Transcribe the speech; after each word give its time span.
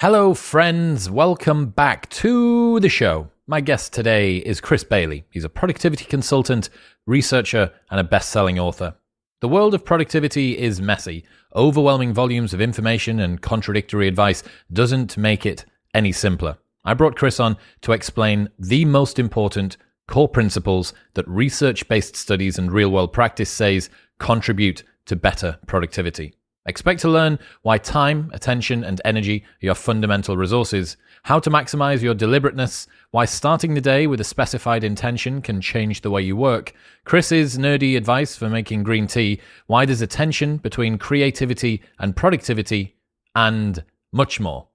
Hello, 0.00 0.32
friends. 0.32 1.10
Welcome 1.10 1.66
back 1.66 2.08
to 2.08 2.80
the 2.80 2.88
show. 2.88 3.28
My 3.46 3.60
guest 3.60 3.92
today 3.92 4.38
is 4.38 4.58
Chris 4.58 4.82
Bailey. 4.82 5.26
He's 5.28 5.44
a 5.44 5.50
productivity 5.50 6.06
consultant, 6.06 6.70
researcher, 7.06 7.70
and 7.90 8.00
a 8.00 8.04
best 8.04 8.30
selling 8.30 8.58
author. 8.58 8.94
The 9.42 9.48
world 9.48 9.74
of 9.74 9.84
productivity 9.84 10.56
is 10.56 10.80
messy. 10.80 11.26
Overwhelming 11.54 12.14
volumes 12.14 12.54
of 12.54 12.62
information 12.62 13.20
and 13.20 13.42
contradictory 13.42 14.08
advice 14.08 14.42
doesn't 14.72 15.18
make 15.18 15.44
it 15.44 15.66
any 15.92 16.12
simpler. 16.12 16.56
I 16.82 16.94
brought 16.94 17.16
Chris 17.16 17.38
on 17.38 17.58
to 17.82 17.92
explain 17.92 18.48
the 18.58 18.86
most 18.86 19.18
important 19.18 19.76
core 20.08 20.30
principles 20.30 20.94
that 21.12 21.28
research 21.28 21.86
based 21.88 22.16
studies 22.16 22.58
and 22.58 22.72
real 22.72 22.90
world 22.90 23.12
practice 23.12 23.50
says 23.50 23.90
contribute 24.18 24.82
to 25.04 25.14
better 25.14 25.58
productivity. 25.66 26.36
Expect 26.66 27.00
to 27.00 27.08
learn 27.08 27.38
why 27.62 27.78
time, 27.78 28.30
attention, 28.34 28.84
and 28.84 29.00
energy 29.04 29.44
are 29.62 29.66
your 29.66 29.74
fundamental 29.74 30.36
resources, 30.36 30.98
how 31.22 31.38
to 31.38 31.50
maximize 31.50 32.02
your 32.02 32.14
deliberateness, 32.14 32.86
why 33.12 33.24
starting 33.24 33.74
the 33.74 33.80
day 33.80 34.06
with 34.06 34.20
a 34.20 34.24
specified 34.24 34.84
intention 34.84 35.40
can 35.40 35.60
change 35.60 36.02
the 36.02 36.10
way 36.10 36.20
you 36.20 36.36
work, 36.36 36.74
Chris's 37.04 37.56
nerdy 37.56 37.96
advice 37.96 38.36
for 38.36 38.50
making 38.50 38.82
green 38.82 39.06
tea, 39.06 39.40
why 39.68 39.86
there's 39.86 40.02
a 40.02 40.06
tension 40.06 40.58
between 40.58 40.98
creativity 40.98 41.82
and 41.98 42.14
productivity, 42.14 42.94
and 43.34 43.82
much 44.12 44.38
more. 44.38 44.69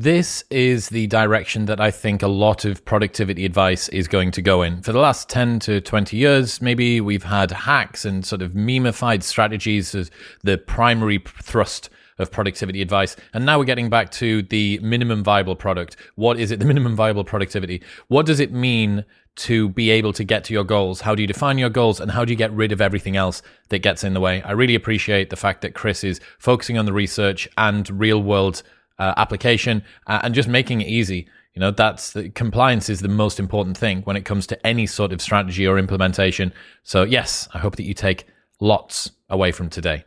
This 0.00 0.44
is 0.48 0.90
the 0.90 1.08
direction 1.08 1.64
that 1.64 1.80
I 1.80 1.90
think 1.90 2.22
a 2.22 2.28
lot 2.28 2.64
of 2.64 2.84
productivity 2.84 3.44
advice 3.44 3.88
is 3.88 4.06
going 4.06 4.30
to 4.30 4.40
go 4.40 4.62
in. 4.62 4.80
For 4.80 4.92
the 4.92 5.00
last 5.00 5.28
10 5.28 5.58
to 5.58 5.80
20 5.80 6.16
years, 6.16 6.62
maybe 6.62 7.00
we've 7.00 7.24
had 7.24 7.50
hacks 7.50 8.04
and 8.04 8.24
sort 8.24 8.40
of 8.40 8.52
memeified 8.52 9.24
strategies 9.24 9.96
as 9.96 10.12
the 10.44 10.56
primary 10.56 11.18
thrust 11.42 11.90
of 12.20 12.30
productivity 12.30 12.80
advice. 12.80 13.16
And 13.34 13.44
now 13.44 13.58
we're 13.58 13.64
getting 13.64 13.90
back 13.90 14.12
to 14.12 14.42
the 14.42 14.78
minimum 14.84 15.24
viable 15.24 15.56
product. 15.56 15.96
What 16.14 16.38
is 16.38 16.52
it? 16.52 16.60
The 16.60 16.64
minimum 16.72 16.94
viable 16.94 17.24
productivity. 17.24 17.82
What 18.06 18.24
does 18.24 18.38
it 18.38 18.52
mean 18.52 19.04
to 19.38 19.68
be 19.70 19.90
able 19.90 20.12
to 20.12 20.22
get 20.22 20.44
to 20.44 20.52
your 20.52 20.62
goals? 20.62 21.00
How 21.00 21.16
do 21.16 21.22
you 21.22 21.26
define 21.26 21.58
your 21.58 21.70
goals 21.70 21.98
and 21.98 22.12
how 22.12 22.24
do 22.24 22.32
you 22.32 22.36
get 22.36 22.52
rid 22.52 22.70
of 22.70 22.80
everything 22.80 23.16
else 23.16 23.42
that 23.70 23.80
gets 23.80 24.04
in 24.04 24.14
the 24.14 24.20
way? 24.20 24.42
I 24.42 24.52
really 24.52 24.76
appreciate 24.76 25.30
the 25.30 25.36
fact 25.36 25.60
that 25.62 25.74
Chris 25.74 26.04
is 26.04 26.20
focusing 26.38 26.78
on 26.78 26.86
the 26.86 26.92
research 26.92 27.48
and 27.56 27.90
real 27.90 28.22
world 28.22 28.62
uh, 28.98 29.14
application 29.16 29.82
uh, 30.06 30.20
and 30.22 30.34
just 30.34 30.48
making 30.48 30.80
it 30.80 30.88
easy. 30.88 31.28
You 31.54 31.60
know, 31.60 31.70
that's 31.70 32.12
the, 32.12 32.30
compliance 32.30 32.88
is 32.88 33.00
the 33.00 33.08
most 33.08 33.40
important 33.40 33.76
thing 33.76 34.02
when 34.02 34.16
it 34.16 34.24
comes 34.24 34.46
to 34.48 34.66
any 34.66 34.86
sort 34.86 35.12
of 35.12 35.20
strategy 35.20 35.66
or 35.66 35.78
implementation. 35.78 36.52
So, 36.82 37.02
yes, 37.02 37.48
I 37.52 37.58
hope 37.58 37.76
that 37.76 37.84
you 37.84 37.94
take 37.94 38.26
lots 38.60 39.10
away 39.28 39.52
from 39.52 39.68
today. 39.68 40.04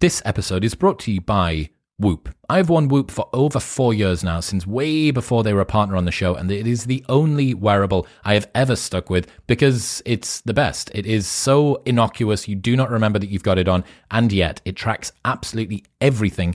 This 0.00 0.22
episode 0.24 0.64
is 0.64 0.74
brought 0.74 1.00
to 1.00 1.12
you 1.12 1.20
by 1.20 1.70
Whoop. 2.00 2.32
I've 2.48 2.68
worn 2.68 2.86
Whoop 2.86 3.10
for 3.10 3.28
over 3.32 3.58
four 3.58 3.92
years 3.92 4.22
now, 4.22 4.38
since 4.38 4.64
way 4.64 5.10
before 5.10 5.42
they 5.42 5.52
were 5.52 5.60
a 5.60 5.66
partner 5.66 5.96
on 5.96 6.04
the 6.04 6.12
show, 6.12 6.36
and 6.36 6.48
it 6.48 6.68
is 6.68 6.84
the 6.84 7.04
only 7.08 7.54
wearable 7.54 8.06
I 8.24 8.34
have 8.34 8.48
ever 8.54 8.76
stuck 8.76 9.10
with 9.10 9.26
because 9.48 10.00
it's 10.06 10.40
the 10.42 10.54
best. 10.54 10.92
It 10.94 11.06
is 11.06 11.26
so 11.26 11.82
innocuous, 11.84 12.46
you 12.46 12.54
do 12.54 12.76
not 12.76 12.92
remember 12.92 13.18
that 13.18 13.30
you've 13.30 13.42
got 13.42 13.58
it 13.58 13.66
on, 13.66 13.82
and 14.12 14.32
yet 14.32 14.60
it 14.64 14.76
tracks 14.76 15.10
absolutely 15.24 15.84
everything 16.00 16.54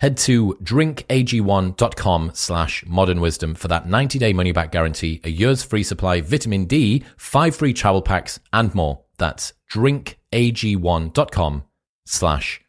Head 0.00 0.16
to 0.18 0.54
drinkag1.com 0.62 2.30
slash 2.34 2.84
modern 2.86 3.20
wisdom 3.20 3.54
for 3.54 3.68
that 3.68 3.86
90 3.86 4.18
day 4.18 4.32
money 4.32 4.52
back 4.52 4.72
guarantee, 4.72 5.20
a 5.24 5.30
year's 5.30 5.62
free 5.62 5.82
supply, 5.82 6.20
vitamin 6.22 6.64
D, 6.64 7.04
five 7.16 7.54
free 7.54 7.74
travel 7.74 8.02
packs, 8.02 8.40
and 8.52 8.74
more. 8.74 9.04
That's 9.18 9.52
drinkag1.com 9.70 11.64
slash 12.06 12.60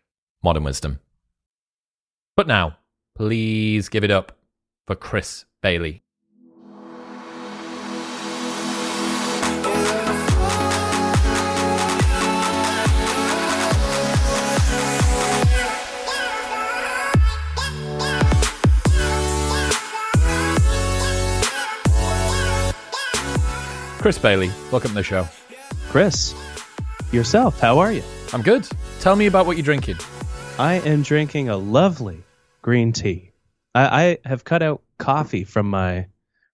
modern 0.44 0.64
wisdom. 0.64 1.00
But 2.36 2.48
now, 2.48 2.78
please 3.16 3.88
give 3.90 4.04
it 4.04 4.12
up 4.12 4.38
for 4.88 4.96
Chris 4.96 5.46
Bailey. 5.62 6.01
Chris 24.02 24.18
Bailey, 24.18 24.50
welcome 24.72 24.90
to 24.90 24.96
the 24.96 25.04
show. 25.04 25.28
Chris, 25.90 26.34
yourself, 27.12 27.60
how 27.60 27.78
are 27.78 27.92
you? 27.92 28.02
I'm 28.34 28.42
good. 28.42 28.68
Tell 29.00 29.16
me 29.16 29.28
about 29.28 29.46
what 29.46 29.58
you're 29.58 29.64
drinking. 29.64 29.98
I 30.58 30.80
am 30.80 31.04
drinking 31.04 31.50
a 31.50 31.58
lovely 31.58 32.24
green 32.64 32.94
tea. 32.94 33.32
I, 33.76 34.02
I 34.06 34.18
have 34.28 34.44
cut 34.44 34.64
out 34.64 34.82
coffee 34.98 35.44
from 35.44 35.70
my 35.70 36.08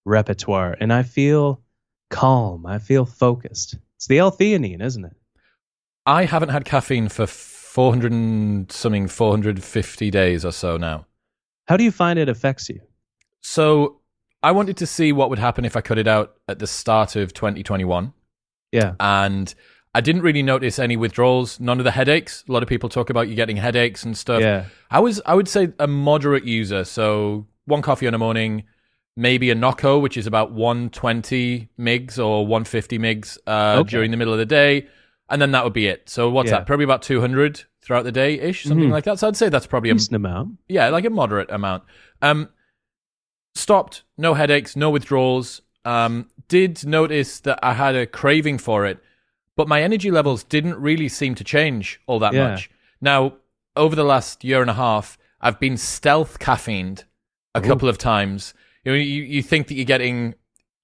repertoire 0.03 0.75
and 0.81 0.91
I 0.91 1.03
feel 1.03 1.61
calm. 2.09 2.65
I 2.65 2.79
feel 2.79 3.05
focused. 3.05 3.77
It's 3.95 4.07
the 4.07 4.17
L-theanine, 4.17 4.81
isn't 4.81 5.05
it? 5.05 5.15
I 6.05 6.25
haven't 6.25 6.49
had 6.49 6.65
caffeine 6.65 7.07
for 7.07 7.27
400 7.27 8.11
and 8.11 8.69
something, 8.69 9.07
450 9.07 10.11
days 10.11 10.43
or 10.43 10.51
so 10.51 10.75
now. 10.75 11.05
How 11.69 11.77
do 11.77 11.85
you 11.85 11.91
find 11.91 12.19
it 12.19 12.27
affects 12.27 12.67
you? 12.67 12.81
So 13.39 14.01
I 14.43 14.51
wanted 14.51 14.77
to 14.77 14.85
see 14.87 15.11
what 15.11 15.29
would 15.29 15.39
happen 15.39 15.65
if 15.65 15.75
I 15.75 15.81
cut 15.81 15.97
it 15.97 16.07
out 16.07 16.35
at 16.47 16.59
the 16.59 16.67
start 16.67 17.15
of 17.15 17.33
2021. 17.33 18.13
Yeah. 18.71 18.93
And 18.99 19.53
I 19.95 20.01
didn't 20.01 20.21
really 20.21 20.43
notice 20.43 20.77
any 20.77 20.95
withdrawals, 20.95 21.59
none 21.59 21.79
of 21.79 21.83
the 21.85 21.91
headaches. 21.91 22.43
A 22.47 22.51
lot 22.51 22.61
of 22.61 22.69
people 22.69 22.87
talk 22.89 23.09
about 23.09 23.27
you 23.29 23.35
getting 23.35 23.57
headaches 23.57 24.03
and 24.03 24.15
stuff. 24.17 24.41
Yeah. 24.41 24.65
I 24.91 24.99
was 24.99 25.21
I 25.25 25.33
would 25.33 25.47
say 25.47 25.69
a 25.79 25.87
moderate 25.87 26.43
user, 26.45 26.83
so 26.83 27.47
one 27.65 27.81
coffee 27.81 28.05
in 28.05 28.11
the 28.11 28.17
morning, 28.19 28.63
maybe 29.15 29.49
a 29.49 29.55
Nocco, 29.55 29.97
which 29.97 30.17
is 30.17 30.27
about 30.27 30.51
120 30.51 31.69
migs 31.79 32.19
or 32.23 32.45
150 32.45 32.99
migs 32.99 33.37
uh, 33.47 33.77
Okay. 33.79 33.89
during 33.89 34.11
the 34.11 34.17
middle 34.17 34.33
of 34.33 34.39
the 34.39 34.45
day, 34.45 34.87
and 35.29 35.41
then 35.41 35.51
that 35.51 35.63
would 35.63 35.73
be 35.73 35.87
it. 35.87 36.09
So 36.09 36.29
what's 36.29 36.51
Yeah. 36.51 36.57
that? 36.59 36.67
Probably 36.67 36.83
about 36.85 37.01
200 37.01 37.63
throughout 37.81 38.03
the 38.03 38.11
day 38.11 38.39
ish, 38.39 38.65
something 38.65 38.89
Mhm. 38.89 38.91
like 38.91 39.05
that. 39.05 39.17
So 39.19 39.27
I'd 39.27 39.35
say 39.37 39.49
that's 39.49 39.65
probably 39.67 39.89
a 39.89 39.93
Decent 39.93 40.15
amount. 40.15 40.57
yeah, 40.67 40.89
like 40.89 41.05
a 41.05 41.09
moderate 41.09 41.49
amount. 41.49 41.83
Um, 42.21 42.49
stopped, 43.57 44.03
no 44.17 44.33
headaches, 44.33 44.75
no 44.75 44.89
withdrawals. 44.89 45.61
Um, 45.85 46.29
did 46.47 46.85
notice 46.85 47.39
that 47.41 47.59
I 47.63 47.73
had 47.73 47.95
a 47.95 48.05
craving 48.05 48.57
for 48.59 48.85
it, 48.85 48.99
but 49.55 49.67
my 49.67 49.81
energy 49.81 50.11
levels 50.11 50.43
didn't 50.43 50.75
really 50.79 51.09
seem 51.09 51.35
to 51.35 51.43
change 51.43 51.99
all 52.07 52.19
that 52.19 52.33
Yeah. 52.33 52.49
much. 52.51 52.69
Now, 53.01 53.33
over 53.75 53.95
the 53.95 54.03
last 54.03 54.43
year 54.43 54.61
and 54.61 54.69
a 54.69 54.73
half, 54.73 55.17
I've 55.39 55.59
been 55.59 55.77
stealth 55.77 56.39
caffeined 56.39 57.03
a 57.53 57.61
couple 57.61 57.87
of 57.89 57.97
times. 57.97 58.53
You 58.83 58.91
know, 58.91 58.97
you, 58.97 59.23
you 59.23 59.43
think 59.43 59.67
that 59.67 59.75
you're 59.75 59.85
getting 59.85 60.35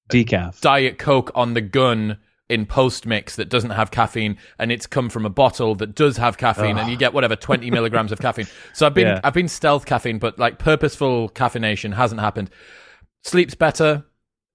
Decaf. 0.10 0.62
Diet 0.62 1.00
Coke 1.00 1.32
on 1.34 1.54
the 1.54 1.62
gun 1.62 2.18
in 2.50 2.66
post 2.66 3.06
mix 3.06 3.36
that 3.38 3.50
doesn't 3.50 3.70
have 3.72 3.90
caffeine, 3.92 4.38
and 4.60 4.72
it's 4.72 4.86
come 4.86 5.10
from 5.10 5.26
a 5.26 5.30
bottle 5.30 5.76
that 5.76 5.96
does 5.96 6.18
have 6.18 6.38
caffeine, 6.38 6.78
and 6.78 6.90
you 6.90 6.98
get 6.98 7.14
whatever 7.14 7.36
twenty 7.36 7.72
milligrams 7.78 8.12
of 8.12 8.20
caffeine. 8.20 8.48
So 8.74 8.86
I've 8.86 8.94
been 8.94 9.08
Yeah. 9.08 9.22
I've 9.24 9.34
been 9.34 9.48
stealth 9.48 9.86
caffeine, 9.86 10.20
but 10.20 10.38
like 10.38 10.60
purposeful 10.60 11.30
caffeination 11.30 11.94
hasn't 11.94 12.20
happened. 12.22 12.50
Sleep's 13.24 13.56
better, 13.56 14.04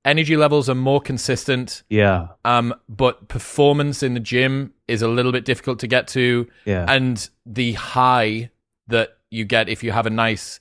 energy 0.04 0.36
levels 0.36 0.68
are 0.68 0.74
more 0.74 1.00
consistent, 1.00 1.82
yeah. 1.88 2.28
um, 2.44 2.74
but 2.88 3.28
performance 3.28 4.02
in 4.02 4.14
the 4.14 4.20
gym 4.20 4.74
is 4.86 5.00
a 5.02 5.08
little 5.08 5.32
bit 5.32 5.44
difficult 5.44 5.78
to 5.80 5.86
get 5.86 6.08
to, 6.08 6.46
Yeah. 6.66 6.84
and 6.88 7.28
the 7.46 7.72
high 7.72 8.50
that 8.88 9.16
you 9.30 9.44
get 9.44 9.68
if 9.68 9.82
you 9.82 9.92
have 9.92 10.06
a 10.06 10.10
nice 10.10 10.60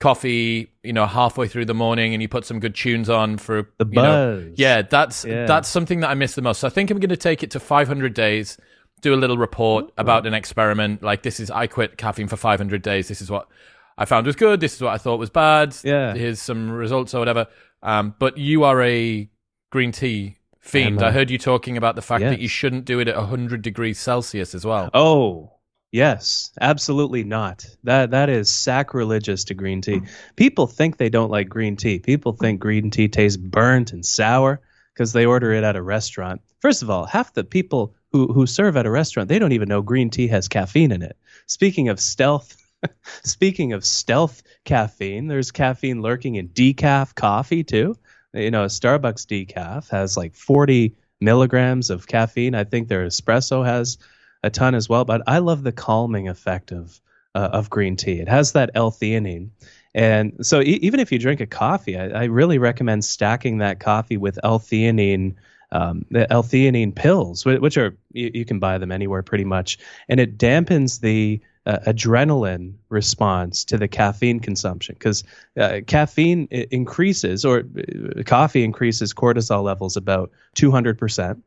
coffee, 0.00 0.70
you 0.82 0.92
know, 0.92 1.06
halfway 1.06 1.48
through 1.48 1.64
the 1.64 1.74
morning 1.74 2.12
and 2.14 2.20
you 2.22 2.28
put 2.28 2.44
some 2.44 2.60
good 2.60 2.74
tunes 2.74 3.08
on 3.08 3.38
for 3.38 3.70
the 3.78 3.86
you 3.86 3.92
know, 4.02 4.42
buzz. 4.48 4.58
yeah, 4.58 4.82
that's 4.82 5.24
Yeah. 5.24 5.46
that's 5.46 5.68
something 5.68 6.00
that 6.00 6.10
I 6.10 6.14
miss 6.14 6.34
the 6.34 6.42
most. 6.42 6.60
So 6.60 6.66
I 6.66 6.70
think 6.70 6.90
I'm 6.90 6.98
going 6.98 7.08
to 7.10 7.16
take 7.16 7.42
it 7.42 7.50
to 7.52 7.60
500 7.60 8.12
days, 8.12 8.58
do 9.00 9.14
a 9.14 9.16
little 9.16 9.38
report 9.38 9.92
about 9.96 10.26
an 10.26 10.34
experiment. 10.34 11.02
Like 11.02 11.22
this 11.22 11.40
is 11.40 11.50
I 11.50 11.66
quit 11.66 11.96
caffeine 11.96 12.28
for 12.28 12.36
500 12.36 12.82
days. 12.82 13.08
This 13.08 13.22
is 13.22 13.30
what 13.30 13.48
I 13.96 14.04
found 14.04 14.26
was 14.26 14.36
good. 14.36 14.60
This 14.60 14.74
is 14.74 14.82
what 14.82 14.92
I 14.92 14.98
thought 14.98 15.18
was 15.18 15.30
bad. 15.30 15.74
Yeah. 15.84 16.14
Here's 16.14 16.40
some 16.42 16.70
results 16.70 17.14
or 17.14 17.20
whatever. 17.20 17.46
Um, 17.82 18.14
but 18.18 18.36
you 18.36 18.64
are 18.64 18.82
a 18.82 19.30
green 19.70 19.92
tea 19.92 20.36
fiend. 20.60 21.02
I'm 21.02 21.12
heard 21.12 21.30
you 21.30 21.38
talking 21.38 21.76
about 21.76 21.94
the 21.94 22.02
fact 22.02 22.22
that 22.24 22.40
you 22.40 22.48
shouldn't 22.48 22.84
do 22.86 22.98
it 22.98 23.08
at 23.08 23.16
100 23.16 23.62
degrees 23.62 23.98
Celsius 24.00 24.54
as 24.54 24.64
well. 24.66 24.90
Oh, 24.94 25.52
yes, 25.94 26.50
absolutely 26.60 27.24
not. 27.24 27.64
That 27.84 28.10
that 28.10 28.28
is 28.28 28.50
sacrilegious 28.50 29.44
to 29.44 29.54
green 29.54 29.80
tea. 29.80 30.02
People 30.36 30.66
think 30.66 30.96
they 30.96 31.08
don't 31.08 31.30
like 31.30 31.48
green 31.48 31.76
tea. 31.76 31.98
People 32.00 32.32
think 32.32 32.60
green 32.60 32.90
tea 32.90 33.08
tastes 33.08 33.36
burnt 33.36 33.92
and 33.92 34.04
sour 34.04 34.60
because 34.92 35.12
they 35.12 35.24
order 35.24 35.52
it 35.52 35.64
at 35.64 35.76
a 35.76 35.82
restaurant. 35.82 36.40
First 36.60 36.82
of 36.82 36.90
all, 36.90 37.06
half 37.06 37.32
the 37.32 37.44
people 37.44 37.94
who 38.12 38.32
who 38.32 38.46
serve 38.46 38.76
at 38.76 38.86
a 38.86 38.90
restaurant, 38.90 39.28
they 39.28 39.38
don't 39.38 39.52
even 39.52 39.68
know 39.68 39.82
green 39.82 40.10
tea 40.10 40.26
has 40.28 40.48
caffeine 40.48 40.92
in 40.92 41.02
it. 41.02 41.16
Speaking 41.46 41.88
of 41.88 42.00
stealth 42.00 42.60
Speaking 43.24 43.72
of 43.72 43.84
stealth 43.84 44.42
caffeine, 44.64 45.28
there's 45.28 45.50
caffeine 45.50 46.02
lurking 46.02 46.34
in 46.34 46.48
decaf 46.48 47.14
coffee 47.14 47.64
too. 47.64 47.96
You 48.32 48.50
know, 48.50 48.64
a 48.64 48.68
Starbucks 48.68 49.26
decaf 49.26 49.88
has 49.90 50.16
like 50.16 50.34
40 50.34 50.94
milligrams 51.20 51.88
of 51.90 52.06
caffeine. 52.06 52.54
I 52.54 52.64
think 52.64 52.88
their 52.88 53.06
espresso 53.06 53.64
has 53.64 53.96
a 54.44 54.50
ton 54.50 54.74
as 54.74 54.88
well. 54.88 55.04
But 55.04 55.22
I 55.26 55.38
love 55.38 55.62
the 55.62 55.72
calming 55.72 56.28
effect 56.28 56.72
of 56.72 57.00
uh, 57.34 57.50
of 57.52 57.70
green 57.70 57.96
tea. 57.96 58.20
It 58.20 58.28
has 58.28 58.52
that 58.52 58.70
L-theanine, 58.74 59.50
and 59.94 60.46
so 60.46 60.60
e- 60.60 60.78
even 60.82 61.00
if 61.00 61.10
you 61.10 61.18
drink 61.18 61.40
a 61.40 61.46
coffee, 61.46 61.98
I, 61.98 62.22
I 62.22 62.24
really 62.24 62.58
recommend 62.58 63.04
stacking 63.04 63.58
that 63.58 63.80
coffee 63.80 64.16
with 64.16 64.38
L-theanine. 64.42 65.34
Um, 65.72 66.04
the 66.10 66.32
L-theanine 66.32 66.94
pills, 66.94 67.44
which 67.44 67.76
are 67.76 67.96
you, 68.12 68.30
you 68.32 68.44
can 68.44 68.60
buy 68.60 68.78
them 68.78 68.92
anywhere 68.92 69.24
pretty 69.24 69.44
much, 69.44 69.78
and 70.08 70.20
it 70.20 70.38
dampens 70.38 71.00
the 71.00 71.40
uh, 71.66 71.78
adrenaline 71.86 72.74
response 72.88 73.64
to 73.64 73.78
the 73.78 73.88
caffeine 73.88 74.40
consumption 74.40 74.94
because 74.94 75.24
uh, 75.58 75.80
caffeine 75.86 76.46
increases 76.50 77.44
or 77.44 77.60
uh, 77.60 78.22
coffee 78.24 78.64
increases 78.64 79.14
cortisol 79.14 79.62
levels 79.62 79.96
about 79.96 80.30
200% 80.56 81.40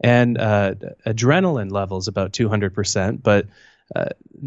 and 0.00 0.38
uh, 0.38 0.74
adrenaline 1.06 1.70
levels 1.70 2.08
about 2.08 2.32
200% 2.32 3.22
but 3.22 3.46
uh, 3.94 4.06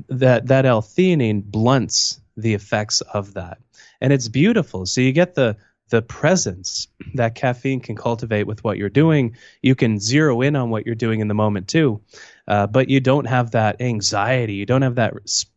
that 0.10 0.48
that 0.48 0.66
L-theanine 0.66 1.44
blunts 1.44 2.20
the 2.38 2.54
effects 2.54 3.02
of 3.02 3.36
that. 3.36 3.60
And 4.02 4.12
it's 4.12 4.28
beautiful. 4.28 4.86
So 4.86 5.02
you 5.02 5.12
get 5.12 5.36
the 5.36 5.58
the 5.90 6.02
presence 6.02 6.88
that 7.14 7.36
caffeine 7.36 7.80
can 7.80 7.96
cultivate 7.96 8.48
with 8.48 8.64
what 8.64 8.78
you're 8.78 8.90
doing 8.90 9.36
you 9.62 9.76
can 9.76 10.00
zero 10.00 10.42
in 10.42 10.56
on 10.56 10.70
what 10.70 10.86
you're 10.86 10.96
doing 10.96 11.20
in 11.20 11.28
the 11.28 11.34
moment 11.34 11.68
too 11.68 12.02
uh, 12.48 12.68
but 12.68 12.90
you 12.90 13.00
don't 13.00 13.26
have 13.26 13.52
that 13.52 13.82
anxiety. 13.82 14.54
You 14.54 14.66
don't 14.66 14.84
have 14.84 14.96
that 14.96 15.14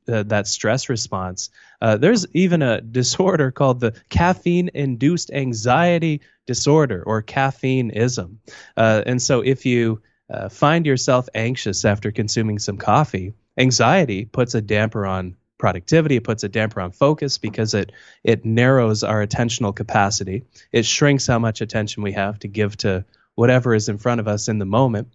uh, 0.09 0.23
that 0.25 0.47
stress 0.47 0.89
response. 0.89 1.51
Uh, 1.83 1.97
there's 1.97 2.27
even 2.35 2.63
a 2.63 2.81
disorder 2.81 3.51
called 3.51 3.81
the 3.81 3.95
caffeine-induced 4.09 5.31
anxiety 5.33 6.21
disorder 6.47 7.03
or 7.07 7.23
caffeinism. 7.23 8.41
Uh, 8.77 9.03
and 9.07 9.21
so, 9.21 9.41
if 9.41 9.67
you 9.67 10.01
uh, 10.31 10.49
find 10.49 10.87
yourself 10.87 11.29
anxious 11.35 11.85
after 11.85 12.11
consuming 12.11 12.59
some 12.59 12.79
coffee, 12.79 13.35
anxiety 13.59 14.25
puts 14.25 14.55
a 14.55 14.63
damper 14.63 15.07
on 15.07 15.37
productivity. 15.58 16.16
It 16.16 16.25
puts 16.25 16.44
a 16.44 16.49
damper 16.49 16.81
on 16.81 16.93
focus 16.93 17.38
because 17.38 17.75
it 17.75 17.93
it 18.25 18.44
narrows 18.44 19.02
our 19.02 19.26
attentional 19.26 19.75
capacity. 19.75 20.44
It 20.72 20.87
shrinks 20.87 21.26
how 21.26 21.38
much 21.38 21.60
attention 21.60 22.02
we 22.02 22.12
have 22.12 22.38
to 22.40 22.49
give 22.49 22.76
to 22.78 23.05
whatever 23.34 23.75
is 23.75 23.88
in 23.88 23.99
front 23.99 24.20
of 24.20 24.26
us 24.28 24.49
in 24.49 24.58
the 24.58 24.64
moment. 24.66 25.08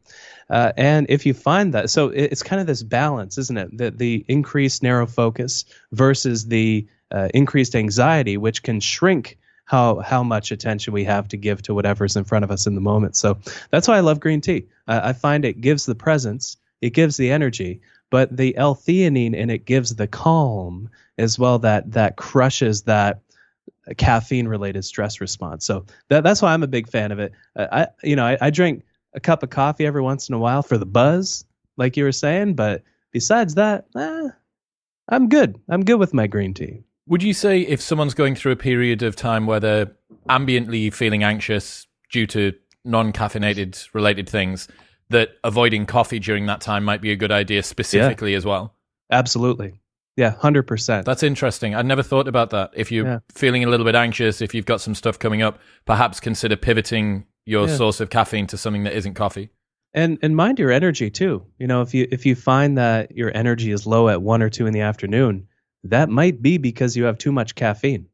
Uh, 0.50 0.72
and 0.78 1.08
if 1.10 1.26
you 1.26 1.34
find 1.34 1.74
that, 1.74 1.90
so 1.90 2.10
it- 2.10 2.32
it's 2.32 2.44
kind 2.44 2.62
of 2.62 2.68
this 2.68 2.84
balance, 2.84 3.38
isn't 3.38 3.58
it? 3.58 3.78
That 3.78 3.98
the 3.98 4.24
increased 4.28 4.84
narrow 4.84 5.08
focus 5.08 5.66
versus 5.92 6.46
the 6.46 6.88
uh, 7.12 7.30
increased 7.34 7.76
anxiety, 7.76 8.38
which 8.38 8.64
can 8.64 8.80
shrink 8.80 9.38
how 9.66 10.00
how 10.00 10.24
much 10.24 10.52
attention 10.52 10.94
we 10.94 11.06
have 11.06 11.28
to 11.30 11.38
give 11.38 11.62
to 11.64 11.74
whatever's 11.74 12.16
in 12.16 12.24
front 12.24 12.44
of 12.44 12.52
us 12.52 12.68
in 12.68 12.76
the 12.76 12.82
moment. 12.82 13.16
So 13.16 13.38
that's 13.72 13.88
why 13.88 13.98
I 13.98 14.02
love 14.02 14.20
green 14.20 14.42
tea. 14.42 14.68
Uh, 14.88 15.00
I 15.04 15.14
find 15.14 15.46
it 15.46 15.62
gives 15.62 15.86
the 15.86 15.96
presence, 15.96 16.58
it 16.82 16.90
gives 16.92 17.16
the 17.18 17.32
energy, 17.32 17.82
but 18.14 18.38
the 18.38 18.56
L-theanine 18.58 19.34
in 19.34 19.50
it 19.50 19.66
gives 19.66 19.96
the 19.96 20.06
calm 20.06 20.88
as 21.18 21.40
well. 21.40 21.58
That 21.58 21.94
that 21.94 22.16
crushes 22.16 22.84
that 22.84 23.22
caffeine 23.98 24.48
related 24.48 24.86
stress 24.86 25.20
response. 25.20 25.66
So 25.66 25.88
that, 26.10 26.24
that's 26.24 26.40
why 26.40 26.54
I'm 26.54 26.62
a 26.62 26.68
big 26.68 26.88
fan 26.88 27.12
of 27.12 27.18
it. 27.18 27.32
Uh, 27.56 27.66
I 27.72 27.88
you 28.04 28.16
know 28.16 28.24
I, 28.24 28.38
I 28.40 28.50
drink 28.52 28.84
a 29.16 29.20
cup 29.20 29.42
of 29.42 29.50
coffee 29.50 29.88
every 29.88 30.04
once 30.04 30.30
in 30.30 30.36
a 30.36 30.38
while 30.38 30.62
for 30.62 30.78
the 30.78 30.86
buzz, 30.86 31.44
like 31.76 31.98
you 31.98 32.04
were 32.04 32.12
saying. 32.12 32.54
But 32.54 32.84
besides 33.12 33.56
that, 33.56 33.88
eh, 33.98 34.30
I'm 35.10 35.28
good. 35.28 35.60
I'm 35.68 35.84
good 35.84 35.98
with 35.98 36.14
my 36.14 36.28
green 36.28 36.54
tea. 36.54 36.84
Would 37.08 37.24
you 37.24 37.34
say 37.34 37.62
if 37.62 37.82
someone's 37.82 38.14
going 38.14 38.36
through 38.36 38.52
a 38.52 38.58
period 38.58 39.02
of 39.02 39.16
time 39.16 39.48
where 39.48 39.60
they're 39.60 39.92
ambiently 40.30 40.94
feeling 40.94 41.24
anxious 41.24 41.88
due 42.12 42.28
to 42.28 42.54
non-caffeinated 42.86 43.92
related 43.96 44.30
things, 44.30 44.68
that 45.10 45.32
avoiding 45.44 45.86
coffee 45.86 46.20
during 46.20 46.46
that 46.48 46.62
time 46.62 46.84
might 46.84 47.02
be 47.02 47.12
a 47.12 47.16
good 47.16 47.32
idea 47.32 47.64
specifically 47.64 48.36
as 48.36 48.46
well? 48.46 48.74
Absolutely. 49.12 49.80
Yeah, 50.16 50.32
hundred 50.32 50.64
percent. 50.64 51.06
That's 51.06 51.24
interesting. 51.24 51.74
I'd 51.74 51.86
never 51.88 52.04
thought 52.04 52.28
about 52.28 52.52
that. 52.52 52.72
If 52.76 52.92
you're 52.92 53.06
Yeah. 53.06 53.20
feeling 53.34 53.64
a 53.64 53.68
little 53.70 53.86
bit 53.86 53.96
anxious, 53.96 54.42
if 54.42 54.54
you've 54.54 54.66
got 54.66 54.80
some 54.82 54.94
stuff 54.96 55.18
coming 55.18 55.42
up, 55.42 55.60
perhaps 55.86 56.20
consider 56.20 56.56
pivoting 56.56 57.26
your 57.46 57.68
Yeah. 57.68 57.76
source 57.76 58.00
of 58.00 58.10
caffeine 58.10 58.48
to 58.48 58.58
something 58.58 58.84
that 58.84 58.94
isn't 58.94 59.16
coffee. 59.16 59.50
and 59.96 60.18
and 60.24 60.36
mind 60.36 60.58
your 60.58 60.72
energy 60.72 61.12
too. 61.12 61.46
You 61.60 61.68
know, 61.68 61.82
if 61.84 61.94
you 61.94 62.08
if 62.12 62.26
you 62.26 62.34
find 62.36 62.78
that 62.80 63.16
your 63.16 63.32
energy 63.38 63.72
is 63.72 63.86
low 63.86 64.10
at 64.10 64.24
one 64.24 64.42
or 64.42 64.50
two 64.50 64.66
in 64.66 64.74
the 64.74 64.82
afternoon, 64.82 65.48
that 65.84 66.10
might 66.10 66.42
be 66.42 66.58
because 66.58 66.98
you 66.98 67.04
have 67.04 67.18
too 67.20 67.32
much 67.32 67.54
caffeine. 67.54 68.08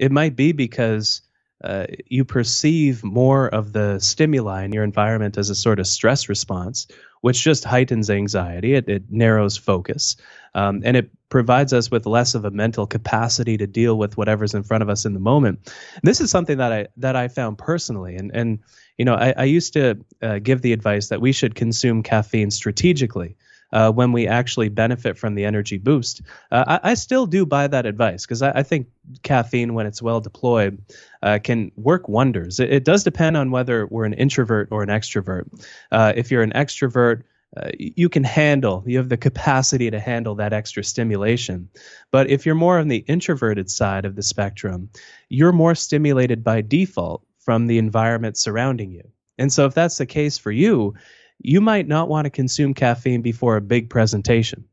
It 0.00 0.10
might 0.10 0.34
be 0.34 0.50
because 0.50 1.22
uh, 1.62 1.86
you 2.06 2.24
perceive 2.24 3.04
more 3.04 3.48
of 3.48 3.72
the 3.72 3.98
stimuli 3.98 4.64
in 4.64 4.72
your 4.72 4.84
environment 4.84 5.38
as 5.38 5.50
a 5.50 5.54
sort 5.54 5.78
of 5.78 5.86
stress 5.86 6.28
response, 6.28 6.88
which 7.20 7.42
just 7.42 7.64
heightens 7.64 8.10
anxiety. 8.10 8.74
It, 8.74 8.88
it 8.88 9.04
narrows 9.10 9.56
focus, 9.56 10.16
um, 10.54 10.82
and 10.84 10.96
it 10.96 11.10
provides 11.28 11.72
us 11.72 11.90
with 11.90 12.04
less 12.04 12.34
of 12.34 12.44
a 12.44 12.50
mental 12.50 12.86
capacity 12.86 13.56
to 13.56 13.66
deal 13.66 13.96
with 13.96 14.16
whatever's 14.16 14.54
in 14.54 14.64
front 14.64 14.82
of 14.82 14.88
us 14.88 15.04
in 15.04 15.14
the 15.14 15.20
moment. 15.20 15.72
This 16.02 16.20
is 16.20 16.30
something 16.30 16.58
that 16.58 16.72
I 16.72 16.88
that 16.96 17.16
I 17.16 17.28
found 17.28 17.58
personally, 17.58 18.16
and 18.16 18.30
and 18.34 18.58
you 18.98 19.04
know 19.04 19.14
I, 19.14 19.34
I 19.36 19.44
used 19.44 19.72
to 19.74 19.98
uh, 20.20 20.38
give 20.40 20.62
the 20.62 20.72
advice 20.72 21.08
that 21.08 21.20
we 21.20 21.32
should 21.32 21.54
consume 21.54 22.02
caffeine 22.02 22.50
strategically. 22.50 23.36
Uh, 23.72 23.90
when 23.90 24.12
we 24.12 24.28
actually 24.28 24.68
benefit 24.68 25.16
from 25.16 25.34
the 25.34 25.44
energy 25.44 25.78
boost, 25.78 26.22
uh, 26.50 26.78
I, 26.82 26.90
I 26.90 26.94
still 26.94 27.26
do 27.26 27.46
buy 27.46 27.66
that 27.66 27.86
advice 27.86 28.26
because 28.26 28.42
I, 28.42 28.50
I 28.50 28.62
think 28.62 28.88
caffeine, 29.22 29.74
when 29.74 29.86
it's 29.86 30.02
well 30.02 30.20
deployed, 30.20 30.82
uh, 31.22 31.38
can 31.42 31.72
work 31.76 32.08
wonders. 32.08 32.60
It, 32.60 32.70
it 32.70 32.84
does 32.84 33.04
depend 33.04 33.36
on 33.36 33.50
whether 33.50 33.86
we're 33.86 34.04
an 34.04 34.12
introvert 34.12 34.68
or 34.70 34.82
an 34.82 34.88
extrovert. 34.88 35.48
Uh, 35.90 36.12
if 36.14 36.30
you're 36.30 36.42
an 36.42 36.52
extrovert, 36.52 37.22
uh, 37.56 37.70
you 37.78 38.08
can 38.08 38.24
handle, 38.24 38.82
you 38.86 38.96
have 38.96 39.10
the 39.10 39.16
capacity 39.16 39.90
to 39.90 40.00
handle 40.00 40.36
that 40.36 40.52
extra 40.52 40.82
stimulation. 40.82 41.68
But 42.10 42.30
if 42.30 42.46
you're 42.46 42.54
more 42.54 42.78
on 42.78 42.88
the 42.88 43.04
introverted 43.06 43.70
side 43.70 44.06
of 44.06 44.16
the 44.16 44.22
spectrum, 44.22 44.88
you're 45.28 45.52
more 45.52 45.74
stimulated 45.74 46.42
by 46.42 46.62
default 46.62 47.22
from 47.40 47.66
the 47.66 47.78
environment 47.78 48.38
surrounding 48.38 48.92
you. 48.92 49.02
And 49.38 49.52
so, 49.52 49.66
if 49.66 49.74
that's 49.74 49.98
the 49.98 50.06
case 50.06 50.38
for 50.38 50.50
you, 50.50 50.94
you 51.42 51.60
might 51.60 51.86
not 51.88 52.08
want 52.08 52.24
to 52.26 52.30
consume 52.30 52.74
caffeine 52.74 53.22
before 53.22 53.56
a 53.56 53.60
big 53.60 53.90
presentation 53.90 54.64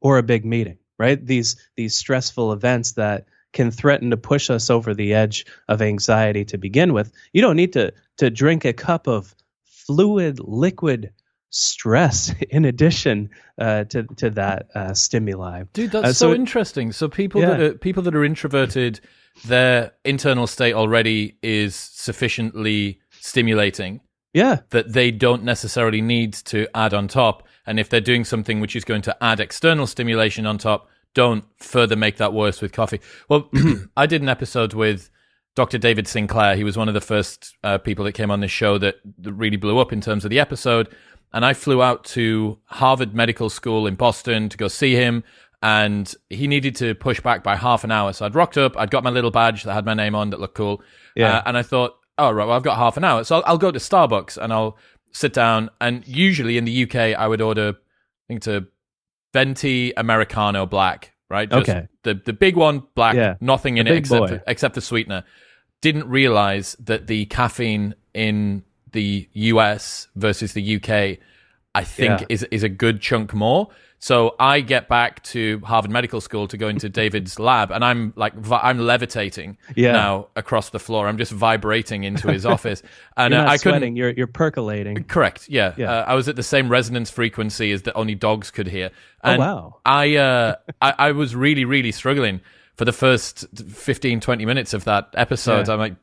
or 0.00 0.18
a 0.18 0.22
big 0.22 0.44
meeting, 0.44 0.78
right? 0.98 1.24
These 1.24 1.56
these 1.76 1.94
stressful 1.94 2.52
events 2.52 2.92
that 2.92 3.26
can 3.52 3.70
threaten 3.70 4.10
to 4.10 4.16
push 4.16 4.48
us 4.50 4.70
over 4.70 4.94
the 4.94 5.12
edge 5.14 5.44
of 5.68 5.82
anxiety 5.82 6.44
to 6.46 6.58
begin 6.58 6.92
with. 6.92 7.12
You 7.32 7.42
don't 7.42 7.56
need 7.56 7.72
to 7.74 7.92
to 8.18 8.30
drink 8.30 8.64
a 8.64 8.72
cup 8.72 9.06
of 9.08 9.34
fluid 9.64 10.38
liquid 10.40 11.12
stress 11.50 12.32
in 12.50 12.64
addition 12.64 13.30
uh, 13.58 13.84
to 13.84 14.04
to 14.16 14.30
that 14.30 14.68
uh, 14.74 14.94
stimuli. 14.94 15.64
Dude, 15.72 15.90
that's 15.90 16.04
Uh, 16.04 16.12
so, 16.12 16.28
so- 16.30 16.34
interesting. 16.34 16.92
So 16.92 17.08
people 17.08 17.40
Yeah. 17.40 17.50
that 17.50 17.60
are 17.60 17.72
people 17.74 18.02
that 18.04 18.14
are 18.14 18.24
introverted, 18.24 19.00
their 19.46 19.92
internal 20.04 20.46
state 20.46 20.74
already 20.74 21.36
is 21.42 21.74
sufficiently 21.74 23.00
stimulating 23.20 24.00
Yeah, 24.32 24.60
that 24.70 24.92
they 24.92 25.10
don't 25.10 25.42
necessarily 25.42 26.00
need 26.00 26.34
to 26.34 26.68
add 26.74 26.94
on 26.94 27.08
top. 27.08 27.46
And 27.66 27.80
if 27.80 27.88
they're 27.88 28.00
doing 28.00 28.24
something 28.24 28.60
which 28.60 28.76
is 28.76 28.84
going 28.84 29.02
to 29.02 29.16
add 29.22 29.40
external 29.40 29.86
stimulation 29.86 30.46
on 30.46 30.58
top, 30.58 30.88
don't 31.14 31.44
further 31.56 31.96
make 31.96 32.16
that 32.18 32.32
worse 32.32 32.60
with 32.60 32.72
coffee. 32.72 33.00
Well, 33.28 33.50
I 33.96 34.06
did 34.06 34.22
an 34.22 34.28
episode 34.28 34.72
with 34.74 35.10
Dr. 35.56 35.78
David 35.78 36.06
Sinclair. 36.06 36.56
He 36.56 36.64
was 36.64 36.76
one 36.76 36.88
of 36.88 36.94
the 36.94 37.00
first 37.00 37.56
uh, 37.64 37.78
people 37.78 38.04
that 38.04 38.12
came 38.12 38.30
on 38.30 38.40
this 38.40 38.50
show 38.50 38.78
that, 38.78 38.96
that 39.18 39.32
really 39.32 39.56
blew 39.56 39.78
up 39.78 39.92
in 39.92 40.00
terms 40.00 40.24
of 40.24 40.30
the 40.30 40.38
episode. 40.38 40.88
And 41.32 41.44
I 41.44 41.54
flew 41.54 41.82
out 41.82 42.04
to 42.06 42.58
Harvard 42.66 43.14
Medical 43.14 43.50
School 43.50 43.86
in 43.86 43.94
Boston 43.94 44.48
to 44.48 44.56
go 44.56 44.68
see 44.68 44.94
him. 44.94 45.24
And 45.62 46.12
he 46.30 46.46
needed 46.46 46.76
to 46.76 46.94
push 46.94 47.20
back 47.20 47.44
by 47.44 47.56
half 47.56 47.84
an 47.84 47.90
hour. 47.90 48.12
So 48.12 48.24
I'd 48.24 48.34
rocked 48.34 48.56
up. 48.56 48.78
I'd 48.78 48.90
got 48.90 49.04
my 49.04 49.10
little 49.10 49.30
badge 49.30 49.64
that 49.64 49.74
had 49.74 49.84
my 49.84 49.94
name 49.94 50.14
on 50.14 50.30
that 50.30 50.40
looked 50.40 50.54
cool. 50.54 50.82
Yeah. 51.14 51.38
Uh, 51.38 51.42
and 51.46 51.58
I 51.58 51.62
thought, 51.62 51.96
oh, 52.20 52.30
right, 52.30 52.46
well, 52.46 52.56
I've 52.56 52.62
got 52.62 52.76
half 52.76 52.96
an 52.96 53.04
hour. 53.04 53.24
So 53.24 53.36
I'll, 53.36 53.42
I'll 53.46 53.58
go 53.58 53.70
to 53.70 53.78
Starbucks 53.78 54.36
and 54.36 54.52
I'll 54.52 54.76
sit 55.12 55.32
down. 55.32 55.70
And 55.80 56.06
usually 56.06 56.56
in 56.58 56.64
the 56.64 56.82
UK, 56.84 57.18
I 57.18 57.26
would 57.26 57.40
order, 57.40 57.70
I 57.70 58.22
think 58.28 58.38
it's 58.38 58.46
a 58.46 58.66
venti 59.32 59.92
Americano 59.96 60.66
black, 60.66 61.12
right? 61.28 61.50
Just 61.50 61.68
Okay. 61.68 61.88
The, 62.02 62.14
the 62.14 62.32
big 62.32 62.56
one, 62.56 62.82
black, 62.94 63.16
Yeah. 63.16 63.34
nothing 63.40 63.78
in 63.78 63.86
The 63.86 63.94
it 63.94 63.98
except 63.98 64.28
for, 64.28 64.42
except 64.46 64.74
the 64.74 64.80
sweetener. 64.80 65.24
Didn't 65.82 66.08
realize 66.08 66.76
that 66.80 67.06
the 67.06 67.26
caffeine 67.26 67.94
in 68.14 68.64
the 68.92 69.28
US 69.32 70.08
versus 70.16 70.52
the 70.52 70.76
UK, 70.76 71.18
I 71.74 71.84
think 71.84 72.20
Yeah. 72.20 72.26
is 72.28 72.42
is 72.50 72.62
a 72.62 72.68
good 72.68 73.00
chunk 73.00 73.32
more. 73.32 73.68
So 74.02 74.34
I 74.40 74.62
get 74.62 74.88
back 74.88 75.22
to 75.24 75.60
Harvard 75.62 75.90
Medical 75.90 76.22
School 76.22 76.48
to 76.48 76.56
go 76.56 76.68
into 76.68 76.88
David's 76.88 77.38
lab, 77.38 77.70
and 77.70 77.84
I'm 77.84 78.14
like 78.16 78.32
vi- 78.34 78.60
I'm 78.62 78.78
levitating 78.78 79.58
Yeah. 79.76 79.92
now 79.92 80.28
across 80.36 80.70
the 80.70 80.78
floor. 80.78 81.06
I'm 81.06 81.18
just 81.18 81.32
vibrating 81.32 82.04
into 82.04 82.32
his 82.32 82.46
office, 82.54 82.82
and 83.18 83.34
uh, 83.34 83.42
I 83.46 83.58
couldn't. 83.58 83.60
sweating. 83.80 83.96
You're 83.96 84.10
you're 84.12 84.26
percolating. 84.26 85.04
Correct. 85.04 85.50
Yeah. 85.50 85.74
Yeah. 85.76 85.92
Uh, 85.92 86.04
I 86.08 86.14
was 86.14 86.28
at 86.28 86.36
the 86.36 86.42
same 86.42 86.70
resonance 86.70 87.10
frequency 87.10 87.72
as 87.72 87.82
that 87.82 87.94
only 87.94 88.14
dogs 88.14 88.50
could 88.50 88.68
hear. 88.68 88.90
Oh, 89.22 89.36
wow. 89.36 89.76
I, 89.84 90.16
uh, 90.16 90.54
I 90.80 90.94
I 90.98 91.12
was 91.12 91.36
really 91.36 91.66
really 91.66 91.92
struggling 91.92 92.40
for 92.76 92.86
the 92.86 92.92
first 92.92 93.44
15 93.68 94.20
20 94.20 94.46
minutes 94.46 94.72
of 94.72 94.84
that 94.84 95.10
episode. 95.12 95.66
Yeah. 95.68 95.74
I'm 95.74 95.78
like 95.78 95.96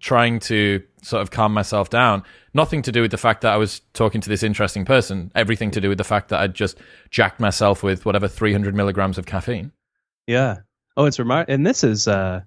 trying 0.00 0.40
to 0.40 0.82
sort 1.02 1.22
of 1.22 1.30
calm 1.30 1.52
myself 1.52 1.90
down. 1.90 2.22
Nothing 2.54 2.82
to 2.82 2.92
do 2.92 3.02
with 3.02 3.10
the 3.10 3.18
fact 3.18 3.42
that 3.42 3.52
I 3.52 3.56
was 3.56 3.80
talking 3.92 4.20
to 4.20 4.28
this 4.28 4.42
interesting 4.42 4.84
person. 4.84 5.30
Everything 5.34 5.70
to 5.72 5.80
do 5.80 5.88
with 5.88 5.98
the 5.98 6.04
fact 6.04 6.28
that 6.28 6.40
I'd 6.40 6.54
just 6.54 6.78
jacked 7.10 7.40
myself 7.40 7.82
with 7.82 8.06
whatever 8.06 8.28
300 8.28 8.74
milligrams 8.74 9.18
of 9.18 9.26
caffeine. 9.26 9.72
Yeah. 10.26 10.58
Oh, 10.96 11.04
it's 11.06 11.18
remarkable. 11.18 11.54
And 11.54 11.66
this 11.66 11.84
is, 11.84 12.08
uh, 12.08 12.42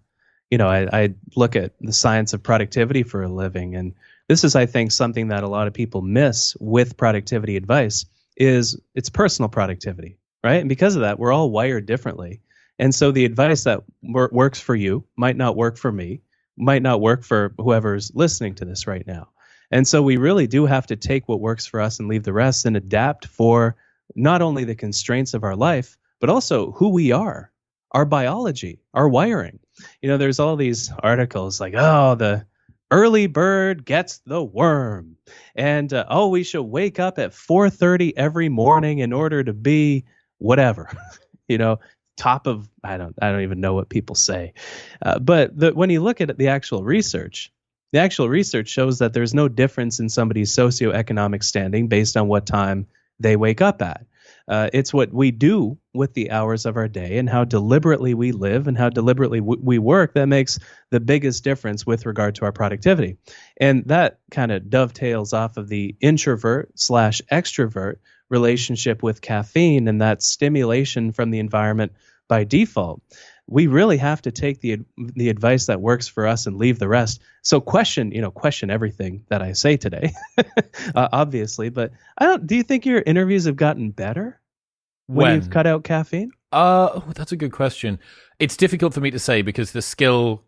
you 0.50 0.58
know, 0.58 0.68
I, 0.68 0.88
I 1.04 1.14
look 1.36 1.56
at 1.56 1.74
the 1.82 1.94
science 1.94 2.34
of 2.34 2.44
productivity 2.44 3.04
for 3.04 3.24
a 3.24 3.30
living, 3.30 3.76
and 3.76 3.94
this 4.28 4.44
is, 4.44 4.56
I 4.56 4.66
think, 4.66 4.92
something 4.92 5.30
that 5.30 5.44
a 5.44 5.50
lot 5.50 5.68
of 5.68 5.74
people 5.74 6.02
miss 6.02 6.56
with 6.60 6.98
productivity 6.98 7.58
advice 7.58 8.06
is 8.38 8.80
it's 8.96 9.10
personal 9.10 9.50
productivity, 9.50 10.18
right? 10.44 10.60
And 10.60 10.70
because 10.70 10.96
of 10.96 11.02
that, 11.02 11.20
we're 11.20 11.34
all 11.34 11.52
wired 11.52 11.86
differently, 11.86 12.42
and 12.80 12.96
so 12.96 13.12
the 13.12 13.26
advice 13.26 13.66
that 13.66 13.84
wor- 14.02 14.30
works 14.32 14.60
for 14.60 14.76
you 14.76 15.04
might 15.18 15.36
not 15.36 15.58
work 15.58 15.78
for 15.78 15.92
me, 15.92 16.22
might 16.58 16.82
not 16.82 17.02
work 17.02 17.24
for 17.24 17.54
whoever's 17.58 18.12
listening 18.14 18.56
to 18.56 18.66
this 18.66 18.88
right 18.88 19.06
now. 19.08 19.30
And 19.72 19.88
so 19.88 20.02
we 20.02 20.18
really 20.18 20.48
do 20.48 20.66
have 20.66 20.88
to 20.88 20.96
take 20.96 21.28
what 21.28 21.42
works 21.42 21.66
for 21.66 21.82
us 21.82 22.00
and 22.00 22.08
leave 22.08 22.24
the 22.24 22.34
rest 22.34 22.66
and 22.66 22.78
adapt 22.78 23.28
for 23.28 23.76
not 24.16 24.42
only 24.42 24.64
the 24.64 24.76
constraints 24.76 25.34
of 25.34 25.44
our 25.44 25.56
life, 25.56 25.98
but 26.20 26.30
also 26.30 26.72
who 26.72 26.90
we 26.90 27.12
are, 27.12 27.52
our 27.92 28.06
biology, 28.06 28.80
our 28.94 29.08
wiring. 29.08 29.60
You 30.02 30.10
know, 30.10 30.18
there's 30.18 30.40
all 30.40 30.56
these 30.56 30.92
articles 31.04 31.60
like, 31.60 31.74
oh, 31.78 32.16
the 32.16 32.46
early 32.90 33.28
bird 33.28 33.86
gets 33.86 34.20
the 34.20 34.44
worm, 34.44 35.18
and 35.56 35.92
uh, 35.94 36.06
oh, 36.10 36.30
we 36.30 36.44
should 36.44 36.64
wake 36.64 37.00
up 37.00 37.20
at 37.20 37.32
4:30 37.32 38.14
every 38.18 38.50
morning 38.50 39.00
in 39.00 39.14
order 39.14 39.44
to 39.44 39.54
be 39.54 40.06
whatever. 40.40 40.90
you 41.48 41.58
know, 41.58 41.80
top 42.18 42.48
of 42.48 42.68
I 42.84 42.98
don't 42.98 43.16
I 43.22 43.32
don't 43.32 43.44
even 43.44 43.62
know 43.62 43.74
what 43.74 43.90
people 43.90 44.16
say, 44.16 44.54
uh, 45.02 45.20
but 45.20 45.58
the, 45.58 45.72
when 45.72 45.90
you 45.90 46.02
look 46.02 46.20
at 46.20 46.38
the 46.38 46.50
actual 46.50 46.84
research, 46.84 47.52
the 47.94 48.00
actual 48.00 48.28
research 48.28 48.68
shows 48.68 49.00
that 49.00 49.14
there's 49.14 49.34
no 49.34 49.48
difference 49.48 50.00
in 50.00 50.10
somebody's 50.10 50.54
socioeconomic 50.54 51.44
standing 51.44 51.88
based 51.88 52.18
on 52.18 52.28
what 52.28 52.46
time 52.46 52.88
they 53.20 53.36
wake 53.36 53.62
up 53.62 53.82
at. 53.82 54.06
Uh, 54.48 54.70
it's 54.72 54.94
what 54.94 55.14
we 55.14 55.32
do 55.32 55.78
with 55.94 56.14
the 56.14 56.32
hours 56.32 56.66
of 56.66 56.78
our 56.78 56.88
day 56.88 57.18
and 57.18 57.30
how 57.30 57.44
deliberately 57.44 58.14
we 58.14 58.32
live 58.32 58.68
and 58.68 58.78
how 58.78 58.90
deliberately 58.90 59.40
w- 59.40 59.62
we 59.62 59.78
work 59.78 60.14
that 60.14 60.28
makes 60.28 60.58
the 60.90 61.02
biggest 61.02 61.44
difference 61.44 61.86
with 61.86 62.06
regard 62.06 62.36
to 62.36 62.46
our 62.46 62.52
productivity. 62.52 63.18
And 63.60 63.86
that 63.88 64.20
kind 64.32 64.52
of 64.52 64.70
dovetails 64.70 65.34
off 65.34 65.58
of 65.58 65.68
the 65.68 65.96
introvert 66.00 66.72
slash 66.80 67.22
extrovert 67.30 67.98
relationship 68.30 69.04
with 69.04 69.22
caffeine 69.22 69.88
and 69.88 70.02
that 70.02 70.22
stimulation 70.22 71.12
from 71.12 71.32
the 71.32 71.40
environment 71.40 71.94
by 72.28 72.44
default. 72.44 73.02
We 73.50 73.68
really 73.68 73.98
have 73.98 74.22
to 74.24 74.32
take 74.32 74.60
the 74.60 74.80
the 74.98 75.30
advice 75.30 75.68
that 75.68 75.80
works 75.80 76.08
for 76.08 76.28
us 76.28 76.48
and 76.48 76.58
leave 76.58 76.80
the 76.80 76.90
rest. 76.90 77.22
So 77.44 77.62
question, 77.62 78.12
you 78.12 78.22
know, 78.22 78.32
question 78.32 78.70
everything 78.70 79.24
that 79.30 79.42
I 79.42 79.54
say 79.54 79.78
today, 79.78 80.12
uh, 80.96 81.08
obviously. 81.14 81.70
But 81.70 81.92
I 82.18 82.26
don't. 82.26 82.46
Do 82.46 82.56
you 82.58 82.64
think 82.64 82.86
your 82.86 83.02
interviews 83.06 83.46
have 83.46 83.56
gotten 83.56 83.92
better 83.92 84.42
when, 85.08 85.28
When? 85.28 85.36
you've 85.36 85.50
cut 85.50 85.66
out 85.66 85.86
caffeine? 85.86 86.32
Uh, 86.52 87.00
that's 87.16 87.32
a 87.32 87.38
good 87.38 87.54
question. 87.54 88.00
It's 88.40 88.58
difficult 88.58 88.94
for 88.94 89.00
me 89.00 89.12
to 89.12 89.20
say 89.20 89.42
because 89.42 89.72
the 89.72 89.82
skill 89.82 90.44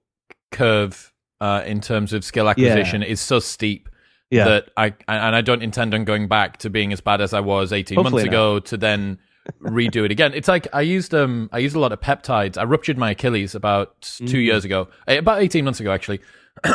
curve 0.51 1.13
uh, 1.39 1.63
in 1.65 1.79
terms 1.79 2.11
of 2.11 2.25
skill 2.25 2.49
acquisition 2.49 3.01
is 3.01 3.21
so 3.21 3.39
steep 3.39 3.87
Yeah. 4.31 4.45
that 4.45 4.69
I 4.77 4.93
and 5.07 5.35
I 5.35 5.41
don't 5.41 5.63
intend 5.63 5.93
on 5.93 6.03
going 6.05 6.27
back 6.27 6.57
to 6.57 6.69
being 6.69 6.93
as 6.93 7.01
bad 7.01 7.19
as 7.21 7.33
I 7.33 7.39
was 7.39 7.73
18 7.73 7.95
Hopefully 7.95 8.23
months 8.23 8.27
ago 8.27 8.59
to 8.59 8.77
then 8.77 9.17
redo 9.61 10.05
it 10.05 10.11
again. 10.11 10.33
It's 10.35 10.47
like 10.47 10.67
I 10.73 10.81
used 10.81 11.13
um 11.15 11.49
I 11.51 11.57
used 11.59 11.75
a 11.75 11.79
lot 11.79 11.91
of 11.91 11.99
peptides. 11.99 12.57
I 12.57 12.63
ruptured 12.63 12.97
my 12.97 13.11
Achilles 13.11 13.55
about 13.55 13.99
2 14.01 14.23
Mm. 14.25 14.43
years 14.45 14.65
ago. 14.65 14.87
eh, 15.07 15.15
About 15.15 15.41
18 15.41 15.65
months 15.65 15.79
ago 15.79 15.91
actually. 15.91 16.19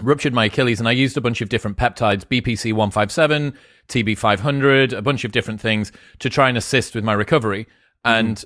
ruptured 0.00 0.32
my 0.32 0.46
Achilles 0.46 0.78
and 0.80 0.88
I 0.88 0.92
used 0.92 1.16
a 1.16 1.20
bunch 1.20 1.40
of 1.42 1.48
different 1.50 1.76
peptides, 1.76 2.24
BPC 2.24 2.72
157, 2.72 3.52
TB 3.88 4.16
500, 4.16 4.92
a 4.94 5.02
bunch 5.02 5.24
of 5.24 5.32
different 5.32 5.60
things 5.60 5.92
to 6.20 6.30
try 6.30 6.48
and 6.48 6.56
assist 6.56 6.94
with 6.94 7.04
my 7.04 7.12
recovery. 7.12 7.66
And 8.04 8.42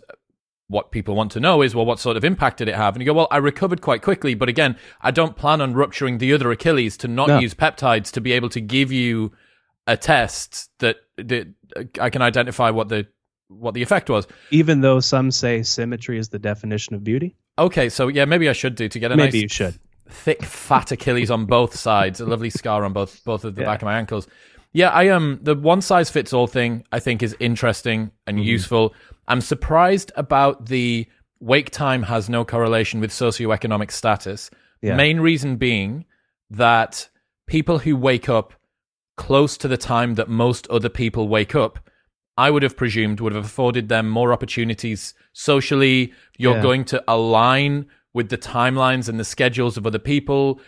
what 0.68 0.90
people 0.90 1.14
want 1.14 1.30
to 1.32 1.40
know 1.40 1.62
is, 1.62 1.75
well, 1.75 1.85
what 1.87 2.00
sort 2.00 2.16
of 2.16 2.25
impact 2.25 2.56
did 2.58 2.68
it 2.68 2.75
have? 2.75 2.94
And 2.96 3.02
you 3.02 3.06
go, 3.06 3.12
well, 3.14 3.28
I 3.30 3.37
recovered 3.37 3.80
quite 3.80 4.02
quickly, 4.02 4.35
but 4.35 4.49
again, 4.49 4.76
I 5.00 5.11
don't 5.12 5.37
plan 5.37 5.61
on 5.61 5.75
rupturing 5.75 6.18
the 6.18 6.32
other 6.32 6.50
Achilles 6.50 6.96
to 6.99 7.08
not 7.08 7.28
No. 7.28 7.38
use 7.38 7.54
peptides 7.54 8.11
to 8.12 8.20
be 8.20 8.32
able 8.32 8.49
to 8.50 8.61
give 8.61 8.90
you 8.90 9.32
a 9.87 9.96
test 9.96 10.70
that, 10.80 10.96
that 11.16 11.46
I 12.00 12.11
can 12.11 12.23
identify 12.23 12.70
what 12.70 12.88
the 12.88 13.06
what 13.49 13.75
the 13.75 13.82
effect 13.82 14.11
was. 14.11 14.26
Even 14.50 14.80
though 14.80 14.99
some 14.99 15.30
say 15.30 15.62
symmetry 15.62 16.18
is 16.18 16.30
the 16.30 16.38
definition 16.40 16.96
of 16.96 17.04
beauty, 17.04 17.37
Okay, 17.58 17.88
so 17.88 18.08
yeah, 18.08 18.25
maybe 18.25 18.49
I 18.49 18.52
should 18.52 18.75
do 18.75 18.88
to 18.88 18.99
get 18.99 19.12
a 19.12 19.16
maybe 19.16 19.38
nice 19.38 19.42
you 19.42 19.49
should. 19.49 19.78
thick, 20.11 20.42
fat 20.44 20.90
Achilles 20.90 21.30
on 21.30 21.46
both 21.46 21.76
sides, 21.88 22.20
a 22.20 22.26
lovely 22.26 22.50
scar 22.50 22.85
on 22.85 22.92
both 22.92 23.23
both 23.25 23.44
of 23.44 23.54
the 23.54 23.61
Yeah. 23.61 23.68
back 23.68 23.82
of 23.82 23.87
my 23.87 23.96
ankles. 23.96 24.26
Yeah, 24.73 24.88
I 24.90 25.11
um 25.11 25.38
the 25.42 25.54
one 25.54 25.80
size 25.80 26.11
fits 26.11 26.32
all 26.32 26.49
thing 26.49 26.82
I 26.90 26.99
think 26.99 27.23
is 27.23 27.37
interesting 27.38 28.11
and 28.26 28.37
Mm-hmm. 28.38 28.44
useful. 28.49 28.94
I'm 29.28 29.40
surprised 29.40 30.12
about 30.16 30.66
the 30.66 31.06
wake 31.40 31.71
time 31.71 32.04
has 32.04 32.28
no 32.28 32.45
correlation 32.45 33.00
with 33.00 33.11
socioeconomic 33.11 33.90
status. 33.90 34.50
Yeah. 34.83 34.97
Main 34.97 35.21
reason 35.21 35.56
being 35.56 36.04
that 36.50 37.09
people 37.47 37.78
who 37.80 37.97
wake 37.97 38.28
up 38.28 38.54
close 39.16 39.56
to 39.59 39.68
the 39.68 39.76
time 39.76 40.14
that 40.14 40.28
most 40.28 40.66
other 40.68 40.88
people 40.88 41.28
wake 41.28 41.54
up, 41.54 41.78
I 42.37 42.50
would 42.50 42.62
have 42.62 42.76
presumed 42.76 43.21
would 43.21 43.35
have 43.35 43.45
afforded 43.45 43.88
them 43.88 44.09
more 44.09 44.33
opportunities 44.33 45.14
socially. 45.33 46.12
You're 46.38 46.56
Yeah. 46.56 46.62
going 46.62 46.85
to 46.87 47.02
align 47.09 47.87
with 48.12 48.28
the 48.28 48.38
timelines 48.38 49.09
and 49.09 49.18
the 49.18 49.25
schedules 49.25 49.76
of 49.76 49.87
other 49.87 49.99
people. 49.99 50.61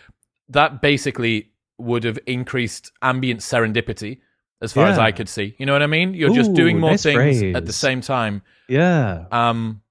That 0.47 0.81
basically 0.81 1.51
would 1.77 2.03
have 2.03 2.19
increased 2.25 2.91
ambient 3.01 3.39
serendipity 3.41 4.19
as 4.61 4.73
far 4.73 4.87
as 4.87 4.97
I 4.97 5.11
could 5.11 5.29
see. 5.29 5.55
You 5.57 5.65
know 5.65 5.73
what 5.73 5.83
I 5.83 5.87
mean? 5.87 6.13
You're 6.13 6.33
just 6.33 6.53
doing 6.53 6.79
more 6.79 6.91
nice 6.91 7.03
things 7.03 7.55
at 7.55 7.65
the 7.65 7.73
same 7.73 8.01
time. 8.01 8.41
Yeah. 8.67 9.25
Um, 9.31 9.81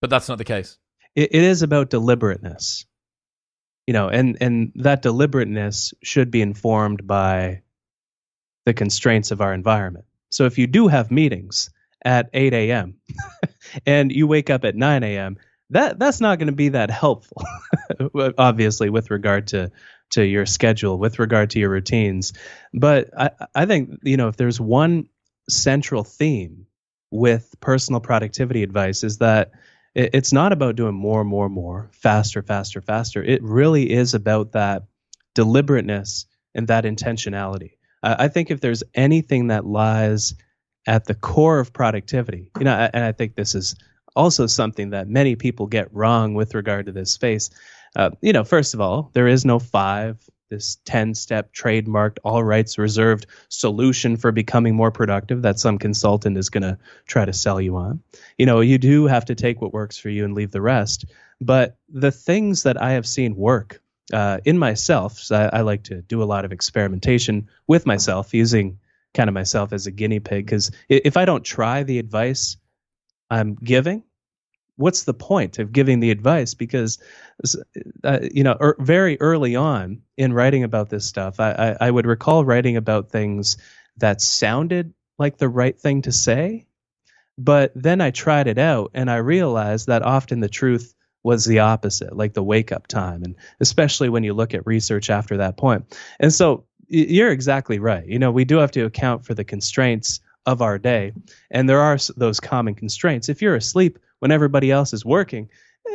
but 0.00 0.10
that's 0.10 0.28
not 0.28 0.38
the 0.38 0.44
case. 0.44 0.78
it, 1.14 1.34
it 1.34 1.42
is 1.42 1.62
about 1.62 1.90
deliberateness 1.90 2.86
you 3.86 3.92
know 3.92 4.08
and 4.08 4.38
and 4.40 4.72
that 4.76 5.02
deliberateness 5.02 5.92
should 6.02 6.30
be 6.30 6.40
informed 6.42 7.06
by 7.06 7.62
the 8.64 8.72
constraints 8.74 9.30
of 9.32 9.40
our 9.40 9.52
environment 9.52 10.04
so 10.30 10.44
if 10.44 10.58
you 10.58 10.66
do 10.66 10.86
have 10.86 11.10
meetings 11.10 11.70
at 12.04 12.30
8 12.32 12.52
a.m 12.54 12.94
and 13.86 14.12
you 14.12 14.26
wake 14.26 14.48
up 14.50 14.64
at 14.64 14.76
9 14.76 15.02
a.m 15.02 15.36
that 15.70 15.98
that's 15.98 16.20
not 16.20 16.38
going 16.38 16.46
to 16.46 16.52
be 16.52 16.68
that 16.70 16.90
helpful 16.90 17.42
obviously 18.38 18.90
with 18.90 19.10
regard 19.10 19.48
to 19.48 19.70
to 20.10 20.24
your 20.24 20.46
schedule 20.46 20.98
with 20.98 21.18
regard 21.18 21.50
to 21.50 21.58
your 21.58 21.70
routines. 21.70 22.32
But 22.74 23.10
I, 23.18 23.30
I 23.54 23.66
think, 23.66 23.98
you 24.02 24.16
know, 24.16 24.28
if 24.28 24.36
there's 24.36 24.60
one 24.60 25.08
central 25.48 26.04
theme 26.04 26.66
with 27.10 27.54
personal 27.60 28.00
productivity 28.00 28.62
advice 28.62 29.02
is 29.02 29.18
that 29.18 29.50
it's 29.94 30.32
not 30.32 30.52
about 30.52 30.76
doing 30.76 30.94
more, 30.94 31.24
more, 31.24 31.48
more, 31.48 31.90
faster, 31.92 32.42
faster, 32.42 32.80
faster. 32.80 33.22
It 33.22 33.42
really 33.42 33.90
is 33.90 34.14
about 34.14 34.52
that 34.52 34.84
deliberateness 35.34 36.26
and 36.54 36.68
that 36.68 36.84
intentionality. 36.84 37.72
I 38.02 38.28
think 38.28 38.50
if 38.50 38.60
there's 38.60 38.84
anything 38.94 39.48
that 39.48 39.66
lies 39.66 40.34
at 40.86 41.06
the 41.06 41.14
core 41.14 41.58
of 41.58 41.72
productivity, 41.72 42.50
you 42.58 42.64
know, 42.64 42.88
and 42.92 43.04
I 43.04 43.12
think 43.12 43.34
this 43.34 43.54
is 43.54 43.74
also 44.16 44.46
something 44.46 44.90
that 44.90 45.08
many 45.08 45.34
people 45.36 45.66
get 45.66 45.92
wrong 45.92 46.34
with 46.34 46.54
regard 46.54 46.86
to 46.86 46.92
this 46.92 47.10
space. 47.10 47.50
Uh, 47.96 48.10
you 48.20 48.32
know, 48.32 48.44
first 48.44 48.74
of 48.74 48.80
all, 48.80 49.10
there 49.12 49.26
is 49.26 49.44
no 49.44 49.58
five, 49.58 50.18
this 50.48 50.78
10 50.84 51.14
step 51.14 51.52
trademarked, 51.52 52.18
all 52.24 52.42
rights 52.42 52.78
reserved 52.78 53.26
solution 53.48 54.16
for 54.16 54.32
becoming 54.32 54.74
more 54.74 54.90
productive 54.90 55.42
that 55.42 55.58
some 55.58 55.78
consultant 55.78 56.36
is 56.36 56.50
going 56.50 56.62
to 56.62 56.78
try 57.06 57.24
to 57.24 57.32
sell 57.32 57.60
you 57.60 57.76
on. 57.76 58.00
You 58.38 58.46
know, 58.46 58.60
you 58.60 58.78
do 58.78 59.06
have 59.06 59.26
to 59.26 59.34
take 59.34 59.60
what 59.60 59.72
works 59.72 59.96
for 59.96 60.08
you 60.08 60.24
and 60.24 60.34
leave 60.34 60.50
the 60.50 60.60
rest. 60.60 61.06
But 61.40 61.76
the 61.88 62.12
things 62.12 62.64
that 62.64 62.80
I 62.80 62.92
have 62.92 63.06
seen 63.06 63.34
work 63.34 63.80
uh, 64.12 64.38
in 64.44 64.58
myself, 64.58 65.18
so 65.18 65.36
I, 65.36 65.58
I 65.58 65.60
like 65.62 65.84
to 65.84 66.02
do 66.02 66.22
a 66.22 66.24
lot 66.24 66.44
of 66.44 66.52
experimentation 66.52 67.48
with 67.66 67.86
myself 67.86 68.34
using 68.34 68.78
kind 69.14 69.28
of 69.28 69.34
myself 69.34 69.72
as 69.72 69.86
a 69.86 69.90
guinea 69.90 70.20
pig 70.20 70.46
because 70.46 70.70
if 70.88 71.16
I 71.16 71.24
don't 71.24 71.44
try 71.44 71.82
the 71.82 71.98
advice 71.98 72.56
I'm 73.28 73.54
giving, 73.54 74.04
what's 74.80 75.04
the 75.04 75.14
point 75.14 75.58
of 75.58 75.72
giving 75.72 76.00
the 76.00 76.10
advice? 76.10 76.54
Because, 76.54 76.98
uh, 78.02 78.20
you 78.32 78.42
know, 78.42 78.56
er, 78.60 78.76
very 78.78 79.20
early 79.20 79.54
on 79.54 80.00
in 80.16 80.32
writing 80.32 80.64
about 80.64 80.88
this 80.88 81.04
stuff, 81.04 81.38
I, 81.38 81.76
I, 81.80 81.86
I 81.86 81.90
would 81.90 82.06
recall 82.06 82.44
writing 82.44 82.76
about 82.76 83.10
things 83.10 83.58
that 83.98 84.22
sounded 84.22 84.94
like 85.18 85.36
the 85.36 85.48
right 85.48 85.78
thing 85.78 86.02
to 86.02 86.12
say, 86.12 86.66
but 87.36 87.72
then 87.74 88.00
I 88.00 88.10
tried 88.10 88.46
it 88.46 88.58
out 88.58 88.92
and 88.94 89.10
I 89.10 89.16
realized 89.16 89.86
that 89.88 90.02
often 90.02 90.40
the 90.40 90.48
truth 90.48 90.94
was 91.22 91.44
the 91.44 91.58
opposite, 91.58 92.16
like 92.16 92.32
the 92.32 92.42
wake 92.42 92.72
up 92.72 92.86
time, 92.86 93.22
and 93.22 93.36
especially 93.60 94.08
when 94.08 94.24
you 94.24 94.32
look 94.32 94.54
at 94.54 94.66
research 94.66 95.10
after 95.10 95.36
that 95.36 95.58
point. 95.58 95.94
And 96.18 96.32
so 96.32 96.64
you're 96.88 97.30
exactly 97.30 97.78
right. 97.78 98.06
You 98.06 98.18
know, 98.18 98.30
we 98.30 98.46
do 98.46 98.56
have 98.56 98.70
to 98.72 98.86
account 98.86 99.26
for 99.26 99.34
the 99.34 99.44
constraints 99.44 100.20
of 100.46 100.62
our 100.62 100.78
day, 100.78 101.12
and 101.50 101.68
there 101.68 101.80
are 101.80 101.98
those 102.16 102.40
common 102.40 102.74
constraints. 102.74 103.28
If 103.28 103.42
you're 103.42 103.56
asleep 103.56 103.98
when 104.20 104.30
everybody 104.30 104.70
else 104.70 104.92
is 104.92 105.04
working, 105.04 105.50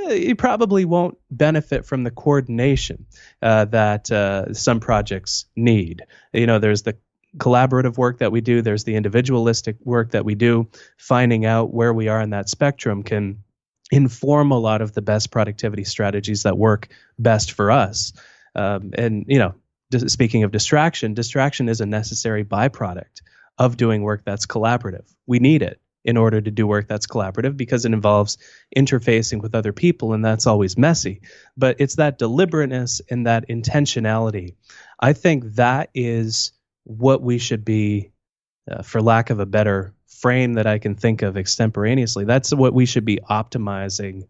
eh, 0.07 0.13
you 0.13 0.35
probably 0.35 0.83
won't 0.83 1.17
benefit 1.31 1.85
from 1.85 2.03
the 2.03 2.11
coordination 2.11 3.05
uh, 3.41 3.65
that 3.65 4.11
uh, 4.11 4.53
some 4.53 4.79
projects 4.79 5.45
need. 5.55 6.05
You 6.33 6.47
know, 6.47 6.59
there's 6.59 6.83
the 6.83 6.97
collaborative 7.37 7.97
work 7.97 8.19
that 8.19 8.31
we 8.31 8.41
do, 8.41 8.61
there's 8.61 8.83
the 8.83 8.95
individualistic 8.95 9.77
work 9.83 10.11
that 10.11 10.25
we 10.25 10.35
do. 10.35 10.69
Finding 10.97 11.45
out 11.45 11.73
where 11.73 11.93
we 11.93 12.07
are 12.07 12.21
in 12.21 12.31
that 12.31 12.49
spectrum 12.49 13.03
can 13.03 13.43
inform 13.91 14.51
a 14.51 14.59
lot 14.59 14.81
of 14.81 14.93
the 14.93 15.01
best 15.01 15.31
productivity 15.31 15.83
strategies 15.83 16.43
that 16.43 16.57
work 16.57 16.87
best 17.19 17.51
for 17.51 17.71
us. 17.71 18.13
Um, 18.55 18.91
and 18.97 19.25
you 19.27 19.39
know, 19.39 19.55
speaking 20.07 20.43
of 20.43 20.51
distraction, 20.51 21.13
distraction 21.13 21.69
is 21.69 21.81
a 21.81 21.85
necessary 21.85 22.43
byproduct 22.43 23.21
of 23.57 23.77
doing 23.77 24.01
work 24.01 24.23
that's 24.25 24.45
collaborative. 24.45 25.13
We 25.27 25.39
need 25.39 25.61
it 25.61 25.79
in 26.05 26.17
order 26.17 26.39
to 26.39 26.51
do 26.51 26.67
work 26.67 26.87
that's 26.87 27.07
collaborative 27.07 27.57
because 27.57 27.83
it 27.83 27.91
involves 27.91 28.37
interfacing 28.77 29.41
with 29.41 29.55
other 29.55 29.73
people 29.73 30.13
and 30.13 30.23
that's 30.23 30.47
always 30.47 30.77
messy. 30.77 31.21
But 31.57 31.77
it's 31.79 31.95
that 31.95 32.19
deliberateness 32.19 33.01
and 33.09 33.25
that 33.25 33.49
intentionality. 33.49 34.55
I 34.99 35.13
think 35.13 35.55
that 35.55 35.89
is 35.95 36.53
what 36.83 37.23
we 37.23 37.39
should 37.39 37.65
be, 37.65 38.11
uh, 38.69 38.83
for 38.83 39.01
lack 39.01 39.31
of 39.31 39.39
a 39.39 39.47
better 39.47 39.95
frame 40.07 40.53
that 40.53 40.67
I 40.67 40.77
can 40.77 40.95
think 40.95 41.23
of 41.23 41.37
extemporaneously. 41.37 42.25
That's 42.25 42.53
what 42.53 42.73
we 42.73 42.85
should 42.85 43.05
be 43.05 43.19
optimizing, 43.29 44.27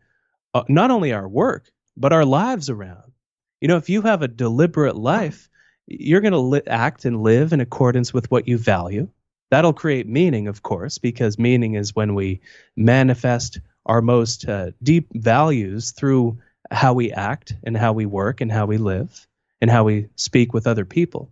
uh, 0.54 0.63
not 0.69 0.91
only 0.91 1.12
our 1.12 1.28
work, 1.28 1.69
but 1.97 2.13
our 2.13 2.26
lives 2.26 2.69
around. 2.69 3.12
You 3.60 3.67
know, 3.67 3.78
if 3.78 3.89
you 3.89 4.02
have 4.02 4.21
a 4.21 4.28
deliberate 4.30 4.95
life, 4.95 5.49
you're 5.88 6.21
going 6.21 6.32
to 6.32 6.39
li- 6.39 6.62
act 6.67 7.06
and 7.06 7.21
live 7.21 7.52
in 7.52 7.60
accordance 7.60 8.13
with 8.13 8.32
what 8.32 8.47
you 8.47 8.58
value. 8.58 9.10
That'll 9.51 9.73
create 9.73 10.08
meaning, 10.08 10.47
of 10.47 10.63
course, 10.63 10.97
because 10.97 11.38
meaning 11.38 11.75
is 11.75 11.95
when 11.95 12.15
we 12.15 12.41
manifest 12.75 13.60
our 13.86 14.01
most 14.01 14.47
uh, 14.47 14.71
deep 14.81 15.08
values 15.13 15.91
through 15.91 16.39
how 16.71 16.93
we 16.93 17.12
act 17.12 17.53
and 17.63 17.77
how 17.77 17.93
we 17.93 18.05
work 18.05 18.41
and 18.41 18.51
how 18.51 18.65
we 18.65 18.77
live 18.77 19.27
and 19.62 19.69
how 19.69 19.84
we 19.84 20.08
speak 20.15 20.53
with 20.53 20.67
other 20.67 20.86
people. 20.86 21.29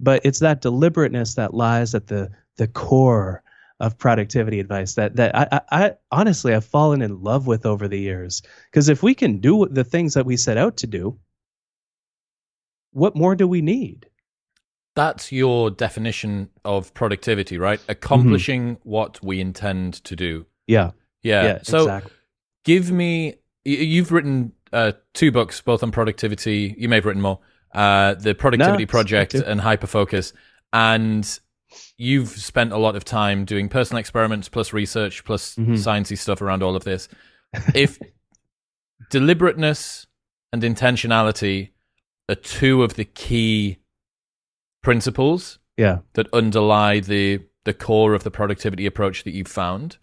But 0.00 0.24
it's 0.24 0.38
that 0.38 0.60
deliberateness 0.60 1.34
that 1.34 1.54
lies 1.54 1.94
at 1.94 2.06
the 2.06 2.30
the 2.56 2.68
core 2.68 3.42
of 3.80 3.98
productivity 3.98 4.58
advice 4.58 4.94
that 4.94 5.16
that 5.16 5.36
I, 5.36 5.60
I, 5.70 5.94
honestly 6.10 6.54
I've 6.54 6.64
fallen 6.64 7.02
in 7.02 7.22
love 7.22 7.46
with 7.46 7.66
over 7.66 7.88
the 7.88 7.98
years. 7.98 8.42
Because 8.70 8.88
if 8.88 9.02
we 9.02 9.14
can 9.14 9.38
do 9.38 9.66
the 9.66 9.84
things 9.84 10.14
that 10.14 10.26
we 10.26 10.36
set 10.36 10.56
out 10.56 10.78
to 10.78 10.86
do, 10.86 11.18
what 12.92 13.16
more 13.16 13.36
do 13.36 13.46
we 13.46 13.62
need? 13.62 14.06
That's 14.98 15.30
your 15.30 15.70
definition 15.70 16.50
of 16.64 16.92
productivity, 16.92 17.56
right? 17.56 17.80
Accomplishing 17.88 18.74
mm-hmm. 18.74 18.88
what 18.88 19.22
we 19.22 19.40
intend 19.40 20.02
to 20.02 20.16
do. 20.16 20.44
Yeah. 20.66 20.90
Yeah. 21.22 21.44
yeah 21.44 21.58
so 21.62 21.82
exactly. 21.82 22.12
give 22.64 22.90
me, 22.90 23.36
you've 23.64 24.10
written 24.10 24.54
uh, 24.72 24.94
two 25.14 25.30
books, 25.30 25.60
both 25.60 25.84
on 25.84 25.92
productivity. 25.92 26.74
You 26.76 26.88
may 26.88 26.96
have 26.96 27.06
written 27.06 27.22
more. 27.22 27.38
Uh, 27.72 28.14
the 28.14 28.34
Productivity 28.34 28.86
no, 28.86 28.88
Project 28.88 29.34
and 29.34 29.60
Hyperfocus. 29.60 30.32
And 30.72 31.38
you've 31.96 32.30
spent 32.30 32.72
a 32.72 32.78
lot 32.78 32.96
of 32.96 33.04
time 33.04 33.44
doing 33.44 33.68
personal 33.68 34.00
experiments 34.00 34.48
plus 34.48 34.72
research 34.72 35.24
plus 35.24 35.54
mm-hmm. 35.54 35.74
sciencey 35.74 36.18
stuff 36.18 36.42
around 36.42 36.64
all 36.64 36.74
of 36.74 36.82
this. 36.82 37.08
If 37.72 38.00
deliberateness 39.10 40.08
and 40.52 40.60
intentionality 40.60 41.70
are 42.28 42.34
two 42.34 42.82
of 42.82 42.94
the 42.94 43.04
key 43.04 43.77
principles 44.82 45.58
yeah. 45.76 45.98
that 46.14 46.32
underlie 46.32 47.00
the 47.00 47.40
the 47.64 47.74
core 47.74 48.14
of 48.14 48.24
the 48.24 48.30
productivity 48.30 48.86
approach 48.86 49.24
that 49.24 49.32
you've 49.32 49.46
found, 49.46 49.98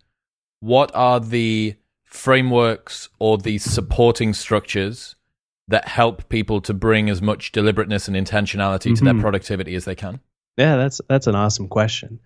what 0.59 0.91
are 0.93 1.19
the 1.19 1.75
frameworks 2.03 3.09
or 3.19 3.37
the 3.37 3.57
supporting 3.57 4.33
structures 4.33 5.15
that 5.67 5.87
help 5.87 6.29
people 6.29 6.61
to 6.61 6.73
bring 6.73 7.09
as 7.09 7.21
much 7.21 7.51
deliberateness 7.51 8.07
and 8.07 8.15
intentionality 8.15 8.87
mm-hmm. 8.87 8.93
to 8.93 9.03
their 9.03 9.13
mm-hmm. 9.13 9.21
productivity 9.21 9.73
as 9.75 9.85
they 9.85 9.95
can? 9.95 10.19
Yeah, 10.57 10.77
that's 10.77 11.01
that's 11.09 11.27
an 11.27 11.35
awesome 11.35 11.67
question. 11.67 12.19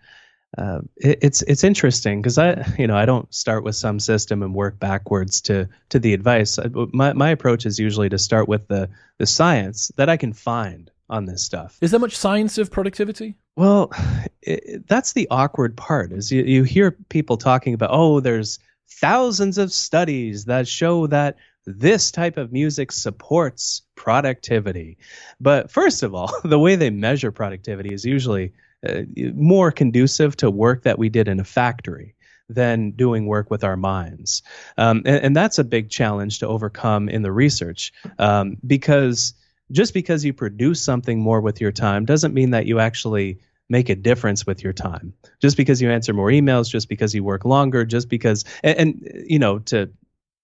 Uh, 0.58 0.80
it, 0.98 1.20
it's 1.22 1.42
it's 1.44 1.64
interesting 1.64 2.22
because 2.22 2.38
I 2.38 2.66
you 2.78 2.88
know 2.88 2.98
I 2.98 3.06
don't 3.06 3.34
start 3.34 3.64
with 3.64 3.76
some 3.76 4.00
system 4.00 4.44
and 4.44 4.54
work 4.54 4.80
backwards 4.80 5.42
to 5.42 5.70
to 5.90 6.00
the 6.00 6.14
advice. 6.14 6.60
My 6.74 7.14
my 7.14 7.30
approach 7.30 7.66
is 7.66 7.80
usually 7.80 8.10
to 8.10 8.18
start 8.18 8.48
with 8.48 8.68
the 8.68 8.90
the 9.18 9.26
science 9.26 9.92
that 9.96 10.10
I 10.10 10.18
can 10.18 10.34
find 10.34 10.92
on 11.10 11.26
this 11.26 11.44
stuff. 11.44 11.78
Is 11.82 11.92
there 11.92 12.00
much 12.00 12.16
science 12.16 12.58
of 12.58 12.72
productivity? 12.72 13.36
Well, 13.56 13.92
it, 14.42 14.88
that's 14.88 15.14
the 15.14 15.28
awkward 15.30 15.76
part. 15.76 16.12
Is 16.12 16.32
you, 16.32 16.44
you 16.44 16.64
hear 16.64 16.92
people 17.10 17.38
talking 17.38 17.74
about 17.74 17.90
oh 17.92 18.20
there's 18.20 18.60
thousands 18.90 19.58
of 19.58 19.72
studies 19.72 20.46
that 20.46 20.68
show 20.68 21.08
that 21.08 21.38
this 21.66 22.12
type 22.12 22.38
of 22.38 22.52
music 22.52 22.92
supports 22.92 23.84
productivity. 23.96 24.98
But 25.40 25.70
first 25.72 26.04
of 26.04 26.16
all, 26.16 26.34
the 26.44 26.60
way 26.60 26.76
they 26.76 26.90
measure 26.90 27.32
productivity 27.32 27.94
is 27.94 28.06
usually 28.06 28.54
uh, 28.88 29.02
more 29.36 29.72
conducive 29.72 30.38
to 30.38 30.50
work 30.50 30.84
that 30.84 30.98
we 30.98 31.10
did 31.10 31.28
in 31.28 31.40
a 31.40 31.44
factory 31.44 32.16
than 32.48 32.92
doing 32.92 33.28
work 33.28 33.52
with 33.52 33.64
our 33.64 33.78
minds. 33.78 34.42
Um, 34.78 35.04
and, 35.06 35.26
and, 35.26 35.36
that's 35.36 35.60
a 35.60 35.64
big 35.64 35.90
challenge 35.90 36.40
to 36.40 36.48
overcome 36.48 37.08
in 37.08 37.22
the 37.22 37.32
research 37.32 37.94
um, 38.18 38.58
because 38.66 39.36
just 39.72 39.94
because 39.94 40.26
you 40.26 40.34
produce 40.34 40.82
something 40.82 41.20
more 41.20 41.42
with 41.42 41.62
your 41.62 41.72
time 41.72 42.06
doesn't 42.06 42.34
mean 42.34 42.52
that 42.52 42.66
you 42.66 42.80
actually 42.80 43.40
make 43.70 43.90
a 43.90 43.96
difference 43.96 44.46
with 44.46 44.64
your 44.64 44.74
time. 44.74 45.14
Just 45.40 45.56
because 45.56 45.82
you 45.82 45.92
answer 45.92 46.14
more 46.14 46.30
emails, 46.30 46.70
just 46.70 46.90
because 46.90 47.14
you 47.14 47.24
work 47.24 47.46
longer, 47.46 47.86
just 47.86 48.10
because, 48.10 48.46
and, 48.64 48.78
and 48.80 49.24
you 49.28 49.40
know, 49.40 49.60
to 49.60 49.92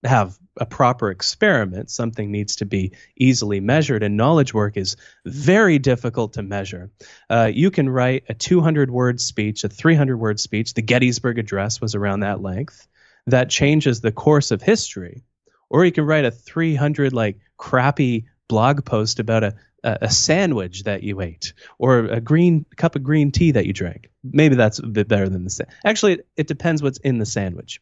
have 0.04 0.38
a 0.58 0.66
proper 0.66 1.10
experiment, 1.10 1.90
something 1.90 2.30
needs 2.30 2.56
to 2.56 2.64
be 2.64 2.92
easily 3.16 3.60
measured, 3.60 4.02
and 4.02 4.16
knowledge 4.16 4.54
work 4.54 4.76
is 4.76 4.96
very 5.24 5.78
difficult 5.78 6.34
to 6.34 6.42
measure. 6.42 6.90
Uh, 7.28 7.50
you 7.52 7.70
can 7.70 7.88
write 7.88 8.24
a 8.28 8.34
200 8.34 8.90
word 8.90 9.20
speech, 9.20 9.64
a 9.64 9.68
300 9.68 10.16
word 10.16 10.38
speech, 10.38 10.74
the 10.74 10.82
Gettysburg 10.82 11.38
Address 11.38 11.80
was 11.80 11.94
around 11.94 12.20
that 12.20 12.40
length, 12.40 12.86
that 13.26 13.50
changes 13.50 14.00
the 14.00 14.12
course 14.12 14.50
of 14.50 14.62
history. 14.62 15.24
Or 15.68 15.84
you 15.84 15.90
can 15.90 16.04
write 16.04 16.24
a 16.24 16.30
300 16.30 17.12
like 17.12 17.40
crappy 17.56 18.26
blog 18.48 18.84
post 18.84 19.18
about 19.18 19.44
a, 19.44 19.54
a 19.82 20.10
sandwich 20.10 20.84
that 20.84 21.02
you 21.02 21.20
ate 21.20 21.52
or 21.78 21.98
a 21.98 22.20
green 22.20 22.66
cup 22.76 22.96
of 22.96 23.02
green 23.02 23.30
tea 23.30 23.52
that 23.52 23.66
you 23.66 23.72
drank. 23.72 24.10
Maybe 24.24 24.56
that's 24.56 24.78
a 24.78 24.86
bit 24.86 25.08
better 25.08 25.28
than 25.28 25.44
the 25.44 25.50
sandwich. 25.50 25.76
Actually, 25.84 26.12
it, 26.14 26.28
it 26.36 26.46
depends 26.46 26.82
what's 26.82 26.98
in 26.98 27.18
the 27.18 27.26
sandwich 27.26 27.80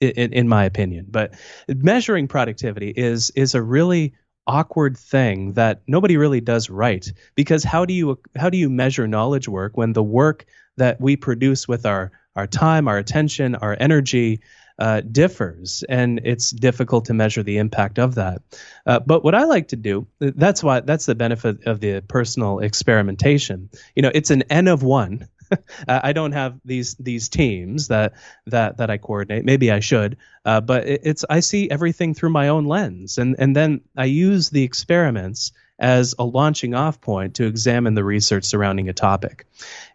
in, 0.00 0.32
in 0.32 0.48
my 0.48 0.64
opinion. 0.64 1.06
But 1.08 1.34
measuring 1.68 2.28
productivity 2.28 2.90
is 2.90 3.30
is 3.30 3.54
a 3.54 3.62
really 3.62 4.14
awkward 4.46 4.96
thing 4.96 5.52
that 5.52 5.82
nobody 5.86 6.16
really 6.16 6.40
does 6.40 6.68
right 6.68 7.12
because 7.36 7.62
how 7.62 7.84
do 7.84 7.94
you 7.94 8.18
how 8.36 8.50
do 8.50 8.58
you 8.58 8.68
measure 8.68 9.06
knowledge 9.06 9.48
work 9.48 9.76
when 9.76 9.92
the 9.92 10.02
work 10.02 10.46
that 10.76 11.00
we 11.00 11.16
produce 11.16 11.68
with 11.68 11.86
our 11.86 12.10
our 12.34 12.48
time 12.48 12.88
our 12.88 12.98
attention 12.98 13.54
our 13.54 13.76
energy 13.78 14.40
uh, 14.78 15.00
differs 15.00 15.84
and 15.88 16.20
it's 16.24 16.50
difficult 16.50 17.06
to 17.06 17.14
measure 17.14 17.42
the 17.42 17.58
impact 17.58 17.98
of 17.98 18.14
that 18.16 18.42
uh, 18.86 18.98
but 19.00 19.22
what 19.22 19.34
i 19.34 19.44
like 19.44 19.68
to 19.68 19.76
do 19.76 20.06
that's 20.20 20.62
why 20.62 20.80
that's 20.80 21.06
the 21.06 21.14
benefit 21.14 21.64
of 21.66 21.80
the 21.80 22.00
personal 22.02 22.58
experimentation 22.58 23.68
you 23.94 24.02
know 24.02 24.10
it's 24.14 24.30
an 24.30 24.42
n 24.50 24.68
of 24.68 24.82
one 24.82 25.28
I 25.88 26.12
don't 26.12 26.32
have 26.32 26.58
these 26.64 26.94
these 26.94 27.28
teams 27.28 27.88
that 27.88 28.14
that 28.46 28.78
that 28.78 28.90
I 28.90 28.98
coordinate. 28.98 29.44
Maybe 29.44 29.70
I 29.70 29.80
should, 29.80 30.16
uh, 30.44 30.60
but 30.60 30.86
it, 30.86 31.00
it's 31.04 31.24
I 31.28 31.40
see 31.40 31.70
everything 31.70 32.14
through 32.14 32.30
my 32.30 32.48
own 32.48 32.66
lens, 32.66 33.18
and 33.18 33.36
and 33.38 33.54
then 33.54 33.82
I 33.96 34.06
use 34.06 34.50
the 34.50 34.62
experiments 34.62 35.52
as 35.78 36.14
a 36.18 36.24
launching 36.24 36.74
off 36.74 37.00
point 37.00 37.36
to 37.36 37.46
examine 37.46 37.94
the 37.94 38.04
research 38.04 38.44
surrounding 38.44 38.88
a 38.88 38.92
topic. 38.92 39.46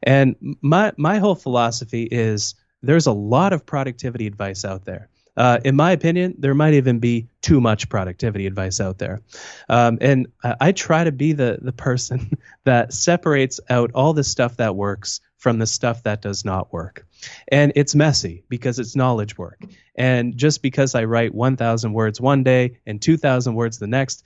And 0.03 0.35
my 0.61 0.93
my 0.97 1.19
whole 1.19 1.35
philosophy 1.35 2.03
is 2.03 2.55
there's 2.81 3.07
a 3.07 3.11
lot 3.11 3.53
of 3.53 3.65
productivity 3.65 4.27
advice 4.27 4.65
out 4.65 4.85
there. 4.85 5.09
Uh, 5.37 5.59
in 5.63 5.75
my 5.75 5.91
opinion, 5.91 6.33
there 6.39 6.55
might 6.55 6.73
even 6.73 6.97
be 6.97 7.27
too 7.41 7.61
much 7.61 7.89
productivity 7.89 8.47
advice 8.47 8.81
out 8.81 8.97
there. 8.97 9.21
Um, 9.69 9.99
and 10.01 10.27
I, 10.43 10.71
try 10.71 11.03
to 11.03 11.11
be 11.11 11.33
the, 11.33 11.59
the 11.61 11.71
person 11.71 12.31
that 12.63 12.91
separates 12.91 13.59
out 13.69 13.91
all 13.93 14.13
the 14.13 14.23
stuff 14.23 14.57
that 14.57 14.75
works 14.75 15.21
from 15.37 15.59
the 15.59 15.67
stuff 15.67 16.01
that 16.03 16.23
does 16.23 16.43
not 16.43 16.73
work. 16.73 17.05
And 17.49 17.71
it's 17.75 17.93
messy 17.93 18.43
because 18.49 18.79
it's 18.79 18.95
knowledge 18.95 19.37
work. 19.37 19.61
And 19.95 20.35
just 20.35 20.63
because 20.63 20.95
I 20.95 21.03
write 21.03 21.35
1,000 21.35 21.93
words 21.93 22.19
one 22.19 22.43
day 22.43 22.79
and 22.87 22.99
2,000 22.99 23.53
words 23.53 23.77
the 23.77 23.85
next, 23.85 24.23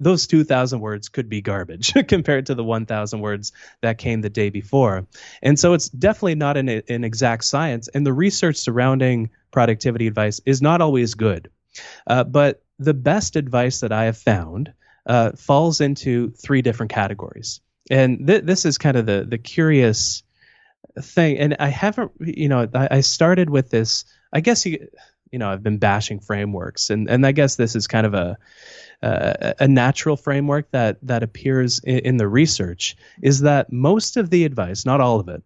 those 0.00 0.26
2,000 0.26 0.80
words 0.80 1.08
could 1.08 1.28
be 1.28 1.40
garbage 1.40 1.94
compared 2.08 2.46
to 2.46 2.54
the 2.54 2.64
1,000 2.64 3.20
words 3.20 3.52
that 3.80 3.98
came 3.98 4.20
the 4.20 4.30
day 4.30 4.50
before. 4.50 5.06
And 5.42 5.58
so 5.58 5.72
it's 5.72 5.88
definitely 5.88 6.34
not 6.34 6.56
an, 6.56 6.68
an 6.68 7.04
exact 7.04 7.44
science. 7.44 7.88
And 7.88 8.06
the 8.06 8.12
research 8.12 8.56
surrounding 8.56 9.30
productivity 9.50 10.06
advice 10.06 10.40
is 10.44 10.60
not 10.60 10.80
always 10.80 11.14
good. 11.14 11.50
Uh, 12.06 12.24
but 12.24 12.62
the 12.78 12.94
best 12.94 13.36
advice 13.36 13.80
that 13.80 13.92
I 13.92 14.04
have 14.04 14.18
found 14.18 14.72
uh, 15.06 15.32
falls 15.32 15.80
into 15.80 16.30
three 16.30 16.62
different 16.62 16.92
categories. 16.92 17.60
And 17.90 18.26
th- 18.26 18.44
this 18.44 18.64
is 18.64 18.78
kind 18.78 18.96
of 18.96 19.06
the, 19.06 19.24
the 19.28 19.38
curious 19.38 20.22
thing. 21.00 21.38
And 21.38 21.56
I 21.58 21.68
haven't, 21.68 22.12
you 22.20 22.48
know, 22.48 22.68
I, 22.74 22.88
I 22.90 23.00
started 23.00 23.50
with 23.50 23.70
this, 23.70 24.04
I 24.32 24.40
guess 24.40 24.64
you, 24.64 24.88
you 25.30 25.38
know, 25.38 25.50
I've 25.50 25.62
been 25.62 25.78
bashing 25.78 26.20
frameworks. 26.20 26.90
And, 26.90 27.10
and 27.10 27.26
I 27.26 27.32
guess 27.32 27.56
this 27.56 27.76
is 27.76 27.86
kind 27.86 28.06
of 28.06 28.14
a, 28.14 28.38
uh, 29.02 29.54
a 29.60 29.68
natural 29.68 30.16
framework 30.16 30.70
that 30.70 30.98
that 31.02 31.22
appears 31.22 31.78
in, 31.80 31.98
in, 31.98 32.16
the 32.16 32.28
research 32.28 32.96
is 33.22 33.40
that 33.40 33.72
most 33.72 34.16
of 34.16 34.30
the 34.30 34.44
advice, 34.44 34.84
not 34.84 35.00
all 35.00 35.20
of 35.20 35.28
it, 35.28 35.42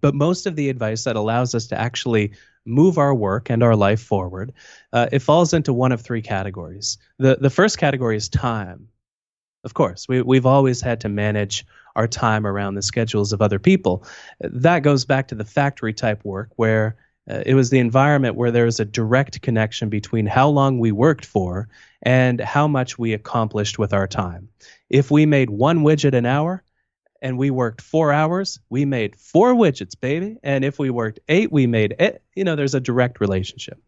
but 0.00 0.14
most 0.14 0.46
of 0.46 0.56
the 0.56 0.68
advice 0.68 1.04
that 1.04 1.16
allows 1.16 1.54
us 1.54 1.66
to 1.68 1.78
actually 1.78 2.32
move 2.64 2.98
our 2.98 3.14
work 3.14 3.50
and 3.50 3.62
our 3.62 3.76
life 3.76 4.02
forward, 4.02 4.52
uh, 4.92 5.08
it 5.12 5.20
falls 5.20 5.52
into 5.52 5.72
one 5.72 5.92
of 5.92 6.00
three 6.00 6.22
categories. 6.22 6.98
the 7.18 7.36
The 7.40 7.50
first 7.50 7.78
category 7.78 8.16
is 8.16 8.28
time. 8.28 8.88
Of 9.64 9.74
course, 9.74 10.08
we 10.08 10.22
we've 10.22 10.46
always 10.46 10.80
had 10.80 11.00
to 11.02 11.08
manage 11.08 11.66
our 11.96 12.06
time 12.06 12.46
around 12.46 12.74
the 12.74 12.82
schedules 12.82 13.32
of 13.32 13.42
other 13.42 13.58
people. 13.58 14.04
That 14.40 14.82
goes 14.82 15.04
back 15.04 15.28
to 15.28 15.34
the 15.34 15.44
factory 15.44 15.92
type 15.92 16.24
work 16.24 16.50
where 16.56 16.96
uh, 17.30 17.42
it 17.46 17.54
was 17.54 17.70
the 17.70 17.78
environment 17.78 18.34
where 18.34 18.50
there 18.50 18.64
was 18.64 18.80
a 18.80 18.84
direct 18.84 19.40
connection 19.40 19.88
between 19.88 20.26
how 20.26 20.48
long 20.48 20.78
we 20.78 20.90
worked 20.90 21.24
for 21.24 21.68
and 22.02 22.40
how 22.40 22.66
much 22.66 22.98
we 22.98 23.12
accomplished 23.12 23.78
with 23.78 23.92
our 23.92 24.08
time. 24.08 24.48
If 24.88 25.10
we 25.10 25.26
made 25.26 25.50
one 25.50 25.80
widget 25.80 26.14
an 26.14 26.26
hour 26.26 26.64
and 27.22 27.38
we 27.38 27.50
worked 27.50 27.82
four 27.82 28.12
hours, 28.12 28.58
we 28.68 28.84
made 28.84 29.14
four 29.16 29.54
widgets, 29.54 29.98
baby. 29.98 30.38
And 30.42 30.64
if 30.64 30.78
we 30.78 30.90
worked 30.90 31.20
eight, 31.28 31.52
we 31.52 31.66
made 31.66 31.94
it. 31.98 32.22
You 32.34 32.44
know, 32.44 32.56
there's 32.56 32.74
a 32.74 32.80
direct 32.80 33.20
relationship. 33.20 33.80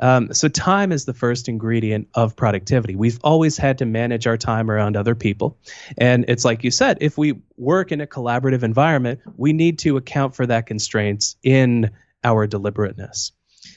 Um, 0.00 0.32
so, 0.32 0.46
time 0.46 0.92
is 0.92 1.06
the 1.06 1.14
first 1.14 1.48
ingredient 1.48 2.06
of 2.14 2.36
productivity. 2.36 2.94
We've 2.94 3.18
always 3.24 3.56
had 3.56 3.78
to 3.78 3.86
manage 3.86 4.28
our 4.28 4.36
time 4.36 4.70
around 4.70 4.96
other 4.96 5.16
people. 5.16 5.58
And 5.96 6.24
it's 6.28 6.44
like 6.44 6.62
you 6.62 6.70
said, 6.70 6.98
if 7.00 7.18
we 7.18 7.40
work 7.56 7.90
in 7.90 8.00
a 8.00 8.06
collaborative 8.06 8.62
environment, 8.62 9.20
we 9.36 9.52
need 9.52 9.80
to 9.80 9.96
account 9.96 10.36
for 10.36 10.46
that 10.46 10.66
constraints 10.66 11.34
in 11.42 11.90
our 12.24 12.46
deliberateness. 12.46 13.32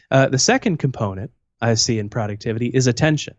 Uh, 0.10 0.28
the 0.28 0.40
second 0.40 0.78
component 0.78 1.32
I 1.62 1.76
see 1.76 2.00
in 2.00 2.10
productivity 2.10 2.68
is 2.68 2.88
attention. 2.88 3.36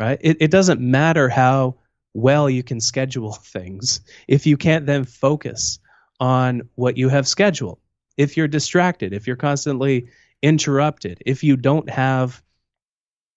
Right? 0.00 0.18
It, 0.20 0.38
it 0.40 0.50
doesn't 0.50 0.80
matter 0.80 1.28
how 1.28 1.76
well 2.12 2.48
you 2.50 2.62
can 2.62 2.80
schedule 2.80 3.32
things 3.52 4.00
if 4.28 4.46
you 4.46 4.56
can't 4.56 4.86
then 4.86 5.04
focus 5.04 5.78
on 6.20 6.68
what 6.74 6.96
you 6.96 7.08
have 7.08 7.28
scheduled. 7.28 7.78
If 8.16 8.36
you're 8.36 8.48
distracted, 8.48 9.12
if 9.12 9.26
you're 9.26 9.36
constantly 9.36 10.08
interrupted, 10.42 11.22
if 11.26 11.42
you 11.42 11.56
don't 11.56 11.88
have 11.90 12.42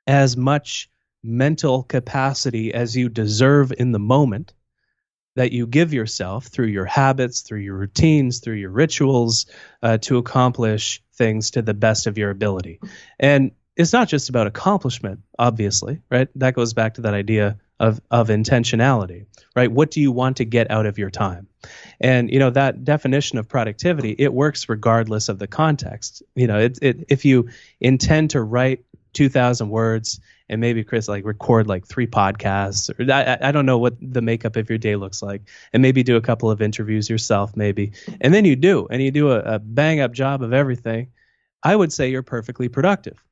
as 0.06 0.38
much 0.38 0.90
mental 1.24 1.84
capacity 1.84 2.74
as 2.74 2.96
you 2.96 3.10
deserve 3.10 3.74
in 3.78 3.92
the 3.92 4.00
moment, 4.00 4.54
that 5.38 5.52
you 5.52 5.68
give 5.68 5.94
yourself 5.94 6.48
through 6.48 6.66
your 6.66 6.86
habits, 6.86 7.42
through 7.42 7.60
your 7.60 7.76
routines, 7.76 8.40
through 8.40 8.56
your 8.56 8.72
rituals 8.72 9.46
uh, 9.84 9.98
to 10.00 10.18
accomplish 10.18 11.04
things 11.14 11.52
to 11.52 11.62
the 11.62 11.76
best 11.76 12.08
of 12.08 12.18
your 12.18 12.32
ability. 12.32 12.80
And 13.20 13.52
it's 13.76 13.94
not 13.94 14.08
just 14.08 14.30
about 14.30 14.48
accomplishment, 14.48 15.20
obviously, 15.38 16.02
right? 16.10 16.28
That 16.36 16.56
goes 16.56 16.74
back 16.74 16.96
to 16.96 17.02
that 17.02 17.14
idea 17.14 17.60
of, 17.80 18.02
of 18.10 18.30
intentionality, 18.30 19.28
right? 19.56 19.72
What 19.72 19.92
do 19.92 20.02
you 20.02 20.12
want 20.12 20.38
to 20.38 20.46
get 20.46 20.72
out 20.72 20.88
of 20.88 20.98
your 20.98 21.12
time? 21.12 21.48
And, 22.00 22.32
you 22.32 22.40
know, 22.40 22.50
that 22.50 22.84
definition 22.84 23.38
of 23.38 23.48
productivity, 23.48 24.16
it 24.18 24.34
works 24.34 24.68
regardless 24.68 25.30
of 25.30 25.38
the 25.38 25.48
context. 25.48 26.24
You 26.34 26.48
know, 26.48 26.58
it, 26.58 26.80
it, 26.82 27.06
if 27.10 27.26
you 27.26 27.50
intend 27.80 28.32
to 28.32 28.42
write 28.42 28.84
2,000 29.14 29.70
words 29.70 30.20
and 30.50 30.62
maybe 30.62 30.84
Chris 30.84 31.08
like 31.08 31.26
record 31.26 31.68
like 31.68 31.86
three 31.86 32.08
podcasts 32.08 32.90
or 32.90 33.12
I, 33.12 33.50
I 33.50 33.52
don't 33.52 33.66
know 33.66 33.78
what 33.78 33.96
the 34.02 34.22
makeup 34.22 34.56
of 34.56 34.70
your 34.70 34.78
day 34.78 34.96
looks 34.96 35.22
like 35.22 35.42
and 35.74 35.82
maybe 35.82 36.04
do 36.04 36.16
a 36.16 36.22
couple 36.22 36.50
of 36.50 36.62
interviews 36.62 37.10
yourself 37.10 37.56
maybe. 37.56 37.94
And 38.22 38.34
then 38.34 38.46
you 38.46 38.56
do 38.56 38.88
and 38.90 39.02
you 39.02 39.12
do 39.12 39.32
a, 39.32 39.40
a 39.40 39.60
bang 39.60 40.00
up 40.00 40.14
job 40.14 40.42
of 40.42 40.54
everything. 40.54 41.12
I 41.64 41.76
would 41.76 41.92
say 41.92 42.10
you're 42.10 42.24
perfectly 42.24 42.70
productive. 42.70 43.24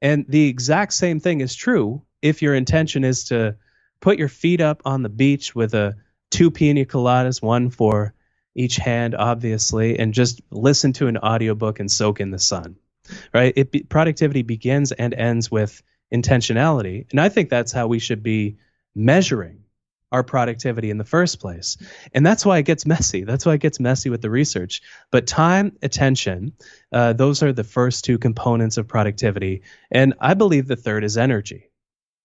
And 0.00 0.24
the 0.28 0.48
exact 0.48 0.94
same 0.94 1.20
thing 1.20 1.40
is 1.40 1.54
true 1.54 2.02
if 2.22 2.42
your 2.42 2.54
intention 2.54 3.04
is 3.04 3.24
to 3.24 3.56
put 4.00 4.18
your 4.18 4.28
feet 4.28 4.60
up 4.60 4.82
on 4.84 5.02
the 5.02 5.08
beach 5.08 5.54
with 5.54 5.74
a 5.74 5.96
two 6.30 6.50
pina 6.50 6.84
coladas 6.84 7.42
one 7.42 7.70
for 7.70 8.14
each 8.54 8.76
hand 8.76 9.14
obviously 9.14 9.98
and 9.98 10.12
just 10.12 10.40
listen 10.50 10.92
to 10.92 11.06
an 11.06 11.18
audiobook 11.18 11.80
and 11.80 11.90
soak 11.90 12.20
in 12.20 12.30
the 12.30 12.38
sun 12.38 12.76
right 13.32 13.52
it 13.56 13.88
productivity 13.88 14.42
begins 14.42 14.92
and 14.92 15.14
ends 15.14 15.50
with 15.50 15.82
intentionality. 16.12 17.10
And 17.10 17.20
I 17.20 17.28
think 17.28 17.48
that's 17.48 17.72
how 17.72 17.86
we 17.86 17.98
should 17.98 18.22
be 18.22 18.58
measuring 18.94 19.64
our 20.12 20.22
productivity 20.22 20.90
in 20.90 20.98
the 20.98 21.04
first 21.04 21.40
place. 21.40 21.78
And 22.12 22.24
that's 22.24 22.44
why 22.44 22.58
it 22.58 22.66
gets 22.66 22.84
messy. 22.84 23.24
That's 23.24 23.46
why 23.46 23.54
it 23.54 23.62
gets 23.62 23.80
messy 23.80 24.10
with 24.10 24.20
the 24.20 24.28
research. 24.28 24.82
But 25.10 25.26
time, 25.26 25.78
attention, 25.80 26.52
uh, 26.92 27.14
those 27.14 27.42
are 27.42 27.52
the 27.52 27.64
first 27.64 28.04
two 28.04 28.18
components 28.18 28.76
of 28.76 28.86
productivity. 28.86 29.62
And 29.90 30.12
I 30.20 30.34
believe 30.34 30.68
the 30.68 30.76
third 30.76 31.02
is 31.02 31.16
energy. 31.16 31.70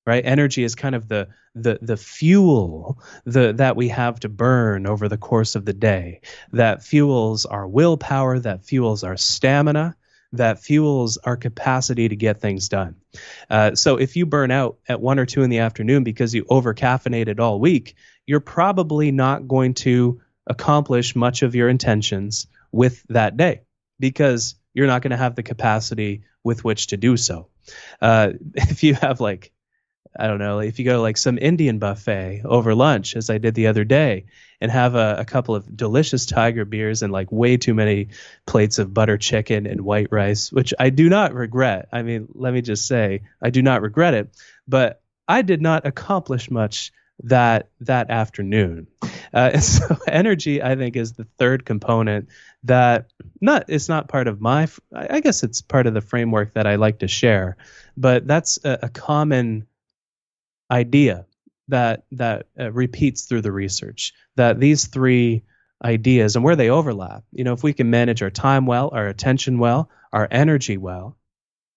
Right, 0.06 0.26
energy 0.26 0.64
is 0.64 0.74
kind 0.74 0.96
of 0.96 1.10
the 1.10 1.28
the 1.54 1.80
the 1.82 1.98
fuel 1.98 3.04
the, 3.26 3.52
that 3.52 3.76
we 3.76 3.90
have 3.90 4.22
to 4.22 4.30
burn 4.30 4.88
over 4.88 5.10
the 5.10 5.18
course 5.18 5.56
of 5.56 5.66
the 5.66 5.74
day. 5.74 6.22
That 6.54 6.82
fuels 6.82 7.46
our 7.46 7.68
willpower. 7.68 8.40
That 8.40 8.64
fuels 8.64 9.04
our 9.04 9.18
stamina 9.18 9.98
that 10.34 10.60
fuels 10.60 11.18
our 11.18 11.38
capacity 11.38 12.10
to 12.10 12.16
get 12.16 12.42
things 12.42 12.70
done. 12.70 12.96
Uh, 13.50 13.76
so 13.76 13.98
if 13.98 14.16
you 14.16 14.26
burn 14.26 14.52
out 14.52 14.78
at 14.88 15.02
one 15.02 15.20
or 15.20 15.26
two 15.26 15.44
in 15.44 15.50
the 15.50 15.60
afternoon 15.60 16.04
because 16.04 16.34
you 16.34 16.46
over 16.50 16.74
caffeinated 16.74 17.40
all 17.40 17.60
week, 17.60 17.96
you're 18.26 18.40
probably 18.40 19.12
not 19.12 19.48
going 19.48 19.74
to 19.74 20.22
accomplish 20.46 21.16
much 21.16 21.44
of 21.44 21.56
your 21.56 21.70
intentions 21.70 22.48
with 22.72 23.04
that 23.10 23.38
day 23.38 23.62
because 24.00 24.56
you're 24.74 24.88
not 24.88 25.02
going 25.02 25.12
to 25.12 25.18
have 25.18 25.36
the 25.36 25.44
capacity 25.44 26.24
with 26.44 26.64
which 26.64 26.88
to 26.88 26.98
do 26.98 27.18
so. 27.18 27.48
Uh, 28.02 28.34
if 28.56 28.84
you 28.84 28.94
have 28.96 29.20
like 29.20 29.52
I 30.20 30.28
don't 30.28 30.40
know, 30.40 30.60
if 30.60 30.80
you 30.80 30.86
go 30.86 30.94
to 30.94 31.02
like 31.02 31.18
some 31.18 31.38
Indian 31.38 31.80
buffet 31.80 32.42
over 32.46 32.74
lunch, 32.76 33.16
as 33.16 33.30
I 33.30 33.38
did 33.38 33.56
the 33.56 33.68
other 33.68 33.84
day, 33.84 34.26
and 34.60 34.72
have 34.72 34.96
a, 34.96 35.18
a, 35.20 35.26
couple 35.26 35.56
of 35.56 35.76
delicious 35.76 36.26
tiger 36.26 36.66
beers 36.66 37.04
and 37.04 37.14
like 37.14 37.32
way 37.32 37.58
too 37.58 37.74
many 37.74 38.10
plates 38.46 38.80
of 38.80 38.94
butter 38.94 39.18
chicken 39.18 39.68
and 39.68 39.82
white 39.82 40.08
rice, 40.12 40.52
which 40.52 40.74
I 40.80 40.90
do 40.90 41.10
not 41.10 41.34
regret. 41.34 41.90
I 41.92 42.02
mean, 42.02 42.28
let 42.34 42.54
me 42.54 42.62
just 42.62 42.88
say, 42.88 43.22
I 43.42 43.52
do 43.52 43.62
not 43.62 43.82
regret 43.82 44.16
it, 44.16 44.30
but 44.68 45.02
I 45.28 45.44
did 45.44 45.62
not 45.62 45.86
accomplish 45.86 46.50
much 46.50 46.92
that 47.24 47.70
that 47.82 48.10
afternoon. 48.10 48.88
Uh, 49.34 49.52
and 49.54 49.64
so 49.64 49.96
energy, 50.08 50.62
I 50.62 50.76
think, 50.76 50.96
is 50.96 51.14
the 51.14 51.28
third 51.38 51.66
component 51.66 52.30
that 52.64 53.08
not 53.42 53.66
it's 53.68 53.90
not 53.90 54.08
part 54.08 54.28
of 54.28 54.42
my. 54.42 54.68
I 54.94 55.20
guess 55.20 55.44
it's 55.44 55.62
part 55.62 55.88
of 55.88 55.94
the 55.94 56.02
framework 56.02 56.54
that 56.54 56.68
I 56.68 56.76
like 56.76 57.00
to 57.00 57.08
share, 57.08 57.58
but 57.96 58.28
that's 58.28 58.60
a, 58.64 58.80
a 58.84 58.90
common 58.90 59.68
idea 60.72 61.26
that 61.68 62.06
that 62.12 62.48
uh, 62.60 62.72
repeats 62.72 63.24
through 63.24 63.42
the 63.42 63.52
research 63.52 64.14
that 64.36 64.60
these 64.60 64.88
three 64.88 65.44
ideas 65.84 66.36
and 66.36 66.44
where 66.44 66.56
they 66.56 66.70
overlap. 66.70 67.24
You 67.32 67.44
know, 67.44 67.54
if 67.54 67.64
we 67.64 67.74
can 67.74 67.90
manage 67.90 68.22
our 68.22 68.30
time 68.30 68.66
well, 68.66 68.90
our 68.94 69.08
attention 69.08 69.60
well, 69.60 69.90
our 70.14 70.28
energy 70.32 70.78
well, 70.78 71.18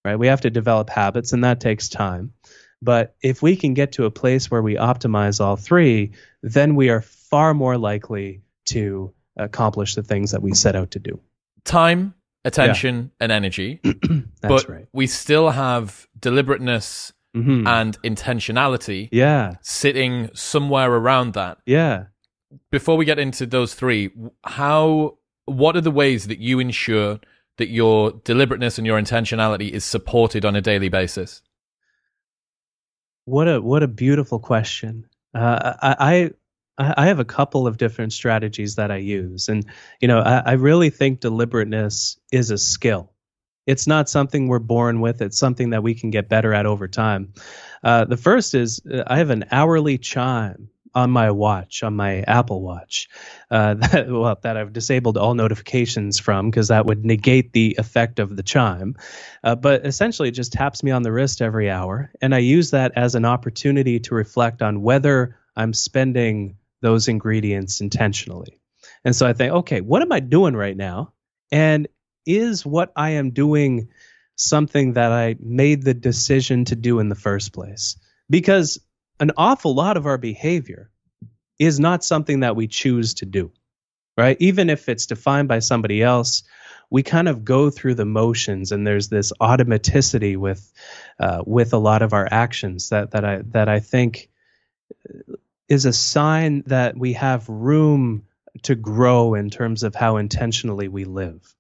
right? 0.05 0.19
We 0.19 0.29
have 0.29 0.43
to 0.43 0.51
develop 0.51 0.91
habits 0.91 1.33
and 1.33 1.45
that 1.45 1.61
takes 1.61 1.89
time. 1.89 2.33
But 2.83 3.15
if 3.23 3.43
we 3.43 3.57
can 3.57 3.75
get 3.75 3.93
to 3.93 4.07
a 4.07 4.11
place 4.11 4.51
where 4.51 4.63
we 4.63 4.77
optimize 4.77 5.41
all 5.41 5.57
three, 5.57 6.13
then 6.43 6.77
we 6.77 6.89
are 6.89 7.03
far 7.03 7.53
more 7.53 7.77
likely 7.77 8.43
to 8.67 9.13
accomplish 9.37 9.95
the 9.95 10.03
things 10.03 10.31
that 10.31 10.43
we 10.43 10.55
set 10.55 10.77
out 10.77 10.93
to 10.93 10.99
do. 10.99 11.21
Time, 11.65 12.15
attention, 12.45 13.11
yeah. 13.21 13.25
and 13.25 13.33
energy. 13.33 13.81
but 14.41 14.67
right. 14.69 14.87
we 14.95 15.07
still 15.07 15.51
have 15.51 16.09
deliberateness 16.19 17.13
mm-hmm. 17.35 17.67
and 17.67 18.01
intentionality 18.03 19.09
yeah. 19.13 19.55
sitting 19.61 20.31
somewhere 20.35 20.93
around 20.93 21.35
that. 21.35 21.59
Yeah 21.67 22.05
before 22.71 22.97
we 22.97 23.05
get 23.05 23.19
into 23.19 23.47
those 23.47 23.75
three, 23.75 24.11
how 24.45 25.19
what 25.45 25.77
are 25.77 25.81
the 25.81 25.91
ways 25.91 26.27
that 26.27 26.39
you 26.39 26.59
ensure 26.61 27.21
that 27.59 27.69
your 27.69 28.13
deliberateness 28.25 28.79
and 28.79 28.87
your 28.87 29.01
intentionality 29.01 29.71
is 29.71 29.85
supported 29.85 30.45
on 30.45 30.57
a 30.57 30.61
daily 30.61 30.89
basis? 30.89 31.43
What 33.25 33.49
a 33.49 33.61
what 33.61 33.83
a 33.83 33.89
beautiful 33.89 34.39
question. 34.39 35.07
Uh, 35.35 35.75
I, 35.81 36.31
I 36.79 36.95
I 36.97 37.07
have 37.07 37.19
a 37.19 37.25
couple 37.25 37.67
of 37.67 37.77
different 37.77 38.13
strategies 38.13 38.77
that 38.77 38.91
I 38.91 38.97
use, 38.97 39.49
and 39.49 39.67
you 40.01 40.09
know 40.09 40.21
I, 40.21 40.39
I 40.39 40.53
really 40.53 40.91
think 40.91 41.21
deliberateness 41.21 42.19
is 42.33 42.51
a 42.51 42.59
skill. 42.59 43.13
It's 43.71 43.87
not 43.87 44.09
something 44.09 44.49
we're 44.49 44.59
born 44.59 45.01
with. 45.01 45.23
It's 45.23 45.39
something 45.39 45.71
that 45.71 45.83
we 45.83 45.95
can 45.95 46.11
get 46.11 46.29
better 46.29 46.53
at 46.53 46.67
over 46.67 46.89
time. 46.89 47.33
Uh, 47.85 48.05
the 48.05 48.17
first 48.17 48.55
is 48.55 48.81
uh, 48.85 49.05
I 49.07 49.19
have 49.19 49.31
an 49.31 49.45
hourly 49.53 49.97
chime 49.97 50.69
on 50.93 51.11
my 51.11 51.31
watch, 51.31 51.85
on 51.85 51.95
my 51.95 52.23
Apple 52.23 52.63
Watch, 52.63 53.09
uh, 53.49 53.75
that, 53.79 54.11
well, 54.11 54.37
that 54.43 54.57
I've 54.57 54.73
disabled 54.73 55.17
all 55.17 55.35
notifications 55.35 56.19
from 56.19 56.51
because 56.51 56.69
that 56.69 56.87
would 56.87 57.05
negate 57.05 57.53
the 57.53 57.77
effect 57.79 58.19
of 58.19 58.37
the 58.37 58.43
chime. 58.43 58.97
Uh, 59.45 59.55
but 59.55 59.87
essentially, 59.87 60.29
it 60.29 60.33
just 60.33 60.53
taps 60.53 60.83
me 60.83 60.91
on 60.91 61.03
the 61.03 61.13
wrist 61.13 61.41
every 61.41 61.71
hour. 61.71 62.11
And 62.21 62.35
I 62.35 62.39
use 62.39 62.73
that 62.73 62.93
as 62.97 63.15
an 63.15 63.25
opportunity 63.25 64.01
to 64.01 64.17
reflect 64.17 64.63
on 64.63 64.83
whether 64.83 65.39
I'm 65.55 65.75
spending 65.75 66.57
those 66.81 67.07
ingredients 67.07 67.81
intentionally. 67.81 68.61
And 69.05 69.15
so 69.15 69.27
I 69.27 69.33
think, 69.33 69.53
okay, 69.53 69.81
what 69.81 70.03
am 70.03 70.11
I 70.11 70.21
doing 70.21 70.57
right 70.57 70.77
now? 70.77 71.13
And 71.53 71.89
is 72.37 72.65
what 72.65 72.93
I 72.97 73.11
am 73.11 73.31
doing 73.31 73.89
something 74.37 74.95
that 74.95 75.13
I 75.13 75.37
made 75.39 75.83
the 75.83 75.95
decision 75.95 76.65
to 76.67 76.77
do 76.77 76.99
in 76.99 77.09
the 77.09 77.15
first 77.15 77.53
place? 77.53 77.97
Because 78.29 78.79
an 79.19 79.33
awful 79.37 79.75
lot 79.75 79.97
of 79.97 80.07
our 80.07 80.19
behavior 80.19 80.91
is 81.59 81.79
not 81.79 82.05
something 82.05 82.41
that 82.41 82.57
we 82.57 82.67
choose 82.67 83.15
to 83.15 83.27
do, 83.27 83.53
right? 84.17 84.37
Even 84.41 84.71
if 84.71 84.89
it's 84.89 85.07
defined 85.07 85.49
by 85.49 85.59
somebody 85.59 86.03
else, 86.03 86.43
we 86.91 87.03
kind 87.03 87.29
of 87.29 87.45
go 87.45 87.71
through 87.71 87.95
the 87.95 88.05
motions, 88.05 88.73
and 88.73 88.87
there's 88.87 89.09
this 89.09 89.33
automaticity 89.41 90.37
with 90.37 90.73
uh, 91.21 91.43
with 91.47 91.73
a 91.73 91.79
lot 91.79 92.03
of 92.03 92.13
our 92.13 92.27
actions 92.29 92.89
that 92.89 93.13
that 93.13 93.25
I 93.25 93.43
that 93.51 93.69
I 93.69 93.81
think 93.81 94.31
is 95.69 95.85
a 95.85 95.93
sign 95.93 96.65
that 96.67 96.97
we 96.97 97.13
have 97.13 97.49
room 97.49 98.25
to 98.63 98.75
grow 98.75 99.35
in 99.35 99.51
terms 99.51 99.85
of 99.85 99.95
how 99.95 100.17
intentionally 100.17 100.89
we 100.89 101.05
live. 101.05 101.55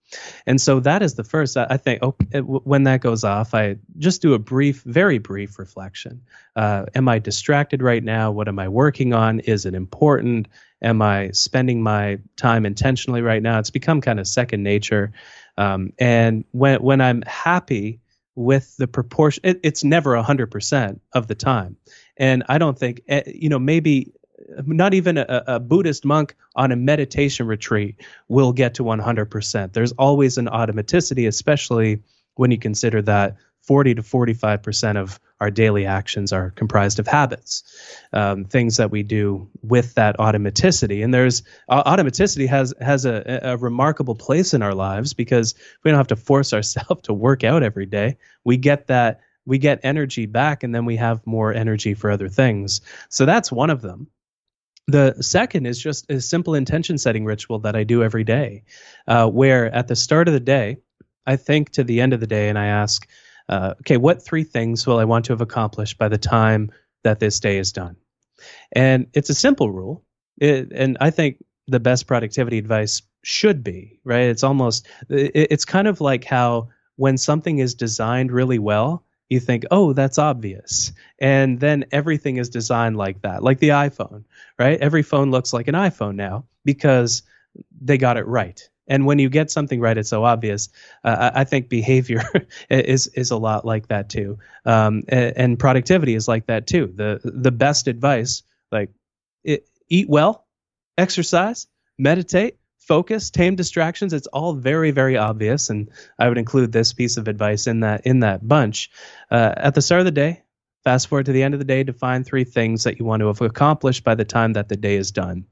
And 0.47 0.61
so 0.61 0.81
that 0.81 1.03
is 1.03 1.15
the 1.15 1.25
first. 1.25 1.57
I 1.57 1.77
think 1.77 2.03
oh, 2.03 2.15
when 2.41 2.85
that 2.85 3.01
goes 3.01 3.25
off, 3.25 3.55
I 3.55 3.77
just 3.99 4.23
do 4.23 4.35
a 4.35 4.39
brief, 4.39 4.83
very 4.83 5.19
brief 5.19 5.59
reflection. 5.59 6.23
Uh, 6.57 6.87
am 6.95 7.09
I 7.09 7.19
distracted 7.19 7.83
right 7.83 8.03
now? 8.03 8.31
What 8.31 8.49
am 8.49 8.59
I 8.59 8.69
working 8.69 9.13
on? 9.15 9.41
Is 9.41 9.67
it 9.67 9.75
important? 9.75 10.49
Am 10.83 11.03
I 11.03 11.31
spending 11.33 11.83
my 11.83 12.19
time 12.37 12.67
intentionally 12.67 13.23
right 13.23 13.43
now? 13.43 13.59
It's 13.59 13.71
become 13.71 14.01
kind 14.01 14.19
of 14.19 14.27
second 14.27 14.63
nature. 14.63 15.13
Um, 15.57 15.93
and 15.99 16.45
when 16.53 16.83
when 16.83 17.01
I'm 17.01 17.23
happy 17.23 18.01
with 18.35 18.77
the 18.79 18.89
proportion, 18.89 19.43
it, 19.45 19.61
it's 19.63 19.85
never 19.85 20.17
hundred 20.23 20.51
percent 20.51 21.03
of 21.13 21.27
the 21.27 21.35
time. 21.35 21.77
And 22.17 22.45
I 22.49 22.59
don't 22.59 22.79
think, 22.79 23.03
eh, 23.09 23.23
you 23.27 23.49
know, 23.49 23.59
maybe 23.59 24.13
not 24.67 24.95
even 24.95 25.19
a, 25.19 25.45
a, 25.47 25.61
Buddhist 25.61 26.05
monk 26.05 26.35
on 26.57 26.73
a 26.73 26.77
meditation 26.77 27.47
retreat 27.47 27.97
will 28.29 28.53
get 28.53 28.75
to 28.75 28.83
100%. 28.83 29.73
There's 29.73 29.93
always 29.93 30.39
an 30.39 30.47
automaticity, 30.47 31.29
especially 31.29 32.03
when 32.35 32.51
you 32.51 32.59
consider 32.59 33.03
that 33.03 33.37
40 33.63 33.97
to 33.97 34.03
45% 34.03 34.97
of 34.97 35.21
our 35.41 35.51
daily 35.51 35.87
actions 35.87 36.33
are 36.33 36.51
comprised 36.51 36.99
of 36.99 37.07
habits, 37.07 37.63
um, 38.13 38.45
things 38.45 38.79
that 38.79 38.91
we 38.91 39.03
do 39.03 39.49
with 39.63 39.95
that 39.95 40.19
automaticity. 40.19 41.05
And 41.05 41.13
there's 41.13 41.43
uh, 41.69 41.83
automaticity 41.85 42.49
has 42.49 42.75
has 42.81 43.05
a, 43.05 43.41
a 43.43 43.57
remarkable 43.57 44.15
place 44.15 44.55
in 44.55 44.63
our 44.63 44.75
lives 44.75 45.15
because 45.15 45.55
we 45.83 45.91
don't 45.91 45.99
have 45.99 46.09
to 46.09 46.17
force 46.17 46.53
ourselves 46.55 47.03
to 47.03 47.13
work 47.13 47.45
out 47.45 47.63
every 47.63 47.87
day. 47.87 48.17
We 48.45 48.57
get 48.57 48.89
that 48.89 49.21
we 49.47 49.59
get 49.59 49.81
energy 49.83 50.27
back, 50.27 50.63
and 50.63 50.75
then 50.75 50.85
we 50.85 50.97
have 50.97 51.27
more 51.27 51.53
energy 51.53 51.95
for 51.95 52.11
other 52.11 52.29
things. 52.29 52.83
So 53.09 53.25
that's 53.25 53.51
one 53.51 53.71
of 53.71 53.81
them. 53.81 54.09
The 54.91 55.15
second 55.23 55.67
is 55.67 55.79
just 55.79 56.11
a 56.11 56.21
simple 56.21 56.55
intention 56.55 56.99
setting 56.99 57.25
ritual 57.25 57.61
that 57.61 57.77
I 57.77 57.85
do 57.85 58.03
every 58.03 58.25
day, 58.25 58.65
uh, 59.07 59.29
where 59.29 59.73
at 59.73 59.87
the 59.87 59.97
start 59.97 60.27
of 60.27 60.35
the 60.35 60.41
day, 60.41 60.79
I 61.27 61.37
think 61.37 61.71
to 61.71 61.85
the 61.85 62.01
end 62.01 62.13
of 62.13 62.21
the 62.21 62.27
day 62.27 62.49
and 62.49 62.59
I 62.59 62.67
ask, 62.67 63.09
uh, 63.49 63.75
okay, 63.81 63.97
what 63.97 64.25
three 64.25 64.45
things 64.45 64.87
will 64.87 64.99
I 64.99 65.05
want 65.05 65.27
to 65.27 65.33
have 65.33 65.41
accomplished 65.41 65.99
by 65.99 66.09
the 66.09 66.19
time 66.19 66.71
that 67.05 67.21
this 67.21 67.39
day 67.39 67.59
is 67.59 67.73
done? 67.73 67.97
And 68.73 69.07
it's 69.13 69.31
a 69.31 69.35
simple 69.35 69.71
rule. 69.71 70.05
It, 70.39 70.73
and 70.73 70.97
I 71.01 71.11
think 71.11 71.37
the 71.69 71.81
best 71.81 72.07
productivity 72.07 72.59
advice 72.59 73.03
should 73.23 73.63
be, 73.63 74.01
right? 74.05 74.25
It's 74.25 74.43
almost, 74.43 74.89
it, 75.09 75.49
it's 75.51 75.65
kind 75.65 75.87
of 75.87 76.01
like 76.01 76.25
how 76.25 76.69
when 76.97 77.17
something 77.17 77.59
is 77.59 77.75
designed 77.75 78.33
really 78.33 78.59
well, 78.59 79.05
you 79.31 79.41
think, 79.41 79.65
oh, 79.71 79.93
that's 79.93 80.19
obvious. 80.19 80.93
And 81.19 81.59
then 81.59 81.87
everything 81.93 82.37
is 82.37 82.51
designed 82.51 82.97
like 82.97 83.23
that, 83.23 83.43
like 83.43 83.61
the 83.61 83.71
iPhone, 83.71 84.25
right? 84.59 84.79
Every 84.79 85.03
phone 85.03 85.31
looks 85.31 85.53
like 85.53 85.69
an 85.69 85.77
iPhone 85.77 86.17
now 86.17 86.45
because 86.65 87.23
they 87.81 87.97
got 87.97 88.17
it 88.17 88.27
right. 88.27 88.69
And 88.89 89.07
when 89.07 89.21
you 89.21 89.29
get 89.29 89.53
something 89.53 89.81
right, 89.81 89.97
it's 89.97 90.09
so 90.09 90.25
obvious. 90.25 90.69
Uh, 91.05 91.31
I 91.33 91.45
think 91.45 91.69
behavior 91.69 92.25
is 92.71 93.07
is 93.07 93.31
a 93.31 93.37
lot 93.37 93.65
like 93.65 93.87
that 93.87 94.11
too, 94.11 94.39
um, 94.65 95.05
and, 95.07 95.37
and, 95.37 95.59
productivity 95.61 96.17
is 96.17 96.27
like 96.27 96.47
that 96.47 96.67
too. 96.67 96.93
The 96.97 97.21
the 97.23 97.53
best 97.53 97.87
advice, 97.87 98.43
like 98.73 98.91
it, 99.45 99.69
eat 99.89 100.09
well, 100.09 100.45
exercise, 100.99 101.69
meditate, 101.99 102.59
focus, 102.91 103.31
tame 103.31 103.55
distractions. 103.55 104.13
It's 104.13 104.27
all 104.27 104.53
very, 104.53 104.91
very 104.91 105.17
obvious, 105.17 105.71
and 105.71 105.89
I 106.19 106.29
would 106.29 106.39
include 106.39 106.73
this 106.73 106.93
piece 106.93 107.19
of 107.19 107.29
advice 107.29 107.69
in 107.69 107.81
that 107.81 108.05
in 108.05 108.21
that 108.21 108.47
bunch. 108.47 108.91
Uh, 109.31 109.55
at 109.57 109.77
the 109.77 109.81
start 109.81 110.01
of 110.01 110.07
the 110.07 110.11
day, 110.11 110.43
fast 110.83 111.07
forward 111.07 111.27
to 111.27 111.33
the 111.33 111.45
end 111.45 111.55
of 111.55 111.61
the 111.61 111.65
day, 111.65 111.85
define 111.85 112.25
three 112.25 112.43
things 112.43 112.83
that 112.83 112.99
you 112.99 113.05
want 113.05 113.21
to 113.21 113.29
have 113.29 113.41
accomplished 113.43 114.03
by 114.03 114.17
the 114.17 114.25
time 114.25 114.55
that 114.55 114.69
the 114.69 114.77
day 114.77 114.97
is 114.97 115.13
done. 115.13 115.45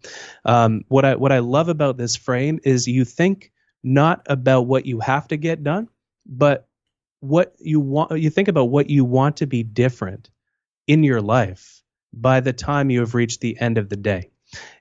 Um, 0.45 0.83
what 0.89 1.05
I 1.05 1.15
what 1.15 1.31
I 1.31 1.39
love 1.39 1.69
about 1.69 1.97
this 1.97 2.17
frame 2.17 2.59
is 2.65 2.89
you 2.89 3.05
think 3.05 3.53
not 3.85 4.27
about 4.27 4.63
what 4.63 4.85
you 4.85 4.99
have 4.99 5.29
to 5.29 5.37
get 5.37 5.63
done, 5.63 5.89
but 6.27 6.67
what 7.21 7.55
you 7.61 7.79
want. 7.79 8.19
You 8.19 8.31
think 8.31 8.49
about 8.49 8.65
what 8.65 8.91
you 8.91 9.05
want 9.05 9.37
to 9.37 9.47
be 9.47 9.63
different 9.63 10.29
in 10.89 11.05
your 11.05 11.23
life 11.23 11.85
by 12.13 12.41
the 12.41 12.53
time 12.53 12.91
you 12.91 12.99
have 12.99 13.15
reached 13.15 13.41
the 13.41 13.61
end 13.61 13.79
of 13.79 13.89
the 13.89 13.97
day. 13.97 14.33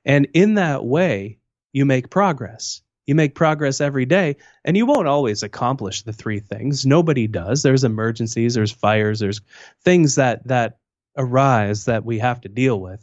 And 0.03 0.27
in 0.33 0.55
that 0.55 0.83
way, 0.83 1.37
you 1.77 1.85
make 1.85 2.09
progress. 2.09 2.81
You 3.05 3.13
make 3.13 3.35
progress 3.35 3.79
every 3.81 4.05
day, 4.05 4.37
and 4.65 4.75
you 4.75 4.87
won't 4.87 5.07
always 5.07 5.43
accomplish 5.43 6.01
the 6.01 6.11
three 6.11 6.39
things. 6.39 6.87
Nobody 6.87 7.27
does. 7.27 7.61
There's 7.61 7.83
emergencies, 7.83 8.55
there's 8.55 8.71
fires, 8.71 9.19
there's 9.19 9.41
things 9.83 10.15
that 10.15 10.47
that 10.47 10.79
arise 11.15 11.85
that 11.85 12.03
we 12.03 12.17
have 12.17 12.41
to 12.41 12.49
deal 12.49 12.79
with. 12.81 12.99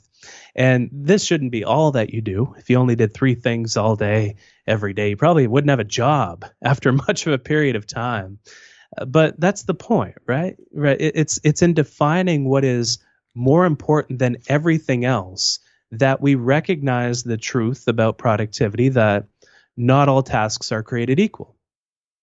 And 0.57 0.91
this 0.93 1.25
shouldn't 1.25 1.53
be 1.53 1.65
all 1.65 1.93
that 1.93 2.13
you 2.13 2.21
do. 2.21 2.55
If 2.59 2.69
you 2.69 2.77
only 2.79 2.97
did 2.97 3.15
three 3.15 3.37
things 3.37 3.77
all 3.77 3.95
day, 3.95 4.37
every 4.67 4.93
day, 4.93 5.11
you 5.11 5.17
probably 5.17 5.47
wouldn't 5.47 5.71
have 5.71 5.81
a 5.81 5.85
job 5.85 6.45
after 6.63 6.93
much 6.93 7.27
of 7.27 7.33
a 7.33 7.39
period 7.39 7.77
of 7.77 7.87
time. 7.87 8.41
Uh, 8.97 9.05
but 9.05 9.39
that's 9.39 9.63
the 9.63 9.75
point, 9.75 10.17
right? 10.27 10.57
Right. 10.73 10.97
It's 11.01 11.39
it's 11.45 11.63
in 11.63 11.75
defining 11.75 12.45
what 12.45 12.65
is 12.65 12.99
more 13.37 13.67
important 13.67 14.19
than 14.19 14.39
everything 14.49 15.05
else 15.05 15.61
that 15.99 16.21
we 16.21 16.35
recognize 16.35 17.23
the 17.23 17.37
truth 17.37 17.89
about 17.89 18.19
productivity 18.19 18.91
that 18.91 19.27
not 19.77 20.09
all 20.09 20.23
tasks 20.23 20.73
are 20.73 20.83
created 20.83 21.21
equal. 21.21 21.57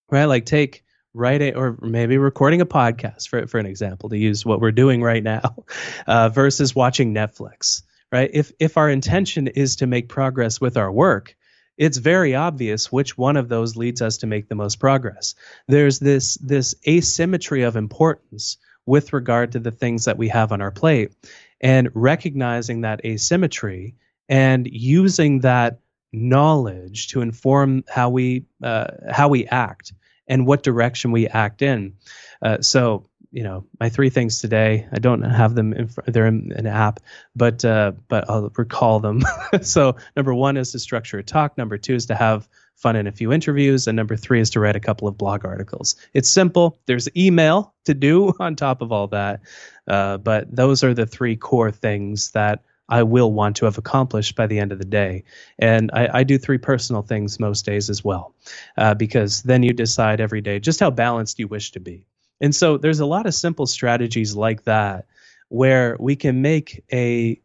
Right? 0.09 0.25
Like 0.25 0.45
take 0.45 0.83
writing 1.13 1.55
or 1.55 1.77
maybe 1.81 2.17
recording 2.17 2.61
a 2.61 2.65
podcast 2.65 3.27
for 3.27 3.45
for 3.47 3.59
an 3.59 3.65
example 3.65 4.09
to 4.09 4.17
use 4.17 4.45
what 4.45 4.61
we're 4.61 4.71
doing 4.71 5.01
right 5.01 5.23
now 5.23 5.55
uh, 6.07 6.29
versus 6.29 6.75
watching 6.75 7.13
Netflix. 7.13 7.83
Right? 8.11 8.29
If 8.33 8.51
if 8.59 8.77
our 8.77 8.89
intention 8.89 9.47
is 9.47 9.77
to 9.77 9.87
make 9.87 10.09
progress 10.09 10.59
with 10.59 10.77
our 10.77 10.91
work, 10.91 11.35
it's 11.77 11.97
very 11.97 12.35
obvious 12.35 12.91
which 12.91 13.17
one 13.17 13.37
of 13.37 13.49
those 13.49 13.75
leads 13.75 14.01
us 14.01 14.17
to 14.19 14.27
make 14.27 14.49
the 14.49 14.55
most 14.55 14.79
progress. 14.79 15.35
There's 15.67 15.99
this 15.99 16.35
this 16.35 16.75
asymmetry 16.87 17.63
of 17.63 17.75
importance 17.75 18.57
with 18.85 19.13
regard 19.13 19.53
to 19.53 19.59
the 19.59 19.71
things 19.71 20.05
that 20.05 20.17
we 20.17 20.27
have 20.29 20.51
on 20.51 20.61
our 20.61 20.71
plate. 20.71 21.11
And 21.61 21.89
recognizing 21.93 22.81
that 22.81 23.05
asymmetry 23.05 23.95
and 24.27 24.67
using 24.67 25.41
that 25.41 25.79
knowledge 26.11 27.09
to 27.09 27.21
inform 27.21 27.83
how 27.87 28.09
we 28.09 28.45
uh, 28.63 28.87
how 29.09 29.29
we 29.29 29.45
act 29.45 29.93
and 30.27 30.45
what 30.45 30.63
direction 30.63 31.11
we 31.11 31.27
act 31.27 31.61
in. 31.61 31.93
Uh, 32.41 32.61
so 32.61 33.07
you 33.31 33.43
know 33.43 33.65
my 33.79 33.89
three 33.89 34.09
things 34.09 34.39
today. 34.39 34.87
I 34.91 34.99
don't 34.99 35.21
have 35.21 35.55
them 35.55 35.73
in 35.73 35.89
they're 36.07 36.27
in 36.27 36.51
an 36.55 36.65
app, 36.65 36.99
but 37.35 37.63
uh, 37.63 37.93
but 38.07 38.29
I'll 38.29 38.51
recall 38.57 38.99
them. 38.99 39.21
so 39.61 39.95
number 40.15 40.33
one 40.33 40.57
is 40.57 40.71
to 40.71 40.79
structure 40.79 41.19
a 41.19 41.23
talk. 41.23 41.57
Number 41.57 41.77
two 41.77 41.95
is 41.95 42.07
to 42.07 42.15
have 42.15 42.47
fun 42.81 42.95
in 42.95 43.07
a 43.07 43.11
few 43.11 43.31
interviews, 43.31 43.87
and 43.87 43.95
number 43.95 44.15
three 44.15 44.39
is 44.39 44.49
to 44.51 44.59
write 44.59 44.75
a 44.75 44.79
couple 44.79 45.07
of 45.07 45.17
blog 45.17 45.45
articles. 45.45 45.95
It's 46.13 46.29
simple. 46.29 46.79
There's 46.87 47.07
email 47.15 47.73
to 47.85 47.93
do 47.93 48.33
on 48.39 48.55
top 48.55 48.81
of 48.81 48.91
all 48.91 49.07
that, 49.07 49.41
uh, 49.87 50.17
but 50.17 50.53
those 50.53 50.83
are 50.83 50.93
the 50.93 51.05
three 51.05 51.35
core 51.35 51.71
things 51.71 52.31
that 52.31 52.63
I 52.89 53.03
will 53.03 53.31
want 53.31 53.55
to 53.57 53.65
have 53.65 53.77
accomplished 53.77 54.35
by 54.35 54.47
the 54.47 54.59
end 54.59 54.73
of 54.73 54.79
the 54.79 54.85
day. 54.85 55.23
And 55.57 55.89
I, 55.93 56.19
I 56.19 56.23
do 56.23 56.37
three 56.37 56.57
personal 56.57 57.01
things 57.01 57.39
most 57.39 57.65
days 57.65 57.89
as 57.89 58.03
well, 58.03 58.35
uh, 58.77 58.95
because 58.95 59.43
then 59.43 59.63
you 59.63 59.71
decide 59.71 60.19
every 60.19 60.41
day 60.41 60.59
just 60.59 60.81
how 60.81 60.91
balanced 60.91 61.39
you 61.39 61.47
wish 61.47 61.71
to 61.71 61.79
be. 61.79 62.05
And 62.41 62.53
so 62.53 62.77
there's 62.77 62.99
a 62.99 63.05
lot 63.05 63.27
of 63.27 63.35
simple 63.35 63.67
strategies 63.67 64.35
like 64.35 64.63
that 64.63 65.05
where 65.47 65.95
we 65.99 66.15
can 66.15 66.41
make 66.41 66.83
a 66.91 67.39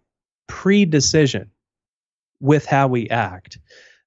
pre 0.47 0.85
decision 0.85 1.51
with 2.41 2.67
how 2.67 2.89
we 2.89 3.09
act 3.09 3.59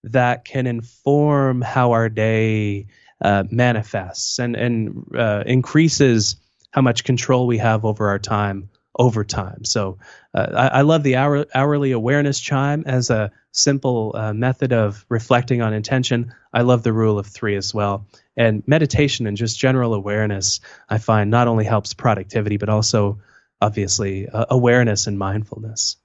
that 0.04 0.46
can 0.46 0.68
inform 0.68 1.62
how 1.62 1.92
our 1.92 2.10
day 2.10 2.88
uh, 3.22 3.44
manifests 3.52 4.40
and, 4.40 4.56
and 4.56 5.06
uh, 5.18 5.44
increases 5.46 6.38
how 6.72 6.82
much 6.82 7.04
control 7.04 7.48
we 7.48 7.58
have 7.58 7.86
over 7.86 8.10
our 8.10 8.20
time 8.20 8.70
over 8.98 9.24
time. 9.24 9.64
So 9.64 9.98
uh, 10.34 10.48
I, 10.54 10.68
I, 10.80 10.82
love 10.82 11.04
the 11.04 11.16
hour, 11.16 11.46
hourly 11.56 11.94
awareness 11.94 12.40
chime 12.40 12.84
as 12.86 13.10
a 13.10 13.32
simple 13.52 14.12
uh, 14.14 14.34
method 14.34 14.74
of 14.74 15.06
reflecting 15.08 15.62
on 15.62 15.74
intention. 15.74 16.34
I 16.54 16.62
love 16.62 16.84
the 16.84 16.92
rule 16.92 17.18
of 17.18 17.26
three 17.26 17.56
as 17.56 17.74
well. 17.74 18.08
And 18.36 18.62
meditation 18.68 19.26
and 19.26 19.38
just 19.38 19.58
general 19.58 19.94
awareness, 19.94 20.60
I 20.90 20.98
find 20.98 21.32
not 21.32 21.48
only 21.48 21.64
helps 21.64 21.94
productivity, 21.94 22.58
but 22.58 22.68
also 22.68 23.20
obviously 23.62 24.28
uh, 24.28 24.46
awareness 24.50 25.08
and 25.08 25.18
mindfulness. 25.18 25.96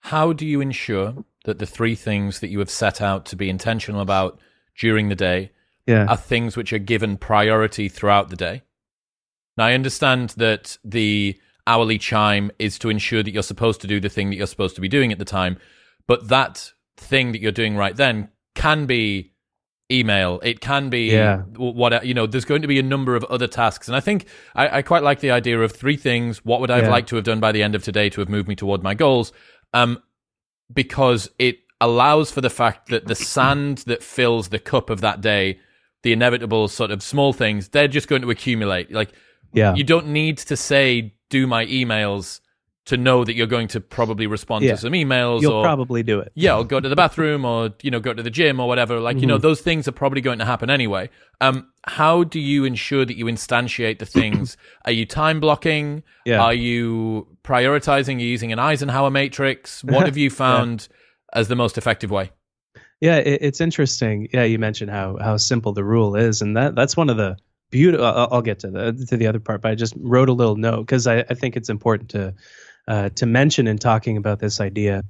How 0.00 0.32
do 0.34 0.46
you 0.46 0.60
ensure 0.60 1.24
that 1.46 1.58
the 1.58 1.66
three 1.66 1.94
things 1.94 2.40
that 2.40 2.48
you 2.48 2.58
have 2.58 2.70
set 2.70 3.00
out 3.00 3.24
to 3.26 3.36
be 3.36 3.48
intentional 3.48 4.00
about 4.00 4.38
during 4.78 5.08
the 5.08 5.14
day 5.14 5.50
yeah. 5.86 6.06
are 6.06 6.16
things 6.16 6.56
which 6.56 6.72
are 6.72 6.78
given 6.78 7.16
priority 7.16 7.88
throughout 7.88 8.28
the 8.28 8.36
day? 8.36 8.62
Now, 9.56 9.66
I 9.66 9.72
understand 9.72 10.30
that 10.30 10.76
the 10.84 11.40
hourly 11.66 11.98
chime 11.98 12.50
is 12.58 12.78
to 12.80 12.90
ensure 12.90 13.22
that 13.22 13.30
you're 13.30 13.42
supposed 13.42 13.80
to 13.80 13.86
do 13.86 14.00
the 14.00 14.08
thing 14.08 14.30
that 14.30 14.36
you're 14.36 14.46
supposed 14.46 14.74
to 14.74 14.80
be 14.80 14.88
doing 14.88 15.12
at 15.12 15.18
the 15.18 15.24
time. 15.24 15.56
But 16.06 16.28
that 16.28 16.72
thing 16.96 17.32
that 17.32 17.40
you're 17.40 17.52
doing 17.52 17.76
right 17.76 17.96
then 17.96 18.28
can 18.54 18.86
be 18.86 19.32
email. 19.90 20.40
It 20.42 20.60
can 20.60 20.90
be 20.90 21.12
yeah. 21.12 21.42
what 21.56 22.04
you 22.04 22.14
know. 22.14 22.26
There's 22.26 22.44
going 22.44 22.62
to 22.62 22.68
be 22.68 22.78
a 22.78 22.82
number 22.82 23.14
of 23.14 23.24
other 23.24 23.46
tasks, 23.46 23.88
and 23.88 23.96
I 23.96 24.00
think 24.00 24.26
I, 24.54 24.78
I 24.78 24.82
quite 24.82 25.02
like 25.02 25.20
the 25.20 25.30
idea 25.30 25.60
of 25.60 25.72
three 25.72 25.96
things. 25.96 26.44
What 26.44 26.60
would 26.60 26.70
I 26.70 26.76
have 26.76 26.86
yeah. 26.86 26.90
liked 26.90 27.08
to 27.10 27.16
have 27.16 27.24
done 27.24 27.40
by 27.40 27.52
the 27.52 27.62
end 27.62 27.74
of 27.74 27.82
today 27.82 28.10
to 28.10 28.20
have 28.20 28.28
moved 28.28 28.48
me 28.48 28.56
toward 28.56 28.82
my 28.82 28.94
goals? 28.94 29.32
Um, 29.72 30.02
because 30.72 31.30
it 31.38 31.58
allows 31.80 32.30
for 32.30 32.40
the 32.40 32.50
fact 32.50 32.88
that 32.88 33.06
the 33.06 33.14
sand 33.14 33.78
that 33.86 34.02
fills 34.02 34.48
the 34.48 34.58
cup 34.58 34.90
of 34.90 35.00
that 35.00 35.20
day, 35.20 35.58
the 36.02 36.12
inevitable 36.12 36.68
sort 36.68 36.90
of 36.90 37.02
small 37.02 37.32
things, 37.32 37.68
they're 37.68 37.88
just 37.88 38.08
going 38.08 38.22
to 38.22 38.30
accumulate. 38.30 38.90
Like, 38.92 39.12
yeah, 39.52 39.74
you 39.74 39.84
don't 39.84 40.08
need 40.08 40.38
to 40.38 40.56
say 40.56 41.14
do 41.28 41.46
my 41.46 41.66
emails 41.66 42.40
to 42.86 42.96
know 42.96 43.24
that 43.24 43.34
you're 43.34 43.46
going 43.46 43.68
to 43.68 43.80
probably 43.80 44.26
respond 44.26 44.64
yeah. 44.64 44.72
to 44.72 44.76
some 44.78 44.92
emails 44.92 45.42
you'll 45.42 45.54
or 45.54 45.62
probably 45.62 46.02
do 46.02 46.20
it 46.20 46.32
yeah 46.34 46.56
or 46.56 46.64
go 46.64 46.80
to 46.80 46.88
the 46.88 46.96
bathroom 46.96 47.44
or 47.44 47.70
you 47.82 47.90
know 47.90 48.00
go 48.00 48.14
to 48.14 48.22
the 48.22 48.30
gym 48.30 48.58
or 48.58 48.66
whatever 48.66 48.98
like 48.98 49.16
mm-hmm. 49.16 49.22
you 49.22 49.26
know 49.26 49.34
mm-hmm. 49.34 49.42
those 49.42 49.60
things 49.60 49.86
are 49.86 49.92
probably 49.92 50.20
going 50.20 50.38
to 50.38 50.44
happen 50.44 50.70
anyway 50.70 51.08
um 51.40 51.68
how 51.84 52.24
do 52.24 52.40
you 52.40 52.64
ensure 52.64 53.04
that 53.04 53.16
you 53.16 53.26
instantiate 53.26 53.98
the 53.98 54.06
things 54.06 54.56
are 54.84 54.92
you 54.92 55.04
time 55.04 55.40
blocking 55.40 56.02
yeah. 56.24 56.40
are 56.40 56.54
you 56.54 57.26
prioritizing 57.44 58.20
you 58.20 58.26
using 58.26 58.52
an 58.52 58.58
eisenhower 58.58 59.10
matrix 59.10 59.84
what 59.84 60.06
have 60.06 60.16
you 60.16 60.30
found 60.30 60.88
yeah. 60.90 61.40
as 61.40 61.48
the 61.48 61.56
most 61.56 61.76
effective 61.76 62.10
way 62.10 62.30
yeah 63.00 63.16
it, 63.16 63.42
it's 63.42 63.60
interesting 63.60 64.28
yeah 64.32 64.44
you 64.44 64.58
mentioned 64.58 64.90
how 64.90 65.18
how 65.20 65.36
simple 65.36 65.72
the 65.72 65.84
rule 65.84 66.14
is 66.16 66.40
and 66.40 66.56
that 66.56 66.74
that's 66.74 66.96
one 66.96 67.10
of 67.10 67.16
the 67.16 67.36
beautiful. 67.70 68.06
I'll 68.06 68.42
get 68.42 68.60
to 68.60 68.70
the 68.70 69.06
to 69.08 69.16
the 69.16 69.26
other 69.26 69.40
part, 69.40 69.62
but 69.62 69.70
I 69.70 69.74
just 69.74 69.94
wrote 69.98 70.28
a 70.28 70.32
little 70.32 70.56
note 70.56 70.82
because 70.82 71.06
I, 71.06 71.18
I 71.20 71.34
think 71.34 71.56
it's 71.56 71.68
important 71.68 72.10
to 72.10 72.34
uh, 72.88 73.08
to 73.10 73.26
mention 73.26 73.66
in 73.66 73.78
talking 73.78 74.16
about 74.16 74.38
this 74.38 74.60
idea 74.60 75.02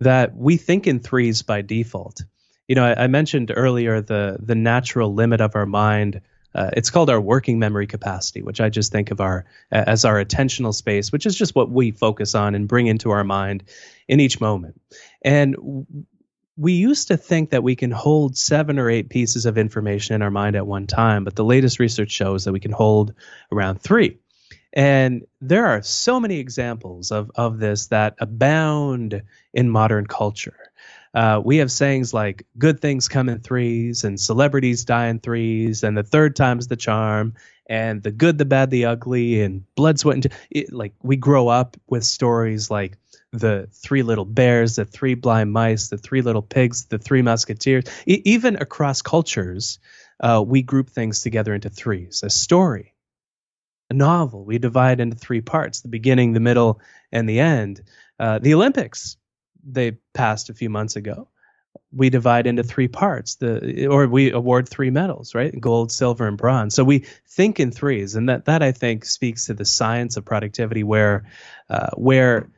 that 0.00 0.36
we 0.36 0.56
think 0.56 0.86
in 0.86 1.00
threes 1.00 1.42
by 1.42 1.62
default. 1.62 2.22
You 2.66 2.74
know, 2.74 2.84
I, 2.84 3.04
I 3.04 3.06
mentioned 3.06 3.52
earlier 3.54 4.00
the 4.00 4.38
the 4.40 4.54
natural 4.54 5.14
limit 5.14 5.40
of 5.40 5.56
our 5.56 5.66
mind. 5.66 6.20
Uh, 6.54 6.70
it's 6.72 6.90
called 6.90 7.10
our 7.10 7.20
working 7.20 7.58
memory 7.58 7.86
capacity, 7.86 8.42
which 8.42 8.60
I 8.60 8.68
just 8.68 8.90
think 8.90 9.10
of 9.10 9.20
our 9.20 9.44
as 9.70 10.04
our 10.04 10.22
attentional 10.22 10.74
space, 10.74 11.12
which 11.12 11.26
is 11.26 11.36
just 11.36 11.54
what 11.54 11.70
we 11.70 11.92
focus 11.92 12.34
on 12.34 12.54
and 12.54 12.66
bring 12.66 12.86
into 12.86 13.10
our 13.10 13.24
mind 13.24 13.64
in 14.08 14.20
each 14.20 14.40
moment. 14.40 14.80
And 15.22 15.86
we 16.56 16.72
used 16.72 17.08
to 17.08 17.16
think 17.16 17.50
that 17.50 17.62
we 17.62 17.76
can 17.76 17.92
hold 17.92 18.36
seven 18.36 18.78
or 18.80 18.90
eight 18.90 19.08
pieces 19.08 19.46
of 19.46 19.56
information 19.56 20.16
in 20.16 20.22
our 20.22 20.30
mind 20.30 20.56
at 20.56 20.66
one 20.66 20.88
time, 20.88 21.22
but 21.22 21.36
the 21.36 21.44
latest 21.44 21.78
research 21.78 22.10
shows 22.10 22.44
that 22.44 22.52
we 22.52 22.60
can 22.60 22.72
hold 22.72 23.14
around 23.52 23.80
three. 23.80 24.18
And 24.78 25.26
there 25.40 25.66
are 25.66 25.82
so 25.82 26.20
many 26.20 26.38
examples 26.38 27.10
of, 27.10 27.32
of 27.34 27.58
this 27.58 27.88
that 27.88 28.14
abound 28.20 29.22
in 29.52 29.68
modern 29.68 30.06
culture. 30.06 30.70
Uh, 31.12 31.42
we 31.44 31.56
have 31.56 31.72
sayings 31.72 32.14
like 32.14 32.46
good 32.56 32.78
things 32.78 33.08
come 33.08 33.28
in 33.28 33.40
threes 33.40 34.04
and 34.04 34.20
celebrities 34.20 34.84
die 34.84 35.08
in 35.08 35.18
threes 35.18 35.82
and 35.82 35.98
the 35.98 36.04
third 36.04 36.36
time's 36.36 36.68
the 36.68 36.76
charm 36.76 37.34
and 37.68 38.04
the 38.04 38.12
good 38.12 38.38
the 38.38 38.44
bad 38.44 38.70
the 38.70 38.84
ugly 38.84 39.42
and 39.42 39.64
blood 39.74 39.98
sweat 39.98 40.14
and 40.14 40.32
it, 40.48 40.72
like 40.72 40.94
we 41.02 41.16
grow 41.16 41.48
up 41.48 41.76
with 41.88 42.04
stories 42.04 42.70
like 42.70 42.96
the 43.32 43.68
three 43.72 44.04
little 44.04 44.24
bears, 44.24 44.76
the 44.76 44.84
three 44.84 45.14
blind 45.14 45.52
mice, 45.52 45.88
the 45.88 45.98
three 45.98 46.22
little 46.22 46.42
pigs, 46.42 46.84
the 46.84 46.98
three 46.98 47.22
musketeers. 47.22 47.84
E- 48.06 48.22
even 48.24 48.54
across 48.54 49.02
cultures, 49.02 49.80
uh, 50.20 50.40
we 50.46 50.62
group 50.62 50.88
things 50.88 51.22
together 51.22 51.52
into 51.52 51.68
threes. 51.68 52.22
A 52.22 52.30
story, 52.30 52.94
a 53.90 53.94
novel, 53.94 54.44
we 54.44 54.58
divide 54.58 55.00
into 55.00 55.16
three 55.16 55.40
parts: 55.40 55.80
the 55.80 55.88
beginning, 55.88 56.32
the 56.32 56.40
middle, 56.40 56.80
and 57.12 57.28
the 57.28 57.40
end. 57.40 57.82
Uh, 58.18 58.38
the 58.38 58.54
Olympics, 58.54 59.16
they 59.64 59.92
passed 60.12 60.50
a 60.50 60.54
few 60.54 60.70
months 60.70 60.96
ago. 60.96 61.28
We 61.92 62.10
divide 62.10 62.46
into 62.46 62.62
three 62.62 62.88
parts, 62.88 63.36
the 63.36 63.86
or 63.86 64.06
we 64.06 64.32
award 64.32 64.68
three 64.68 64.90
medals, 64.90 65.34
right? 65.34 65.58
Gold, 65.58 65.90
silver, 65.92 66.26
and 66.26 66.36
bronze. 66.36 66.74
So 66.74 66.84
we 66.84 67.06
think 67.26 67.60
in 67.60 67.70
threes, 67.70 68.14
and 68.14 68.28
that 68.28 68.46
that 68.46 68.62
I 68.62 68.72
think 68.72 69.04
speaks 69.04 69.46
to 69.46 69.54
the 69.54 69.64
science 69.64 70.16
of 70.16 70.24
productivity, 70.24 70.82
where 70.82 71.26
uh, 71.70 71.90
where 71.94 72.50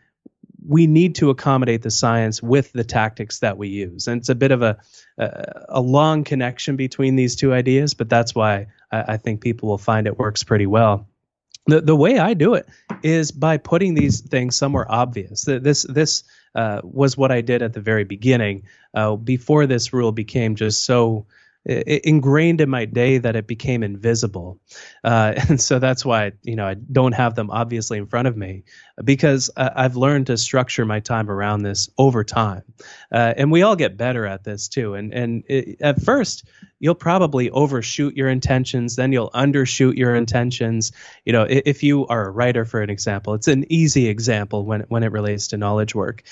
we 0.67 0.87
need 0.87 1.15
to 1.17 1.31
accommodate 1.31 1.83
the 1.83 1.91
science 1.91 2.43
with 2.43 2.73
the 2.73 2.85
tactics 2.85 3.39
that 3.39 3.57
we 3.57 3.69
use. 3.69 4.09
And 4.09 4.21
it's 4.21 4.29
a 4.29 4.35
bit 4.35 4.51
of 4.51 4.63
a 4.63 4.79
a, 5.19 5.67
a 5.69 5.81
long 5.81 6.25
connection 6.25 6.77
between 6.77 7.15
these 7.15 7.37
two 7.37 7.53
ideas, 7.53 7.95
but 7.95 8.09
that's 8.09 8.35
why 8.35 8.69
I, 8.91 9.15
I, 9.15 9.17
think 9.19 9.43
people 9.43 9.69
will 9.69 9.79
find 9.79 10.07
it 10.07 10.19
works 10.19 10.45
pretty 10.45 10.67
well. 10.67 11.10
The 11.67 11.81
the 11.81 11.97
way 11.97 12.19
I 12.19 12.35
do 12.35 12.55
it 12.55 12.69
is 13.03 13.31
by 13.31 13.59
putting 13.59 13.95
these 13.95 14.21
things 14.21 14.57
somewhere 14.57 14.91
obvious. 14.91 15.45
This 15.45 15.83
this 15.83 16.25
uh, 16.55 16.81
was 16.83 17.17
what 17.17 17.31
I 17.31 17.43
did 17.43 17.63
at 17.63 17.73
the 17.73 17.81
very 17.81 18.05
beginning, 18.05 18.65
uh, 18.95 19.17
before 19.17 19.67
this 19.67 19.93
rule 19.93 20.13
became 20.13 20.57
just 20.57 20.85
so 20.85 21.27
ingrained 21.67 22.61
in 22.61 22.71
my 22.71 22.87
day 22.87 23.19
that 23.19 23.37
it 23.37 23.47
became 23.47 23.83
invisible. 23.83 24.59
Uh, 25.05 25.35
and 25.49 25.61
so 25.61 25.79
that's 25.79 26.05
why 26.05 26.33
you 26.43 26.57
know 26.57 26.67
i 26.67 26.75
don't 26.75 27.13
have 27.13 27.35
them 27.35 27.51
obviously 27.51 27.99
in 27.99 28.07
front 28.07 28.27
of 28.27 28.37
me 28.37 28.65
because 29.05 29.51
i've 29.57 29.97
learned 29.97 30.27
to 30.27 30.37
structure 30.37 30.87
my 30.87 31.01
time 31.01 31.31
around 31.31 31.63
this 31.63 31.91
over 31.99 32.25
time. 32.25 32.63
Uh, 33.13 33.35
and 33.37 33.51
we 33.51 33.63
all 33.63 33.77
get 33.77 33.97
better 33.97 34.27
at 34.27 34.45
this 34.45 34.69
too. 34.69 34.95
And 34.95 35.13
and 35.13 35.45
it, 35.49 35.81
at 35.81 36.01
first 36.03 36.49
you'll 36.79 36.95
probably 36.95 37.51
overshoot 37.51 38.17
your 38.17 38.29
intentions 38.29 38.97
then 38.97 39.13
you'll 39.13 39.31
undershoot 39.31 39.97
your 39.97 40.15
intentions. 40.15 40.93
You 41.25 41.33
know 41.33 41.47
if 41.49 41.83
you 41.83 42.07
are 42.07 42.27
a 42.27 42.31
writer 42.31 42.65
for 42.65 42.81
an 42.81 42.91
example 42.91 43.35
it's 43.35 43.49
an 43.49 43.71
easy 43.71 44.09
example 44.09 44.65
when 44.65 44.83
when 44.89 45.03
it 45.03 45.13
relates 45.13 45.49
to 45.49 45.59
knowledge 45.59 45.95
work. 45.95 46.23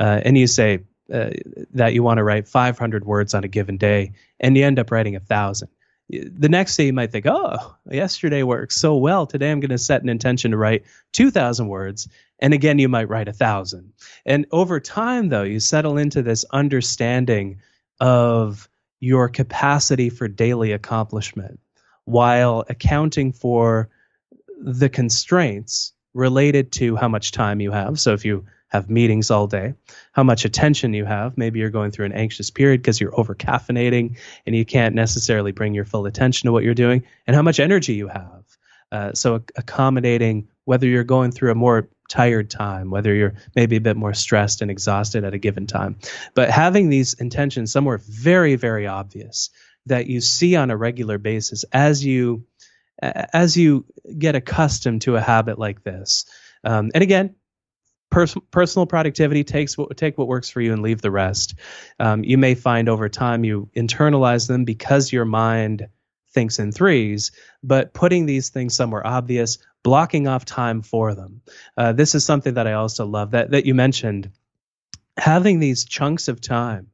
Uh, 0.00 0.20
and 0.24 0.38
you 0.38 0.46
say 0.46 0.80
uh, 1.12 1.30
that 1.72 1.94
you 1.94 2.02
want 2.02 2.18
to 2.18 2.24
write 2.24 2.48
500 2.48 3.04
words 3.04 3.34
on 3.34 3.44
a 3.44 3.48
given 3.48 3.76
day 3.76 4.12
and 4.40 4.56
you 4.56 4.64
end 4.64 4.78
up 4.78 4.90
writing 4.90 5.16
a 5.16 5.20
thousand. 5.20 5.68
The 6.10 6.48
next 6.48 6.76
day 6.76 6.86
you 6.86 6.92
might 6.92 7.12
think 7.12 7.26
oh 7.28 7.74
yesterday 7.90 8.42
worked 8.42 8.72
so 8.72 8.96
well. 8.96 9.26
Today 9.26 9.50
i'm 9.50 9.60
going 9.60 9.70
to 9.70 9.78
set 9.78 10.02
an 10.02 10.08
intention 10.08 10.52
to 10.52 10.56
write 10.56 10.84
2000 11.12 11.68
words 11.68 12.08
and 12.38 12.54
again 12.54 12.78
you 12.78 12.88
might 12.88 13.08
write 13.08 13.28
a 13.28 13.32
thousand. 13.32 13.92
And 14.24 14.46
over 14.52 14.80
time 14.80 15.28
though 15.28 15.42
you 15.42 15.60
settle 15.60 15.98
into 15.98 16.22
this 16.22 16.44
understanding 16.50 17.60
of 18.00 18.68
your 19.00 19.28
capacity 19.28 20.10
for 20.10 20.28
daily 20.28 20.72
accomplishment 20.72 21.60
while 22.04 22.64
accounting 22.68 23.32
for 23.32 23.90
the 24.60 24.88
constraints 24.88 25.92
related 26.14 26.72
to 26.72 26.96
how 26.96 27.08
much 27.08 27.32
time 27.32 27.60
you 27.60 27.70
have. 27.70 28.00
So 28.00 28.12
if 28.12 28.24
you 28.24 28.44
have 28.68 28.90
meetings 28.90 29.30
all 29.30 29.46
day, 29.46 29.74
how 30.12 30.22
much 30.22 30.44
attention 30.44 30.94
you 30.94 31.04
have. 31.04 31.36
Maybe 31.38 31.58
you're 31.58 31.70
going 31.70 31.90
through 31.90 32.06
an 32.06 32.12
anxious 32.12 32.50
period 32.50 32.82
because 32.82 33.00
you're 33.00 33.18
over 33.18 33.34
caffeinating 33.34 34.18
and 34.46 34.54
you 34.54 34.64
can't 34.64 34.94
necessarily 34.94 35.52
bring 35.52 35.74
your 35.74 35.84
full 35.84 36.06
attention 36.06 36.46
to 36.46 36.52
what 36.52 36.64
you're 36.64 36.74
doing, 36.74 37.04
and 37.26 37.34
how 37.34 37.42
much 37.42 37.60
energy 37.60 37.94
you 37.94 38.08
have. 38.08 38.44
Uh, 38.90 39.12
so 39.12 39.42
accommodating 39.56 40.48
whether 40.64 40.86
you're 40.86 41.04
going 41.04 41.30
through 41.32 41.50
a 41.50 41.54
more 41.54 41.88
tired 42.08 42.50
time, 42.50 42.90
whether 42.90 43.14
you're 43.14 43.34
maybe 43.54 43.76
a 43.76 43.80
bit 43.80 43.96
more 43.96 44.14
stressed 44.14 44.62
and 44.62 44.70
exhausted 44.70 45.24
at 45.24 45.34
a 45.34 45.38
given 45.38 45.66
time. 45.66 45.96
But 46.34 46.50
having 46.50 46.88
these 46.88 47.14
intentions 47.14 47.72
somewhere 47.72 47.98
very, 47.98 48.56
very 48.56 48.86
obvious 48.86 49.50
that 49.86 50.06
you 50.06 50.20
see 50.20 50.56
on 50.56 50.70
a 50.70 50.76
regular 50.76 51.18
basis 51.18 51.64
as 51.72 52.04
you 52.04 52.44
as 53.00 53.56
you 53.56 53.84
get 54.18 54.34
accustomed 54.34 55.02
to 55.02 55.14
a 55.16 55.20
habit 55.20 55.58
like 55.58 55.84
this. 55.84 56.24
Um, 56.64 56.90
and 56.94 57.02
again, 57.02 57.36
pers- 58.10 58.36
personal 58.50 58.86
productivity 58.86 59.44
takes 59.44 59.76
what 59.76 59.96
take 59.96 60.18
what 60.18 60.28
works 60.28 60.48
for 60.48 60.60
you 60.60 60.72
and 60.72 60.82
leave 60.82 61.02
the 61.02 61.10
rest. 61.10 61.54
Um, 61.98 62.24
you 62.24 62.38
may 62.38 62.54
find 62.54 62.88
over 62.88 63.08
time 63.08 63.44
you 63.44 63.68
internalize 63.76 64.48
them 64.48 64.64
because 64.64 65.12
your 65.12 65.24
mind 65.24 65.88
thinks 66.30 66.58
in 66.58 66.72
threes, 66.72 67.32
but 67.62 67.94
putting 67.94 68.26
these 68.26 68.50
things 68.50 68.76
somewhere 68.76 69.06
obvious, 69.06 69.58
blocking 69.82 70.28
off 70.28 70.44
time 70.44 70.82
for 70.82 71.14
them. 71.14 71.40
Uh, 71.76 71.92
this 71.92 72.14
is 72.14 72.24
something 72.24 72.54
that 72.54 72.66
I 72.66 72.74
also 72.74 73.06
love 73.06 73.32
that 73.32 73.50
that 73.50 73.66
you 73.66 73.74
mentioned. 73.74 74.30
Having 75.16 75.60
these 75.60 75.84
chunks 75.84 76.28
of 76.28 76.40
time 76.40 76.88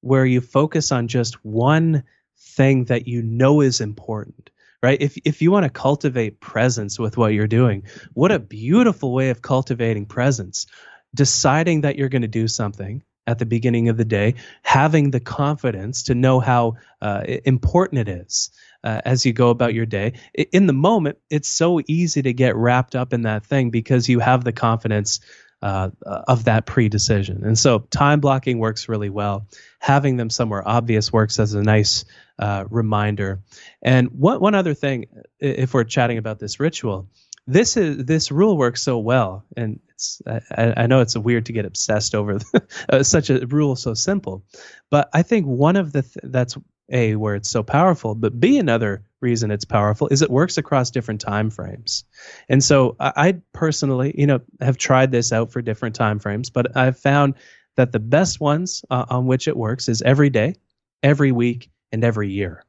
where 0.00 0.24
you 0.24 0.40
focus 0.40 0.92
on 0.92 1.08
just 1.08 1.44
one 1.44 2.04
thing 2.36 2.84
that 2.84 3.06
you 3.06 3.22
know 3.22 3.60
is 3.60 3.80
important 3.80 4.50
right 4.82 5.00
if 5.00 5.16
if 5.24 5.42
you 5.42 5.50
want 5.50 5.64
to 5.64 5.70
cultivate 5.70 6.40
presence 6.40 6.98
with 6.98 7.16
what 7.16 7.32
you're 7.32 7.46
doing 7.46 7.84
what 8.14 8.32
a 8.32 8.38
beautiful 8.38 9.12
way 9.12 9.30
of 9.30 9.42
cultivating 9.42 10.06
presence 10.06 10.66
deciding 11.14 11.82
that 11.82 11.96
you're 11.96 12.08
going 12.08 12.22
to 12.22 12.28
do 12.28 12.46
something 12.46 13.02
at 13.26 13.38
the 13.38 13.46
beginning 13.46 13.88
of 13.88 13.96
the 13.96 14.04
day 14.04 14.34
having 14.62 15.10
the 15.10 15.20
confidence 15.20 16.04
to 16.04 16.14
know 16.14 16.40
how 16.40 16.74
uh, 17.00 17.22
important 17.44 18.00
it 18.00 18.08
is 18.08 18.50
uh, 18.84 19.00
as 19.04 19.26
you 19.26 19.32
go 19.32 19.50
about 19.50 19.74
your 19.74 19.86
day. 19.86 20.14
In 20.52 20.66
the 20.66 20.72
moment, 20.72 21.18
it's 21.28 21.48
so 21.48 21.80
easy 21.86 22.22
to 22.22 22.32
get 22.32 22.56
wrapped 22.56 22.94
up 22.94 23.12
in 23.12 23.22
that 23.22 23.44
thing 23.44 23.70
because 23.70 24.08
you 24.08 24.20
have 24.20 24.44
the 24.44 24.52
confidence 24.52 25.20
uh, 25.62 25.90
of 26.06 26.44
that 26.44 26.64
pre-decision. 26.64 27.44
And 27.44 27.58
so 27.58 27.80
time 27.80 28.20
blocking 28.20 28.58
works 28.58 28.88
really 28.88 29.10
well. 29.10 29.46
Having 29.78 30.16
them 30.16 30.30
somewhere 30.30 30.66
obvious 30.66 31.12
works 31.12 31.38
as 31.38 31.52
a 31.52 31.62
nice 31.62 32.06
uh, 32.40 32.64
reminder. 32.70 33.42
And 33.82 34.08
one 34.10 34.40
one 34.40 34.54
other 34.54 34.74
thing, 34.74 35.06
if 35.38 35.74
we're 35.74 35.84
chatting 35.84 36.18
about 36.18 36.38
this 36.38 36.58
ritual, 36.58 37.08
this 37.46 37.76
is 37.76 38.04
this 38.04 38.32
rule 38.32 38.56
works 38.56 38.82
so 38.82 38.98
well, 38.98 39.44
and 39.56 39.78
it's 39.90 40.22
I, 40.26 40.74
I 40.76 40.86
know 40.86 41.00
it's 41.00 41.16
weird 41.16 41.46
to 41.46 41.52
get 41.52 41.66
obsessed 41.66 42.14
over 42.14 42.38
uh, 42.88 43.02
such 43.02 43.30
a 43.30 43.46
rule 43.46 43.76
so 43.76 43.94
simple, 43.94 44.44
but 44.90 45.10
I 45.12 45.22
think 45.22 45.46
one 45.46 45.76
of 45.76 45.92
the 45.92 46.02
th- 46.02 46.16
that's 46.22 46.56
a 46.90 47.14
where 47.14 47.36
it's 47.36 47.48
so 47.48 47.62
powerful 47.62 48.16
but 48.16 48.40
b 48.40 48.58
another 48.58 49.04
reason 49.20 49.52
it's 49.52 49.64
powerful 49.64 50.08
is 50.08 50.22
it 50.22 50.30
works 50.30 50.58
across 50.58 50.90
different 50.90 51.20
time 51.20 51.48
frames 51.48 52.02
and 52.48 52.64
so 52.64 52.96
I, 52.98 53.12
I, 53.16 53.40
personally 53.52 54.12
you 54.18 54.26
know 54.26 54.40
have 54.60 54.76
tried 54.76 55.12
this 55.12 55.32
out 55.32 55.52
for 55.52 55.62
different 55.62 55.94
time 55.94 56.18
frames 56.18 56.50
but 56.50 56.76
i've 56.76 56.98
found 56.98 57.34
that 57.76 57.92
the 57.92 58.00
best 58.00 58.40
ones 58.40 58.84
uh, 58.90 59.04
on 59.08 59.26
which 59.26 59.46
it 59.46 59.56
works 59.56 59.88
is 59.88 60.02
every 60.02 60.30
day 60.30 60.56
every 61.00 61.30
week 61.30 61.70
and 61.92 62.04
every 62.04 62.28
year. 62.28 62.64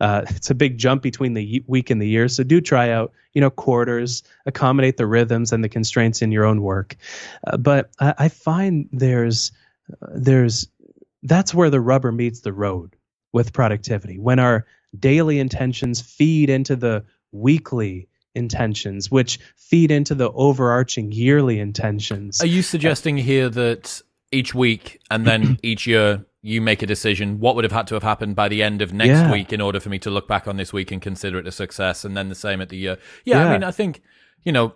Uh, 0.00 0.22
it's 0.30 0.50
a 0.50 0.54
big 0.54 0.78
jump 0.78 1.02
between 1.02 1.34
the 1.34 1.62
week 1.66 1.90
and 1.90 2.00
the 2.00 2.08
year 2.08 2.28
so 2.28 2.42
do 2.42 2.60
try 2.60 2.90
out 2.90 3.12
you 3.32 3.40
know 3.40 3.50
quarters 3.50 4.22
accommodate 4.46 4.96
the 4.96 5.06
rhythms 5.06 5.52
and 5.52 5.62
the 5.62 5.68
constraints 5.68 6.22
in 6.22 6.32
your 6.32 6.44
own 6.44 6.62
work. 6.62 6.96
Uh, 7.46 7.56
but 7.56 7.90
I, 8.00 8.14
I, 8.18 8.28
find 8.28 8.88
there's 8.92 9.52
uh, 10.02 10.06
there's 10.14 10.66
that's 11.22 11.52
where 11.54 11.70
the 11.70 11.80
rubber 11.80 12.12
meets 12.12 12.40
the 12.40 12.52
road 12.52 12.96
with 13.32 13.52
productivity, 13.52 14.18
when 14.18 14.38
our 14.38 14.66
daily 14.98 15.38
intentions 15.38 16.00
feed 16.00 16.48
into 16.48 16.76
the 16.76 17.04
weekly 17.32 18.08
intentions, 18.34 19.10
which 19.10 19.38
feed 19.56 19.90
into 19.90 20.14
the 20.14 20.30
overarching 20.32 21.12
yearly 21.12 21.58
intentions. 21.58 22.40
Are 22.40 22.46
you 22.46 22.62
suggesting 22.62 23.16
here 23.16 23.48
that 23.50 24.00
each 24.32 24.54
week 24.54 25.00
and 25.10 25.26
then 25.26 25.58
each 25.62 25.86
year 25.86 26.24
you 26.46 26.60
make 26.60 26.80
a 26.80 26.86
decision 26.86 27.40
what 27.40 27.56
would 27.56 27.64
have 27.64 27.72
had 27.72 27.88
to 27.88 27.94
have 27.94 28.04
happened 28.04 28.36
by 28.36 28.48
the 28.48 28.62
end 28.62 28.80
of 28.80 28.92
next 28.92 29.18
yeah. 29.18 29.32
week 29.32 29.52
in 29.52 29.60
order 29.60 29.80
for 29.80 29.88
me 29.88 29.98
to 29.98 30.10
look 30.10 30.28
back 30.28 30.46
on 30.46 30.56
this 30.56 30.72
week 30.72 30.92
and 30.92 31.02
consider 31.02 31.38
it 31.38 31.46
a 31.46 31.50
success 31.50 32.04
and 32.04 32.16
then 32.16 32.28
the 32.28 32.36
same 32.36 32.60
at 32.60 32.68
the 32.68 32.76
year? 32.76 32.96
Yeah, 33.24 33.38
yeah. 33.38 33.48
I 33.48 33.52
mean, 33.52 33.64
I 33.64 33.72
think, 33.72 34.00
you 34.44 34.52
know, 34.52 34.74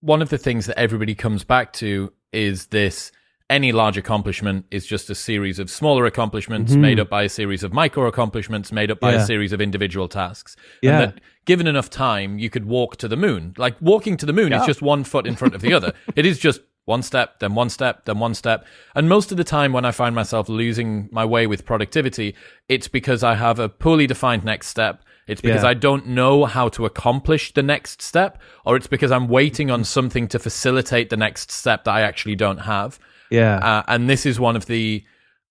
one 0.00 0.22
of 0.22 0.30
the 0.30 0.38
things 0.38 0.64
that 0.66 0.78
everybody 0.78 1.14
comes 1.14 1.44
back 1.44 1.74
to 1.74 2.12
is 2.32 2.68
this 2.68 3.12
any 3.50 3.72
large 3.72 3.98
accomplishment 3.98 4.64
is 4.70 4.86
just 4.86 5.10
a 5.10 5.14
series 5.14 5.58
of 5.58 5.68
smaller 5.68 6.06
accomplishments 6.06 6.72
mm-hmm. 6.72 6.80
made 6.80 6.98
up 6.98 7.10
by 7.10 7.24
a 7.24 7.28
series 7.28 7.62
of 7.62 7.74
micro 7.74 8.06
accomplishments 8.06 8.72
made 8.72 8.90
up 8.90 8.98
by 8.98 9.12
yeah. 9.12 9.22
a 9.22 9.26
series 9.26 9.52
of 9.52 9.60
individual 9.60 10.08
tasks. 10.08 10.56
Yeah. 10.80 10.92
And 10.92 11.12
that 11.12 11.20
given 11.44 11.66
enough 11.66 11.90
time, 11.90 12.38
you 12.38 12.48
could 12.48 12.64
walk 12.64 12.96
to 12.96 13.08
the 13.08 13.16
moon. 13.16 13.52
Like 13.58 13.76
walking 13.82 14.16
to 14.16 14.24
the 14.24 14.32
moon 14.32 14.52
yeah. 14.52 14.62
is 14.62 14.66
just 14.66 14.80
one 14.80 15.04
foot 15.04 15.26
in 15.26 15.36
front 15.36 15.54
of 15.54 15.60
the 15.60 15.74
other. 15.74 15.92
It 16.16 16.24
is 16.24 16.38
just 16.38 16.62
one 16.84 17.02
step, 17.02 17.38
then 17.38 17.54
one 17.54 17.70
step, 17.70 18.04
then 18.04 18.18
one 18.18 18.34
step. 18.34 18.66
And 18.94 19.08
most 19.08 19.30
of 19.30 19.36
the 19.36 19.44
time 19.44 19.72
when 19.72 19.84
I 19.84 19.92
find 19.92 20.14
myself 20.14 20.48
losing 20.48 21.08
my 21.12 21.24
way 21.24 21.46
with 21.46 21.64
productivity, 21.64 22.34
it's 22.68 22.88
because 22.88 23.22
I 23.22 23.34
have 23.34 23.58
a 23.58 23.68
poorly 23.68 24.06
defined 24.06 24.44
next 24.44 24.68
step. 24.68 25.02
It's 25.28 25.40
because 25.40 25.62
yeah. 25.62 25.70
I 25.70 25.74
don't 25.74 26.08
know 26.08 26.44
how 26.44 26.68
to 26.70 26.84
accomplish 26.84 27.54
the 27.54 27.62
next 27.62 28.02
step, 28.02 28.42
or 28.66 28.76
it's 28.76 28.88
because 28.88 29.12
I'm 29.12 29.28
waiting 29.28 29.70
on 29.70 29.84
something 29.84 30.26
to 30.28 30.38
facilitate 30.38 31.10
the 31.10 31.16
next 31.16 31.52
step 31.52 31.84
that 31.84 31.92
I 31.92 32.00
actually 32.00 32.34
don't 32.34 32.58
have. 32.58 32.98
Yeah. 33.30 33.56
Uh, 33.58 33.82
and 33.86 34.10
this 34.10 34.26
is 34.26 34.40
one 34.40 34.56
of 34.56 34.66
the 34.66 35.04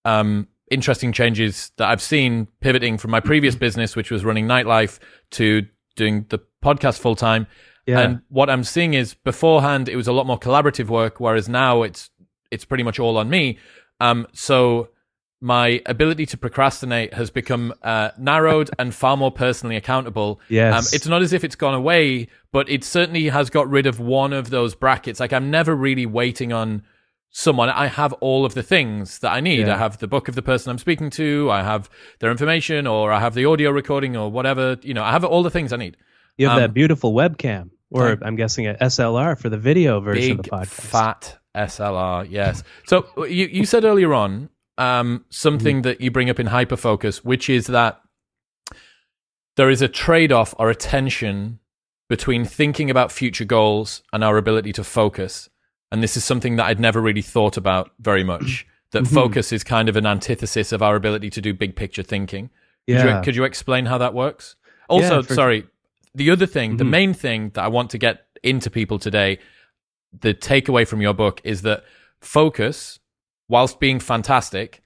um, 0.04 0.48
interesting 0.70 1.14
changes 1.14 1.72
that 1.78 1.88
I've 1.88 2.02
seen 2.02 2.48
pivoting 2.60 2.98
from 2.98 3.12
my 3.12 3.22
previous 3.22 3.56
business, 3.68 3.96
which 3.96 4.12
was 4.12 4.26
running 4.26 4.46
nightlife, 4.46 5.00
to 5.32 5.66
doing 5.96 6.26
the 6.30 6.40
podcast 6.64 7.00
full 7.00 7.16
time. 7.16 7.48
Yeah. 7.86 8.00
And 8.00 8.22
what 8.30 8.50
I'm 8.50 8.64
seeing 8.64 8.94
is 8.94 9.14
beforehand 9.14 9.90
it 9.90 9.96
was 9.96 10.08
a 10.08 10.14
lot 10.14 10.26
more 10.26 10.40
collaborative 10.40 10.88
work, 10.88 11.20
whereas 11.20 11.50
now 11.50 11.84
it's 11.84 12.10
it's 12.52 12.66
pretty 12.66 12.84
much 12.84 13.00
all 13.00 13.18
on 13.18 13.30
me. 13.30 13.58
Um, 14.00 14.28
so 14.34 14.90
my 15.42 15.82
ability 15.88 16.28
to 16.28 16.38
procrastinate 16.38 17.16
has 17.16 17.32
become 17.32 17.74
uh, 17.82 18.12
narrowed 18.18 18.70
and 18.78 18.94
far 18.94 19.18
more 19.18 19.32
personally 19.32 19.76
accountable. 19.76 20.40
Yes. 20.50 20.74
Um, 20.74 20.96
it's 20.96 21.08
not 21.08 21.24
as 21.24 21.34
if 21.34 21.44
it's 21.44 21.56
gone 21.56 21.74
away, 21.74 22.28
but 22.52 22.70
it 22.70 22.84
certainly 22.84 23.30
has 23.30 23.50
got 23.50 23.68
rid 23.68 23.88
of 23.88 24.00
one 24.00 24.34
of 24.34 24.52
those 24.52 24.76
brackets. 24.76 25.20
Like 25.20 25.34
I'm 25.34 25.50
never 25.50 25.76
really 25.76 26.06
waiting 26.06 26.54
on 26.54 26.84
someone. 27.32 27.70
I 27.70 27.88
have 27.88 28.14
all 28.14 28.46
of 28.46 28.54
the 28.54 28.62
things 28.62 29.20
that 29.20 29.32
I 29.32 29.40
need. 29.40 29.66
Yeah. 29.66 29.76
I 29.76 29.78
have 29.78 29.98
the 29.98 30.08
book 30.08 30.28
of 30.28 30.36
the 30.36 30.42
person 30.44 30.70
I'm 30.70 30.78
speaking 30.78 31.10
to. 31.12 31.50
I 31.50 31.64
have 31.64 31.90
their 32.20 32.30
information, 32.30 32.86
or 32.86 33.12
I 33.12 33.20
have 33.20 33.34
the 33.34 33.46
audio 33.46 33.72
recording, 33.72 34.16
or 34.16 34.30
whatever. 34.30 34.78
You 34.84 34.94
know, 34.94 35.04
I 35.04 35.12
have 35.12 35.24
all 35.24 35.42
the 35.42 35.50
things 35.50 35.74
I 35.74 35.78
need. 35.78 35.98
You 36.42 36.48
have 36.48 36.58
um, 36.58 36.64
that 36.64 36.74
beautiful 36.74 37.14
webcam, 37.14 37.70
or 37.92 38.18
I'm 38.20 38.36
guessing 38.36 38.66
a 38.66 38.74
SLR 38.74 39.38
for 39.38 39.48
the 39.48 39.60
video 39.60 40.00
version 40.00 40.38
big, 40.38 40.40
of 40.40 40.46
the 40.46 40.50
podcast. 40.50 40.68
Fat 40.68 41.38
SLR, 41.56 42.28
yes. 42.32 42.64
So 42.88 43.06
you 43.26 43.46
you 43.46 43.64
said 43.64 43.86
earlier 43.86 44.12
on 44.16 44.50
um, 44.80 45.24
something 45.30 45.78
mm-hmm. 45.78 45.82
that 45.84 46.02
you 46.02 46.10
bring 46.10 46.32
up 46.32 46.40
in 46.40 46.48
hyperfocus, 46.48 47.18
which 47.18 47.48
is 47.48 47.68
that 47.68 48.02
there 49.56 49.70
is 49.70 49.84
a 49.84 49.88
trade 49.88 50.32
off 50.32 50.56
or 50.58 50.72
a 50.72 50.76
tension 50.76 51.60
between 52.10 52.44
thinking 52.44 52.90
about 52.90 53.12
future 53.12 53.46
goals 53.46 54.02
and 54.12 54.24
our 54.24 54.38
ability 54.38 54.74
to 54.74 54.84
focus. 54.84 55.48
And 55.92 56.02
this 56.02 56.18
is 56.18 56.24
something 56.24 56.56
that 56.56 56.66
I'd 56.66 56.80
never 56.80 57.00
really 57.00 57.22
thought 57.22 57.56
about 57.56 57.92
very 58.00 58.24
much. 58.24 58.66
That 58.92 59.04
mm-hmm. 59.04 59.16
focus 59.16 59.54
is 59.54 59.64
kind 59.64 59.88
of 59.88 59.96
an 59.96 60.06
antithesis 60.06 60.74
of 60.74 60.82
our 60.82 60.98
ability 60.98 61.30
to 61.30 61.40
do 61.40 61.54
big 61.54 61.78
picture 61.78 62.04
thinking. 62.04 62.50
Yeah. 62.88 62.98
Could 62.98 63.08
you, 63.08 63.22
could 63.24 63.36
you 63.38 63.44
explain 63.46 63.86
how 63.86 63.98
that 64.00 64.14
works? 64.14 64.58
Also, 64.90 65.16
yeah, 65.16 65.22
for... 65.22 65.34
sorry, 65.34 65.66
the 66.14 66.32
other 66.32 66.46
thing, 66.46 66.72
mm-hmm. 66.72 66.78
the 66.78 66.86
main 66.86 67.14
thing 67.14 67.52
that 67.54 67.64
I 67.64 67.68
want 67.68 67.90
to 67.92 67.98
get 67.98 68.26
into 68.44 68.70
people 68.70 69.00
today, 69.00 69.40
the 70.20 70.34
takeaway 70.34 70.88
from 70.88 71.02
your 71.02 71.14
book 71.14 71.42
is 71.44 71.62
that 71.62 71.84
focus, 72.20 73.00
whilst 73.48 73.80
being 73.80 74.00
fantastic, 74.00 74.82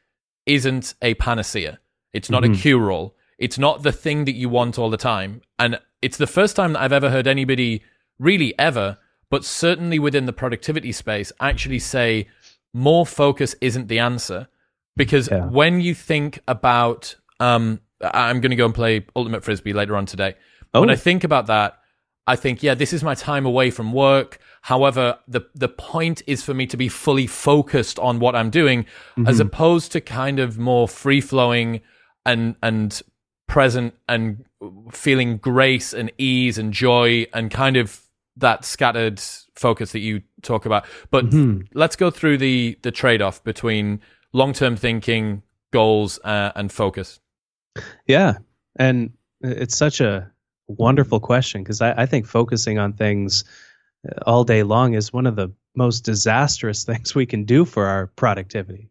isn't 0.45 0.93
a 1.01 1.15
panacea. 1.15 1.79
It's 2.13 2.29
not 2.29 2.43
mm-hmm. 2.43 2.53
a 2.53 2.57
cure 2.57 2.91
all. 2.91 3.15
It's 3.37 3.57
not 3.57 3.83
the 3.83 3.91
thing 3.91 4.25
that 4.25 4.35
you 4.35 4.47
want 4.49 4.79
all 4.79 4.89
the 4.89 4.97
time. 4.97 5.41
And 5.59 5.79
it's 6.01 6.17
the 6.17 6.27
first 6.27 6.55
time 6.55 6.73
that 6.73 6.81
I've 6.81 6.93
ever 6.93 7.09
heard 7.09 7.27
anybody 7.27 7.83
really 8.19 8.57
ever 8.57 8.97
but 9.29 9.43
certainly 9.43 9.99
within 9.99 10.25
the 10.25 10.33
productivity 10.33 10.91
space, 10.91 11.31
actually 11.39 11.79
say 11.79 12.27
more 12.73 13.05
focus 13.05 13.55
isn't 13.61 13.87
the 13.87 13.99
answer. 13.99 14.47
Because 14.95 15.29
yeah. 15.29 15.45
when 15.47 15.81
you 15.81 15.93
think 15.93 16.39
about, 16.47 17.15
um, 17.39 17.81
I'm 18.01 18.39
going 18.39 18.51
to 18.51 18.55
go 18.55 18.65
and 18.65 18.73
play 18.73 19.05
Ultimate 19.15 19.43
Frisbee 19.43 19.73
later 19.73 19.97
on 19.97 20.05
today. 20.05 20.35
Oh. 20.75 20.81
When 20.81 20.89
I 20.89 20.95
think 20.95 21.23
about 21.23 21.47
that, 21.47 21.79
I 22.27 22.35
think, 22.35 22.63
yeah, 22.63 22.73
this 22.73 22.91
is 22.91 23.03
my 23.03 23.15
time 23.15 23.45
away 23.45 23.71
from 23.71 23.93
work. 23.93 24.39
However, 24.61 25.19
the 25.27 25.41
the 25.53 25.69
point 25.69 26.21
is 26.27 26.43
for 26.43 26.53
me 26.53 26.65
to 26.67 26.77
be 26.77 26.87
fully 26.87 27.27
focused 27.27 27.99
on 27.99 28.19
what 28.19 28.35
I'm 28.35 28.49
doing, 28.49 28.83
mm-hmm. 28.83 29.27
as 29.27 29.39
opposed 29.39 29.91
to 29.93 30.01
kind 30.01 30.39
of 30.39 30.57
more 30.57 30.87
free 30.87 31.21
flowing 31.21 31.81
and 32.25 32.55
and 32.63 33.01
present 33.47 33.93
and 34.09 34.43
feeling 34.91 35.37
grace 35.37 35.93
and 35.93 36.11
ease 36.17 36.57
and 36.57 36.73
joy 36.73 37.27
and 37.31 37.51
kind 37.51 37.77
of 37.77 38.01
that 38.37 38.65
scattered 38.65 39.21
focus 39.55 39.91
that 39.91 39.99
you 39.99 40.21
talk 40.41 40.65
about. 40.65 40.85
But 41.11 41.29
Mhm. 41.29 41.67
let's 41.75 41.95
go 41.95 42.09
through 42.09 42.39
the 42.39 42.77
the 42.81 42.91
trade 42.91 43.21
off 43.21 43.43
between 43.43 44.01
long 44.33 44.51
term 44.51 44.75
thinking, 44.75 45.43
goals, 45.71 46.19
uh, 46.23 46.51
and 46.55 46.71
focus. 46.71 47.19
Yeah. 48.07 48.39
And 48.77 49.13
it's 49.41 49.77
such 49.77 50.01
a 50.01 50.31
wonderful 50.67 51.19
question 51.19 51.63
because 51.63 51.81
I, 51.81 52.03
I 52.03 52.05
think 52.05 52.25
focusing 52.25 52.77
on 52.77 52.93
things 52.93 53.43
uh, 54.07 54.19
all 54.25 54.43
day 54.43 54.63
long 54.63 54.93
is 54.93 55.13
one 55.13 55.27
of 55.27 55.35
the 55.35 55.53
most 55.75 56.01
disastrous 56.01 56.83
things 56.85 57.13
we 57.13 57.25
can 57.25 57.45
do 57.45 57.65
for 57.65 57.85
our 57.85 58.07
productivity. 58.07 58.89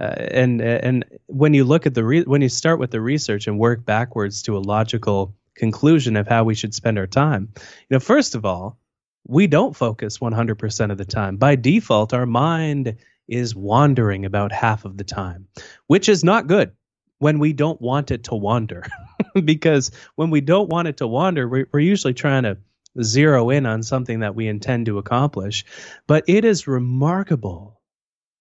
Uh, 0.00 0.04
and 0.04 0.60
and 0.60 1.04
when 1.26 1.54
you 1.54 1.64
look 1.64 1.86
at 1.86 1.94
the 1.94 2.04
re- 2.04 2.24
when 2.24 2.42
you 2.42 2.48
start 2.48 2.78
with 2.78 2.90
the 2.90 3.00
research 3.00 3.46
and 3.46 3.58
work 3.58 3.84
backwards 3.84 4.42
to 4.42 4.56
a 4.56 4.58
logical 4.58 5.34
conclusion 5.54 6.16
of 6.16 6.26
how 6.26 6.42
we 6.42 6.54
should 6.54 6.74
spend 6.74 6.98
our 6.98 7.06
time, 7.06 7.52
you 7.56 7.86
know, 7.90 8.00
first 8.00 8.34
of 8.34 8.44
all, 8.44 8.78
we 9.26 9.46
don't 9.46 9.76
focus 9.76 10.18
100% 10.18 10.90
of 10.90 10.98
the 10.98 11.04
time. 11.04 11.36
By 11.36 11.56
default, 11.56 12.12
our 12.12 12.26
mind 12.26 12.96
is 13.28 13.54
wandering 13.54 14.24
about 14.24 14.50
half 14.50 14.84
of 14.84 14.96
the 14.96 15.04
time, 15.04 15.46
which 15.86 16.08
is 16.08 16.24
not 16.24 16.48
good 16.48 16.72
when 17.18 17.38
we 17.38 17.52
don't 17.52 17.80
want 17.80 18.10
it 18.10 18.24
to 18.24 18.34
wander. 18.34 18.84
because 19.44 19.90
when 20.16 20.30
we 20.30 20.40
don't 20.40 20.68
want 20.68 20.88
it 20.88 20.98
to 20.98 21.06
wander, 21.06 21.48
we're, 21.48 21.66
we're 21.72 21.80
usually 21.80 22.14
trying 22.14 22.44
to 22.44 22.58
zero 23.02 23.50
in 23.50 23.66
on 23.66 23.82
something 23.82 24.20
that 24.20 24.34
we 24.34 24.48
intend 24.48 24.86
to 24.86 24.98
accomplish. 24.98 25.64
But 26.06 26.24
it 26.26 26.44
is 26.44 26.66
remarkable 26.66 27.80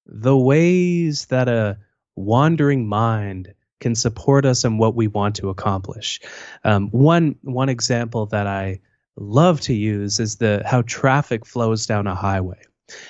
the 0.06 0.38
ways 0.38 1.28
that 1.28 1.48
a 1.48 1.78
wandering 2.16 2.88
mind 2.88 3.54
can 3.80 3.96
support 3.96 4.46
us 4.46 4.64
in 4.64 4.78
what 4.78 4.96
we 4.96 5.08
want 5.08 5.36
to 5.38 5.50
accomplish. 5.50 6.20
Um, 6.64 6.90
one 6.90 7.36
one 7.42 7.70
example 7.70 8.28
that 8.28 8.48
I 8.48 8.82
love 9.16 9.62
to 9.62 9.74
use 9.74 10.20
is 10.20 10.38
the 10.38 10.62
how 10.66 10.84
traffic 10.84 11.46
flows 11.46 11.86
down 11.86 12.08
a 12.08 12.16
highway. 12.16 12.62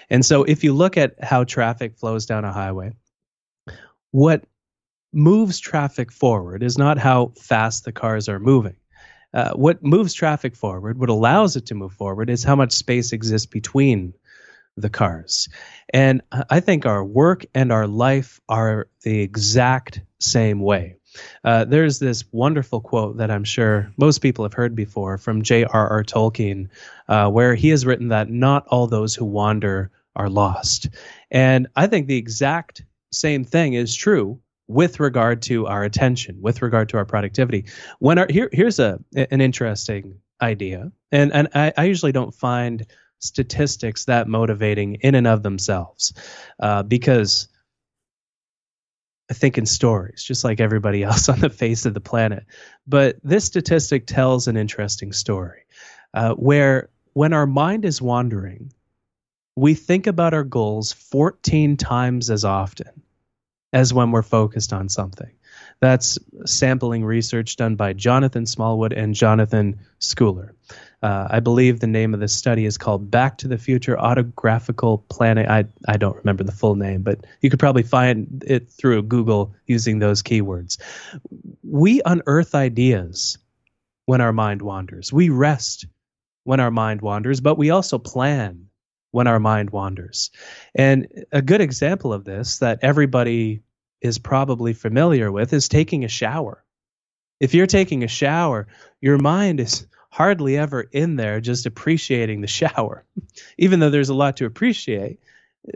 And 0.09 0.25
so 0.25 0.43
if 0.43 0.63
you 0.63 0.73
look 0.73 0.97
at 0.97 1.21
how 1.23 1.43
traffic 1.43 1.97
flows 1.97 2.25
down 2.25 2.45
a 2.45 2.53
highway, 2.53 2.93
what 4.11 4.43
moves 5.13 5.59
traffic 5.59 6.11
forward 6.11 6.63
is 6.63 6.77
not 6.77 6.97
how 6.97 7.33
fast 7.39 7.85
the 7.85 7.91
cars 7.91 8.29
are 8.29 8.39
moving. 8.39 8.75
Uh, 9.33 9.53
what 9.53 9.83
moves 9.83 10.13
traffic 10.13 10.55
forward, 10.55 10.97
what 10.97 11.09
allows 11.09 11.55
it 11.55 11.67
to 11.67 11.75
move 11.75 11.93
forward, 11.93 12.29
is 12.29 12.43
how 12.43 12.55
much 12.55 12.73
space 12.73 13.13
exists 13.13 13.45
between 13.45 14.13
the 14.77 14.89
cars. 14.89 15.49
And 15.93 16.21
I 16.49 16.59
think 16.59 16.85
our 16.85 17.03
work 17.03 17.45
and 17.53 17.71
our 17.71 17.87
life 17.87 18.39
are 18.49 18.87
the 19.03 19.21
exact 19.21 20.01
same 20.19 20.59
way. 20.59 20.97
Uh, 21.43 21.65
there's 21.65 21.99
this 21.99 22.23
wonderful 22.31 22.79
quote 22.79 23.17
that 23.17 23.31
I'm 23.31 23.43
sure 23.43 23.91
most 23.97 24.19
people 24.19 24.45
have 24.45 24.53
heard 24.53 24.75
before 24.75 25.17
from 25.17 25.41
J.R.R. 25.41 26.03
Tolkien, 26.03 26.69
uh, 27.09 27.29
where 27.29 27.53
he 27.53 27.69
has 27.69 27.85
written 27.85 28.09
that 28.09 28.29
not 28.29 28.65
all 28.67 28.87
those 28.87 29.13
who 29.13 29.25
wander 29.25 29.91
are 30.15 30.29
lost. 30.29 30.89
And 31.29 31.67
I 31.75 31.87
think 31.87 32.07
the 32.07 32.17
exact 32.17 32.83
same 33.11 33.43
thing 33.43 33.73
is 33.73 33.93
true 33.93 34.39
with 34.71 34.99
regard 34.99 35.41
to 35.43 35.67
our 35.67 35.83
attention, 35.83 36.41
with 36.41 36.61
regard 36.61 36.89
to 36.89 36.97
our 36.97 37.05
productivity. 37.05 37.65
When 37.99 38.17
our, 38.17 38.27
here, 38.29 38.49
here's 38.51 38.79
a 38.79 38.99
an 39.15 39.41
interesting 39.41 40.19
idea, 40.41 40.91
and 41.11 41.33
and 41.33 41.49
I, 41.53 41.73
I 41.77 41.83
usually 41.85 42.11
don't 42.11 42.33
find 42.33 42.85
statistics 43.19 44.05
that 44.05 44.27
motivating 44.27 44.95
in 44.95 45.15
and 45.15 45.27
of 45.27 45.43
themselves, 45.43 46.13
uh, 46.59 46.83
because 46.83 47.47
I 49.29 49.33
think 49.33 49.57
in 49.57 49.65
stories, 49.65 50.23
just 50.23 50.43
like 50.43 50.59
everybody 50.59 51.03
else 51.09 51.29
on 51.29 51.39
the 51.39 51.49
face 51.49 51.85
of 51.85 51.93
the 51.93 52.01
planet. 52.01 52.45
But 52.87 53.17
this 53.23 53.45
statistic 53.45 54.07
tells 54.07 54.47
an 54.47 54.57
interesting 54.57 55.13
story, 55.13 55.61
uh, 56.13 56.33
where 56.33 56.89
when 57.13 57.33
our 57.33 57.45
mind 57.47 57.85
is 57.85 58.01
wandering, 58.01 58.71
we 59.55 59.73
think 59.73 60.07
about 60.07 60.33
our 60.33 60.45
goals 60.45 60.93
14 60.93 61.75
times 61.75 62.29
as 62.29 62.45
often 62.45 63.03
as 63.73 63.93
when 63.93 64.11
we're 64.11 64.21
focused 64.21 64.73
on 64.73 64.89
something. 64.89 65.31
That's 65.79 66.19
sampling 66.45 67.03
research 67.03 67.55
done 67.55 67.75
by 67.75 67.93
Jonathan 67.93 68.45
Smallwood 68.45 68.93
and 68.93 69.15
Jonathan 69.15 69.79
Schooler. 69.99 70.51
Uh, 71.01 71.27
I 71.31 71.39
believe 71.39 71.79
the 71.79 71.87
name 71.87 72.13
of 72.13 72.19
this 72.19 72.35
study 72.35 72.65
is 72.65 72.77
called 72.77 73.09
Back 73.09 73.39
to 73.39 73.47
the 73.47 73.57
Future 73.57 73.99
Autobiographical 73.99 74.99
Planning. 75.09 75.47
I, 75.47 75.65
I 75.87 75.97
don't 75.97 76.17
remember 76.17 76.43
the 76.43 76.51
full 76.51 76.75
name, 76.75 77.01
but 77.01 77.25
you 77.41 77.49
could 77.49 77.59
probably 77.59 77.81
find 77.81 78.43
it 78.45 78.69
through 78.69 79.01
Google 79.03 79.55
using 79.65 79.97
those 79.97 80.21
keywords. 80.21 80.77
We 81.63 82.01
unearth 82.05 82.53
ideas 82.53 83.39
when 84.05 84.21
our 84.21 84.33
mind 84.33 84.61
wanders. 84.61 85.11
We 85.11 85.29
rest 85.29 85.87
when 86.43 86.59
our 86.59 86.71
mind 86.71 87.01
wanders, 87.01 87.41
but 87.41 87.57
we 87.57 87.71
also 87.71 87.97
plan 87.97 88.67
when 89.11 89.27
our 89.27 89.39
mind 89.39 89.69
wanders. 89.69 90.31
And 90.73 91.07
a 91.31 91.41
good 91.41 91.61
example 91.61 92.13
of 92.13 92.23
this 92.23 92.59
that 92.59 92.79
everybody 92.81 93.61
is 94.01 94.17
probably 94.17 94.73
familiar 94.73 95.31
with 95.31 95.53
is 95.53 95.67
taking 95.67 96.03
a 96.03 96.09
shower. 96.09 96.63
If 97.39 97.53
you're 97.53 97.67
taking 97.67 98.03
a 98.03 98.07
shower, 98.07 98.67
your 98.99 99.17
mind 99.17 99.59
is 99.59 99.85
hardly 100.09 100.57
ever 100.57 100.81
in 100.81 101.15
there 101.15 101.39
just 101.39 101.65
appreciating 101.65 102.41
the 102.41 102.47
shower. 102.47 103.05
Even 103.57 103.79
though 103.79 103.89
there's 103.89 104.09
a 104.09 104.13
lot 104.15 104.37
to 104.37 104.45
appreciate, 104.45 105.19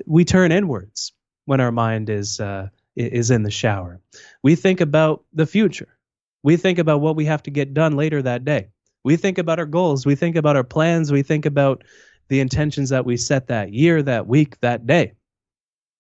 we 0.05 0.25
turn 0.25 0.51
inwards 0.51 1.13
when 1.45 1.61
our 1.61 1.71
mind 1.71 2.09
is 2.09 2.39
uh, 2.39 2.69
is 2.95 3.29
in 3.31 3.43
the 3.43 3.51
shower. 3.51 3.99
We 4.41 4.55
think 4.55 4.81
about 4.81 5.23
the 5.33 5.45
future. 5.45 5.89
We 6.43 6.57
think 6.57 6.79
about 6.79 7.01
what 7.01 7.15
we 7.15 7.25
have 7.25 7.43
to 7.43 7.51
get 7.51 7.73
done 7.73 7.95
later 7.97 8.21
that 8.21 8.45
day. 8.45 8.69
We 9.03 9.17
think 9.17 9.37
about 9.37 9.59
our 9.59 9.65
goals. 9.65 10.05
We 10.05 10.15
think 10.15 10.35
about 10.35 10.55
our 10.55 10.63
plans. 10.63 11.11
We 11.11 11.23
think 11.23 11.45
about 11.45 11.83
the 12.27 12.39
intentions 12.39 12.89
that 12.89 13.05
we 13.05 13.17
set 13.17 13.47
that 13.47 13.71
year, 13.73 14.01
that 14.01 14.27
week, 14.27 14.59
that 14.61 14.85
day, 14.85 15.13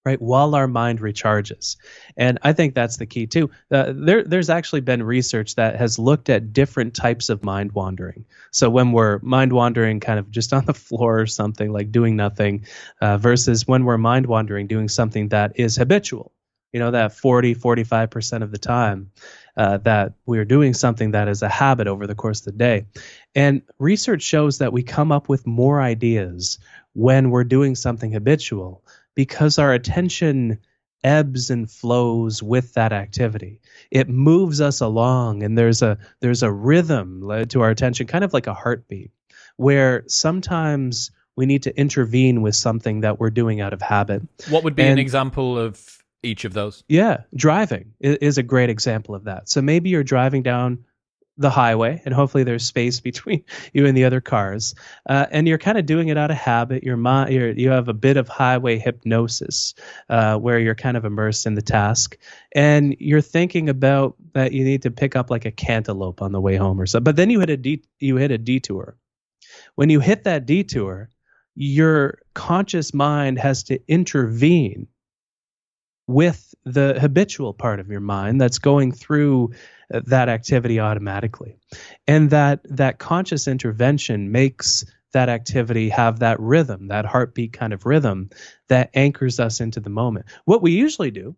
right? 0.05 0.21
While 0.21 0.55
our 0.55 0.67
mind 0.67 0.99
recharges. 0.99 1.77
And 2.15 2.39
I 2.43 2.53
think 2.53 2.75
that's 2.75 2.97
the 2.97 3.05
key 3.05 3.27
too. 3.27 3.49
Uh, 3.71 3.93
there, 3.95 4.23
there's 4.23 4.49
actually 4.49 4.81
been 4.81 5.03
research 5.03 5.55
that 5.55 5.75
has 5.75 5.97
looked 5.97 6.29
at 6.29 6.53
different 6.53 6.93
types 6.93 7.29
of 7.29 7.43
mind 7.43 7.71
wandering. 7.71 8.25
So 8.51 8.69
when 8.69 8.91
we're 8.91 9.19
mind 9.19 9.51
wandering 9.51 9.99
kind 9.99 10.19
of 10.19 10.29
just 10.29 10.53
on 10.53 10.65
the 10.65 10.73
floor 10.73 11.19
or 11.19 11.27
something, 11.27 11.71
like 11.71 11.91
doing 11.91 12.15
nothing, 12.15 12.65
uh, 13.01 13.17
versus 13.17 13.67
when 13.67 13.83
we're 13.83 13.97
mind 13.97 14.27
wandering, 14.27 14.67
doing 14.67 14.87
something 14.87 15.29
that 15.29 15.53
is 15.59 15.75
habitual, 15.75 16.31
you 16.71 16.79
know, 16.79 16.91
that 16.91 17.13
40, 17.13 17.55
45% 17.55 18.43
of 18.43 18.51
the 18.51 18.57
time. 18.57 19.11
Uh, 19.57 19.77
that 19.77 20.13
we're 20.25 20.43
doing 20.43 20.73
something 20.73 21.11
that 21.11 21.29
is 21.29 21.41
a 21.41 21.47
habit 21.47 21.87
over 21.87 22.05
the 22.07 22.15
course 22.15 22.39
of 22.41 22.45
the 22.45 22.51
day. 22.51 22.85
And 23.35 23.61
research 23.79 24.21
shows 24.21 24.57
that 24.57 24.73
we 24.73 24.83
come 24.83 25.13
up 25.13 25.29
with 25.29 25.47
more 25.47 25.79
ideas 25.81 26.59
when 26.91 27.29
we're 27.29 27.45
doing 27.45 27.75
something 27.75 28.11
habitual 28.11 28.83
because 29.15 29.57
our 29.57 29.71
attention 29.71 30.59
ebbs 31.05 31.51
and 31.51 31.69
flows 31.69 32.41
with 32.41 32.73
that 32.73 32.91
activity. 32.91 33.61
It 33.91 34.09
moves 34.09 34.59
us 34.59 34.81
along 34.81 35.43
and 35.43 35.57
there's 35.57 35.81
a 35.81 35.99
there's 36.19 36.43
a 36.43 36.51
rhythm 36.51 37.21
led 37.21 37.51
to 37.51 37.61
our 37.61 37.69
attention 37.69 38.07
kind 38.07 38.23
of 38.23 38.33
like 38.33 38.47
a 38.47 38.53
heartbeat 38.53 39.11
where 39.55 40.03
sometimes 40.07 41.11
we 41.35 41.45
need 41.45 41.63
to 41.63 41.77
intervene 41.77 42.41
with 42.41 42.55
something 42.55 43.01
that 43.01 43.19
we're 43.19 43.29
doing 43.29 43.61
out 43.61 43.73
of 43.73 43.81
habit. 43.81 44.23
What 44.49 44.63
would 44.63 44.75
be 44.75 44.83
an 44.83 44.97
example 44.97 45.57
of 45.57 46.03
each 46.25 46.45
of 46.45 46.53
those? 46.53 46.83
Yeah, 46.87 47.21
driving 47.35 47.93
is 48.01 48.37
a 48.37 48.43
great 48.43 48.69
example 48.69 49.15
of 49.15 49.25
that. 49.25 49.49
So 49.49 49.61
maybe 49.61 49.89
you're 49.89 50.03
driving 50.03 50.43
down 50.43 50.83
the 51.37 51.49
highway, 51.49 52.01
and 52.05 52.13
hopefully 52.13 52.43
there's 52.43 52.65
space 52.65 52.99
between 53.01 53.43
you 53.73 53.85
and 53.85 53.95
the 53.95 54.05
other 54.05 54.21
cars, 54.21 54.73
uh, 55.09 55.25
and 55.31 55.47
you're 55.47 55.57
kind 55.57 55.77
of 55.77 55.85
doing 55.85 56.07
it 56.07 56.17
out 56.17 56.31
of 56.31 56.37
habit. 56.37 56.83
Your 56.83 56.97
mind, 56.97 57.33
you're, 57.33 57.51
you 57.51 57.69
have 57.69 57.87
a 57.87 57.93
bit 57.93 58.17
of 58.17 58.27
highway 58.27 58.77
hypnosis, 58.77 59.73
uh, 60.09 60.37
where 60.37 60.59
you're 60.59 60.75
kind 60.75 60.97
of 60.97 61.05
immersed 61.05 61.45
in 61.45 61.55
the 61.55 61.61
task, 61.61 62.17
and 62.53 62.95
you're 62.99 63.21
thinking 63.21 63.69
about 63.69 64.15
that 64.33 64.53
you 64.53 64.63
need 64.63 64.81
to 64.83 64.91
pick 64.91 65.15
up 65.15 65.29
like 65.29 65.45
a 65.45 65.51
cantaloupe 65.51 66.21
on 66.21 66.31
the 66.31 66.41
way 66.41 66.55
home 66.55 66.79
or 66.79 66.85
so. 66.85 66.99
But 66.99 67.15
then 67.15 67.29
you 67.29 67.39
hit 67.39 67.49
a 67.49 67.57
de- 67.57 67.83
you 67.99 68.15
hit 68.15 68.31
a 68.31 68.37
detour. 68.37 68.97
When 69.75 69.89
you 69.89 69.99
hit 69.99 70.23
that 70.23 70.45
detour, 70.45 71.09
your 71.55 72.19
conscious 72.33 72.93
mind 72.93 73.39
has 73.39 73.63
to 73.63 73.79
intervene 73.87 74.87
with 76.07 76.53
the 76.65 76.97
habitual 76.99 77.53
part 77.53 77.79
of 77.79 77.89
your 77.89 77.99
mind 77.99 78.39
that's 78.39 78.59
going 78.59 78.91
through 78.91 79.51
uh, 79.93 80.01
that 80.05 80.29
activity 80.29 80.79
automatically. 80.79 81.57
And 82.07 82.29
that 82.29 82.61
that 82.65 82.99
conscious 82.99 83.47
intervention 83.47 84.31
makes 84.31 84.85
that 85.13 85.29
activity 85.29 85.89
have 85.89 86.19
that 86.19 86.39
rhythm 86.39 86.87
that 86.89 87.05
heartbeat 87.05 87.53
kind 87.53 87.73
of 87.73 87.85
rhythm 87.85 88.29
that 88.67 88.89
anchors 88.93 89.39
us 89.39 89.61
into 89.61 89.79
the 89.79 89.89
moment. 89.89 90.25
What 90.43 90.61
we 90.61 90.71
usually 90.71 91.11
do 91.11 91.35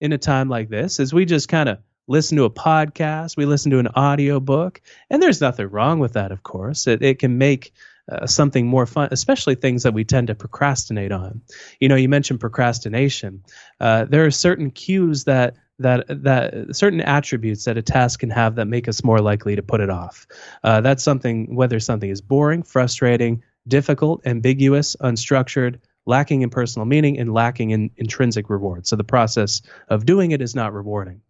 in 0.00 0.12
a 0.12 0.18
time 0.18 0.48
like 0.48 0.68
this 0.68 1.00
is 1.00 1.12
we 1.12 1.24
just 1.24 1.48
kind 1.48 1.68
of 1.68 1.78
listen 2.08 2.36
to 2.36 2.44
a 2.44 2.50
podcast 2.50 3.36
we 3.36 3.46
listen 3.46 3.70
to 3.70 3.78
an 3.78 3.88
audio 3.94 4.40
book 4.40 4.80
and 5.08 5.22
there's 5.22 5.40
nothing 5.40 5.68
wrong 5.68 5.98
with 5.98 6.14
that 6.14 6.32
of 6.32 6.42
course. 6.42 6.86
It, 6.86 7.02
it 7.02 7.18
can 7.18 7.38
make 7.38 7.72
uh, 8.10 8.26
something 8.26 8.66
more 8.66 8.86
fun 8.86 9.08
especially 9.12 9.54
things 9.54 9.84
that 9.84 9.94
we 9.94 10.04
tend 10.04 10.26
to 10.26 10.34
procrastinate 10.34 11.12
on 11.12 11.40
you 11.80 11.88
know 11.88 11.94
you 11.94 12.08
mentioned 12.08 12.40
procrastination 12.40 13.42
uh, 13.80 14.04
there 14.04 14.24
are 14.24 14.30
certain 14.30 14.70
cues 14.70 15.24
that 15.24 15.56
that 15.82 16.04
that 16.08 16.74
certain 16.74 17.00
attributes 17.00 17.64
that 17.64 17.76
a 17.76 17.82
task 17.82 18.20
can 18.20 18.30
have 18.30 18.56
that 18.56 18.66
make 18.66 18.88
us 18.88 19.04
more 19.04 19.20
likely 19.20 19.56
to 19.56 19.62
put 19.62 19.80
it 19.80 19.90
off. 19.90 20.26
Uh, 20.64 20.80
that's 20.80 21.02
something 21.02 21.54
whether 21.54 21.78
something 21.78 22.10
is 22.10 22.20
boring, 22.20 22.62
frustrating, 22.62 23.42
difficult, 23.68 24.26
ambiguous, 24.26 24.96
unstructured, 25.00 25.78
lacking 26.06 26.42
in 26.42 26.50
personal 26.50 26.86
meaning, 26.86 27.18
and 27.18 27.32
lacking 27.32 27.70
in 27.70 27.90
intrinsic 27.96 28.48
reward. 28.48 28.86
So 28.86 28.96
the 28.96 29.04
process 29.04 29.62
of 29.88 30.06
doing 30.06 30.30
it 30.30 30.40
is 30.40 30.54
not 30.54 30.72
rewarding, 30.72 31.20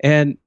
and 0.00 0.38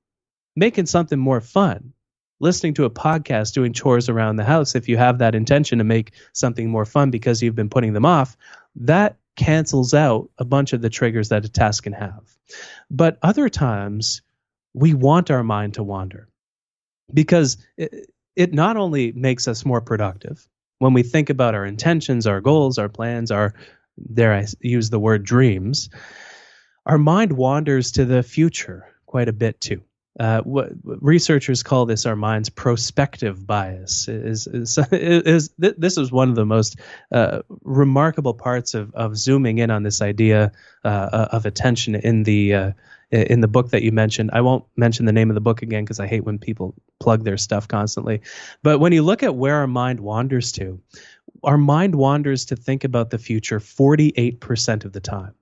making 0.56 0.86
something 0.86 1.20
more 1.20 1.42
fun. 1.42 1.94
Listening 2.40 2.74
to 2.76 2.86
a 2.86 2.90
podcast, 2.90 3.54
doing 3.54 3.74
chores 3.74 4.10
around 4.10 4.36
the 4.36 4.44
house, 4.44 4.76
if 4.76 4.90
you 4.90 4.98
have 4.98 5.20
that 5.20 5.36
intention 5.36 5.78
to 5.78 5.84
make 5.84 6.12
something 6.34 6.70
more 6.70 6.86
fun 6.86 7.10
because 7.12 7.42
you've 7.42 7.56
been 7.56 7.70
putting 7.70 7.94
them 7.94 8.06
off, 8.06 8.36
that 8.76 9.18
cancels 9.36 9.94
out 9.94 10.30
a 10.38 10.46
bunch 10.46 10.74
of 10.74 10.82
the 10.82 10.90
triggers 10.90 11.30
that 11.30 11.46
a 11.46 11.50
task 11.50 11.84
can 11.84 11.94
have. 11.94 12.38
But 12.90 13.18
other 13.22 13.50
times, 13.50 14.22
we 14.74 14.94
want 14.94 15.32
our 15.32 15.44
mind 15.44 15.76
to 15.76 15.84
wander 15.84 16.28
because 17.14 17.58
it, 17.78 18.10
it 18.36 18.54
not 18.54 18.78
only 18.78 19.12
makes 19.14 19.48
us 19.48 19.66
more 19.66 19.82
productive 19.82 20.48
when 20.80 20.94
we 20.94 21.04
think 21.04 21.30
about 21.30 21.56
our 21.56 21.66
intentions, 21.66 22.28
our 22.28 22.42
goals, 22.42 22.78
our 22.78 22.90
plans, 22.90 23.32
our, 23.32 23.54
dare 24.14 24.34
I 24.34 24.46
use 24.60 24.90
the 24.90 25.00
word 25.00 25.24
dreams, 25.24 25.90
our 26.86 26.98
mind 26.98 27.34
wanders 27.34 27.94
to 27.94 28.06
the 28.06 28.24
future 28.24 28.86
quite 29.06 29.30
a 29.30 29.34
bit 29.34 29.62
too. 29.62 29.82
Uh, 30.18 30.42
what 30.42 30.72
researchers 30.84 31.62
call 31.62 31.86
this 31.86 32.06
our 32.06 32.16
mind's 32.16 32.50
prospective 32.50 33.46
bias 33.46 34.08
is, 34.08 34.48
is, 34.48 34.78
is, 34.92 35.24
is 35.24 35.50
this 35.58 35.98
is 35.98 36.12
one 36.12 36.30
of 36.30 36.36
the 36.36 36.46
most 36.46 36.78
uh, 37.12 37.42
remarkable 37.64 38.34
parts 38.34 38.74
of, 38.74 38.94
of 38.96 39.18
zooming 39.18 39.58
in 39.58 39.70
on 39.70 39.84
this 39.84 40.02
idea 40.02 40.52
uh, 40.86 41.28
of 41.32 41.46
attention 41.46 41.96
in 41.96 42.24
the 42.24 42.54
uh, 42.54 42.72
in 43.12 43.42
the 43.42 43.48
book 43.48 43.70
that 43.70 43.84
you 43.84 43.92
mentioned. 43.92 44.30
I 44.34 44.42
won't 44.42 44.66
mention 44.76 45.06
the 45.06 45.14
name 45.14 45.30
of 45.30 45.36
the 45.36 45.42
book 45.42 45.62
again 45.62 45.84
because 45.84 46.00
I 46.00 46.08
hate 46.08 46.24
when 46.24 46.40
people 46.40 46.74
plug 47.00 47.24
their 47.24 47.38
stuff 47.38 47.68
constantly. 47.68 48.22
But 48.64 48.80
when 48.80 48.94
you 48.94 49.04
look 49.04 49.24
at 49.24 49.36
where 49.36 49.56
our 49.56 49.68
mind 49.68 50.00
wanders 50.00 50.52
to, 50.54 50.82
our 51.44 51.58
mind 51.58 51.96
wanders 51.96 52.46
to 52.46 52.56
think 52.56 52.84
about 52.84 53.10
the 53.10 53.18
future 53.18 53.60
48% 53.60 54.86
of 54.86 54.94
the 54.94 55.00
time. 55.00 55.34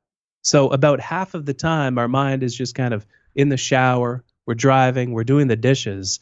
So 0.42 0.70
about 0.70 1.00
half 1.00 1.36
of 1.36 1.46
the 1.46 1.54
time, 1.54 1.98
our 1.98 2.10
mind 2.10 2.44
is 2.44 2.56
just 2.56 2.76
kind 2.76 2.94
of 2.94 3.06
in 3.34 3.50
the 3.50 3.58
shower 3.58 4.24
we're 4.46 4.56
driving, 4.56 5.12
we're 5.12 5.24
doing 5.24 5.48
the 5.48 5.56
dishes, 5.56 6.20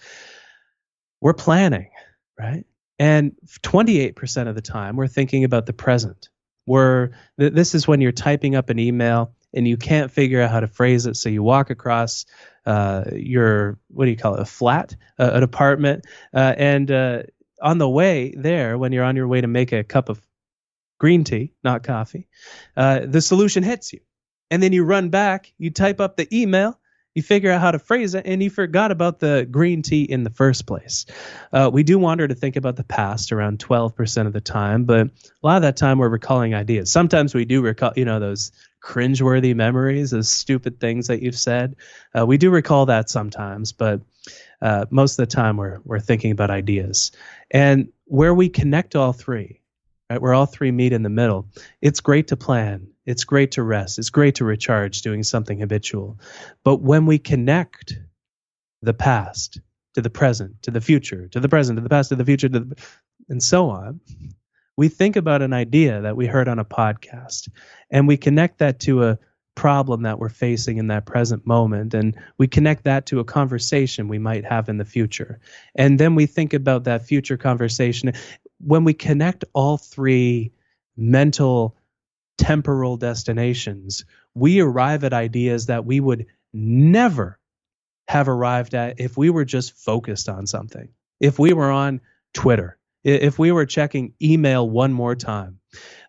we're 1.20 1.34
planning, 1.34 1.90
right? 2.38 2.66
And 3.00 3.36
28% 3.64 4.48
of 4.48 4.56
the 4.56 4.62
time, 4.62 4.96
we're 4.96 5.08
thinking 5.08 5.44
about 5.44 5.66
the 5.66 5.74
present. 5.74 6.30
We're, 6.66 7.12
th- 7.40 7.54
this 7.54 7.74
is 7.74 7.88
when 7.88 8.02
you're 8.02 8.12
typing 8.12 8.56
up 8.56 8.70
an 8.70 8.80
email 8.80 9.34
and 9.54 9.68
you 9.68 9.78
can't 9.78 10.12
figure 10.12 10.42
out 10.42 10.52
how 10.52 10.60
to 10.60 10.68
phrase 10.68 11.06
it. 11.06 11.18
So 11.18 11.30
you 11.30 11.44
walk 11.44 11.70
across 11.70 12.26
uh, 12.66 13.06
your, 13.14 13.80
what 13.90 14.06
do 14.06 14.12
you 14.12 14.18
call 14.18 14.36
it, 14.36 14.42
a 14.42 14.46
flat, 14.46 14.96
uh, 15.20 15.32
an 15.34 15.44
apartment. 15.44 16.06
Uh, 16.34 16.54
and 16.58 16.92
uh, 16.92 17.24
on 17.62 17.78
the 17.78 17.90
way 17.90 18.34
there, 18.38 18.78
when 18.78 18.92
you're 18.92 19.04
on 19.04 19.16
your 19.16 19.28
way 19.28 19.42
to 19.42 19.48
make 19.48 19.72
a 19.72 19.84
cup 19.84 20.10
of 20.10 20.22
green 21.00 21.24
tea, 21.24 21.54
not 21.64 21.84
coffee, 21.84 22.28
uh, 22.78 23.02
the 23.06 23.22
solution 23.22 23.64
hits 23.64 23.94
you. 23.94 24.00
And 24.52 24.62
then 24.62 24.74
you 24.74 24.84
run 24.84 25.10
back, 25.10 25.54
you 25.58 25.72
type 25.72 26.00
up 26.00 26.18
the 26.18 26.28
email, 26.32 26.80
you 27.14 27.22
figure 27.22 27.52
out 27.52 27.62
how 27.62 27.72
to 27.72 27.80
phrase 27.80 28.16
it, 28.16 28.26
and 28.26 28.42
you 28.42 28.50
forgot 28.50 28.92
about 28.92 29.20
the 29.20 29.48
green 29.50 29.82
tea 29.82 30.04
in 30.04 30.24
the 30.24 30.30
first 30.30 30.66
place. 30.66 31.06
Uh, 31.52 31.70
we 31.72 31.84
do 31.84 32.00
wander 32.00 32.28
to 32.28 32.36
think 32.36 32.56
about 32.56 32.78
the 32.78 32.84
past 32.84 33.32
around 33.32 33.60
12% 33.60 34.28
of 34.28 34.34
the 34.34 34.42
time, 34.42 34.86
but 34.86 35.08
a 35.08 35.12
lot 35.44 35.58
of 35.58 35.62
that 35.64 35.76
time 35.76 35.98
we're 35.98 36.10
recalling 36.10 36.54
ideas. 36.54 36.92
Sometimes 36.92 37.36
we 37.36 37.44
do 37.44 37.62
recall, 37.62 37.92
you 37.96 38.06
know, 38.06 38.20
those 38.20 38.52
cringeworthy 38.82 39.56
memories, 39.56 40.12
those 40.12 40.30
stupid 40.30 40.80
things 40.80 41.08
that 41.08 41.22
you've 41.22 41.38
said. 41.38 41.76
Uh, 42.18 42.26
we 42.26 42.38
do 42.38 42.50
recall 42.50 42.86
that 42.86 43.10
sometimes, 43.10 43.74
but 43.74 44.02
uh, 44.62 44.86
most 44.90 45.20
of 45.20 45.28
the 45.28 45.34
time 45.36 45.58
we're 45.58 45.80
we're 45.84 46.00
thinking 46.00 46.32
about 46.32 46.50
ideas, 46.50 47.12
and 47.50 47.92
where 48.06 48.34
we 48.34 48.48
connect 48.48 48.96
all 48.96 49.12
three, 49.14 49.60
right, 50.10 50.22
where 50.22 50.34
all 50.34 50.46
three 50.46 50.72
meet 50.72 50.94
in 50.94 51.04
the 51.04 51.10
middle. 51.10 51.48
It's 51.82 52.00
great 52.00 52.28
to 52.30 52.38
plan 52.38 52.91
it's 53.06 53.24
great 53.24 53.52
to 53.52 53.64
rest. 53.64 54.00
It's 54.00 54.10
great 54.10 54.36
to 54.36 54.46
recharge 54.46 55.02
doing 55.02 55.24
something 55.24 55.60
habitual. 55.60 56.20
But 56.64 56.82
when 56.82 57.06
we 57.06 57.18
connect 57.18 57.98
the 58.82 58.94
past 58.94 59.60
to 59.96 60.02
the 60.02 60.10
present, 60.10 60.62
to 60.64 60.72
the 60.72 60.82
future, 60.82 61.28
to 61.30 61.40
the 61.40 61.50
present, 61.50 61.78
to 61.78 61.84
the 61.84 61.90
past, 61.90 62.10
to 62.10 62.16
the 62.16 62.26
future, 62.26 62.50
to 62.50 62.60
the, 62.60 62.76
and 63.30 63.42
so 63.42 63.70
on, 63.70 64.00
we 64.78 64.88
think 64.88 65.16
about 65.16 65.42
an 65.42 65.54
idea 65.54 66.02
that 66.02 66.16
we 66.16 66.28
heard 66.28 66.48
on 66.48 66.60
a 66.60 66.66
podcast 66.66 67.50
and 67.90 68.08
we 68.08 68.18
connect 68.18 68.60
that 68.60 68.80
to 68.82 69.04
a 69.04 69.20
problem 69.56 70.04
that 70.04 70.18
we're 70.18 70.30
facing 70.30 70.78
in 70.78 70.88
that 70.88 71.06
present 71.06 71.46
moment 71.46 71.94
and 71.94 72.18
we 72.38 72.48
connect 72.48 72.86
that 72.86 73.06
to 73.06 73.20
a 73.20 73.26
conversation 73.26 74.08
we 74.08 74.18
might 74.18 74.46
have 74.46 74.70
in 74.70 74.78
the 74.78 74.86
future 74.86 75.40
and 75.76 76.00
then 76.00 76.16
we 76.16 76.26
think 76.26 76.54
about 76.54 76.86
that 76.86 77.06
future 77.06 77.36
conversation 77.36 78.14
when 78.60 78.86
we 78.86 78.94
connect 78.94 79.44
all 79.54 79.78
three 79.78 80.52
mental 80.96 81.76
temporal 82.42 82.98
destinations, 82.98 84.04
we 84.34 84.62
arrive 84.62 85.04
at 85.04 85.14
ideas 85.14 85.68
that 85.68 85.86
we 85.86 86.00
would 86.00 86.26
never 86.54 87.38
have 88.08 88.28
arrived 88.28 88.74
at 88.74 89.00
if 89.00 89.16
we 89.16 89.30
were 89.30 89.46
just 89.46 89.74
focused 89.74 90.28
on 90.28 90.48
something. 90.48 90.90
If 91.20 91.38
we 91.38 91.54
were 91.54 91.70
on 91.70 92.02
Twitter, 92.34 92.80
if 93.04 93.38
we 93.38 93.52
were 93.52 93.68
checking 93.68 94.14
email 94.20 94.68
one 94.68 94.92
more 94.92 95.16
time, 95.16 95.60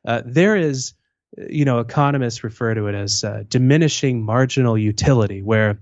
uh, 0.06 0.22
there 0.24 0.56
is, 0.56 0.94
you 1.36 1.66
know, 1.66 1.80
economists 1.80 2.42
refer 2.42 2.72
to 2.74 2.86
it 2.86 2.94
as 2.94 3.24
uh, 3.24 3.44
diminishing 3.46 4.24
marginal 4.24 4.78
utility, 4.78 5.42
where 5.42 5.80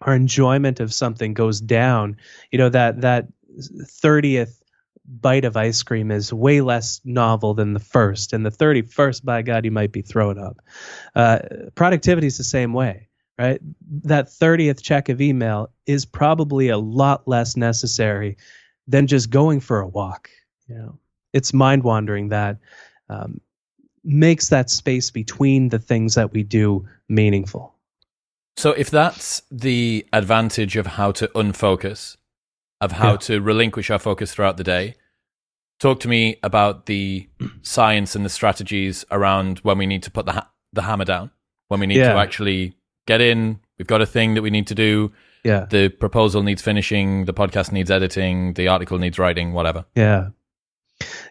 our 0.00 0.14
enjoyment 0.14 0.80
of 0.80 0.94
something 0.94 1.34
goes 1.34 1.60
down. 1.60 2.16
You 2.50 2.58
know 2.58 2.70
that 2.70 3.02
that 3.02 3.28
30th 3.58 4.61
bite 5.04 5.44
of 5.44 5.56
ice 5.56 5.82
cream 5.82 6.10
is 6.10 6.32
way 6.32 6.60
less 6.60 7.00
novel 7.04 7.54
than 7.54 7.74
the 7.74 7.80
first. 7.80 8.32
And 8.32 8.46
the 8.46 8.50
31st, 8.50 9.24
by 9.24 9.42
God, 9.42 9.64
you 9.64 9.70
might 9.70 9.92
be 9.92 10.02
throwing 10.02 10.38
up. 10.38 10.58
Uh, 11.14 11.40
productivity 11.74 12.26
is 12.26 12.38
the 12.38 12.44
same 12.44 12.72
way, 12.72 13.08
right? 13.38 13.60
That 14.04 14.26
30th 14.26 14.82
check 14.82 15.08
of 15.08 15.20
email 15.20 15.70
is 15.86 16.04
probably 16.04 16.68
a 16.68 16.78
lot 16.78 17.26
less 17.26 17.56
necessary 17.56 18.36
than 18.86 19.06
just 19.06 19.30
going 19.30 19.60
for 19.60 19.80
a 19.80 19.88
walk. 19.88 20.30
You 20.68 20.76
know, 20.76 20.98
it's 21.32 21.52
mind 21.52 21.82
wandering 21.82 22.28
that 22.28 22.58
um, 23.08 23.40
makes 24.04 24.48
that 24.48 24.70
space 24.70 25.10
between 25.10 25.68
the 25.68 25.78
things 25.78 26.14
that 26.14 26.32
we 26.32 26.42
do 26.42 26.86
meaningful. 27.08 27.74
So, 28.56 28.72
if 28.72 28.90
that's 28.90 29.42
the 29.50 30.06
advantage 30.12 30.76
of 30.76 30.86
how 30.86 31.12
to 31.12 31.28
unfocus, 31.28 32.16
of 32.82 32.90
how 32.92 33.12
yeah. 33.12 33.16
to 33.16 33.40
relinquish 33.40 33.90
our 33.90 33.98
focus 33.98 34.34
throughout 34.34 34.56
the 34.56 34.64
day. 34.64 34.96
Talk 35.78 36.00
to 36.00 36.08
me 36.08 36.36
about 36.42 36.86
the 36.86 37.28
science 37.62 38.14
and 38.14 38.24
the 38.24 38.28
strategies 38.28 39.04
around 39.10 39.60
when 39.60 39.78
we 39.78 39.86
need 39.86 40.02
to 40.02 40.10
put 40.10 40.26
the 40.26 40.32
ha- 40.32 40.50
the 40.72 40.82
hammer 40.82 41.04
down, 41.04 41.30
when 41.68 41.80
we 41.80 41.86
need 41.86 41.98
yeah. 41.98 42.12
to 42.12 42.18
actually 42.18 42.74
get 43.06 43.20
in. 43.20 43.60
We've 43.78 43.86
got 43.86 44.02
a 44.02 44.06
thing 44.06 44.34
that 44.34 44.42
we 44.42 44.50
need 44.50 44.66
to 44.66 44.74
do. 44.74 45.12
Yeah. 45.44 45.66
The 45.70 45.88
proposal 45.88 46.42
needs 46.42 46.60
finishing. 46.60 47.24
The 47.24 47.34
podcast 47.34 47.72
needs 47.72 47.90
editing. 47.90 48.54
The 48.54 48.68
article 48.68 48.98
needs 48.98 49.18
writing. 49.18 49.52
Whatever. 49.52 49.84
Yeah. 49.94 50.30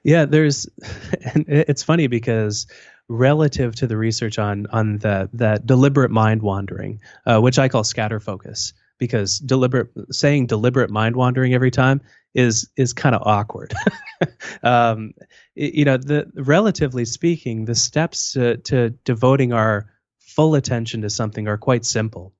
Yeah. 0.03 0.25
There's, 0.25 0.67
and 1.33 1.45
it's 1.47 1.83
funny 1.83 2.07
because 2.07 2.67
relative 3.09 3.75
to 3.75 3.87
the 3.87 3.97
research 3.97 4.39
on 4.39 4.67
on 4.67 4.99
the 4.99 5.29
that 5.33 5.65
deliberate 5.65 6.11
mind 6.11 6.41
wandering, 6.41 7.01
uh, 7.25 7.39
which 7.39 7.59
I 7.59 7.67
call 7.67 7.83
scatter 7.83 8.21
focus 8.21 8.73
because 9.01 9.39
deliberate 9.39 9.89
saying 10.11 10.45
deliberate 10.45 10.91
mind 10.91 11.15
wandering 11.15 11.55
every 11.55 11.71
time 11.71 12.01
is 12.35 12.69
is 12.77 12.93
kind 12.93 13.15
of 13.15 13.23
awkward. 13.25 13.73
um, 14.63 15.15
you 15.55 15.85
know, 15.85 15.97
the 15.97 16.31
relatively 16.35 17.03
speaking, 17.05 17.65
the 17.65 17.73
steps 17.73 18.33
to, 18.33 18.57
to 18.57 18.91
devoting 19.03 19.53
our 19.53 19.91
full 20.19 20.53
attention 20.53 21.01
to 21.01 21.09
something 21.09 21.47
are 21.47 21.57
quite 21.57 21.83
simple. 21.83 22.31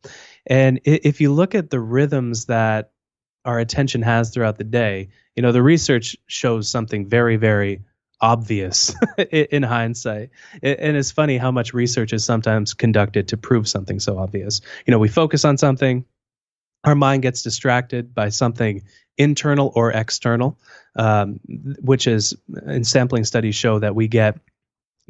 And 0.46 0.82
if 0.86 1.20
you 1.20 1.34
look 1.34 1.56
at 1.56 1.72
the 1.72 1.80
rhythms 1.80 2.46
that 2.46 2.92
our 3.44 3.58
attention 3.58 4.04
has 4.04 4.30
throughout 4.30 4.60
the 4.60 4.64
day, 4.64 5.10
you 5.36 5.42
know, 5.42 5.52
the 5.52 5.64
research 5.64 6.16
shows 6.28 6.70
something 6.70 7.10
very, 7.10 7.38
very 7.38 7.82
obvious 8.22 8.94
in 9.32 9.64
hindsight. 9.64 10.30
And 10.62 10.96
it's 10.96 11.12
funny 11.12 11.38
how 11.38 11.50
much 11.50 11.74
research 11.74 12.14
is 12.14 12.24
sometimes 12.24 12.76
conducted 12.76 13.30
to 13.30 13.38
prove 13.38 13.68
something 13.68 14.00
so 14.00 14.20
obvious. 14.20 14.62
You 14.86 14.92
know, 14.92 15.00
we 15.00 15.08
focus 15.08 15.44
on 15.44 15.58
something, 15.58 16.06
our 16.84 16.96
mind 16.96 17.22
gets 17.22 17.44
distracted 17.44 18.14
by 18.14 18.30
something 18.30 18.84
internal 19.18 19.72
or 19.76 19.92
external, 19.92 20.58
um, 20.96 21.40
which 21.82 22.08
is 22.08 22.36
in 22.68 22.84
sampling 22.84 23.24
studies 23.24 23.56
show 23.56 23.80
that 23.80 23.96
we 23.96 24.08
get 24.08 24.40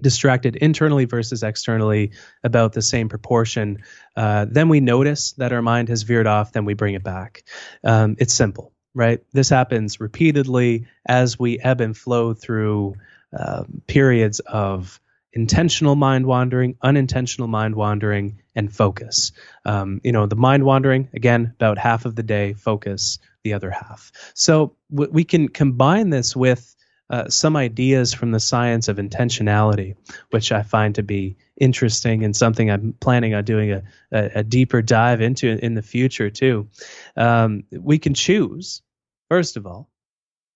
distracted 0.01 0.55
internally 0.55 1.05
versus 1.05 1.43
externally 1.43 2.11
about 2.43 2.73
the 2.73 2.81
same 2.81 3.09
proportion. 3.09 3.83
Uh, 4.15 4.45
then 4.49 4.69
we 4.69 4.79
notice 4.79 5.33
that 5.33 5.53
our 5.53 5.61
mind 5.61 5.89
has 5.89 6.03
veered 6.03 6.27
off, 6.27 6.51
then 6.51 6.65
we 6.65 6.73
bring 6.73 6.95
it 6.95 7.03
back. 7.03 7.43
Um, 7.83 8.15
it's 8.19 8.33
simple, 8.33 8.73
right? 8.93 9.19
This 9.31 9.49
happens 9.49 9.99
repeatedly 9.99 10.87
as 11.05 11.37
we 11.37 11.59
ebb 11.59 11.81
and 11.81 11.95
flow 11.95 12.33
through 12.33 12.95
uh, 13.37 13.63
periods 13.87 14.39
of 14.39 14.99
intentional 15.33 15.95
mind 15.95 16.25
wandering, 16.25 16.75
unintentional 16.81 17.47
mind 17.47 17.75
wandering, 17.75 18.41
and 18.55 18.73
focus. 18.73 19.31
Um, 19.65 20.01
you 20.03 20.11
know, 20.11 20.25
the 20.25 20.35
mind 20.35 20.63
wandering, 20.63 21.09
again, 21.13 21.53
about 21.55 21.77
half 21.77 22.05
of 22.05 22.15
the 22.15 22.23
day, 22.23 22.53
focus 22.53 23.19
the 23.43 23.53
other 23.53 23.71
half. 23.71 24.11
So 24.33 24.75
w- 24.91 25.11
we 25.11 25.23
can 25.23 25.47
combine 25.47 26.09
this 26.09 26.35
with 26.35 26.75
uh, 27.09 27.27
some 27.29 27.57
ideas 27.57 28.13
from 28.13 28.31
the 28.31 28.39
science 28.39 28.87
of 28.87 28.97
intentionality, 28.97 29.95
which 30.29 30.51
I 30.51 30.63
find 30.63 30.95
to 30.95 31.03
be 31.03 31.37
interesting 31.59 32.23
and 32.23 32.35
something 32.35 32.71
I'm 32.71 32.93
planning 32.93 33.33
on 33.33 33.43
doing 33.43 33.71
a, 33.71 33.83
a, 34.11 34.31
a 34.35 34.43
deeper 34.43 34.81
dive 34.81 35.21
into 35.21 35.49
in 35.49 35.73
the 35.73 35.81
future, 35.81 36.29
too. 36.29 36.69
Um, 37.17 37.63
we 37.71 37.99
can 37.99 38.13
choose, 38.13 38.81
first 39.29 39.57
of 39.57 39.65
all, 39.65 39.89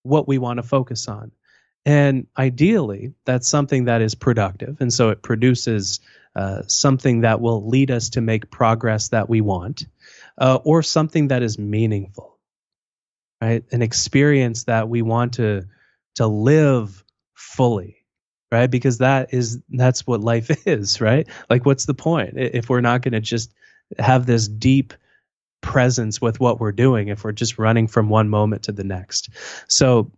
what 0.03 0.28
we 0.28 0.38
want 0.38 0.57
to 0.57 0.63
focus 0.63 1.07
on. 1.07 1.32
And 1.86 2.25
ideally, 2.36 3.13
that's 3.25 3.47
something 3.47 3.86
that 3.86 4.01
is 4.01 4.15
productive. 4.15 4.77
And 4.79 4.91
so 4.91 5.09
it 5.09 5.21
produces 5.21 5.99
uh, 6.36 6.63
something 6.67 7.21
that 7.21 7.41
will 7.41 7.67
lead 7.67 7.91
us 7.91 8.09
to 8.09 8.21
make 8.21 8.49
progress 8.49 9.09
that 9.09 9.29
we 9.29 9.39
want, 9.39 9.86
uh, 10.38 10.59
or 10.63 10.81
something 10.81 11.29
that 11.29 11.43
is 11.43 11.59
meaningful, 11.59 12.38
right? 13.41 13.63
An 13.71 13.81
experience 13.81 14.63
that 14.65 14.89
we 14.89 15.01
want 15.01 15.33
to 15.36 15.65
to 16.15 16.27
live 16.27 17.03
fully, 17.36 17.97
right? 18.51 18.69
Because 18.69 18.97
that 18.97 19.33
is 19.33 19.61
that's 19.69 20.07
what 20.07 20.21
life 20.21 20.49
is, 20.67 20.99
right? 20.99 21.27
Like, 21.49 21.65
what's 21.65 21.86
the 21.86 21.93
point 21.93 22.33
if 22.36 22.69
we're 22.69 22.81
not 22.81 23.01
going 23.01 23.13
to 23.13 23.21
just 23.21 23.53
have 23.99 24.25
this 24.25 24.47
deep 24.47 24.93
presence 25.61 26.19
with 26.19 26.39
what 26.39 26.59
we're 26.59 26.71
doing 26.71 27.07
if 27.07 27.23
we're 27.23 27.31
just 27.31 27.57
running 27.57 27.88
from 27.88 28.09
one 28.09 28.27
moment 28.27 28.63
to 28.63 28.71
the 28.71 28.83
next? 28.83 29.29
So 29.67 30.11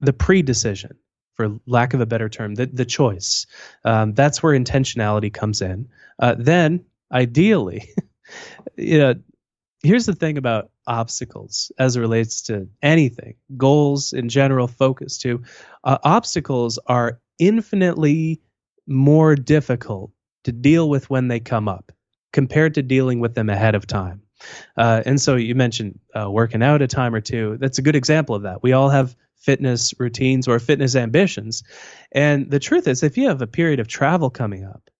the 0.00 0.12
pre-decision 0.12 0.98
for 1.34 1.58
lack 1.66 1.94
of 1.94 2.00
a 2.00 2.06
better 2.06 2.28
term, 2.28 2.54
the, 2.54 2.66
the 2.66 2.84
choice. 2.84 3.46
Um, 3.84 4.14
that's 4.14 4.42
where 4.42 4.58
intentionality 4.58 5.32
comes 5.32 5.62
in. 5.62 5.88
Uh, 6.18 6.34
then, 6.38 6.84
ideally, 7.12 7.88
you 8.76 8.98
know, 8.98 9.14
here's 9.82 10.06
the 10.06 10.14
thing 10.14 10.38
about 10.38 10.70
obstacles 10.86 11.72
as 11.78 11.96
it 11.96 12.00
relates 12.00 12.42
to 12.42 12.68
anything, 12.82 13.34
goals 13.56 14.12
in 14.12 14.28
general, 14.28 14.66
focus 14.68 15.18
too. 15.18 15.42
Uh, 15.82 15.98
obstacles 16.02 16.78
are 16.86 17.20
infinitely 17.38 18.40
more 18.86 19.34
difficult 19.34 20.10
to 20.44 20.52
deal 20.52 20.88
with 20.88 21.08
when 21.10 21.28
they 21.28 21.40
come 21.40 21.68
up 21.68 21.92
compared 22.32 22.74
to 22.74 22.82
dealing 22.82 23.20
with 23.20 23.34
them 23.34 23.48
ahead 23.48 23.74
of 23.74 23.86
time. 23.86 24.22
Uh, 24.76 25.02
and 25.06 25.20
so 25.20 25.36
you 25.36 25.54
mentioned 25.54 25.98
uh, 26.14 26.30
working 26.30 26.62
out 26.62 26.82
a 26.82 26.86
time 26.86 27.14
or 27.14 27.20
two. 27.20 27.56
That's 27.60 27.78
a 27.78 27.82
good 27.82 27.96
example 27.96 28.34
of 28.34 28.42
that. 28.42 28.62
We 28.62 28.72
all 28.72 28.90
have 28.90 29.16
fitness 29.36 29.92
routines 29.98 30.48
or 30.48 30.58
fitness 30.58 30.96
ambitions. 30.96 31.62
And 32.12 32.50
the 32.50 32.58
truth 32.58 32.88
is, 32.88 33.02
if 33.02 33.16
you 33.16 33.28
have 33.28 33.42
a 33.42 33.46
period 33.46 33.80
of 33.80 33.88
travel 33.88 34.30
coming 34.30 34.64
up, 34.64 34.90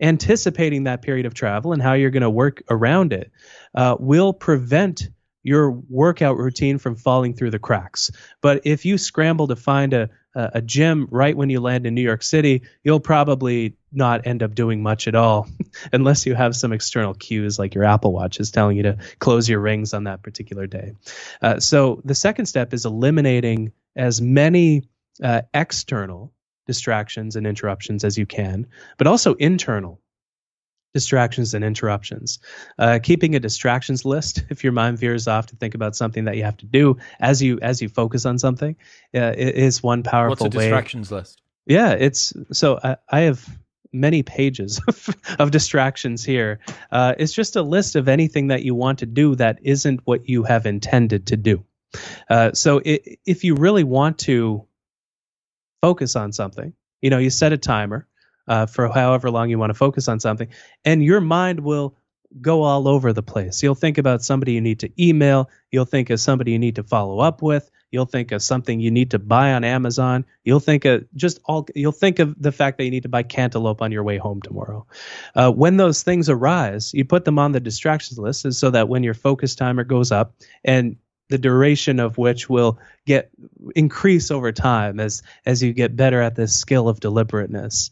anticipating 0.00 0.84
that 0.84 1.02
period 1.02 1.26
of 1.26 1.34
travel 1.34 1.72
and 1.72 1.82
how 1.82 1.94
you're 1.94 2.10
going 2.10 2.22
to 2.22 2.30
work 2.30 2.62
around 2.70 3.12
it 3.12 3.30
uh, 3.74 3.96
will 3.98 4.32
prevent 4.32 5.08
your 5.42 5.70
workout 5.70 6.36
routine 6.36 6.78
from 6.78 6.96
falling 6.96 7.34
through 7.34 7.50
the 7.50 7.58
cracks. 7.58 8.10
But 8.40 8.62
if 8.64 8.84
you 8.84 8.98
scramble 8.98 9.48
to 9.48 9.56
find 9.56 9.94
a, 9.94 10.10
a 10.34 10.62
gym 10.62 11.08
right 11.10 11.36
when 11.36 11.50
you 11.50 11.60
land 11.60 11.86
in 11.86 11.94
New 11.94 12.02
York 12.02 12.22
City, 12.22 12.62
you'll 12.84 13.00
probably 13.00 13.76
not 13.92 14.26
end 14.26 14.42
up 14.42 14.54
doing 14.54 14.82
much 14.82 15.08
at 15.08 15.14
all 15.14 15.48
unless 15.92 16.26
you 16.26 16.34
have 16.34 16.54
some 16.54 16.72
external 16.72 17.14
cues 17.14 17.58
like 17.58 17.74
your 17.74 17.84
Apple 17.84 18.12
Watch 18.12 18.38
is 18.40 18.50
telling 18.50 18.76
you 18.76 18.82
to 18.84 18.98
close 19.18 19.48
your 19.48 19.60
rings 19.60 19.94
on 19.94 20.04
that 20.04 20.22
particular 20.22 20.66
day. 20.66 20.92
Uh, 21.40 21.60
so 21.60 22.00
the 22.04 22.14
second 22.14 22.46
step 22.46 22.74
is 22.74 22.84
eliminating 22.84 23.72
as 23.96 24.20
many 24.20 24.82
uh, 25.22 25.42
external 25.54 26.32
distractions 26.66 27.34
and 27.34 27.46
interruptions 27.46 28.04
as 28.04 28.18
you 28.18 28.26
can, 28.26 28.66
but 28.98 29.06
also 29.06 29.34
internal 29.34 30.00
distractions 30.94 31.54
and 31.54 31.64
interruptions. 31.64 32.38
Uh, 32.78 32.98
keeping 33.02 33.34
a 33.34 33.40
distractions 33.40 34.04
list 34.04 34.44
if 34.50 34.64
your 34.64 34.72
mind 34.72 34.98
veers 34.98 35.28
off 35.28 35.46
to 35.46 35.56
think 35.56 35.74
about 35.74 35.96
something 35.96 36.24
that 36.24 36.36
you 36.36 36.44
have 36.44 36.56
to 36.56 36.66
do 36.66 36.96
as 37.20 37.42
you 37.42 37.58
as 37.60 37.82
you 37.82 37.88
focus 37.88 38.24
on 38.26 38.38
something 38.38 38.76
uh, 39.14 39.32
is 39.36 39.82
one 39.82 40.02
powerful 40.02 40.46
What's 40.46 40.56
a 40.56 40.58
distractions 40.58 41.10
way. 41.10 41.18
list? 41.18 41.42
Yeah, 41.66 41.92
it's 41.92 42.32
so 42.52 42.78
I, 42.82 42.96
I 43.08 43.20
have 43.20 43.46
many 43.92 44.22
pages 44.22 44.80
of, 44.88 45.08
of 45.38 45.50
distractions 45.50 46.24
here. 46.24 46.60
Uh, 46.90 47.14
it's 47.18 47.32
just 47.32 47.56
a 47.56 47.62
list 47.62 47.96
of 47.96 48.08
anything 48.08 48.48
that 48.48 48.62
you 48.62 48.74
want 48.74 49.00
to 49.00 49.06
do 49.06 49.34
that 49.36 49.58
isn't 49.62 50.00
what 50.04 50.28
you 50.28 50.42
have 50.42 50.66
intended 50.66 51.26
to 51.26 51.36
do. 51.36 51.64
Uh, 52.28 52.52
so 52.52 52.80
it, 52.84 53.18
if 53.24 53.44
you 53.44 53.54
really 53.54 53.84
want 53.84 54.18
to 54.18 54.66
focus 55.82 56.16
on 56.16 56.32
something, 56.32 56.72
you 57.00 57.10
know, 57.10 57.18
you 57.18 57.30
set 57.30 57.52
a 57.52 57.58
timer 57.58 58.07
uh, 58.48 58.66
for 58.66 58.88
however 58.88 59.30
long 59.30 59.50
you 59.50 59.58
want 59.58 59.70
to 59.70 59.74
focus 59.74 60.08
on 60.08 60.20
something, 60.20 60.48
and 60.84 61.04
your 61.04 61.20
mind 61.20 61.60
will 61.60 61.96
go 62.40 62.62
all 62.62 62.88
over 62.88 63.12
the 63.12 63.22
place. 63.22 63.62
You'll 63.62 63.74
think 63.74 63.96
about 63.98 64.22
somebody 64.22 64.52
you 64.52 64.60
need 64.60 64.80
to 64.80 64.90
email. 65.02 65.48
You'll 65.70 65.86
think 65.86 66.10
of 66.10 66.20
somebody 66.20 66.52
you 66.52 66.58
need 66.58 66.76
to 66.76 66.82
follow 66.82 67.20
up 67.20 67.40
with. 67.40 67.70
You'll 67.90 68.04
think 68.04 68.32
of 68.32 68.42
something 68.42 68.80
you 68.80 68.90
need 68.90 69.12
to 69.12 69.18
buy 69.18 69.54
on 69.54 69.64
Amazon. 69.64 70.26
You'll 70.44 70.60
think 70.60 70.84
of 70.84 71.06
just 71.14 71.40
all. 71.46 71.66
You'll 71.74 71.92
think 71.92 72.18
of 72.18 72.34
the 72.40 72.52
fact 72.52 72.76
that 72.76 72.84
you 72.84 72.90
need 72.90 73.04
to 73.04 73.08
buy 73.08 73.22
cantaloupe 73.22 73.80
on 73.80 73.92
your 73.92 74.02
way 74.02 74.18
home 74.18 74.42
tomorrow. 74.42 74.86
Uh, 75.34 75.50
when 75.50 75.78
those 75.78 76.02
things 76.02 76.28
arise, 76.28 76.92
you 76.92 77.06
put 77.06 77.24
them 77.24 77.38
on 77.38 77.52
the 77.52 77.60
distractions 77.60 78.18
list, 78.18 78.52
so 78.52 78.70
that 78.70 78.90
when 78.90 79.02
your 79.02 79.14
focus 79.14 79.54
timer 79.54 79.84
goes 79.84 80.12
up 80.12 80.34
and 80.64 80.96
the 81.28 81.38
duration 81.38 82.00
of 82.00 82.16
which 82.18 82.48
will 82.48 82.78
get 83.06 83.30
increase 83.76 84.30
over 84.30 84.50
time 84.52 84.98
as 85.00 85.22
as 85.46 85.62
you 85.62 85.72
get 85.72 85.94
better 85.96 86.20
at 86.22 86.34
this 86.36 86.54
skill 86.56 86.88
of 86.88 87.00
deliberateness. 87.00 87.90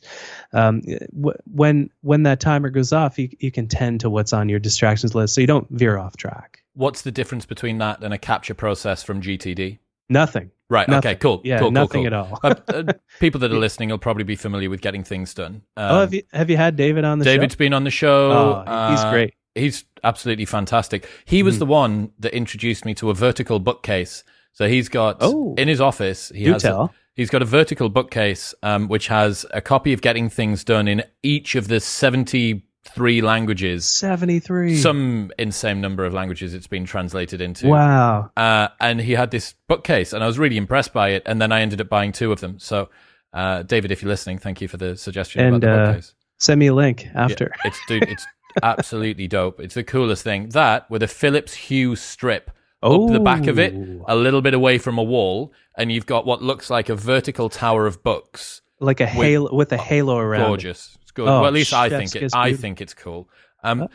Um, 0.53 0.81
w- 1.15 1.37
when 1.53 1.91
when 2.01 2.23
that 2.25 2.41
timer 2.41 2.71
goes 2.71 2.93
off, 2.93 3.19
you 3.19 3.29
you 3.39 3.51
can 3.51 3.69
tend 3.69 4.01
to 4.01 4.11
what's 4.11 4.33
on 4.33 4.49
your 4.49 4.59
distractions 4.59 5.15
list, 5.15 5.35
so 5.35 5.41
you 5.41 5.47
don't 5.47 5.69
veer 5.71 5.99
off 5.99 6.17
track. 6.17 6.63
What's 6.75 7.03
the 7.03 7.11
difference 7.13 7.47
between 7.47 7.79
that 7.79 8.03
and 8.03 8.13
a 8.13 8.19
capture 8.19 8.55
process 8.55 9.03
from 9.03 9.23
GTD? 9.23 9.79
Nothing. 10.09 10.51
Right. 10.69 10.89
Nothing. 10.89 11.11
Okay. 11.11 11.19
Cool. 11.19 11.41
Yeah. 11.45 11.59
cool, 11.61 11.71
nothing 11.71 12.03
cool, 12.03 12.07
at 12.07 12.13
all. 12.13 12.41
uh, 12.43 12.55
uh, 12.69 12.93
people 13.21 13.39
that 13.41 13.53
are 13.53 13.59
listening 13.59 13.89
will 13.91 13.99
probably 13.99 14.25
be 14.25 14.35
familiar 14.37 14.69
with 14.69 14.81
getting 14.81 15.05
things 15.05 15.33
done. 15.33 15.63
Um, 15.77 15.97
oh, 15.97 16.01
have 16.01 16.15
you 16.15 16.23
have 16.33 16.51
you 16.51 16.57
had 16.57 16.77
David 16.77 17.05
on 17.05 17.19
the 17.19 17.25
David's 17.25 17.55
show? 17.55 17.59
been 17.59 17.73
on 17.73 17.85
the 17.85 17.91
show. 17.91 18.31
Oh, 18.67 18.91
he's 18.91 19.01
Uh, 19.01 19.11
great. 19.11 19.35
He's 19.57 19.85
absolutely 20.05 20.45
fantastic. 20.45 21.09
He 21.25 21.43
was 21.43 21.57
Mhm. 21.57 21.59
the 21.61 21.67
one 21.67 22.11
that 22.19 22.35
introduced 22.35 22.85
me 22.85 22.95
to 22.95 23.11
a 23.11 23.15
vertical 23.15 23.59
bookcase. 23.59 24.23
So 24.53 24.69
he's 24.69 24.89
got 24.89 25.17
Oh. 25.21 25.55
in 25.59 25.69
his 25.69 25.81
office. 25.81 26.31
He 26.35 26.45
Do 26.45 26.53
has 26.53 26.65
a- 26.65 26.69
tell. 26.69 26.95
he's 27.15 27.31
got 27.31 27.43
a 27.43 27.45
vertical 27.47 27.89
bookcase 27.89 28.55
um, 28.63 28.89
which 28.89 29.09
has 29.09 29.45
a 29.53 29.61
copy 29.61 29.93
of 29.93 30.01
Getting 30.01 30.29
Things 30.31 30.65
Done 30.65 30.89
in 30.89 31.03
each 31.23 31.55
of 31.55 31.69
the 31.69 31.81
seventy-three 31.81 33.21
languages. 33.23 33.85
Seventy 33.85 34.39
three. 34.41 34.77
Some 34.77 35.33
insane 35.39 35.81
number 35.81 36.05
of 36.05 36.13
languages 36.15 36.55
it's 36.55 36.67
been 36.67 36.85
translated 36.85 37.41
into. 37.41 37.69
Wow. 37.69 38.31
Uh, 38.37 38.69
and 38.81 39.01
he 39.01 39.13
had 39.13 39.31
this 39.31 39.55
bookcase, 39.69 40.13
and 40.13 40.23
I 40.23 40.27
was 40.27 40.39
really 40.39 40.57
impressed 40.57 40.93
by 40.93 41.11
it. 41.11 41.23
And 41.27 41.41
then 41.41 41.53
I 41.53 41.61
ended 41.61 41.81
up 41.81 41.89
buying 41.89 42.13
two 42.13 42.33
of 42.33 42.41
them. 42.41 42.59
So, 42.59 42.89
uh, 43.33 43.63
David, 43.63 43.91
if 43.91 44.03
you're 44.03 44.09
listening, 44.11 44.39
thank 44.39 44.61
you 44.61 44.69
for 44.69 44.77
the 44.77 44.97
suggestion 44.97 45.41
And, 45.43 45.57
about 45.63 45.93
the 45.95 45.99
uh. 45.99 46.03
Send 46.39 46.59
me 46.61 46.67
a 46.67 46.75
link 46.75 47.07
after. 47.15 47.51
Yeah, 47.65 47.69
it's 47.71 47.79
dude, 47.89 48.03
it's 48.05 48.27
absolutely 48.63 49.29
dope. 49.29 49.61
It's 49.61 49.75
the 49.75 49.85
coolest 49.85 50.23
thing. 50.25 50.49
That 50.51 50.91
with 50.91 51.03
a 51.03 51.09
Philips 51.09 51.55
Hue 51.55 51.97
strip 51.97 52.51
up 52.83 53.11
the 53.11 53.21
back 53.21 53.47
of 53.47 53.59
it, 53.59 53.75
Oh. 53.75 54.05
a 54.09 54.15
little 54.17 54.43
bit 54.43 54.55
away 54.55 54.79
from 54.79 54.99
a 54.99 55.03
wall, 55.03 55.53
and 55.77 55.91
you've 55.91 56.07
got 56.07 56.27
what 56.27 56.43
looks 56.43 56.71
like 56.71 56.89
a 56.89 56.95
vertical 56.95 57.49
tower 57.49 57.87
of 57.87 58.03
books. 58.03 58.63
like 58.79 59.01
a 59.01 59.07
halo 59.07 59.55
with 59.55 59.73
a 59.73 59.77
halo 59.79 60.19
around. 60.19 60.43
it. 60.43 60.47
Gorgeous. 60.49 60.99
It's 61.03 61.11
good. 61.11 61.27
Oh, 61.29 61.41
well, 61.41 61.47
at 61.47 61.53
least 61.55 61.73
I 61.73 61.89
think 61.89 62.15
it. 62.15 62.33
I 62.35 62.53
think 62.53 62.81
it's 62.83 62.93
cool. 62.95 63.29
Um, 63.65 63.83
Uh, 63.85 63.87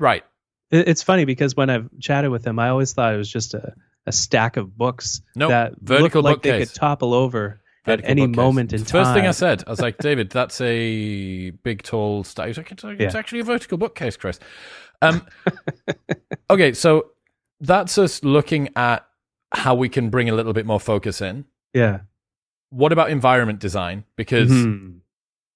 right. 0.00 0.24
It's 0.70 1.02
funny 1.02 1.24
because 1.24 1.54
when 1.54 1.70
I've 1.70 1.88
chatted 2.00 2.30
with 2.32 2.44
him, 2.44 2.58
I 2.58 2.70
always 2.70 2.92
thought 2.92 3.14
it 3.14 3.16
was 3.18 3.30
just 3.30 3.54
a, 3.54 3.72
a 4.06 4.10
stack 4.12 4.56
of 4.56 4.76
books 4.76 5.22
Nope, 5.36 5.50
that 5.50 5.72
vertical 5.80 6.22
looked 6.22 6.44
like 6.44 6.52
they 6.52 6.58
could 6.66 6.74
topple 6.74 7.14
over 7.14 7.60
at 7.86 8.00
any 8.04 8.22
bookcase. 8.22 8.36
moment 8.36 8.72
in 8.72 8.80
It's 8.82 8.90
the 8.90 8.98
First 8.98 9.12
thing 9.14 9.26
I 9.26 9.30
said, 9.32 9.62
I 9.66 9.70
was 9.70 9.80
like, 9.80 9.98
David, 9.98 10.30
that's 10.30 10.60
a 10.60 11.50
big, 11.50 11.82
tall 11.82 12.24
sta- 12.24 12.46
He's 12.46 12.56
like, 12.56 12.72
it's, 12.72 12.84
it's 12.84 13.14
Yeah. 13.14 13.18
actually 13.18 13.40
a 13.40 13.44
vertical 13.44 13.78
bookcase, 13.78 14.16
Chris. 14.16 14.38
Um, 15.02 15.26
okay, 16.50 16.72
so 16.72 17.10
that's 17.60 17.98
us 17.98 18.22
looking 18.24 18.68
at 18.76 19.06
how 19.52 19.74
we 19.74 19.88
can 19.88 20.10
bring 20.10 20.28
a 20.28 20.34
little 20.34 20.52
bit 20.52 20.66
more 20.66 20.80
focus 20.80 21.20
in. 21.20 21.44
Yeah. 21.72 22.00
What 22.70 22.92
about 22.92 23.10
environment 23.10 23.60
design? 23.60 24.04
Because 24.16 24.50
Mhm. 24.50 24.98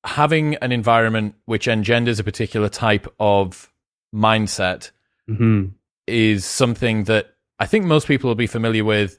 having 0.04 0.54
an 0.56 0.70
environment 0.72 1.34
which 1.46 1.66
engenders 1.66 2.20
a 2.20 2.24
particular 2.24 2.68
type 2.68 3.06
of 3.18 3.72
mindset 4.14 4.90
Mhm. 5.28 5.72
is 6.06 6.44
something 6.44 7.04
that 7.04 7.34
I 7.58 7.66
think 7.66 7.84
most 7.86 8.06
people 8.06 8.28
will 8.28 8.34
be 8.36 8.46
familiar 8.46 8.84
with. 8.84 9.18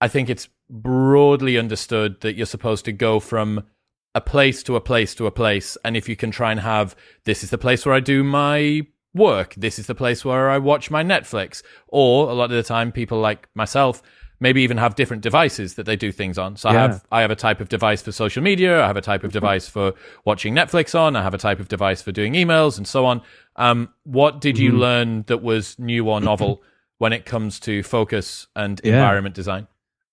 I 0.00 0.08
think 0.08 0.30
it's 0.30 0.48
broadly 0.68 1.58
understood 1.58 2.20
that 2.20 2.34
you're 2.34 2.46
supposed 2.46 2.84
to 2.86 2.92
go 2.92 3.20
from 3.20 3.64
a 4.14 4.20
place 4.20 4.62
to 4.64 4.76
a 4.76 4.80
place 4.80 5.14
to 5.16 5.26
a 5.26 5.30
place. 5.30 5.76
And 5.84 5.96
if 5.96 6.08
you 6.08 6.16
can 6.16 6.30
try 6.30 6.50
and 6.50 6.60
have 6.60 6.96
this 7.24 7.44
is 7.44 7.50
the 7.50 7.58
place 7.58 7.84
where 7.84 7.94
I 7.94 8.00
do 8.00 8.24
my 8.24 8.82
work, 9.14 9.54
this 9.56 9.78
is 9.78 9.86
the 9.86 9.94
place 9.94 10.24
where 10.24 10.50
I 10.50 10.58
watch 10.58 10.90
my 10.90 11.02
Netflix, 11.02 11.62
or 11.88 12.30
a 12.30 12.34
lot 12.34 12.44
of 12.44 12.50
the 12.56 12.62
time, 12.62 12.92
people 12.92 13.20
like 13.20 13.48
myself 13.54 14.02
maybe 14.42 14.62
even 14.62 14.78
have 14.78 14.94
different 14.94 15.22
devices 15.22 15.74
that 15.74 15.84
they 15.84 15.96
do 15.96 16.10
things 16.10 16.38
on. 16.38 16.56
So 16.56 16.70
I 16.70 16.72
have 16.72 17.04
I 17.12 17.20
have 17.20 17.30
a 17.30 17.36
type 17.36 17.60
of 17.60 17.68
device 17.68 18.00
for 18.02 18.10
social 18.10 18.42
media, 18.42 18.82
I 18.82 18.86
have 18.86 18.96
a 18.96 19.02
type 19.02 19.22
of 19.22 19.32
device 19.32 19.68
for 19.68 19.92
watching 20.24 20.54
Netflix 20.54 20.98
on, 20.98 21.14
I 21.14 21.22
have 21.22 21.34
a 21.34 21.38
type 21.38 21.60
of 21.60 21.68
device 21.68 22.00
for 22.00 22.10
doing 22.10 22.32
emails 22.32 22.78
and 22.78 22.88
so 22.88 23.04
on. 23.04 23.20
Um, 23.56 23.90
what 24.04 24.40
did 24.40 24.56
Mm-hmm. 24.56 24.64
you 24.64 24.72
learn 24.72 25.22
that 25.26 25.42
was 25.42 25.78
new 25.78 26.08
or 26.08 26.20
novel 26.20 26.62
when 26.98 27.12
it 27.12 27.26
comes 27.26 27.60
to 27.60 27.82
focus 27.82 28.46
and 28.56 28.80
Yeah. 28.82 28.94
environment 28.94 29.34
design? 29.34 29.66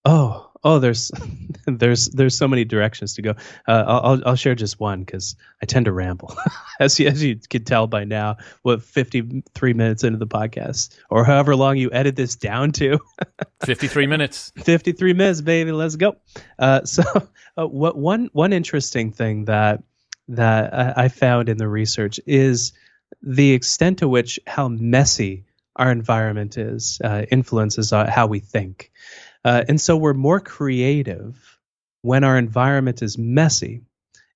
Oh, 0.09 0.49
oh, 0.63 0.79
there's, 0.79 1.11
there's, 1.67 2.05
there's 2.07 2.37
so 2.37 2.47
many 2.47 2.63
directions 2.63 3.15
to 3.15 3.21
go. 3.21 3.31
Uh, 3.67 3.83
I'll, 3.85 4.21
I'll- 4.25 4.35
share 4.37 4.55
just 4.55 4.79
one 4.79 5.03
because 5.03 5.35
I 5.61 5.65
tend 5.65 5.85
to 5.85 5.91
ramble, 5.91 6.33
as 6.79 6.97
you, 6.97 7.07
as 7.09 7.21
you 7.21 7.35
can 7.49 7.65
tell 7.65 7.87
by 7.87 8.05
now. 8.05 8.37
What 8.61 8.83
53 8.83 9.73
minutes 9.73 10.05
into 10.05 10.17
the 10.17 10.27
podcast, 10.27 10.97
or 11.09 11.25
however 11.25 11.57
long 11.57 11.75
you 11.75 11.91
edit 11.91 12.15
this 12.15 12.35
down 12.37 12.71
to, 12.73 12.99
53 13.65 14.07
minutes. 14.07 14.53
53 14.63 15.11
minutes, 15.11 15.41
baby. 15.41 15.73
Let's 15.73 15.97
go. 15.97 16.15
Uh, 16.57 16.85
so, 16.85 17.03
uh, 17.57 17.67
what 17.67 17.97
one 17.97 18.29
one 18.31 18.53
interesting 18.53 19.11
thing 19.11 19.45
that 19.45 19.83
that 20.29 20.73
I, 20.73 21.03
I 21.03 21.07
found 21.09 21.49
in 21.49 21.57
the 21.57 21.67
research 21.67 22.19
is 22.25 22.71
the 23.21 23.51
extent 23.51 23.99
to 23.99 24.07
which 24.07 24.39
how 24.47 24.69
messy 24.69 25.43
our 25.77 25.91
environment 25.91 26.57
is 26.57 26.99
uh, 27.03 27.25
influences 27.31 27.93
uh, 27.93 28.09
how 28.09 28.25
we 28.27 28.39
think, 28.39 28.91
uh, 29.43 29.63
and 29.67 29.79
so 29.79 29.97
we're 29.97 30.13
more 30.13 30.39
creative 30.39 31.59
when 32.01 32.23
our 32.23 32.38
environment 32.38 33.01
is 33.01 33.17
messy. 33.17 33.81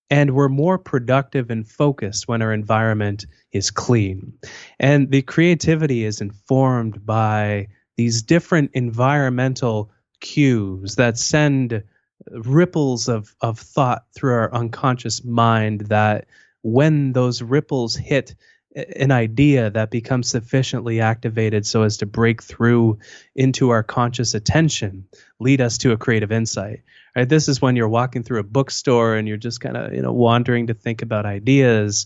And 0.09 0.35
we're 0.35 0.49
more 0.49 0.77
productive 0.77 1.51
and 1.51 1.65
focused 1.65 2.27
when 2.27 2.41
our 2.41 2.51
environment 2.51 3.27
is 3.53 3.71
clean. 3.71 4.33
And 4.77 5.09
the 5.09 5.21
creativity 5.21 6.03
is 6.03 6.19
informed 6.19 7.05
by 7.05 7.69
these 7.95 8.21
different 8.21 8.71
environmental 8.73 9.89
cues 10.19 10.95
that 10.95 11.17
send 11.17 11.83
ripples 12.29 13.07
of, 13.07 13.33
of 13.41 13.57
thought 13.59 14.03
through 14.13 14.33
our 14.33 14.53
unconscious 14.53 15.23
mind 15.23 15.87
that 15.87 16.27
when 16.61 17.13
those 17.13 17.41
ripples 17.41 17.95
hit 17.95 18.35
an 18.75 19.11
idea 19.11 19.69
that 19.69 19.91
becomes 19.91 20.29
sufficiently 20.29 21.01
activated 21.01 21.65
so 21.65 21.83
as 21.83 21.97
to 21.97 22.05
break 22.05 22.41
through 22.41 22.99
into 23.35 23.69
our 23.69 23.83
conscious 23.83 24.33
attention 24.33 25.05
lead 25.39 25.61
us 25.61 25.79
to 25.79 25.91
a 25.91 25.97
creative 25.97 26.31
insight 26.31 26.81
right? 27.15 27.27
This 27.27 27.47
is 27.47 27.61
when 27.61 27.75
you're 27.75 27.89
walking 27.89 28.23
through 28.23 28.39
a 28.39 28.43
bookstore 28.43 29.15
and 29.15 29.27
you're 29.27 29.37
just 29.37 29.61
kind 29.61 29.77
of 29.77 29.93
you 29.93 30.01
know 30.01 30.13
wandering 30.13 30.67
to 30.67 30.73
think 30.73 31.01
about 31.01 31.25
ideas 31.25 32.05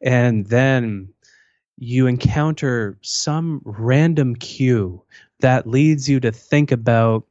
and 0.00 0.46
then 0.46 1.08
you 1.76 2.06
encounter 2.06 2.98
some 3.02 3.60
random 3.64 4.36
cue 4.36 5.02
that 5.40 5.66
leads 5.66 6.08
you 6.08 6.20
to 6.20 6.30
think 6.30 6.72
about 6.72 7.26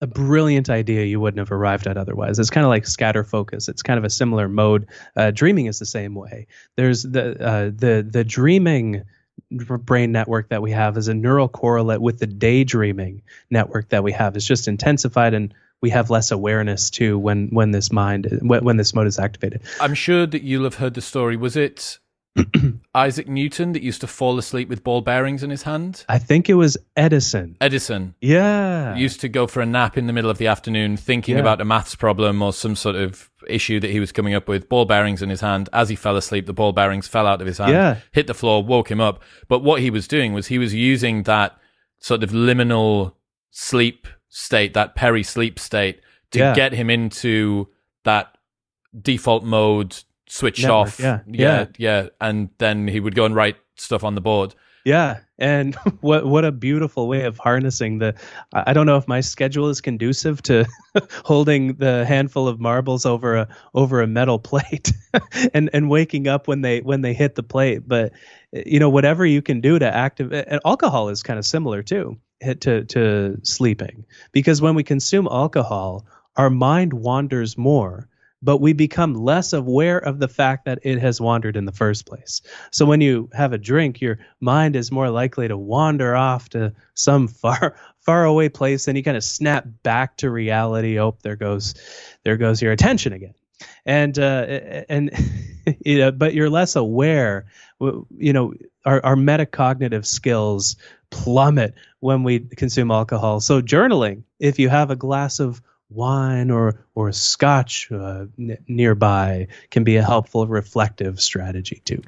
a 0.00 0.06
brilliant 0.06 0.68
idea 0.68 1.04
you 1.04 1.20
wouldn't 1.20 1.38
have 1.38 1.52
arrived 1.52 1.86
at 1.86 1.96
otherwise. 1.96 2.38
It's 2.38 2.50
kind 2.50 2.64
of 2.64 2.68
like 2.68 2.86
scatter 2.86 3.24
focus. 3.24 3.68
It's 3.68 3.82
kind 3.82 3.98
of 3.98 4.04
a 4.04 4.10
similar 4.10 4.48
mode. 4.48 4.88
Uh, 5.16 5.30
dreaming 5.30 5.66
is 5.66 5.78
the 5.78 5.86
same 5.86 6.14
way. 6.14 6.46
There's 6.76 7.02
the 7.02 7.42
uh, 7.42 7.64
the 7.74 8.06
the 8.08 8.24
dreaming 8.24 9.04
brain 9.50 10.12
network 10.12 10.48
that 10.48 10.62
we 10.62 10.72
have 10.72 10.96
is 10.96 11.08
a 11.08 11.14
neural 11.14 11.48
correlate 11.48 12.00
with 12.00 12.18
the 12.18 12.26
daydreaming 12.26 13.22
network 13.50 13.90
that 13.90 14.02
we 14.02 14.12
have. 14.12 14.36
It's 14.36 14.46
just 14.46 14.66
intensified 14.66 15.34
and 15.34 15.54
we 15.82 15.90
have 15.90 16.10
less 16.10 16.30
awareness 16.30 16.90
too 16.90 17.18
when 17.18 17.48
when 17.48 17.70
this 17.70 17.92
mind 17.92 18.38
when, 18.42 18.64
when 18.64 18.76
this 18.76 18.94
mode 18.94 19.06
is 19.06 19.18
activated. 19.18 19.62
I'm 19.80 19.94
sure 19.94 20.26
that 20.26 20.42
you'll 20.42 20.64
have 20.64 20.76
heard 20.76 20.94
the 20.94 21.02
story. 21.02 21.36
Was 21.36 21.56
it 21.56 21.98
Isaac 22.94 23.28
Newton 23.28 23.72
that 23.72 23.82
used 23.82 24.00
to 24.02 24.06
fall 24.06 24.38
asleep 24.38 24.68
with 24.68 24.84
ball 24.84 25.00
bearings 25.00 25.42
in 25.42 25.50
his 25.50 25.62
hand? 25.62 26.04
I 26.08 26.18
think 26.18 26.48
it 26.48 26.54
was 26.54 26.76
Edison. 26.96 27.56
Edison 27.60 28.14
Yeah. 28.20 28.94
used 28.96 29.20
to 29.22 29.28
go 29.28 29.46
for 29.46 29.60
a 29.60 29.66
nap 29.66 29.96
in 29.96 30.06
the 30.06 30.12
middle 30.12 30.30
of 30.30 30.38
the 30.38 30.46
afternoon 30.46 30.96
thinking 30.96 31.34
Yeah. 31.36 31.40
about 31.42 31.60
a 31.60 31.64
maths 31.64 31.94
problem 31.94 32.42
or 32.42 32.52
some 32.52 32.76
sort 32.76 32.96
of 32.96 33.30
issue 33.48 33.80
that 33.80 33.90
he 33.90 34.00
was 34.00 34.12
coming 34.12 34.34
up 34.34 34.48
with. 34.48 34.68
Ball 34.68 34.84
bearings 34.84 35.22
in 35.22 35.28
his 35.30 35.40
hand. 35.40 35.68
As 35.72 35.88
he 35.88 35.96
fell 35.96 36.16
asleep, 36.16 36.46
the 36.46 36.52
ball 36.52 36.72
bearings 36.72 37.06
fell 37.08 37.26
out 37.26 37.40
of 37.40 37.46
his 37.46 37.58
hand, 37.58 37.72
Yeah. 37.72 37.96
hit 38.12 38.26
the 38.26 38.34
floor, 38.34 38.62
woke 38.62 38.90
him 38.90 39.00
up. 39.00 39.22
But 39.48 39.60
what 39.62 39.80
he 39.80 39.90
was 39.90 40.08
doing 40.08 40.32
was 40.32 40.48
he 40.48 40.58
was 40.58 40.74
using 40.74 41.22
that 41.24 41.56
sort 42.00 42.22
of 42.22 42.30
liminal 42.30 43.12
sleep 43.50 44.06
state, 44.28 44.74
that 44.74 44.94
peri 44.94 45.22
sleep 45.22 45.58
state, 45.58 46.00
to 46.32 46.38
Yeah. 46.40 46.54
get 46.54 46.72
him 46.72 46.90
into 46.90 47.68
that 48.04 48.36
default 49.00 49.44
mode 49.44 49.96
switched 50.28 50.62
Network, 50.62 50.88
off. 50.88 51.00
yeah, 51.00 51.20
yeah, 51.26 51.66
yeah. 51.78 52.08
And 52.20 52.50
then 52.58 52.88
he 52.88 53.00
would 53.00 53.14
go 53.14 53.24
and 53.24 53.34
write 53.34 53.56
stuff 53.76 54.04
on 54.04 54.14
the 54.14 54.20
board. 54.20 54.54
Yeah, 54.86 55.18
and 55.38 55.74
what 56.00 56.26
what 56.26 56.44
a 56.44 56.52
beautiful 56.52 57.08
way 57.08 57.22
of 57.24 57.38
harnessing 57.38 57.98
the. 57.98 58.14
I 58.52 58.72
don't 58.72 58.86
know 58.86 58.96
if 58.96 59.08
my 59.08 59.20
schedule 59.20 59.68
is 59.68 59.80
conducive 59.80 60.42
to 60.42 60.64
holding 61.24 61.74
the 61.74 62.04
handful 62.06 62.46
of 62.46 62.60
marbles 62.60 63.04
over 63.04 63.34
a 63.36 63.48
over 63.74 64.00
a 64.00 64.06
metal 64.06 64.38
plate, 64.50 64.92
and 65.52 65.68
and 65.72 65.90
waking 65.90 66.28
up 66.28 66.46
when 66.46 66.60
they 66.60 66.82
when 66.82 67.00
they 67.02 67.14
hit 67.14 67.34
the 67.34 67.42
plate. 67.42 67.88
But 67.88 68.12
you 68.52 68.78
know 68.78 68.88
whatever 68.88 69.26
you 69.26 69.42
can 69.42 69.60
do 69.60 69.78
to 69.80 69.92
activate. 69.92 70.44
And 70.46 70.60
alcohol 70.64 71.08
is 71.08 71.20
kind 71.20 71.38
of 71.40 71.44
similar 71.44 71.82
too 71.82 72.16
hit 72.40 72.60
to 72.60 72.84
to 72.84 73.38
sleeping 73.42 74.04
because 74.30 74.62
when 74.62 74.76
we 74.76 74.84
consume 74.84 75.26
alcohol, 75.28 76.06
our 76.36 76.50
mind 76.50 76.92
wanders 76.92 77.58
more. 77.58 78.08
But 78.42 78.60
we 78.60 78.74
become 78.74 79.14
less 79.14 79.52
aware 79.52 79.98
of 79.98 80.18
the 80.18 80.28
fact 80.28 80.66
that 80.66 80.80
it 80.82 80.98
has 80.98 81.20
wandered 81.20 81.56
in 81.56 81.64
the 81.64 81.72
first 81.72 82.06
place. 82.06 82.42
So 82.70 82.84
when 82.84 83.00
you 83.00 83.30
have 83.32 83.52
a 83.52 83.58
drink, 83.58 84.00
your 84.00 84.18
mind 84.40 84.76
is 84.76 84.92
more 84.92 85.10
likely 85.10 85.48
to 85.48 85.56
wander 85.56 86.14
off 86.14 86.50
to 86.50 86.74
some 86.94 87.28
far 87.42 87.76
far 88.00 88.24
away 88.24 88.48
place, 88.48 88.88
and 88.88 88.96
you 88.96 89.02
kind 89.02 89.16
of 89.16 89.24
snap 89.24 89.66
back 89.82 90.16
to 90.18 90.30
reality. 90.30 90.98
Oh, 90.98 91.16
there 91.22 91.36
goes 91.36 91.74
there 92.24 92.36
goes 92.36 92.62
your 92.62 92.72
attention 92.72 93.12
again. 93.12 93.34
And 93.84 94.18
uh, 94.18 94.84
and 94.88 95.10
you 95.84 95.98
know, 95.98 96.12
but 96.12 96.34
you're 96.34 96.50
less 96.50 96.76
aware. 96.76 97.46
You 97.80 98.32
know, 98.32 98.54
our 98.84 99.04
our 99.04 99.16
metacognitive 99.16 100.06
skills 100.06 100.76
plummet 101.10 101.74
when 102.00 102.22
we 102.22 102.40
consume 102.40 102.90
alcohol. 102.90 103.40
So 103.40 103.62
journaling, 103.62 104.24
if 104.38 104.58
you 104.58 104.68
have 104.68 104.90
a 104.90 104.96
glass 104.96 105.40
of 105.40 105.62
wine 105.88 106.50
or 106.50 106.84
or 106.94 107.12
scotch 107.12 107.90
uh, 107.92 108.26
n- 108.38 108.58
nearby, 108.68 109.48
can 109.70 109.84
be 109.84 109.96
a 109.96 110.02
helpful 110.02 110.46
reflective 110.46 111.20
strategy 111.20 111.80
too. 111.84 112.02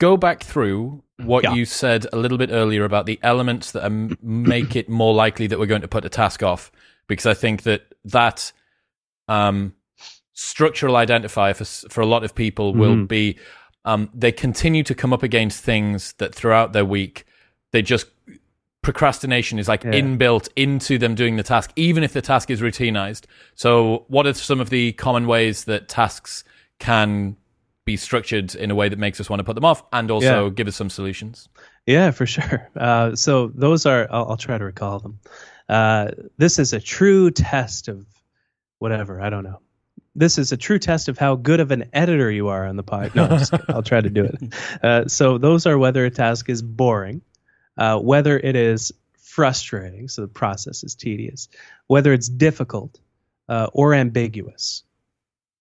go 0.00 0.16
back 0.16 0.42
through 0.42 1.02
what 1.16 1.42
Yeah. 1.42 1.54
you 1.54 1.64
said 1.64 2.06
a 2.12 2.16
little 2.16 2.38
bit 2.38 2.50
earlier 2.52 2.84
about 2.84 3.06
the 3.06 3.18
elements 3.22 3.72
that 3.72 3.90
make 4.22 4.76
it 4.76 4.88
more 4.88 5.12
likely 5.12 5.48
that 5.48 5.58
we're 5.58 5.66
going 5.66 5.80
to 5.82 5.88
put 5.88 6.04
a 6.04 6.08
task 6.08 6.42
off 6.44 6.70
because 7.08 7.26
i 7.26 7.34
think 7.34 7.62
that 7.64 7.82
that 8.04 8.52
um, 9.26 9.74
structural 10.34 10.94
identifier 10.94 11.56
for 11.56 11.64
for 11.90 12.00
a 12.00 12.06
lot 12.06 12.22
of 12.22 12.34
people 12.34 12.74
will 12.74 12.94
Mhm. 12.94 13.08
be 13.08 13.38
um, 13.84 14.08
they 14.14 14.30
continue 14.32 14.82
to 14.84 14.94
come 14.94 15.12
up 15.12 15.22
against 15.24 15.64
things 15.64 16.12
that 16.18 16.34
throughout 16.34 16.72
their 16.72 16.84
week 16.84 17.24
they 17.72 17.82
just 17.82 18.06
procrastination 18.82 19.58
is 19.58 19.68
like 19.68 19.84
Yeah. 19.84 19.90
inbuilt 19.92 20.48
into 20.56 20.98
them 20.98 21.14
doing 21.14 21.36
the 21.36 21.42
task 21.42 21.72
even 21.76 22.02
if 22.04 22.12
the 22.12 22.22
task 22.22 22.50
is 22.50 22.60
routinized 22.60 23.24
so 23.54 24.04
what 24.08 24.26
are 24.26 24.34
some 24.34 24.60
of 24.60 24.70
the 24.70 24.92
common 24.92 25.26
ways 25.26 25.64
that 25.64 25.88
tasks 25.88 26.44
can 26.78 27.36
be 27.84 27.96
structured 27.96 28.54
in 28.54 28.70
a 28.70 28.74
way 28.74 28.88
that 28.88 28.98
makes 28.98 29.20
us 29.20 29.28
want 29.28 29.40
to 29.40 29.44
put 29.44 29.54
them 29.54 29.64
off 29.64 29.82
and 29.92 30.10
also 30.10 30.44
Yeah. 30.44 30.50
give 30.50 30.68
us 30.68 30.76
some 30.76 30.90
solutions. 30.90 31.48
Yeah, 31.86 32.10
for 32.10 32.26
sure. 32.26 32.68
Uh, 32.76 33.16
so 33.16 33.46
those 33.54 33.86
are, 33.86 34.06
I'll, 34.10 34.30
I'll 34.30 34.36
try 34.36 34.58
to 34.58 34.64
recall 34.64 34.98
them. 34.98 35.18
Uh, 35.70 36.08
this 36.36 36.58
is 36.58 36.74
a 36.74 36.80
true 36.80 37.30
test 37.30 37.88
of 37.88 38.04
whatever, 38.78 39.22
I 39.22 39.30
don't 39.30 39.42
know. 39.42 39.60
This 40.14 40.36
is 40.36 40.52
a 40.52 40.56
true 40.58 40.78
test 40.78 41.08
of 41.08 41.16
how 41.16 41.36
good 41.36 41.60
of 41.60 41.70
an 41.70 41.88
editor 41.94 42.30
you 42.30 42.48
are 42.48 42.66
on 42.66 42.76
the 42.76 42.82
pod. 42.82 43.14
No, 43.14 43.24
I'm 43.24 43.38
just 43.38 43.52
kidding. 43.52 43.66
I'll 43.74 43.82
try 43.82 44.00
to 44.02 44.10
do 44.10 44.24
it. 44.24 44.36
Uh, 44.82 45.08
so 45.08 45.38
those 45.38 45.64
are 45.66 45.78
whether 45.78 46.04
a 46.04 46.10
task 46.10 46.50
is 46.50 46.60
boring, 46.60 47.22
uh, 47.78 47.98
whether 47.98 48.36
it 48.36 48.56
is 48.56 48.92
frustrating, 49.18 50.08
so 50.08 50.22
the 50.22 50.28
process 50.28 50.84
is 50.84 50.94
tedious, 50.94 51.48
whether 51.86 52.12
it's 52.12 52.28
difficult 52.28 52.98
uh, 53.48 53.68
or 53.72 53.94
ambiguous. 53.94 54.82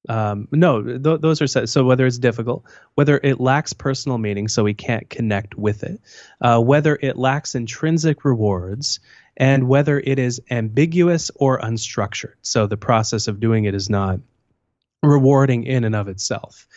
Um, 0.09 0.47
no, 0.51 0.81
th- 0.81 1.21
those 1.21 1.41
are. 1.41 1.67
So 1.67 1.83
whether 1.83 2.05
it's 2.05 2.17
difficult, 2.17 2.63
whether 2.95 3.19
it 3.21 3.39
lacks 3.39 3.73
personal 3.73 4.17
meaning, 4.17 4.47
so 4.47 4.63
we 4.63 4.73
can't 4.73 5.09
connect 5.09 5.55
with 5.55 5.83
it, 5.83 6.01
uh, 6.41 6.59
whether 6.59 6.97
it 6.99 7.17
lacks 7.17 7.55
intrinsic 7.55 8.23
rewards, 8.25 8.99
and 9.35 9.67
whether 9.67 9.99
it 9.99 10.17
is 10.17 10.41
ambiguous 10.49 11.29
or 11.35 11.59
unstructured. 11.59 12.35
So 12.41 12.67
the 12.67 12.77
process 12.77 13.27
of 13.27 13.39
doing 13.39 13.65
it 13.65 13.75
is 13.75 13.89
not 13.89 14.19
rewarding 15.03 15.65
in 15.65 15.83
and 15.83 15.95
of 15.95 16.07
itself. 16.07 16.67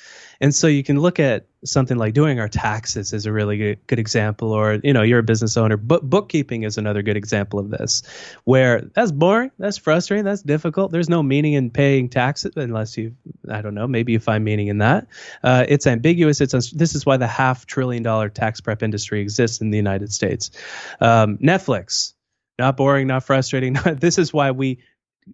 And 0.41 0.55
so 0.55 0.66
you 0.66 0.82
can 0.82 0.99
look 0.99 1.20
at 1.20 1.47
something 1.64 1.99
like 1.99 2.14
doing 2.14 2.41
our 2.41 2.49
taxes 2.49 3.12
is 3.12 3.26
a 3.26 3.32
really 3.32 3.59
good, 3.59 3.86
good 3.86 3.99
example, 3.99 4.53
or 4.53 4.80
you 4.82 4.93
know 4.93 5.03
you're 5.03 5.18
a 5.18 5.22
business 5.22 5.57
owner. 5.57 5.76
But 5.76 6.09
bookkeeping 6.09 6.62
is 6.62 6.78
another 6.78 7.03
good 7.03 7.16
example 7.16 7.59
of 7.59 7.70
this, 7.70 8.03
where 8.45 8.80
that's 8.95 9.12
boring, 9.12 9.51
that's 9.59 9.76
frustrating, 9.76 10.24
that's 10.24 10.43
difficult. 10.43 10.93
There's 10.93 11.11
no 11.11 11.22
meaning 11.22 11.53
in 11.53 11.70
paying 11.70 12.09
taxes 12.09 12.53
unless 12.57 12.97
you, 12.97 13.14
I 13.51 13.61
don't 13.61 13.74
know, 13.74 13.86
maybe 13.86 14.12
you 14.12 14.18
find 14.18 14.45
meaning 14.45 14.68
in 14.68 14.78
that. 14.78 15.07
Uh, 15.43 15.66
it's 15.68 15.86
ambiguous. 15.86 16.41
It's 16.41 16.53
this 16.72 16.95
is 16.95 17.05
why 17.05 17.18
the 17.18 17.26
half 17.26 17.66
trillion 17.66 18.03
dollar 18.03 18.30
tax 18.30 18.61
prep 18.61 18.82
industry 18.82 19.20
exists 19.20 19.61
in 19.61 19.70
the 19.70 19.76
United 19.76 20.12
States. 20.12 20.51
Um, 21.01 21.36
Netflix. 21.38 22.14
not 22.59 22.76
boring, 22.76 23.07
not 23.07 23.24
frustrating. 23.24 23.74
this 23.84 24.18
is 24.18 24.32
why 24.32 24.51
we 24.51 24.78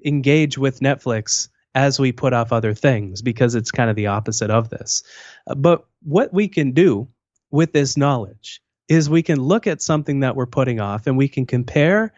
engage 0.05 0.59
with 0.59 0.81
Netflix 0.81 1.49
as 1.77 2.01
we 2.01 2.11
put 2.11 2.33
off 2.33 2.53
other 2.53 2.75
things 2.75 3.21
because 3.21 3.55
it's 3.55 3.71
kind 3.71 3.91
of 3.91 3.97
the 3.97 4.07
opposite 4.07 4.51
of 4.51 4.71
this. 4.71 5.05
Uh, 5.47 5.55
but 5.55 5.85
what 6.03 6.33
we 6.33 6.49
can 6.49 6.73
do 6.73 7.07
with 7.51 7.73
this 7.73 7.99
knowledge 7.99 8.63
is 8.89 9.11
we 9.11 9.23
can 9.23 9.39
look 9.41 9.67
at 9.67 9.83
something 9.83 10.21
that 10.21 10.35
we're 10.35 10.47
putting 10.47 10.81
off 10.81 11.07
and 11.07 11.19
we 11.19 11.29
can 11.29 11.45
compare 11.45 12.15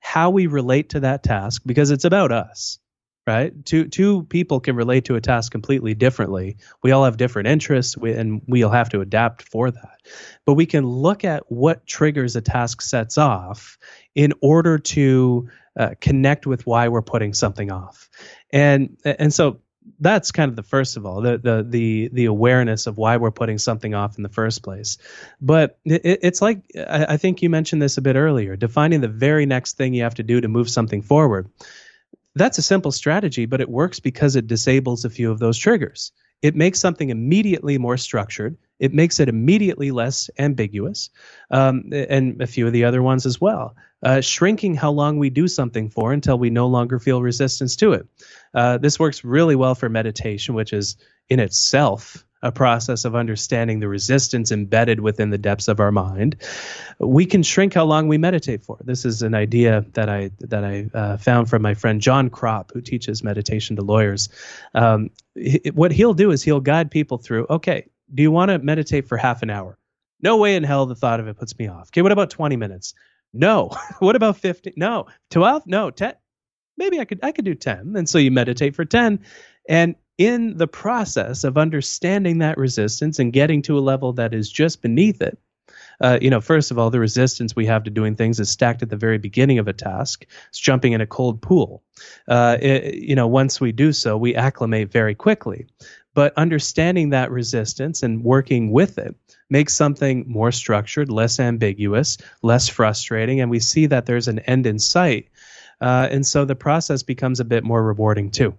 how 0.00 0.30
we 0.30 0.46
relate 0.46 0.88
to 0.88 1.00
that 1.00 1.22
task 1.22 1.62
because 1.66 1.90
it's 1.90 2.06
about 2.06 2.32
us 2.32 2.78
right? 3.26 3.52
Two 3.64 3.86
two 3.86 4.24
people 4.24 4.60
can 4.60 4.76
relate 4.76 5.06
to 5.06 5.14
a 5.14 5.20
task 5.20 5.52
completely 5.52 5.94
differently. 5.94 6.56
We 6.82 6.92
all 6.92 7.04
have 7.04 7.16
different 7.16 7.48
interests 7.48 7.96
we, 7.96 8.12
and 8.12 8.42
we'll 8.46 8.70
have 8.70 8.90
to 8.90 9.00
adapt 9.00 9.42
for 9.42 9.70
that. 9.70 9.98
But 10.44 10.54
we 10.54 10.66
can 10.66 10.84
look 10.84 11.24
at 11.24 11.50
what 11.50 11.86
triggers 11.86 12.36
a 12.36 12.40
task 12.40 12.82
sets 12.82 13.18
off 13.18 13.78
in 14.14 14.32
order 14.40 14.78
to 14.78 15.48
uh, 15.78 15.90
connect 16.00 16.46
with 16.46 16.66
why 16.66 16.88
we're 16.88 17.02
putting 17.02 17.32
something 17.32 17.70
off. 17.70 18.10
And 18.50 18.96
and 19.04 19.32
so 19.32 19.60
that's 19.98 20.30
kind 20.30 20.48
of 20.48 20.56
the 20.56 20.62
first 20.62 20.96
of 20.96 21.06
all 21.06 21.20
the 21.20 21.38
the 21.38 21.66
the 21.68 22.10
the 22.12 22.24
awareness 22.26 22.86
of 22.86 22.96
why 22.96 23.16
we're 23.16 23.30
putting 23.30 23.58
something 23.58 23.94
off 23.94 24.16
in 24.16 24.22
the 24.22 24.28
first 24.28 24.62
place. 24.62 24.98
But 25.40 25.78
it, 25.84 26.20
it's 26.22 26.42
like 26.42 26.62
I, 26.76 27.06
I 27.10 27.16
think 27.16 27.42
you 27.42 27.50
mentioned 27.50 27.82
this 27.82 27.98
a 27.98 28.02
bit 28.02 28.16
earlier 28.16 28.56
defining 28.56 29.00
the 29.00 29.08
very 29.08 29.46
next 29.46 29.76
thing 29.76 29.94
you 29.94 30.02
have 30.02 30.16
to 30.16 30.22
do 30.22 30.40
to 30.40 30.48
move 30.48 30.68
something 30.68 31.02
forward 31.02 31.48
that's 32.34 32.58
a 32.58 32.62
simple 32.62 32.92
strategy 32.92 33.46
but 33.46 33.60
it 33.60 33.68
works 33.68 34.00
because 34.00 34.36
it 34.36 34.46
disables 34.46 35.04
a 35.04 35.10
few 35.10 35.30
of 35.30 35.38
those 35.38 35.58
triggers 35.58 36.12
it 36.40 36.56
makes 36.56 36.80
something 36.80 37.10
immediately 37.10 37.78
more 37.78 37.96
structured 37.96 38.56
it 38.82 38.92
makes 38.92 39.20
it 39.20 39.28
immediately 39.28 39.92
less 39.92 40.28
ambiguous, 40.40 41.08
um, 41.52 41.90
and 41.92 42.42
a 42.42 42.48
few 42.48 42.66
of 42.66 42.72
the 42.72 42.84
other 42.84 43.00
ones 43.00 43.26
as 43.26 43.40
well. 43.40 43.76
Uh, 44.02 44.20
shrinking 44.20 44.74
how 44.74 44.90
long 44.90 45.18
we 45.18 45.30
do 45.30 45.46
something 45.46 45.88
for 45.88 46.12
until 46.12 46.36
we 46.36 46.50
no 46.50 46.66
longer 46.66 46.98
feel 46.98 47.22
resistance 47.22 47.76
to 47.76 47.92
it. 47.92 48.08
Uh, 48.52 48.78
this 48.78 48.98
works 48.98 49.22
really 49.22 49.54
well 49.54 49.76
for 49.76 49.88
meditation, 49.88 50.56
which 50.56 50.72
is 50.72 50.96
in 51.28 51.38
itself 51.38 52.26
a 52.42 52.50
process 52.50 53.04
of 53.04 53.14
understanding 53.14 53.80
the 53.80 53.88
resistance 53.88 54.50
embedded 54.50 55.00
within 55.00 55.30
the 55.30 55.38
depths 55.38 55.68
of 55.68 55.80
our 55.80 55.92
mind. 55.92 56.36
We 56.98 57.24
can 57.24 57.42
shrink 57.42 57.74
how 57.74 57.84
long 57.84 58.08
we 58.08 58.18
meditate 58.18 58.62
for. 58.62 58.78
This 58.84 59.04
is 59.04 59.22
an 59.22 59.34
idea 59.34 59.84
that 59.92 60.08
I 60.08 60.30
that 60.40 60.64
I 60.64 60.90
uh, 60.92 61.16
found 61.18 61.48
from 61.48 61.62
my 61.62 61.74
friend 61.74 62.00
Jon 62.00 62.30
Krop, 62.30 62.72
who 62.72 62.80
teaches 62.80 63.22
meditation 63.22 63.76
to 63.76 63.82
lawyers. 63.82 64.28
Um, 64.74 65.10
what 65.72 65.92
he'll 65.92 66.14
do 66.14 66.30
is 66.30 66.42
he'll 66.42 66.60
guide 66.60 66.90
people 66.90 67.18
through. 67.18 67.46
Okay, 67.48 67.88
do 68.12 68.22
you 68.22 68.30
want 68.30 68.50
to 68.50 68.58
meditate 68.58 69.08
for 69.08 69.16
half 69.16 69.42
an 69.42 69.50
hour? 69.50 69.78
No 70.20 70.36
way 70.36 70.56
in 70.56 70.62
hell 70.62 70.86
the 70.86 70.94
thought 70.94 71.20
of 71.20 71.28
it 71.28 71.36
puts 71.36 71.58
me 71.58 71.68
off. 71.68 71.88
Okay, 71.88 72.02
what 72.02 72.12
about 72.12 72.30
20 72.30 72.56
minutes? 72.56 72.94
No. 73.32 73.70
what 73.98 74.16
about 74.16 74.36
50? 74.36 74.74
No. 74.76 75.06
12? 75.30 75.66
No. 75.66 75.90
10? 75.90 76.14
Maybe 76.76 77.00
I 77.00 77.04
could 77.04 77.20
I 77.22 77.32
could 77.32 77.44
do 77.44 77.54
10. 77.54 77.94
And 77.96 78.08
so 78.08 78.18
you 78.18 78.30
meditate 78.30 78.74
for 78.74 78.84
10 78.84 79.20
and 79.68 79.94
in 80.18 80.56
the 80.56 80.66
process 80.66 81.44
of 81.44 81.56
understanding 81.56 82.38
that 82.38 82.58
resistance 82.58 83.18
and 83.18 83.32
getting 83.32 83.62
to 83.62 83.78
a 83.78 83.80
level 83.80 84.12
that 84.12 84.34
is 84.34 84.50
just 84.50 84.82
beneath 84.82 85.20
it, 85.22 85.38
uh, 86.00 86.18
you 86.20 86.30
know, 86.30 86.40
first 86.40 86.70
of 86.70 86.78
all, 86.78 86.90
the 86.90 87.00
resistance 87.00 87.54
we 87.54 87.66
have 87.66 87.84
to 87.84 87.90
doing 87.90 88.16
things 88.16 88.40
is 88.40 88.50
stacked 88.50 88.82
at 88.82 88.90
the 88.90 88.96
very 88.96 89.18
beginning 89.18 89.58
of 89.58 89.68
a 89.68 89.72
task. 89.72 90.26
It's 90.48 90.58
jumping 90.58 90.92
in 90.92 91.00
a 91.00 91.06
cold 91.06 91.40
pool. 91.40 91.82
Uh, 92.28 92.58
it, 92.60 92.94
you 92.94 93.14
know, 93.14 93.28
once 93.28 93.60
we 93.60 93.72
do 93.72 93.92
so, 93.92 94.16
we 94.16 94.34
acclimate 94.34 94.90
very 94.90 95.14
quickly. 95.14 95.66
But 96.14 96.34
understanding 96.36 97.10
that 97.10 97.30
resistance 97.30 98.02
and 98.02 98.22
working 98.22 98.70
with 98.70 98.98
it 98.98 99.14
makes 99.48 99.74
something 99.74 100.24
more 100.26 100.52
structured, 100.52 101.10
less 101.10 101.40
ambiguous, 101.40 102.18
less 102.42 102.68
frustrating, 102.68 103.40
and 103.40 103.50
we 103.50 103.60
see 103.60 103.86
that 103.86 104.06
there's 104.06 104.28
an 104.28 104.40
end 104.40 104.66
in 104.66 104.78
sight. 104.78 105.28
Uh, 105.80 106.08
and 106.10 106.26
so 106.26 106.44
the 106.44 106.54
process 106.54 107.02
becomes 107.02 107.40
a 107.40 107.44
bit 107.44 107.64
more 107.64 107.82
rewarding 107.82 108.30
too. 108.30 108.56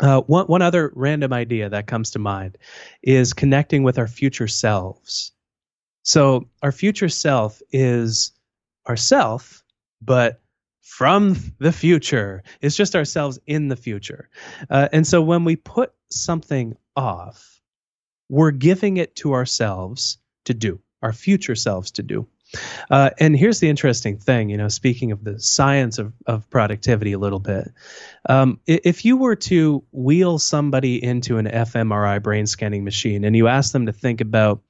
Uh, 0.00 0.20
one, 0.22 0.46
one 0.46 0.62
other 0.62 0.92
random 0.94 1.32
idea 1.32 1.68
that 1.68 1.86
comes 1.86 2.10
to 2.12 2.18
mind 2.18 2.58
is 3.02 3.32
connecting 3.32 3.82
with 3.82 3.98
our 3.98 4.08
future 4.08 4.48
selves. 4.48 5.32
So, 6.02 6.48
our 6.62 6.72
future 6.72 7.08
self 7.08 7.62
is 7.72 8.32
ourself, 8.88 9.64
but 10.02 10.40
from 10.84 11.36
the 11.58 11.72
future. 11.72 12.42
It's 12.60 12.76
just 12.76 12.94
ourselves 12.94 13.38
in 13.46 13.68
the 13.68 13.76
future. 13.76 14.28
Uh, 14.68 14.88
and 14.92 15.06
so 15.06 15.22
when 15.22 15.44
we 15.44 15.56
put 15.56 15.92
something 16.10 16.76
off, 16.94 17.60
we're 18.28 18.50
giving 18.50 18.98
it 18.98 19.16
to 19.16 19.32
ourselves 19.32 20.18
to 20.44 20.54
do, 20.54 20.80
our 21.02 21.12
future 21.12 21.54
selves 21.54 21.92
to 21.92 22.02
do. 22.02 22.28
Uh, 22.90 23.10
and 23.18 23.36
here's 23.36 23.60
the 23.60 23.68
interesting 23.68 24.18
thing, 24.18 24.48
you 24.48 24.56
know, 24.56 24.68
speaking 24.68 25.12
of 25.12 25.24
the 25.24 25.40
science 25.40 25.98
of, 25.98 26.12
of 26.26 26.48
productivity 26.50 27.12
a 27.12 27.18
little 27.18 27.38
bit. 27.38 27.72
Um, 28.28 28.60
if 28.66 29.04
you 29.04 29.16
were 29.16 29.36
to 29.36 29.84
wheel 29.92 30.38
somebody 30.38 31.02
into 31.02 31.38
an 31.38 31.46
fMRI 31.46 32.22
brain 32.22 32.46
scanning 32.46 32.84
machine 32.84 33.24
and 33.24 33.36
you 33.36 33.48
ask 33.48 33.72
them 33.72 33.86
to 33.86 33.92
think 33.92 34.20
about 34.20 34.62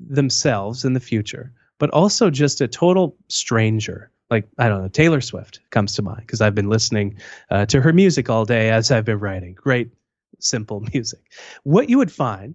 themselves 0.00 0.84
in 0.84 0.92
the 0.92 1.00
future, 1.00 1.52
but 1.78 1.90
also 1.90 2.30
just 2.30 2.60
a 2.60 2.68
total 2.68 3.16
stranger, 3.28 4.10
like 4.30 4.48
I 4.58 4.68
don't 4.68 4.82
know, 4.82 4.88
Taylor 4.88 5.20
Swift 5.20 5.60
comes 5.70 5.94
to 5.94 6.02
mind 6.02 6.20
because 6.20 6.40
I've 6.40 6.54
been 6.54 6.68
listening 6.68 7.18
uh, 7.50 7.66
to 7.66 7.80
her 7.80 7.92
music 7.92 8.30
all 8.30 8.44
day 8.44 8.70
as 8.70 8.90
I've 8.90 9.04
been 9.04 9.20
writing. 9.20 9.54
Great, 9.54 9.90
simple 10.38 10.80
music. 10.92 11.20
What 11.62 11.88
you 11.88 11.98
would 11.98 12.12
find 12.12 12.54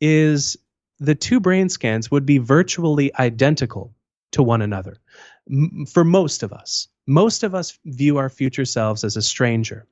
is 0.00 0.56
the 1.00 1.14
two 1.14 1.40
brain 1.40 1.68
scans 1.68 2.10
would 2.10 2.26
be 2.26 2.38
virtually 2.38 3.14
identical 3.16 3.94
to 4.38 4.42
one 4.42 4.62
another. 4.62 4.96
M- 5.50 5.84
for 5.92 6.04
most 6.04 6.42
of 6.42 6.52
us, 6.52 6.88
most 7.06 7.42
of 7.42 7.54
us 7.54 7.78
view 7.84 8.18
our 8.18 8.28
future 8.30 8.64
selves 8.64 9.02
as 9.02 9.16
a 9.16 9.22
stranger. 9.22 9.86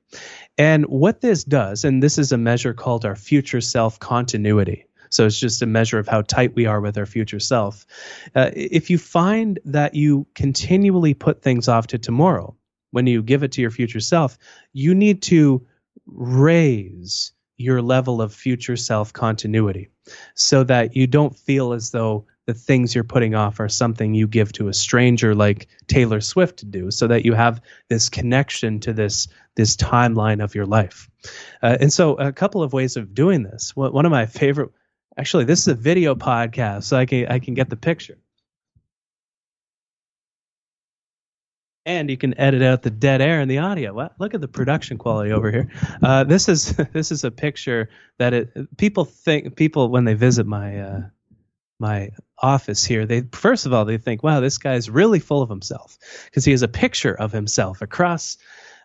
And 0.57 0.85
what 0.85 1.19
this 1.21 1.43
does, 1.43 1.83
and 1.83 2.01
this 2.01 2.17
is 2.17 2.31
a 2.31 2.37
measure 2.37 2.73
called 2.73 3.05
our 3.05 3.15
future 3.15 3.61
self 3.61 3.99
continuity. 3.99 4.85
So 5.09 5.25
it's 5.25 5.39
just 5.39 5.61
a 5.61 5.65
measure 5.65 5.99
of 5.99 6.07
how 6.07 6.21
tight 6.21 6.55
we 6.55 6.65
are 6.65 6.81
with 6.81 6.97
our 6.97 7.05
future 7.05 7.39
self. 7.39 7.85
Uh, 8.35 8.51
if 8.53 8.89
you 8.89 8.97
find 8.97 9.59
that 9.65 9.95
you 9.95 10.27
continually 10.35 11.13
put 11.13 11.41
things 11.41 11.67
off 11.67 11.87
to 11.87 11.97
tomorrow 11.97 12.55
when 12.91 13.07
you 13.07 13.21
give 13.21 13.43
it 13.43 13.53
to 13.53 13.61
your 13.61 13.71
future 13.71 13.99
self, 13.99 14.37
you 14.73 14.95
need 14.95 15.21
to 15.23 15.65
raise 16.05 17.33
your 17.57 17.81
level 17.81 18.21
of 18.21 18.33
future 18.33 18.77
self 18.77 19.11
continuity 19.11 19.89
so 20.35 20.63
that 20.63 20.95
you 20.95 21.07
don't 21.07 21.37
feel 21.37 21.73
as 21.73 21.91
though 21.91 22.25
the 22.47 22.55
things 22.55 22.95
you're 22.95 23.03
putting 23.03 23.35
off 23.35 23.59
are 23.59 23.69
something 23.69 24.15
you 24.15 24.27
give 24.27 24.51
to 24.53 24.67
a 24.67 24.73
stranger 24.73 25.35
like 25.35 25.67
Taylor 25.87 26.21
Swift 26.21 26.59
to 26.59 26.65
do 26.65 26.89
so 26.89 27.07
that 27.07 27.25
you 27.25 27.33
have 27.33 27.61
this 27.89 28.09
connection 28.09 28.79
to 28.79 28.93
this 28.93 29.27
this 29.55 29.75
timeline 29.75 30.43
of 30.43 30.55
your 30.55 30.65
life. 30.65 31.09
Uh, 31.61 31.77
and 31.79 31.93
so 31.93 32.15
a 32.15 32.31
couple 32.31 32.63
of 32.63 32.73
ways 32.73 32.95
of 32.97 33.13
doing 33.13 33.43
this. 33.43 33.75
One 33.75 34.05
of 34.05 34.11
my 34.11 34.25
favorite 34.25 34.71
Actually, 35.17 35.45
this 35.45 35.61
is 35.61 35.67
a 35.67 35.73
video 35.73 36.13
podcast, 36.13 36.83
so 36.83 36.97
I 36.97 37.05
can 37.05 37.25
I 37.27 37.39
can 37.39 37.55
get 37.55 37.69
the 37.69 37.75
picture. 37.75 38.19
And 41.87 42.09
you 42.09 42.17
can 42.17 42.37
edit 42.37 42.61
out 42.61 42.83
the 42.83 42.89
dead 42.91 43.21
air 43.21 43.39
in 43.39 43.47
the 43.47 43.59
audio. 43.59 43.93
What? 43.93 44.13
Look 44.19 44.33
at 44.33 44.41
the 44.41 44.47
production 44.47 44.97
quality 44.97 45.31
over 45.31 45.49
here. 45.49 45.71
Uh, 46.03 46.23
this 46.23 46.47
is 46.49 46.75
this 46.93 47.11
is 47.11 47.23
a 47.23 47.31
picture 47.31 47.89
that 48.19 48.33
it 48.33 48.77
people 48.77 49.05
think 49.05 49.55
people 49.55 49.89
when 49.89 50.05
they 50.05 50.13
visit 50.13 50.45
my 50.45 50.79
uh, 50.79 51.01
my 51.79 52.09
office 52.37 52.83
here, 52.83 53.05
they 53.05 53.21
first 53.31 53.65
of 53.65 53.73
all 53.73 53.85
they 53.85 53.97
think, 53.97 54.23
wow, 54.23 54.39
this 54.39 54.57
guy's 54.57 54.89
really 54.89 55.19
full 55.19 55.41
of 55.41 55.49
himself 55.49 55.97
because 56.25 56.45
he 56.45 56.51
has 56.51 56.61
a 56.61 56.67
picture 56.67 57.13
of 57.13 57.31
himself 57.31 57.81
across 57.81 58.37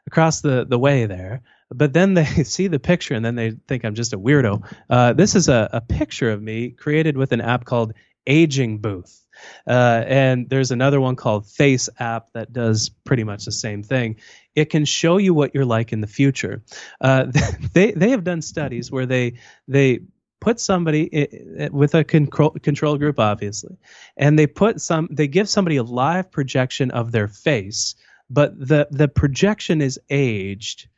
across 0.06 0.40
the 0.40 0.66
the 0.68 0.78
way 0.78 1.06
there 1.06 1.42
but 1.74 1.92
then 1.92 2.14
they 2.14 2.24
see 2.44 2.68
the 2.68 2.78
picture 2.78 3.14
and 3.14 3.24
then 3.24 3.34
they 3.34 3.52
think 3.68 3.84
I'm 3.84 3.94
just 3.94 4.12
a 4.12 4.18
weirdo. 4.18 4.64
Uh, 4.88 5.12
this 5.12 5.34
is 5.34 5.48
a, 5.48 5.68
a, 5.72 5.80
picture 5.80 6.30
of 6.30 6.42
me 6.42 6.70
created 6.70 7.16
with 7.16 7.32
an 7.32 7.40
app 7.40 7.64
called 7.64 7.94
Aging 8.26 8.78
Booth. 8.78 9.18
Uh, 9.66 10.04
and 10.06 10.48
there's 10.48 10.70
another 10.70 11.00
one 11.00 11.16
called 11.16 11.46
Face 11.46 11.88
app 11.98 12.30
that 12.34 12.52
does 12.52 12.90
pretty 12.90 13.24
much 13.24 13.44
the 13.44 13.52
same 13.52 13.82
thing. 13.82 14.16
It 14.54 14.66
can 14.66 14.84
show 14.84 15.16
you 15.16 15.34
what 15.34 15.54
you're 15.54 15.64
like 15.64 15.92
in 15.92 16.00
the 16.00 16.06
future. 16.06 16.62
Uh, 17.00 17.26
they 17.72 17.92
they 17.92 18.10
have 18.10 18.24
done 18.24 18.42
studies 18.42 18.92
where 18.92 19.06
they 19.06 19.34
they 19.66 20.00
put 20.42 20.58
somebody 20.58 21.28
with 21.70 21.94
a 21.94 22.02
control 22.02 22.50
control 22.50 22.98
group, 22.98 23.20
obviously, 23.20 23.76
and 24.16 24.36
they 24.36 24.48
put 24.48 24.80
some 24.80 25.08
they 25.10 25.28
give 25.28 25.48
somebody 25.48 25.76
a 25.76 25.84
live 25.84 26.32
projection 26.32 26.90
of 26.90 27.12
their 27.12 27.28
face, 27.28 27.94
but 28.28 28.58
the 28.58 28.88
the 28.90 29.06
projection 29.06 29.80
is 29.80 30.00
aged 30.10 30.88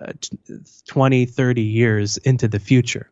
uh, 0.00 0.12
20, 0.86 1.24
30 1.24 1.62
years 1.62 2.18
into 2.18 2.46
the 2.46 2.60
future. 2.60 3.10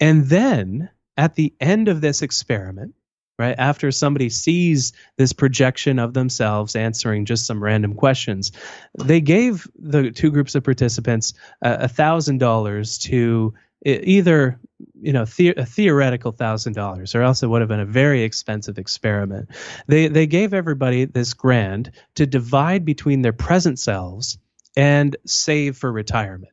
And 0.00 0.24
then 0.24 0.88
at 1.18 1.34
the 1.34 1.52
end 1.60 1.88
of 1.88 2.00
this 2.00 2.22
experiment, 2.22 2.94
right, 3.38 3.54
after 3.58 3.92
somebody 3.92 4.30
sees 4.30 4.94
this 5.18 5.34
projection 5.34 5.98
of 5.98 6.14
themselves 6.14 6.74
answering 6.74 7.26
just 7.26 7.44
some 7.46 7.62
random 7.62 7.94
questions, 7.94 8.50
they 8.98 9.20
gave 9.20 9.68
the 9.78 10.10
two 10.10 10.30
groups 10.30 10.54
of 10.54 10.64
participants 10.64 11.34
a 11.60 11.88
$1,000 11.88 13.02
to 13.02 13.54
either 13.84 14.60
you 15.00 15.12
know 15.12 15.24
the- 15.24 15.54
a 15.56 15.66
theoretical 15.66 16.32
thousand 16.32 16.74
dollars 16.74 17.14
or 17.14 17.22
else 17.22 17.42
it 17.42 17.48
would 17.48 17.60
have 17.62 17.68
been 17.68 17.80
a 17.80 17.86
very 17.86 18.22
expensive 18.22 18.78
experiment 18.78 19.48
they 19.86 20.08
they 20.08 20.26
gave 20.26 20.54
everybody 20.54 21.04
this 21.04 21.34
grand 21.34 21.90
to 22.14 22.26
divide 22.26 22.84
between 22.84 23.22
their 23.22 23.32
present 23.32 23.78
selves 23.78 24.38
and 24.76 25.16
save 25.26 25.76
for 25.76 25.92
retirement 25.92 26.52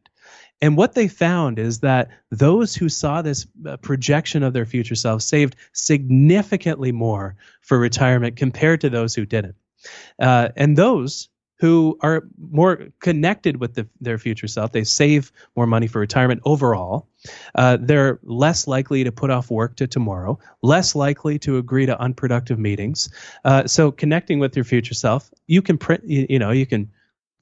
and 0.61 0.77
what 0.77 0.93
they 0.95 1.07
found 1.07 1.59
is 1.59 1.81
that 1.81 2.09
those 2.31 2.75
who 2.75 2.89
saw 2.89 3.21
this 3.21 3.45
uh, 3.67 3.77
projection 3.77 4.43
of 4.43 4.53
their 4.53 4.65
future 4.65 4.95
self 4.95 5.21
saved 5.21 5.55
significantly 5.73 6.91
more 6.91 7.35
for 7.61 7.77
retirement 7.79 8.37
compared 8.37 8.81
to 8.81 8.89
those 8.89 9.15
who 9.15 9.25
didn't 9.25 9.55
uh, 10.19 10.49
and 10.55 10.77
those 10.77 11.29
who 11.59 11.97
are 12.01 12.23
more 12.37 12.87
connected 12.99 13.57
with 13.59 13.75
the, 13.75 13.87
their 14.01 14.17
future 14.17 14.47
self. 14.47 14.71
They 14.71 14.83
save 14.83 15.31
more 15.55 15.67
money 15.67 15.87
for 15.87 15.99
retirement 15.99 16.41
overall. 16.45 17.07
Uh, 17.55 17.77
they're 17.79 18.19
less 18.23 18.67
likely 18.67 19.03
to 19.03 19.11
put 19.11 19.29
off 19.29 19.49
work 19.49 19.75
to 19.77 19.87
tomorrow, 19.87 20.39
less 20.61 20.95
likely 20.95 21.39
to 21.39 21.57
agree 21.57 21.85
to 21.85 21.99
unproductive 21.99 22.59
meetings. 22.59 23.09
Uh, 23.43 23.67
so 23.67 23.91
connecting 23.91 24.39
with 24.39 24.55
your 24.55 24.65
future 24.65 24.93
self, 24.93 25.29
you 25.47 25.61
can 25.61 25.77
print, 25.77 26.03
you, 26.05 26.25
you 26.29 26.39
know, 26.39 26.51
you 26.51 26.65
can 26.65 26.89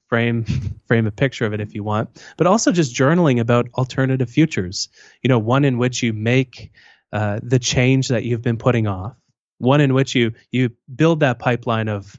frame 0.08 0.44
frame 0.86 1.06
a 1.06 1.10
picture 1.10 1.46
of 1.46 1.52
it 1.52 1.60
if 1.60 1.74
you 1.74 1.82
want, 1.82 2.22
but 2.36 2.46
also 2.46 2.72
just 2.72 2.94
journaling 2.94 3.40
about 3.40 3.68
alternative 3.74 4.30
futures. 4.30 4.88
You 5.22 5.28
know, 5.28 5.38
one 5.38 5.64
in 5.64 5.78
which 5.78 6.02
you 6.02 6.12
make 6.12 6.70
uh, 7.12 7.40
the 7.42 7.58
change 7.58 8.08
that 8.08 8.24
you've 8.24 8.42
been 8.42 8.58
putting 8.58 8.86
off, 8.86 9.16
one 9.58 9.80
in 9.80 9.94
which 9.94 10.14
you 10.14 10.32
you 10.50 10.70
build 10.94 11.20
that 11.20 11.38
pipeline 11.38 11.88
of 11.88 12.18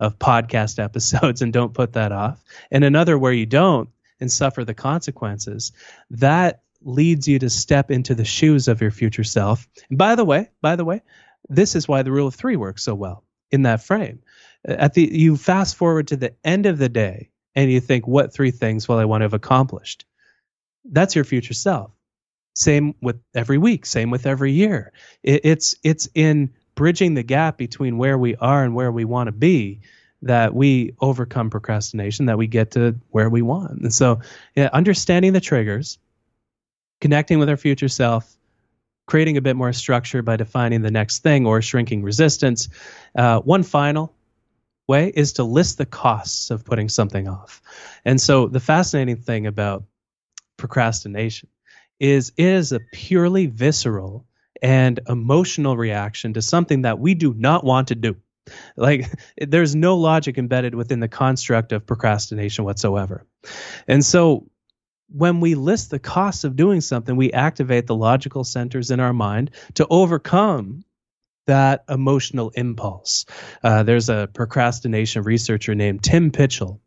of 0.00 0.18
podcast 0.18 0.78
episodes 0.84 1.42
and 1.42 1.52
don't 1.52 1.74
put 1.74 1.92
that 1.92 2.12
off, 2.12 2.42
and 2.70 2.84
another 2.84 3.18
where 3.18 3.32
you 3.32 3.46
don't 3.46 3.88
and 4.20 4.32
suffer 4.32 4.64
the 4.64 4.74
consequences, 4.74 5.72
that 6.10 6.62
leads 6.82 7.26
you 7.26 7.38
to 7.38 7.50
step 7.50 7.90
into 7.90 8.14
the 8.14 8.24
shoes 8.24 8.68
of 8.68 8.80
your 8.80 8.90
future 8.90 9.24
self. 9.24 9.66
And 9.88 9.98
by 9.98 10.14
the 10.14 10.24
way, 10.24 10.50
by 10.60 10.76
the 10.76 10.84
way, 10.84 11.02
this 11.48 11.74
is 11.74 11.88
why 11.88 12.02
the 12.02 12.12
rule 12.12 12.28
of 12.28 12.34
three 12.34 12.56
works 12.56 12.82
so 12.82 12.94
well 12.94 13.24
in 13.50 13.62
that 13.62 13.82
frame. 13.82 14.20
At 14.64 14.94
the 14.94 15.02
you 15.02 15.36
fast 15.36 15.76
forward 15.76 16.08
to 16.08 16.16
the 16.16 16.34
end 16.44 16.66
of 16.66 16.78
the 16.78 16.88
day 16.88 17.30
and 17.54 17.70
you 17.70 17.80
think, 17.80 18.06
what 18.06 18.32
three 18.32 18.50
things 18.50 18.88
will 18.88 18.98
I 18.98 19.04
want 19.04 19.22
to 19.22 19.24
have 19.24 19.34
accomplished? 19.34 20.04
That's 20.84 21.14
your 21.14 21.24
future 21.24 21.54
self. 21.54 21.92
Same 22.54 22.94
with 23.00 23.20
every 23.34 23.58
week, 23.58 23.86
same 23.86 24.10
with 24.10 24.26
every 24.26 24.52
year. 24.52 24.92
It, 25.22 25.42
it's 25.44 25.76
it's 25.84 26.08
in 26.14 26.52
bridging 26.74 27.14
the 27.14 27.22
gap 27.22 27.56
between 27.56 27.98
where 27.98 28.18
we 28.18 28.36
are 28.36 28.64
and 28.64 28.74
where 28.74 28.92
we 28.92 29.04
want 29.04 29.28
to 29.28 29.32
be 29.32 29.80
that 30.22 30.54
we 30.54 30.94
overcome 31.00 31.50
procrastination 31.50 32.26
that 32.26 32.38
we 32.38 32.46
get 32.46 32.72
to 32.72 32.96
where 33.10 33.30
we 33.30 33.42
want 33.42 33.80
and 33.82 33.94
so 33.94 34.20
yeah, 34.56 34.68
understanding 34.72 35.32
the 35.32 35.40
triggers 35.40 35.98
connecting 37.00 37.38
with 37.38 37.48
our 37.48 37.56
future 37.56 37.88
self 37.88 38.36
creating 39.06 39.38
a 39.38 39.40
bit 39.40 39.56
more 39.56 39.72
structure 39.72 40.20
by 40.20 40.36
defining 40.36 40.82
the 40.82 40.90
next 40.90 41.20
thing 41.20 41.46
or 41.46 41.62
shrinking 41.62 42.02
resistance 42.02 42.68
uh, 43.16 43.40
one 43.40 43.62
final 43.62 44.12
way 44.86 45.12
is 45.14 45.34
to 45.34 45.44
list 45.44 45.78
the 45.78 45.86
costs 45.86 46.50
of 46.50 46.64
putting 46.64 46.88
something 46.88 47.28
off 47.28 47.62
and 48.04 48.20
so 48.20 48.46
the 48.46 48.60
fascinating 48.60 49.16
thing 49.16 49.46
about 49.46 49.84
procrastination 50.56 51.48
is 52.00 52.32
it 52.36 52.44
is 52.44 52.72
a 52.72 52.80
purely 52.92 53.46
visceral 53.46 54.26
and 54.62 55.00
emotional 55.08 55.76
reaction 55.76 56.34
to 56.34 56.42
something 56.42 56.82
that 56.82 56.98
we 56.98 57.14
do 57.14 57.34
not 57.34 57.64
want 57.64 57.88
to 57.88 57.94
do. 57.94 58.16
Like 58.76 59.06
there's 59.38 59.74
no 59.74 59.96
logic 59.96 60.38
embedded 60.38 60.74
within 60.74 61.00
the 61.00 61.08
construct 61.08 61.72
of 61.72 61.86
procrastination 61.86 62.64
whatsoever. 62.64 63.26
And 63.86 64.04
so 64.04 64.48
when 65.10 65.40
we 65.40 65.54
list 65.54 65.90
the 65.90 65.98
costs 65.98 66.44
of 66.44 66.56
doing 66.56 66.80
something, 66.80 67.16
we 67.16 67.32
activate 67.32 67.86
the 67.86 67.96
logical 67.96 68.44
centers 68.44 68.90
in 68.90 69.00
our 69.00 69.12
mind 69.12 69.52
to 69.74 69.86
overcome 69.88 70.84
that 71.46 71.84
emotional 71.88 72.50
impulse. 72.50 73.24
Uh, 73.64 73.82
there's 73.82 74.10
a 74.10 74.28
procrastination 74.32 75.22
researcher 75.22 75.74
named 75.74 76.02
Tim 76.02 76.30
Pychyl 76.30 76.80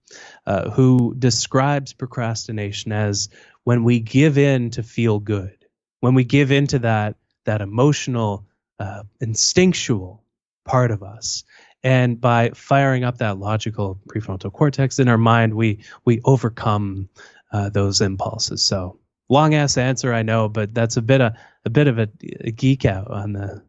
uh, 0.45 0.69
who 0.69 1.15
describes 1.17 1.93
procrastination 1.93 2.91
as 2.91 3.29
when 3.63 3.83
we 3.83 3.99
give 3.99 4.37
in 4.37 4.69
to 4.71 4.83
feel 4.83 5.19
good, 5.19 5.65
when 5.99 6.13
we 6.13 6.23
give 6.23 6.51
in 6.51 6.67
to 6.67 6.79
that 6.79 7.15
that 7.45 7.61
emotional, 7.61 8.45
uh, 8.79 9.01
instinctual 9.19 10.23
part 10.63 10.91
of 10.91 11.01
us. 11.01 11.43
And 11.83 12.21
by 12.21 12.51
firing 12.51 13.03
up 13.03 13.17
that 13.17 13.39
logical 13.39 13.99
prefrontal 14.07 14.53
cortex 14.53 14.99
in 14.99 15.07
our 15.07 15.17
mind, 15.17 15.55
we 15.55 15.83
we 16.05 16.21
overcome 16.23 17.09
uh, 17.51 17.69
those 17.69 18.01
impulses. 18.01 18.63
So 18.63 18.99
long 19.29 19.53
ass 19.53 19.77
answer, 19.77 20.13
I 20.13 20.23
know, 20.23 20.49
but 20.49 20.73
that's 20.73 20.97
a 20.97 21.01
bit 21.01 21.21
of 21.21 21.33
a 21.65 21.69
bit 21.69 21.87
of 21.87 21.99
a, 21.99 22.07
a 22.41 22.51
geek 22.51 22.85
out 22.85 23.09
on 23.09 23.33
the, 23.33 23.63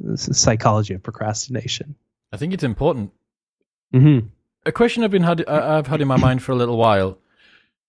the 0.00 0.16
psychology 0.16 0.94
of 0.94 1.02
procrastination. 1.02 1.94
I 2.32 2.36
think 2.36 2.52
it's 2.52 2.64
important. 2.64 3.12
Mm-hmm. 3.94 4.26
A 4.66 4.72
question 4.72 5.04
I've 5.04 5.10
been 5.10 5.22
had 5.22 5.46
I've 5.46 5.86
had 5.86 6.00
in 6.00 6.08
my 6.08 6.16
mind 6.16 6.42
for 6.42 6.52
a 6.52 6.56
little 6.56 6.76
while. 6.76 7.18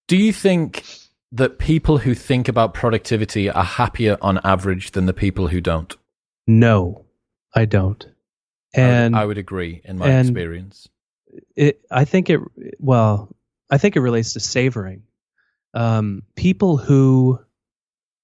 Do 0.08 0.16
you 0.16 0.32
think 0.32 0.86
that 1.34 1.58
people 1.58 1.98
who 1.98 2.14
think 2.14 2.48
about 2.48 2.74
productivity 2.74 3.50
are 3.50 3.64
happier 3.64 4.18
on 4.22 4.40
average 4.44 4.92
than 4.92 5.06
the 5.06 5.14
people 5.14 5.48
who 5.48 5.60
don't? 5.60 5.96
No, 6.46 7.06
I 7.54 7.66
don't. 7.66 8.06
And 8.74 9.16
I 9.16 9.20
would, 9.20 9.24
I 9.24 9.26
would 9.26 9.38
agree 9.38 9.82
in 9.84 9.98
my 9.98 10.20
experience. 10.20 10.88
It, 11.56 11.82
I 11.92 12.06
think 12.06 12.30
it, 12.30 12.40
well, 12.80 13.36
I 13.70 13.78
think 13.78 13.96
it 13.96 14.02
relates 14.02 14.34
to 14.34 14.40
savoring. 14.40 15.04
Um, 15.78 16.24
people 16.36 16.78
who 16.78 17.40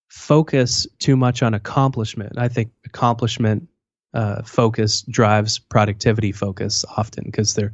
focus 0.09 0.87
too 0.97 1.15
much 1.15 1.43
on 1.43 1.53
accomplishment, 1.53 2.37
I 2.37 2.47
think 2.47 2.71
accomplishment 2.83 3.69
uh, 4.13 4.41
focus 4.41 5.03
drives 5.03 5.59
productivity 5.59 6.31
focus 6.31 6.83
often 6.97 7.25
because 7.25 7.53
they're 7.53 7.73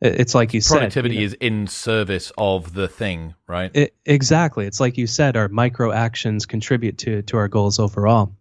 it's 0.00 0.34
like 0.34 0.52
you 0.52 0.60
productivity 0.60 0.62
said 0.62 0.78
productivity 0.78 1.14
you 1.14 1.20
know, 1.20 1.26
is 1.26 1.34
in 1.34 1.66
service 1.68 2.32
of 2.36 2.74
the 2.74 2.88
thing 2.88 3.34
right? 3.46 3.70
It, 3.74 3.94
exactly. 4.04 4.66
It's 4.66 4.80
like 4.80 4.98
you 4.98 5.06
said 5.06 5.36
our 5.36 5.48
micro 5.48 5.92
actions 5.92 6.46
contribute 6.46 6.98
to 6.98 7.22
to 7.22 7.36
our 7.36 7.48
goals 7.48 7.78
overall. 7.78 8.34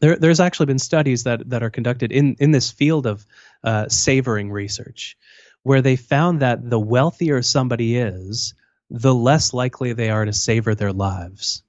There, 0.00 0.16
there's 0.16 0.40
actually 0.40 0.66
been 0.66 0.78
studies 0.78 1.24
that 1.24 1.50
that 1.50 1.62
are 1.62 1.70
conducted 1.70 2.12
in 2.12 2.36
in 2.38 2.50
this 2.50 2.70
field 2.70 3.06
of 3.06 3.26
uh, 3.62 3.88
savoring 3.88 4.50
research 4.50 5.16
where 5.62 5.82
they 5.82 5.96
found 5.96 6.40
that 6.40 6.68
the 6.68 6.80
wealthier 6.80 7.42
somebody 7.42 7.96
is 7.96 8.54
the 8.90 9.14
less 9.14 9.52
likely 9.54 9.92
they 9.92 10.10
are 10.10 10.24
to 10.24 10.32
savor 10.32 10.74
their 10.74 10.92
lives 10.92 11.62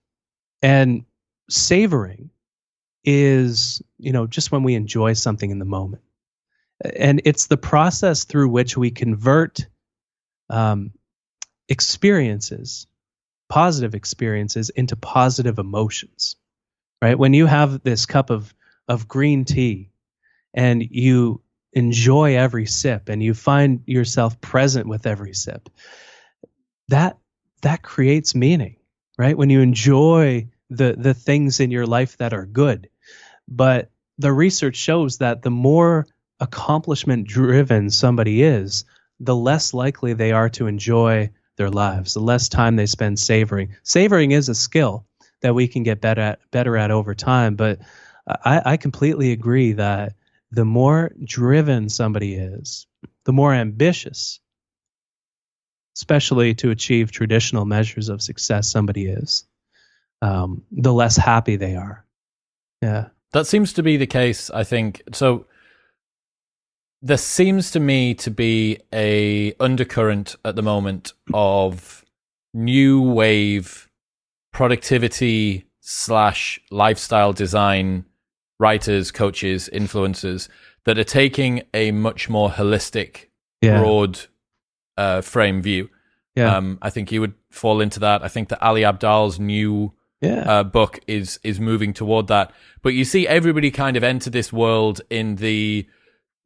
and 0.62 1.06
savoring 1.50 2.30
is 3.04 3.82
you 3.98 4.12
know 4.12 4.28
just 4.28 4.52
when 4.52 4.64
we 4.64 4.76
enjoy 4.76 5.14
something 5.14 5.52
in 5.52 5.60
the 5.60 5.66
moment 5.66 6.02
and 6.84 7.22
it's 7.26 7.48
the 7.48 7.58
process 7.58 8.26
through 8.26 8.50
which 8.50 8.76
we 8.76 8.92
convert 8.92 9.66
um, 10.50 10.92
experiences, 11.70 12.88
positive 13.50 13.96
experiences, 13.96 14.70
into 14.70 14.96
positive 14.96 15.60
emotions. 15.60 16.36
Right? 17.02 17.18
When 17.18 17.34
you 17.34 17.46
have 17.46 17.82
this 17.84 18.06
cup 18.06 18.30
of 18.30 18.54
of 18.88 19.08
green 19.08 19.46
tea, 19.46 19.90
and 20.54 20.82
you 20.82 21.42
enjoy 21.74 22.38
every 22.38 22.66
sip, 22.66 23.10
and 23.10 23.22
you 23.22 23.34
find 23.34 23.82
yourself 23.86 24.40
present 24.42 24.88
with 24.88 25.08
every 25.08 25.34
sip, 25.34 25.70
that 26.90 27.18
that 27.62 27.82
creates 27.82 28.36
meaning. 28.36 28.78
Right? 29.18 29.38
When 29.38 29.50
you 29.50 29.62
enjoy 29.62 30.50
the 30.70 30.96
the 30.98 31.14
things 31.14 31.60
in 31.60 31.72
your 31.72 31.86
life 31.86 32.18
that 32.18 32.34
are 32.34 32.46
good, 32.46 32.90
but 33.48 33.92
the 34.18 34.32
research 34.32 34.76
shows 34.76 35.18
that 35.20 35.42
the 35.42 35.52
more 35.52 36.06
accomplishment 36.40 37.28
driven 37.28 37.90
somebody 37.90 38.44
is, 38.44 38.86
the 39.20 39.36
less 39.36 39.74
likely 39.74 40.14
they 40.14 40.32
are 40.32 40.50
to 40.50 40.68
enjoy 40.68 41.30
their 41.58 41.70
lives, 41.70 42.14
the 42.14 42.20
less 42.20 42.50
time 42.50 42.76
they 42.76 42.86
spend 42.86 43.20
savoring. 43.20 43.76
Savoring 43.84 44.32
is 44.32 44.50
a 44.50 44.56
skill 44.56 45.06
that 45.42 45.56
we 45.56 45.68
can 45.68 45.84
get 45.84 46.02
better 46.02 46.22
at, 46.22 46.40
better 46.52 46.76
at 46.78 46.92
over 46.92 47.14
time, 47.14 47.56
but 47.56 47.80
I, 48.28 48.62
I 48.66 48.78
completely 48.78 49.32
agree 49.32 49.74
that 49.74 50.14
the 50.52 50.66
more 50.66 51.14
driven 51.24 51.90
somebody 51.90 52.36
is, 52.36 52.88
the 53.26 53.34
more 53.34 53.54
ambitious, 53.54 54.40
especially 55.96 56.54
to 56.56 56.72
achieve 56.72 57.12
traditional 57.12 57.66
measures 57.66 58.10
of 58.10 58.22
success 58.22 58.70
somebody 58.70 59.08
is, 59.08 59.46
um, 60.22 60.64
the 60.72 60.94
less 60.94 61.16
happy 61.16 61.56
they 61.56 61.76
are. 61.76 62.06
Yeah. 62.82 63.08
That 63.34 63.48
seems 63.48 63.74
to 63.74 63.84
be 63.84 63.98
the 63.98 64.08
case, 64.08 64.50
I 64.50 64.64
think. 64.64 65.02
So 65.14 65.46
there 67.02 67.18
seems 67.18 67.72
to 67.72 67.80
me 67.80 68.14
to 68.16 68.32
be 68.32 68.80
a 68.94 69.54
undercurrent 69.60 70.36
at 70.44 70.56
the 70.56 70.64
moment 70.64 71.14
of 71.34 72.04
new 72.54 73.02
wave 73.02 73.90
productivity 74.52 75.66
slash 75.82 76.60
lifestyle 76.72 77.34
design 77.34 78.06
writers, 78.60 79.12
coaches, 79.12 79.70
influencers 79.72 80.48
that 80.86 80.98
are 80.98 81.04
taking 81.04 81.64
a 81.74 81.92
much 81.92 82.30
more 82.30 82.50
holistic, 82.50 83.28
yeah. 83.62 83.80
broad 83.80 84.22
uh, 84.98 85.22
frame 85.22 85.62
view. 85.62 85.90
Yeah. 86.36 86.56
Um, 86.58 86.80
I 86.82 86.90
think 86.90 87.12
you 87.12 87.22
would 87.22 87.34
fall 87.50 87.80
into 87.82 88.00
that. 88.02 88.24
I 88.24 88.28
think 88.28 88.50
that 88.50 88.62
Ali 88.62 88.82
Abdaal's 88.82 89.40
new 89.40 89.94
Yeah. 90.22 90.44
uh, 90.60 90.64
book 90.64 91.00
is 91.08 91.40
is 91.44 91.60
moving 91.60 91.94
toward 91.94 92.28
that. 92.28 92.52
But 92.82 92.94
you 92.94 93.06
see 93.06 93.28
everybody 93.28 93.72
kind 93.72 93.96
of 93.98 94.04
enter 94.04 94.30
this 94.30 94.52
world 94.52 95.02
in 95.10 95.36
the 95.36 95.88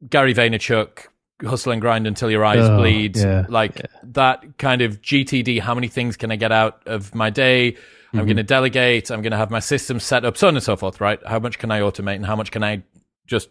Gary 0.08 0.32
Vaynerchuk 0.34 1.06
hustle 1.44 1.72
and 1.72 1.80
grind 1.80 2.06
until 2.06 2.30
your 2.30 2.44
eyes 2.44 2.68
Oh, 2.68 2.76
bleed, 2.78 3.16
yeah, 3.16 3.46
like 3.48 3.80
that 4.02 4.58
kind 4.58 4.82
of 4.82 5.00
GTD. 5.00 5.58
How 5.60 5.74
many 5.74 5.88
things 5.88 6.16
can 6.16 6.30
I 6.30 6.36
get 6.36 6.52
out 6.52 6.82
of 6.86 7.14
my 7.14 7.30
day? 7.30 7.72
Mm-hmm. 7.72 8.18
I'm 8.18 8.26
going 8.26 8.36
to 8.36 8.42
delegate. 8.42 9.10
I'm 9.10 9.22
going 9.22 9.30
to 9.32 9.36
have 9.38 9.50
my 9.50 9.60
system 9.60 9.98
set 10.00 10.24
up, 10.24 10.36
so 10.36 10.48
on 10.48 10.54
and 10.54 10.62
so 10.62 10.76
forth. 10.76 11.00
Right? 11.00 11.18
How 11.26 11.38
much 11.38 11.58
can 11.58 11.70
I 11.70 11.80
automate, 11.80 12.16
and 12.16 12.26
how 12.26 12.36
much 12.36 12.50
can 12.50 12.62
I 12.62 12.82
just 13.26 13.48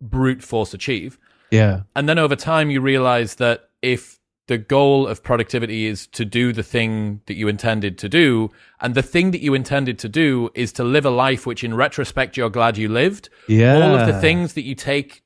brute 0.00 0.42
force 0.42 0.74
achieve? 0.74 1.18
yeah. 1.50 1.82
And 1.96 2.08
then 2.08 2.18
over 2.18 2.36
time, 2.36 2.70
you 2.70 2.80
realize 2.80 3.36
that 3.36 3.68
if 3.82 4.17
the 4.48 4.58
goal 4.58 5.06
of 5.06 5.22
productivity 5.22 5.86
is 5.86 6.06
to 6.08 6.24
do 6.24 6.52
the 6.52 6.62
thing 6.62 7.20
that 7.26 7.34
you 7.36 7.48
intended 7.48 7.96
to 7.98 8.08
do, 8.08 8.50
and 8.80 8.94
the 8.94 9.02
thing 9.02 9.30
that 9.30 9.40
you 9.40 9.54
intended 9.54 9.98
to 10.00 10.08
do 10.08 10.50
is 10.54 10.72
to 10.72 10.84
live 10.84 11.06
a 11.06 11.10
life 11.10 11.46
which, 11.46 11.62
in 11.62 11.74
retrospect, 11.74 12.36
you're 12.36 12.50
glad 12.50 12.76
you 12.76 12.88
lived, 12.88 13.28
Yeah. 13.46 13.76
all 13.76 13.94
of 13.94 14.06
the 14.06 14.20
things 14.20 14.54
that 14.54 14.62
you 14.64 14.74
take 14.74 15.22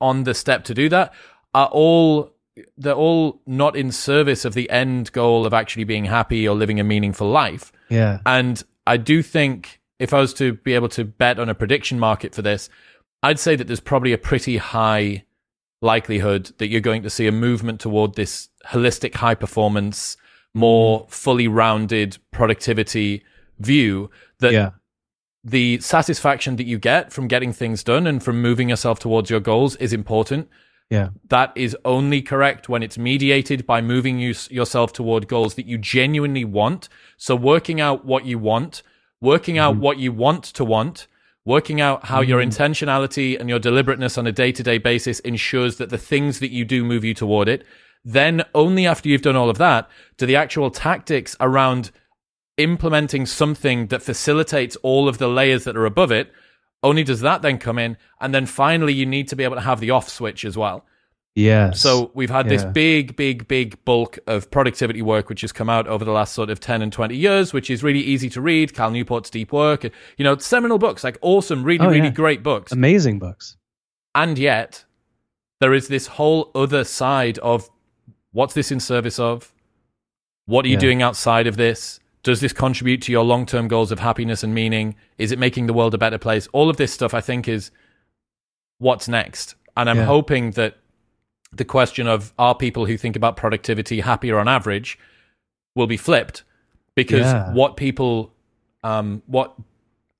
on 0.00 0.24
the 0.24 0.34
step 0.34 0.62
to 0.64 0.74
do 0.74 0.88
that 0.90 1.12
are 1.52 1.66
all. 1.72 2.32
They're 2.78 2.94
all 2.94 3.42
not 3.46 3.76
in 3.76 3.92
service 3.92 4.46
of 4.46 4.54
the 4.54 4.70
end 4.70 5.12
goal 5.12 5.44
of 5.44 5.52
actually 5.52 5.84
being 5.84 6.06
happy 6.06 6.48
or 6.48 6.54
living 6.56 6.80
a 6.80 6.84
meaningful 6.84 7.28
life. 7.28 7.70
Yeah. 7.90 8.20
And 8.24 8.62
I 8.86 8.96
do 8.96 9.22
think 9.22 9.78
if 9.98 10.14
I 10.14 10.20
was 10.20 10.32
to 10.34 10.54
be 10.54 10.72
able 10.72 10.88
to 10.90 11.04
bet 11.04 11.38
on 11.38 11.50
a 11.50 11.54
prediction 11.54 11.98
market 11.98 12.34
for 12.34 12.40
this, 12.40 12.70
I'd 13.22 13.38
say 13.38 13.56
that 13.56 13.66
there's 13.66 13.80
probably 13.80 14.14
a 14.14 14.18
pretty 14.18 14.56
high 14.56 15.24
likelihood 15.80 16.52
that 16.58 16.68
you're 16.68 16.80
going 16.80 17.02
to 17.02 17.10
see 17.10 17.26
a 17.26 17.32
movement 17.32 17.80
toward 17.80 18.14
this 18.14 18.48
holistic 18.66 19.14
high 19.14 19.34
performance, 19.34 20.16
more 20.54 21.02
mm-hmm. 21.02 21.10
fully 21.10 21.48
rounded 21.48 22.18
productivity 22.30 23.22
view 23.58 24.10
that 24.40 24.52
Yeah. 24.52 24.70
the 25.44 25.78
satisfaction 25.80 26.56
that 26.56 26.66
you 26.66 26.78
get 26.78 27.12
from 27.12 27.28
getting 27.28 27.52
things 27.52 27.84
done 27.84 28.06
and 28.06 28.22
from 28.22 28.42
moving 28.42 28.68
yourself 28.68 28.98
towards 28.98 29.30
your 29.30 29.40
goals 29.40 29.76
is 29.76 29.92
important. 29.92 30.48
Yeah. 30.90 31.10
That 31.28 31.52
is 31.56 31.76
only 31.84 32.22
correct 32.22 32.68
when 32.68 32.82
it's 32.82 32.96
mediated 32.96 33.66
by 33.66 33.80
moving 33.80 34.18
you, 34.18 34.34
yourself 34.50 34.92
toward 34.92 35.26
goals 35.26 35.54
that 35.54 35.66
you 35.66 35.78
genuinely 35.78 36.44
want. 36.44 36.88
So, 37.16 37.34
working 37.34 37.80
out 37.80 38.04
what 38.04 38.24
you 38.24 38.38
want, 38.38 38.82
working 39.20 39.58
out 39.58 39.74
mm-hmm. 39.74 39.82
what 39.82 39.98
you 39.98 40.12
want 40.12 40.44
to 40.44 40.64
want, 40.64 41.08
working 41.46 41.80
out 41.80 42.04
how 42.04 42.20
your 42.20 42.42
mm. 42.42 42.48
intentionality 42.48 43.40
and 43.40 43.48
your 43.48 43.58
deliberateness 43.58 44.18
on 44.18 44.26
a 44.26 44.32
day 44.32 44.52
to 44.52 44.62
day 44.62 44.76
basis 44.76 45.20
ensures 45.20 45.76
that 45.76 45.88
the 45.88 45.96
things 45.96 46.40
that 46.40 46.50
you 46.50 46.66
do 46.66 46.84
move 46.84 47.04
you 47.04 47.14
toward 47.14 47.48
it. 47.48 47.64
Then, 48.04 48.44
only 48.54 48.86
after 48.86 49.08
you've 49.08 49.22
done 49.22 49.36
all 49.36 49.48
of 49.48 49.58
that, 49.58 49.88
do 50.18 50.26
the 50.26 50.36
actual 50.36 50.70
tactics 50.70 51.34
around 51.40 51.90
implementing 52.58 53.24
something 53.24 53.86
that 53.86 54.02
facilitates 54.02 54.76
all 54.76 55.08
of 55.08 55.18
the 55.18 55.28
layers 55.28 55.64
that 55.64 55.76
are 55.76 55.86
above 55.86 56.12
it 56.12 56.30
only 56.82 57.02
does 57.02 57.20
that 57.20 57.42
then 57.42 57.58
come 57.58 57.78
in. 57.78 57.96
And 58.20 58.34
then 58.34 58.46
finally 58.46 58.92
you 58.92 59.06
need 59.06 59.28
to 59.28 59.36
be 59.36 59.44
able 59.44 59.56
to 59.56 59.62
have 59.62 59.80
the 59.80 59.90
off 59.90 60.08
switch 60.08 60.44
as 60.44 60.56
well 60.56 60.84
Yes. 61.38 61.80
so 61.82 62.10
we've 62.14 62.30
had 62.30 62.48
this 62.48 62.64
big 62.64 63.14
big 63.14 63.46
big 63.46 63.84
bulk 63.84 64.18
of 64.26 64.50
productivity 64.50 65.02
work 65.02 65.28
which 65.28 65.42
has 65.42 65.52
come 65.52 65.68
out 65.68 65.86
over 65.86 66.02
the 66.02 66.10
last 66.10 66.32
sort 66.32 66.48
of 66.48 66.60
10 66.60 66.80
and 66.80 66.90
20 66.90 67.14
years 67.14 67.52
which 67.52 67.68
is 67.68 67.82
really 67.82 68.00
easy 68.00 68.30
to 68.30 68.40
read 68.40 68.72
cal 68.74 68.90
newport's 68.90 69.28
deep 69.28 69.52
work 69.52 69.84
you 69.84 70.24
know 70.24 70.38
seminal 70.38 70.78
books 70.78 71.04
like 71.04 71.18
awesome 71.20 71.62
really 71.62 71.84
Oh, 71.86 71.90
really 71.90 72.04
yeah. 72.04 72.10
great 72.10 72.42
books 72.42 72.72
amazing 72.72 73.18
books. 73.18 73.56
and 74.14 74.38
yet 74.38 74.86
there 75.60 75.74
is 75.74 75.88
this 75.88 76.06
whole 76.06 76.50
other 76.54 76.84
side 76.84 77.38
of 77.40 77.68
what's 78.32 78.54
this 78.54 78.72
in 78.72 78.80
service 78.80 79.18
of 79.18 79.52
what 80.46 80.64
are 80.64 80.68
you 80.68 80.74
Yeah. 80.74 80.80
doing 80.80 81.02
outside 81.02 81.46
of 81.46 81.56
this 81.58 82.00
does 82.22 82.40
this 82.40 82.54
contribute 82.54 83.02
to 83.02 83.12
your 83.12 83.24
long-term 83.24 83.68
goals 83.68 83.92
of 83.92 83.98
happiness 83.98 84.42
and 84.42 84.54
meaning 84.54 84.94
is 85.18 85.32
it 85.32 85.38
making 85.38 85.66
the 85.66 85.74
world 85.74 85.92
a 85.92 85.98
better 85.98 86.18
place 86.18 86.46
all 86.54 86.70
of 86.70 86.78
this 86.78 86.94
stuff 86.94 87.12
i 87.12 87.20
think 87.20 87.46
is 87.46 87.70
what's 88.78 89.06
next 89.06 89.54
and 89.76 89.90
i'm 89.90 89.98
Yeah. 89.98 90.04
hoping 90.06 90.52
that 90.52 90.76
the 91.52 91.64
question 91.64 92.06
of 92.06 92.32
are 92.38 92.54
people 92.54 92.86
who 92.86 92.96
think 92.96 93.16
about 93.16 93.36
productivity 93.36 94.00
happier 94.00 94.38
on 94.38 94.48
average 94.48 94.98
will 95.74 95.86
be 95.86 95.96
flipped 95.96 96.42
because 96.94 97.32
Yeah. 97.32 97.52
what 97.52 97.76
people 97.76 98.32
um, 98.82 99.22
what 99.26 99.54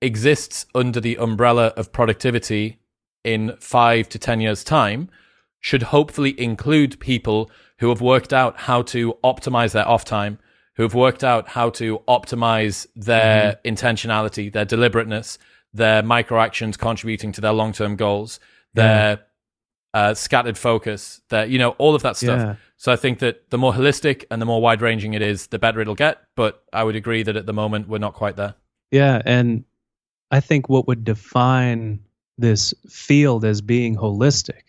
exists 0.03 0.67
under 0.75 1.01
the 1.01 1.17
umbrella 1.19 1.69
of 1.77 1.93
productivity 1.93 2.79
in 3.25 3.55
five 3.61 4.09
to 4.11 4.19
ten 4.19 4.41
years 4.41 4.63
time 4.65 5.09
should 5.61 5.85
hopefully 5.85 6.39
include 6.41 6.99
people 7.01 7.51
who 7.79 7.89
have 7.89 8.01
worked 8.01 8.33
out 8.33 8.57
how 8.61 8.83
to 8.83 9.15
optimize 9.25 9.73
their 9.73 9.89
off 9.89 10.05
time 10.05 10.39
who 10.77 10.83
have 10.83 10.95
worked 10.95 11.25
out 11.25 11.49
how 11.49 11.71
to 11.71 12.01
optimize 12.09 12.87
their 12.95 13.59
intentionality 13.65 14.53
their 14.53 14.65
deliberateness 14.65 15.39
their 15.73 16.03
micro 16.03 16.41
actions 16.41 16.77
contributing 16.77 17.33
to 17.33 17.41
their 17.41 17.53
long-term 17.53 17.97
goals 17.97 18.39
their 18.75 19.21
uh, 19.99 20.13
scattered 20.15 20.59
focus 20.59 21.21
that 21.31 21.49
you 21.53 21.59
know 21.59 21.71
all 21.83 21.95
of 21.95 22.03
that 22.03 22.17
stuff 22.17 22.39
Yeah. 22.39 22.55
so 22.77 22.93
i 22.93 22.97
think 22.97 23.19
that 23.21 23.35
the 23.51 23.59
more 23.59 23.73
holistic 23.73 24.25
and 24.31 24.39
the 24.43 24.47
more 24.47 24.61
wide 24.61 24.81
ranging 24.83 25.15
it 25.15 25.23
is 25.23 25.47
the 25.49 25.59
better 25.59 25.81
it'll 25.81 25.95
get 26.07 26.17
but 26.35 26.53
i 26.73 26.83
would 26.85 26.97
agree 26.97 27.23
that 27.23 27.37
at 27.37 27.47
the 27.47 27.53
moment 27.63 27.89
we're 27.89 27.99
not 28.09 28.15
quite 28.23 28.37
there 28.37 28.55
Yeah, 28.91 29.23
and 29.25 29.65
I 30.31 30.41
think 30.41 30.69
what 30.69 30.87
would 30.89 31.03
define 31.05 32.01
this 32.39 32.75
field 32.89 33.45
as 33.45 33.61
being 33.63 33.97
holistic 33.97 34.63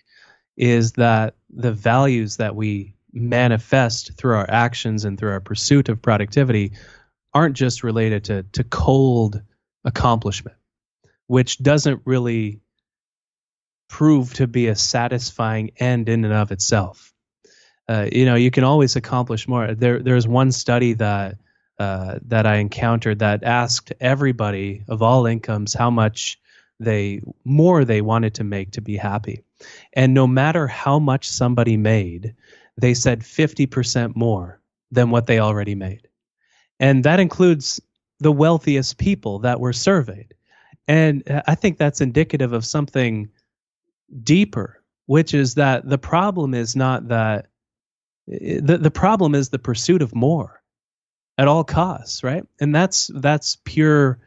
is 0.55 0.93
that 0.93 1.33
the 1.65 1.71
values 1.73 2.37
that 2.37 2.55
we 2.55 2.93
manifest 3.13 4.13
through 4.17 4.35
our 4.35 4.49
actions 4.49 5.03
and 5.05 5.17
through 5.17 5.31
our 5.31 5.41
pursuit 5.41 5.89
of 5.89 6.01
productivity 6.01 6.71
aren't 7.33 7.55
just 7.57 7.83
related 7.83 8.23
to 8.25 8.43
to 8.53 8.63
cold 8.63 9.41
accomplishment, 9.83 10.57
which 11.27 11.57
doesn't 11.61 12.01
really 12.05 12.59
prove 13.87 14.33
to 14.35 14.47
be 14.47 14.67
a 14.67 14.75
satisfying 14.75 15.71
end 15.77 16.09
in 16.09 16.25
and 16.25 16.33
of 16.33 16.51
itself. 16.51 17.13
Uh, 17.89 18.07
you 18.11 18.25
know, 18.25 18.35
you 18.35 18.51
can 18.51 18.63
always 18.63 18.95
accomplish 18.95 19.47
more. 19.47 19.73
There, 19.73 19.99
there's 19.99 20.27
one 20.27 20.51
study 20.51 20.93
that 20.93 21.37
uh, 21.79 22.17
that 22.25 22.47
I 22.47 22.55
encountered 22.55 23.19
that 23.19 23.43
asked 23.43 23.93
everybody 23.99 24.83
of 24.87 25.03
all 25.03 25.27
incomes 25.27 25.75
how 25.75 25.91
much 25.91 26.39
they 26.79 27.21
more 27.45 27.85
they 27.85 28.01
wanted 28.01 28.33
to 28.35 28.43
make 28.43 28.71
to 28.71 28.81
be 28.81 28.97
happy, 28.97 29.43
and 29.93 30.13
no 30.13 30.27
matter 30.27 30.67
how 30.67 30.99
much 30.99 31.29
somebody 31.29 31.77
made, 31.77 32.35
they 32.77 32.95
said 32.95 33.21
50% 33.21 34.15
more 34.15 34.59
than 34.91 35.11
what 35.11 35.27
they 35.27 35.39
already 35.39 35.75
made, 35.75 36.07
and 36.79 37.03
that 37.03 37.19
includes 37.19 37.79
the 38.19 38.31
wealthiest 38.31 38.97
people 38.97 39.39
that 39.39 39.59
were 39.59 39.73
surveyed, 39.73 40.33
and 40.87 41.29
uh, 41.29 41.43
I 41.47 41.53
think 41.55 41.77
that's 41.77 42.01
indicative 42.01 42.53
of 42.53 42.65
something 42.65 43.29
deeper, 44.23 44.83
which 45.05 45.33
is 45.33 45.55
that 45.55 45.87
the 45.87 45.97
problem 45.97 46.53
is 46.53 46.75
not 46.75 47.09
that 47.09 47.47
the 48.27 48.77
the 48.81 48.91
problem 48.91 49.35
is 49.35 49.49
the 49.49 49.59
pursuit 49.59 50.01
of 50.01 50.13
more 50.13 50.61
at 51.37 51.47
all 51.47 51.63
costs, 51.63 52.23
right? 52.23 52.43
And 52.59 52.73
that's 52.73 53.09
that's 53.13 53.57
pure. 53.63 54.19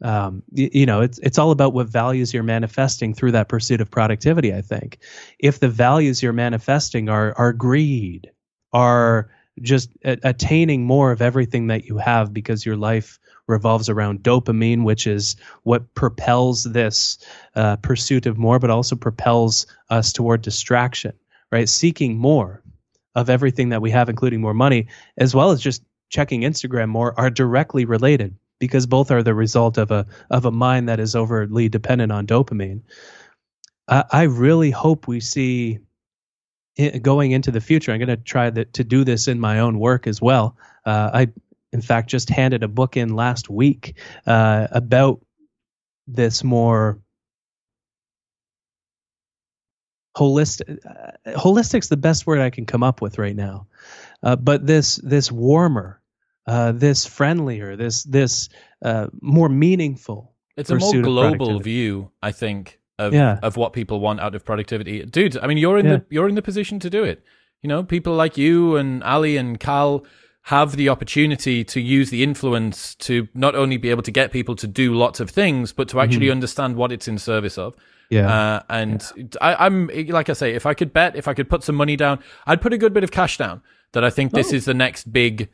Um, 0.00 0.44
you, 0.52 0.86
know, 0.86 1.00
it's 1.00 1.18
it's 1.18 1.38
all 1.38 1.50
about 1.50 1.72
what 1.72 1.88
values 1.88 2.32
you're 2.32 2.44
manifesting 2.44 3.14
through 3.14 3.32
that 3.32 3.48
pursuit 3.48 3.80
of 3.80 3.90
productivity. 3.90 4.54
I 4.54 4.62
think 4.62 4.98
if 5.40 5.58
the 5.58 5.68
values 5.68 6.22
you're 6.22 6.32
manifesting 6.32 7.08
are 7.08 7.34
are 7.36 7.52
greed, 7.52 8.30
are 8.72 9.30
just 9.60 9.90
attaining 10.04 10.84
more 10.84 11.10
of 11.10 11.20
everything 11.20 11.66
that 11.68 11.84
you 11.84 11.98
have 11.98 12.32
because 12.32 12.64
your 12.64 12.76
life 12.76 13.18
revolves 13.48 13.88
around 13.88 14.22
dopamine, 14.22 14.84
which 14.84 15.06
is 15.06 15.36
what 15.64 15.94
propels 15.94 16.64
this 16.64 17.18
uh, 17.56 17.76
pursuit 17.76 18.26
of 18.26 18.38
more, 18.38 18.58
but 18.58 18.70
also 18.70 18.94
propels 18.94 19.66
us 19.90 20.12
toward 20.12 20.42
distraction, 20.42 21.12
right? 21.50 21.68
Seeking 21.68 22.18
more 22.18 22.62
of 23.14 23.30
everything 23.30 23.70
that 23.70 23.82
we 23.82 23.90
have, 23.90 24.08
including 24.08 24.40
more 24.40 24.54
money, 24.54 24.86
as 25.16 25.34
well 25.34 25.50
as 25.50 25.60
just 25.60 25.82
checking 26.10 26.42
Instagram 26.42 26.88
more, 26.88 27.18
are 27.18 27.30
directly 27.30 27.84
related 27.84 28.36
because 28.60 28.86
both 28.86 29.10
are 29.10 29.22
the 29.22 29.34
result 29.34 29.78
of 29.78 29.90
a 29.90 30.06
of 30.30 30.44
a 30.44 30.50
mind 30.50 30.88
that 30.88 31.00
is 31.00 31.16
overly 31.16 31.68
dependent 31.68 32.12
on 32.12 32.26
dopamine. 32.26 32.82
I, 33.88 34.04
I 34.10 34.22
really 34.24 34.70
hope 34.70 35.08
we 35.08 35.20
see 35.20 35.80
going 37.02 37.32
into 37.32 37.50
the 37.50 37.60
future. 37.60 37.92
I'm 37.92 37.98
going 37.98 38.08
to 38.08 38.16
try 38.16 38.50
that 38.50 38.74
to 38.74 38.84
do 38.84 39.04
this 39.04 39.26
in 39.26 39.40
my 39.40 39.58
own 39.58 39.78
work 39.78 40.06
as 40.06 40.22
well. 40.22 40.56
Uh, 40.84 41.10
I, 41.12 41.28
in 41.72 41.80
fact, 41.82 42.08
just 42.08 42.30
handed 42.30 42.62
a 42.62 42.68
book 42.68 42.96
in 42.96 43.14
last 43.14 43.50
week 43.50 43.98
uh, 44.26 44.68
about 44.70 45.20
this 46.06 46.42
more 46.42 47.00
holistic. 50.16 50.78
Uh, 50.84 51.32
holistic's 51.38 51.88
the 51.88 51.96
best 51.96 52.26
word 52.26 52.40
I 52.40 52.50
can 52.50 52.66
come 52.66 52.82
up 52.82 53.00
with 53.00 53.18
right 53.18 53.36
now. 53.36 53.66
Uh, 54.22 54.36
but 54.36 54.66
this 54.66 54.96
this 54.96 55.30
warmer, 55.30 56.00
uh, 56.46 56.72
this 56.72 57.06
friendlier, 57.06 57.76
this 57.76 58.02
this 58.04 58.48
uh, 58.82 59.08
more 59.20 59.48
meaningful. 59.48 60.34
It's 60.56 60.70
a 60.70 60.76
more 60.76 61.02
global 61.02 61.60
view, 61.60 62.10
I 62.22 62.32
think, 62.32 62.80
of 62.98 63.12
Yeah. 63.14 63.38
of 63.42 63.56
what 63.56 63.72
people 63.72 64.00
want 64.00 64.20
out 64.20 64.34
of 64.34 64.44
productivity. 64.44 65.04
Dude, 65.04 65.38
I 65.38 65.46
mean, 65.46 65.58
you're 65.58 65.78
in 65.78 65.86
Yeah. 65.86 65.96
the 65.98 66.04
you're 66.10 66.28
in 66.28 66.34
the 66.34 66.42
position 66.42 66.80
to 66.80 66.90
do 66.90 67.04
it. 67.04 67.22
You 67.62 67.68
know, 67.68 67.82
people 67.84 68.14
like 68.14 68.36
you 68.36 68.76
and 68.76 69.02
Ali 69.04 69.36
and 69.36 69.58
Cal 69.58 70.04
have 70.48 70.76
the 70.76 70.88
opportunity 70.88 71.62
to 71.62 71.78
use 71.78 72.08
the 72.08 72.22
influence 72.22 72.94
to 72.94 73.28
not 73.34 73.54
only 73.54 73.76
be 73.76 73.90
able 73.90 74.02
to 74.02 74.10
get 74.10 74.32
people 74.32 74.56
to 74.56 74.66
do 74.66 74.94
lots 74.94 75.20
of 75.20 75.28
things, 75.28 75.74
but 75.74 75.88
to 75.90 76.00
actually 76.00 76.30
understand 76.30 76.74
what 76.74 76.90
it's 76.90 77.06
in 77.06 77.18
service 77.18 77.58
of. 77.58 77.74
Yeah. 78.08 78.32
Uh, 78.32 78.62
and 78.70 79.36
I, 79.42 79.66
I'm 79.66 79.90
like 80.08 80.30
I 80.30 80.32
say, 80.32 80.54
if 80.54 80.64
I 80.64 80.72
could 80.72 80.90
bet, 80.94 81.16
if 81.16 81.28
I 81.28 81.34
could 81.34 81.50
put 81.50 81.62
some 81.64 81.74
money 81.74 81.96
down, 81.96 82.20
I'd 82.46 82.62
put 82.62 82.72
a 82.72 82.78
good 82.78 82.94
bit 82.94 83.04
of 83.04 83.10
cash 83.10 83.36
down. 83.36 83.60
That 83.92 84.04
I 84.04 84.08
think 84.10 84.32
this 84.32 84.50
Oh. 84.52 84.56
is 84.56 84.64
the 84.64 84.72
next 84.72 85.12
big, 85.12 85.50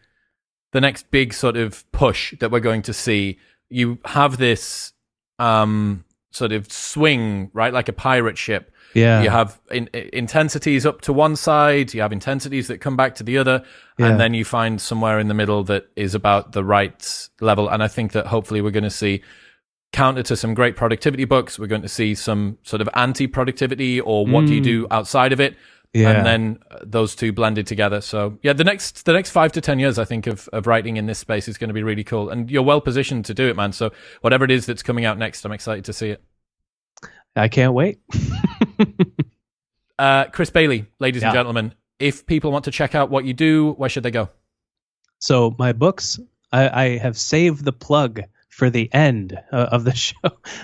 the 0.70 0.80
next 0.80 1.10
big 1.10 1.34
sort 1.34 1.56
of 1.56 1.90
push 1.90 2.32
that 2.38 2.52
we're 2.52 2.60
going 2.60 2.82
to 2.82 2.92
see. 2.92 3.38
You 3.70 3.98
have 4.04 4.36
this 4.36 4.92
um, 5.40 6.04
sort 6.30 6.52
of 6.52 6.70
swing, 6.70 7.50
right, 7.52 7.72
like 7.72 7.88
a 7.88 7.92
pirate 7.92 8.38
ship. 8.38 8.70
Yeah. 8.94 9.22
You 9.22 9.30
have 9.30 9.60
in, 9.70 9.88
intensities 10.12 10.86
up 10.86 11.00
to 11.02 11.12
one 11.12 11.36
side, 11.36 11.92
you 11.94 12.00
have 12.00 12.12
intensities 12.12 12.68
that 12.68 12.78
come 12.78 12.96
back 12.96 13.14
to 13.16 13.24
the 13.24 13.38
other, 13.38 13.62
Yeah. 13.98 14.06
and 14.08 14.20
then 14.20 14.34
you 14.34 14.44
find 14.44 14.80
somewhere 14.80 15.18
in 15.18 15.28
the 15.28 15.34
middle 15.34 15.64
that 15.64 15.88
is 15.96 16.14
about 16.14 16.52
the 16.52 16.64
right 16.64 17.28
level. 17.40 17.68
And 17.68 17.82
I 17.82 17.88
think 17.88 18.12
that 18.12 18.26
hopefully 18.26 18.60
we're 18.62 18.70
going 18.70 18.84
to 18.84 18.90
see 18.90 19.22
counter 19.92 20.22
to 20.24 20.36
some 20.36 20.54
great 20.54 20.74
productivity 20.76 21.24
books. 21.24 21.58
We're 21.58 21.66
going 21.68 21.82
to 21.82 21.88
see 21.88 22.14
some 22.14 22.58
sort 22.62 22.80
of 22.82 22.88
anti-productivity 22.94 24.00
or 24.00 24.26
what 24.26 24.46
do 24.46 24.54
you 24.54 24.60
do 24.60 24.86
outside 24.90 25.32
of 25.32 25.40
it, 25.40 25.54
Mm. 25.94 26.00
Yeah. 26.00 26.10
and 26.10 26.26
then 26.26 26.58
uh, 26.72 26.78
those 26.82 27.14
two 27.14 27.32
blended 27.32 27.68
together. 27.68 28.00
So 28.00 28.36
yeah, 28.42 28.52
the 28.52 28.64
next 28.64 29.04
the 29.04 29.12
next 29.12 29.30
five 29.30 29.52
to 29.52 29.60
ten 29.60 29.78
years, 29.78 29.96
I 29.96 30.04
think 30.04 30.26
of 30.26 30.48
of 30.52 30.66
writing 30.66 30.96
in 30.96 31.06
this 31.06 31.20
space 31.20 31.46
is 31.46 31.56
going 31.56 31.68
to 31.68 31.74
be 31.74 31.84
really 31.84 32.02
cool, 32.02 32.30
and 32.30 32.50
you're 32.50 32.64
well 32.64 32.80
positioned 32.80 33.26
to 33.26 33.34
do 33.34 33.46
it, 33.48 33.54
man. 33.54 33.70
So 33.72 33.92
whatever 34.20 34.44
it 34.44 34.50
is 34.50 34.66
that's 34.66 34.82
coming 34.82 35.04
out 35.04 35.18
next, 35.18 35.44
I'm 35.44 35.52
excited 35.52 35.84
to 35.84 35.92
see 35.92 36.10
it. 36.10 36.20
I 37.36 37.48
can't 37.48 37.74
wait. 37.74 37.98
Uh, 39.98 40.24
Chris 40.26 40.50
Bailey, 40.50 40.86
ladies 40.98 41.22
and 41.22 41.32
gentlemen, 41.32 41.72
if 41.98 42.26
people 42.26 42.50
want 42.50 42.64
to 42.64 42.70
check 42.70 42.94
out 42.94 43.10
what 43.10 43.24
you 43.24 43.32
do, 43.32 43.72
where 43.72 43.88
should 43.88 44.02
they 44.02 44.10
go? 44.10 44.28
So 45.18 45.54
my 45.58 45.72
books, 45.72 46.18
I, 46.52 46.68
I 46.84 46.98
have 46.98 47.16
saved 47.16 47.64
the 47.64 47.72
plug 47.72 48.22
for 48.48 48.70
the 48.70 48.92
end 48.92 49.38
uh, 49.52 49.68
of 49.70 49.84
the 49.84 49.94
show. 49.94 50.14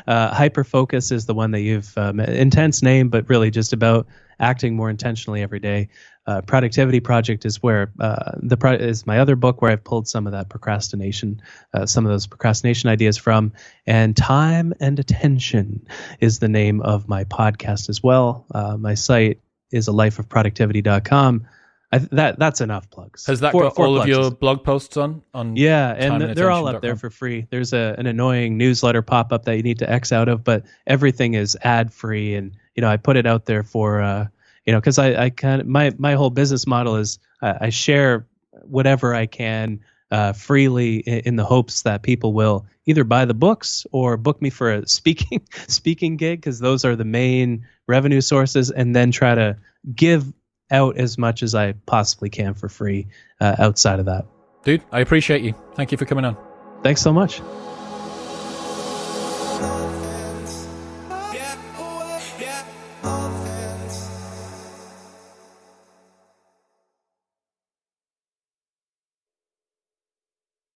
Uh, 0.06 0.34
Hyperfocus 0.34 1.12
is 1.12 1.26
the 1.26 1.34
one 1.34 1.52
that 1.52 1.60
you've 1.60 1.96
um, 1.96 2.20
intense 2.20 2.82
name, 2.82 3.08
but 3.08 3.28
really 3.28 3.50
just 3.50 3.72
about 3.72 4.06
acting 4.40 4.74
more 4.74 4.90
intentionally 4.90 5.42
every 5.42 5.60
day. 5.60 5.88
Uh, 6.26 6.40
Productivity 6.42 7.00
Project 7.00 7.44
is 7.44 7.62
where 7.62 7.92
uh, 8.00 8.32
the 8.36 8.56
pro- 8.56 8.74
is 8.74 9.06
my 9.06 9.18
other 9.18 9.36
book 9.36 9.62
where 9.62 9.70
I've 9.70 9.84
pulled 9.84 10.08
some 10.08 10.26
of 10.26 10.32
that 10.32 10.48
procrastination, 10.48 11.40
uh, 11.74 11.86
some 11.86 12.04
of 12.04 12.12
those 12.12 12.26
procrastination 12.26 12.88
ideas 12.90 13.16
from. 13.16 13.52
And 13.86 14.16
Time 14.16 14.74
and 14.80 14.98
Attention 14.98 15.86
is 16.20 16.38
the 16.38 16.48
name 16.48 16.80
of 16.82 17.08
my 17.08 17.24
podcast 17.24 17.88
as 17.88 18.02
well. 18.02 18.46
Uh, 18.54 18.76
my 18.76 18.94
site 18.94 19.40
is 19.70 19.88
a 19.88 19.92
lifeofproductivity.com. 19.92 21.46
I, 21.92 21.98
that 22.12 22.38
that's 22.38 22.60
enough 22.60 22.88
plugs. 22.90 23.26
Has 23.26 23.40
that 23.40 23.50
Four- 23.50 23.64
got 23.64 23.74
four 23.74 23.86
all 23.86 24.00
of 24.00 24.06
your 24.06 24.30
blog 24.30 24.62
posts 24.62 24.96
on? 24.96 25.22
On 25.34 25.56
yeah, 25.56 25.92
and 25.98 26.22
and 26.22 26.36
they're 26.36 26.50
all 26.50 26.68
up 26.68 26.82
there 26.82 26.94
for 26.94 27.10
free. 27.10 27.48
There's 27.50 27.72
a 27.72 27.96
an 27.98 28.06
annoying 28.06 28.56
newsletter 28.56 29.02
pop 29.02 29.32
up 29.32 29.44
that 29.46 29.56
you 29.56 29.64
need 29.64 29.80
to 29.80 29.90
X 29.90 30.12
out 30.12 30.28
of, 30.28 30.44
but 30.44 30.64
everything 30.86 31.34
is 31.34 31.58
ad 31.62 31.92
free, 31.92 32.36
and 32.36 32.56
you 32.80 32.86
know 32.86 32.90
I 32.90 32.96
put 32.96 33.18
it 33.18 33.26
out 33.26 33.44
there 33.44 33.62
for 33.62 34.00
uh, 34.00 34.26
you 34.64 34.72
know 34.72 34.80
because 34.80 34.98
I 34.98 35.24
I 35.24 35.28
kind 35.28 35.60
of 35.60 35.66
my 35.66 35.92
my 35.98 36.14
whole 36.14 36.30
business 36.30 36.66
model 36.66 36.96
is 36.96 37.18
uh, 37.42 37.58
I 37.60 37.68
share 37.68 38.26
whatever 38.62 39.14
I 39.14 39.26
can 39.26 39.80
uh, 40.10 40.32
freely 40.32 40.96
in, 40.96 41.18
in 41.26 41.36
the 41.36 41.44
hopes 41.44 41.82
that 41.82 42.00
people 42.00 42.32
will 42.32 42.64
either 42.86 43.04
buy 43.04 43.26
the 43.26 43.34
books 43.34 43.86
or 43.92 44.16
book 44.16 44.40
me 44.40 44.48
for 44.48 44.72
a 44.72 44.88
speaking 44.88 45.46
speaking 45.68 46.16
gig 46.16 46.40
because 46.40 46.58
those 46.58 46.86
are 46.86 46.96
the 46.96 47.04
main 47.04 47.66
revenue 47.86 48.22
sources, 48.22 48.70
and 48.70 48.96
then 48.96 49.10
try 49.10 49.34
to 49.34 49.58
give 49.94 50.32
out 50.70 50.96
as 50.96 51.18
much 51.18 51.42
as 51.42 51.54
I 51.54 51.72
possibly 51.84 52.30
can 52.30 52.54
for 52.54 52.70
free 52.70 53.08
uh, 53.42 53.56
outside 53.58 53.98
of 53.98 54.06
that. 54.06 54.24
dude, 54.64 54.82
I 54.90 55.00
appreciate 55.00 55.42
you. 55.42 55.52
Thank 55.74 55.92
you 55.92 55.98
for 55.98 56.06
coming 56.06 56.24
on. 56.24 56.34
Thanks 56.82 57.02
so 57.02 57.12
much. 57.12 57.42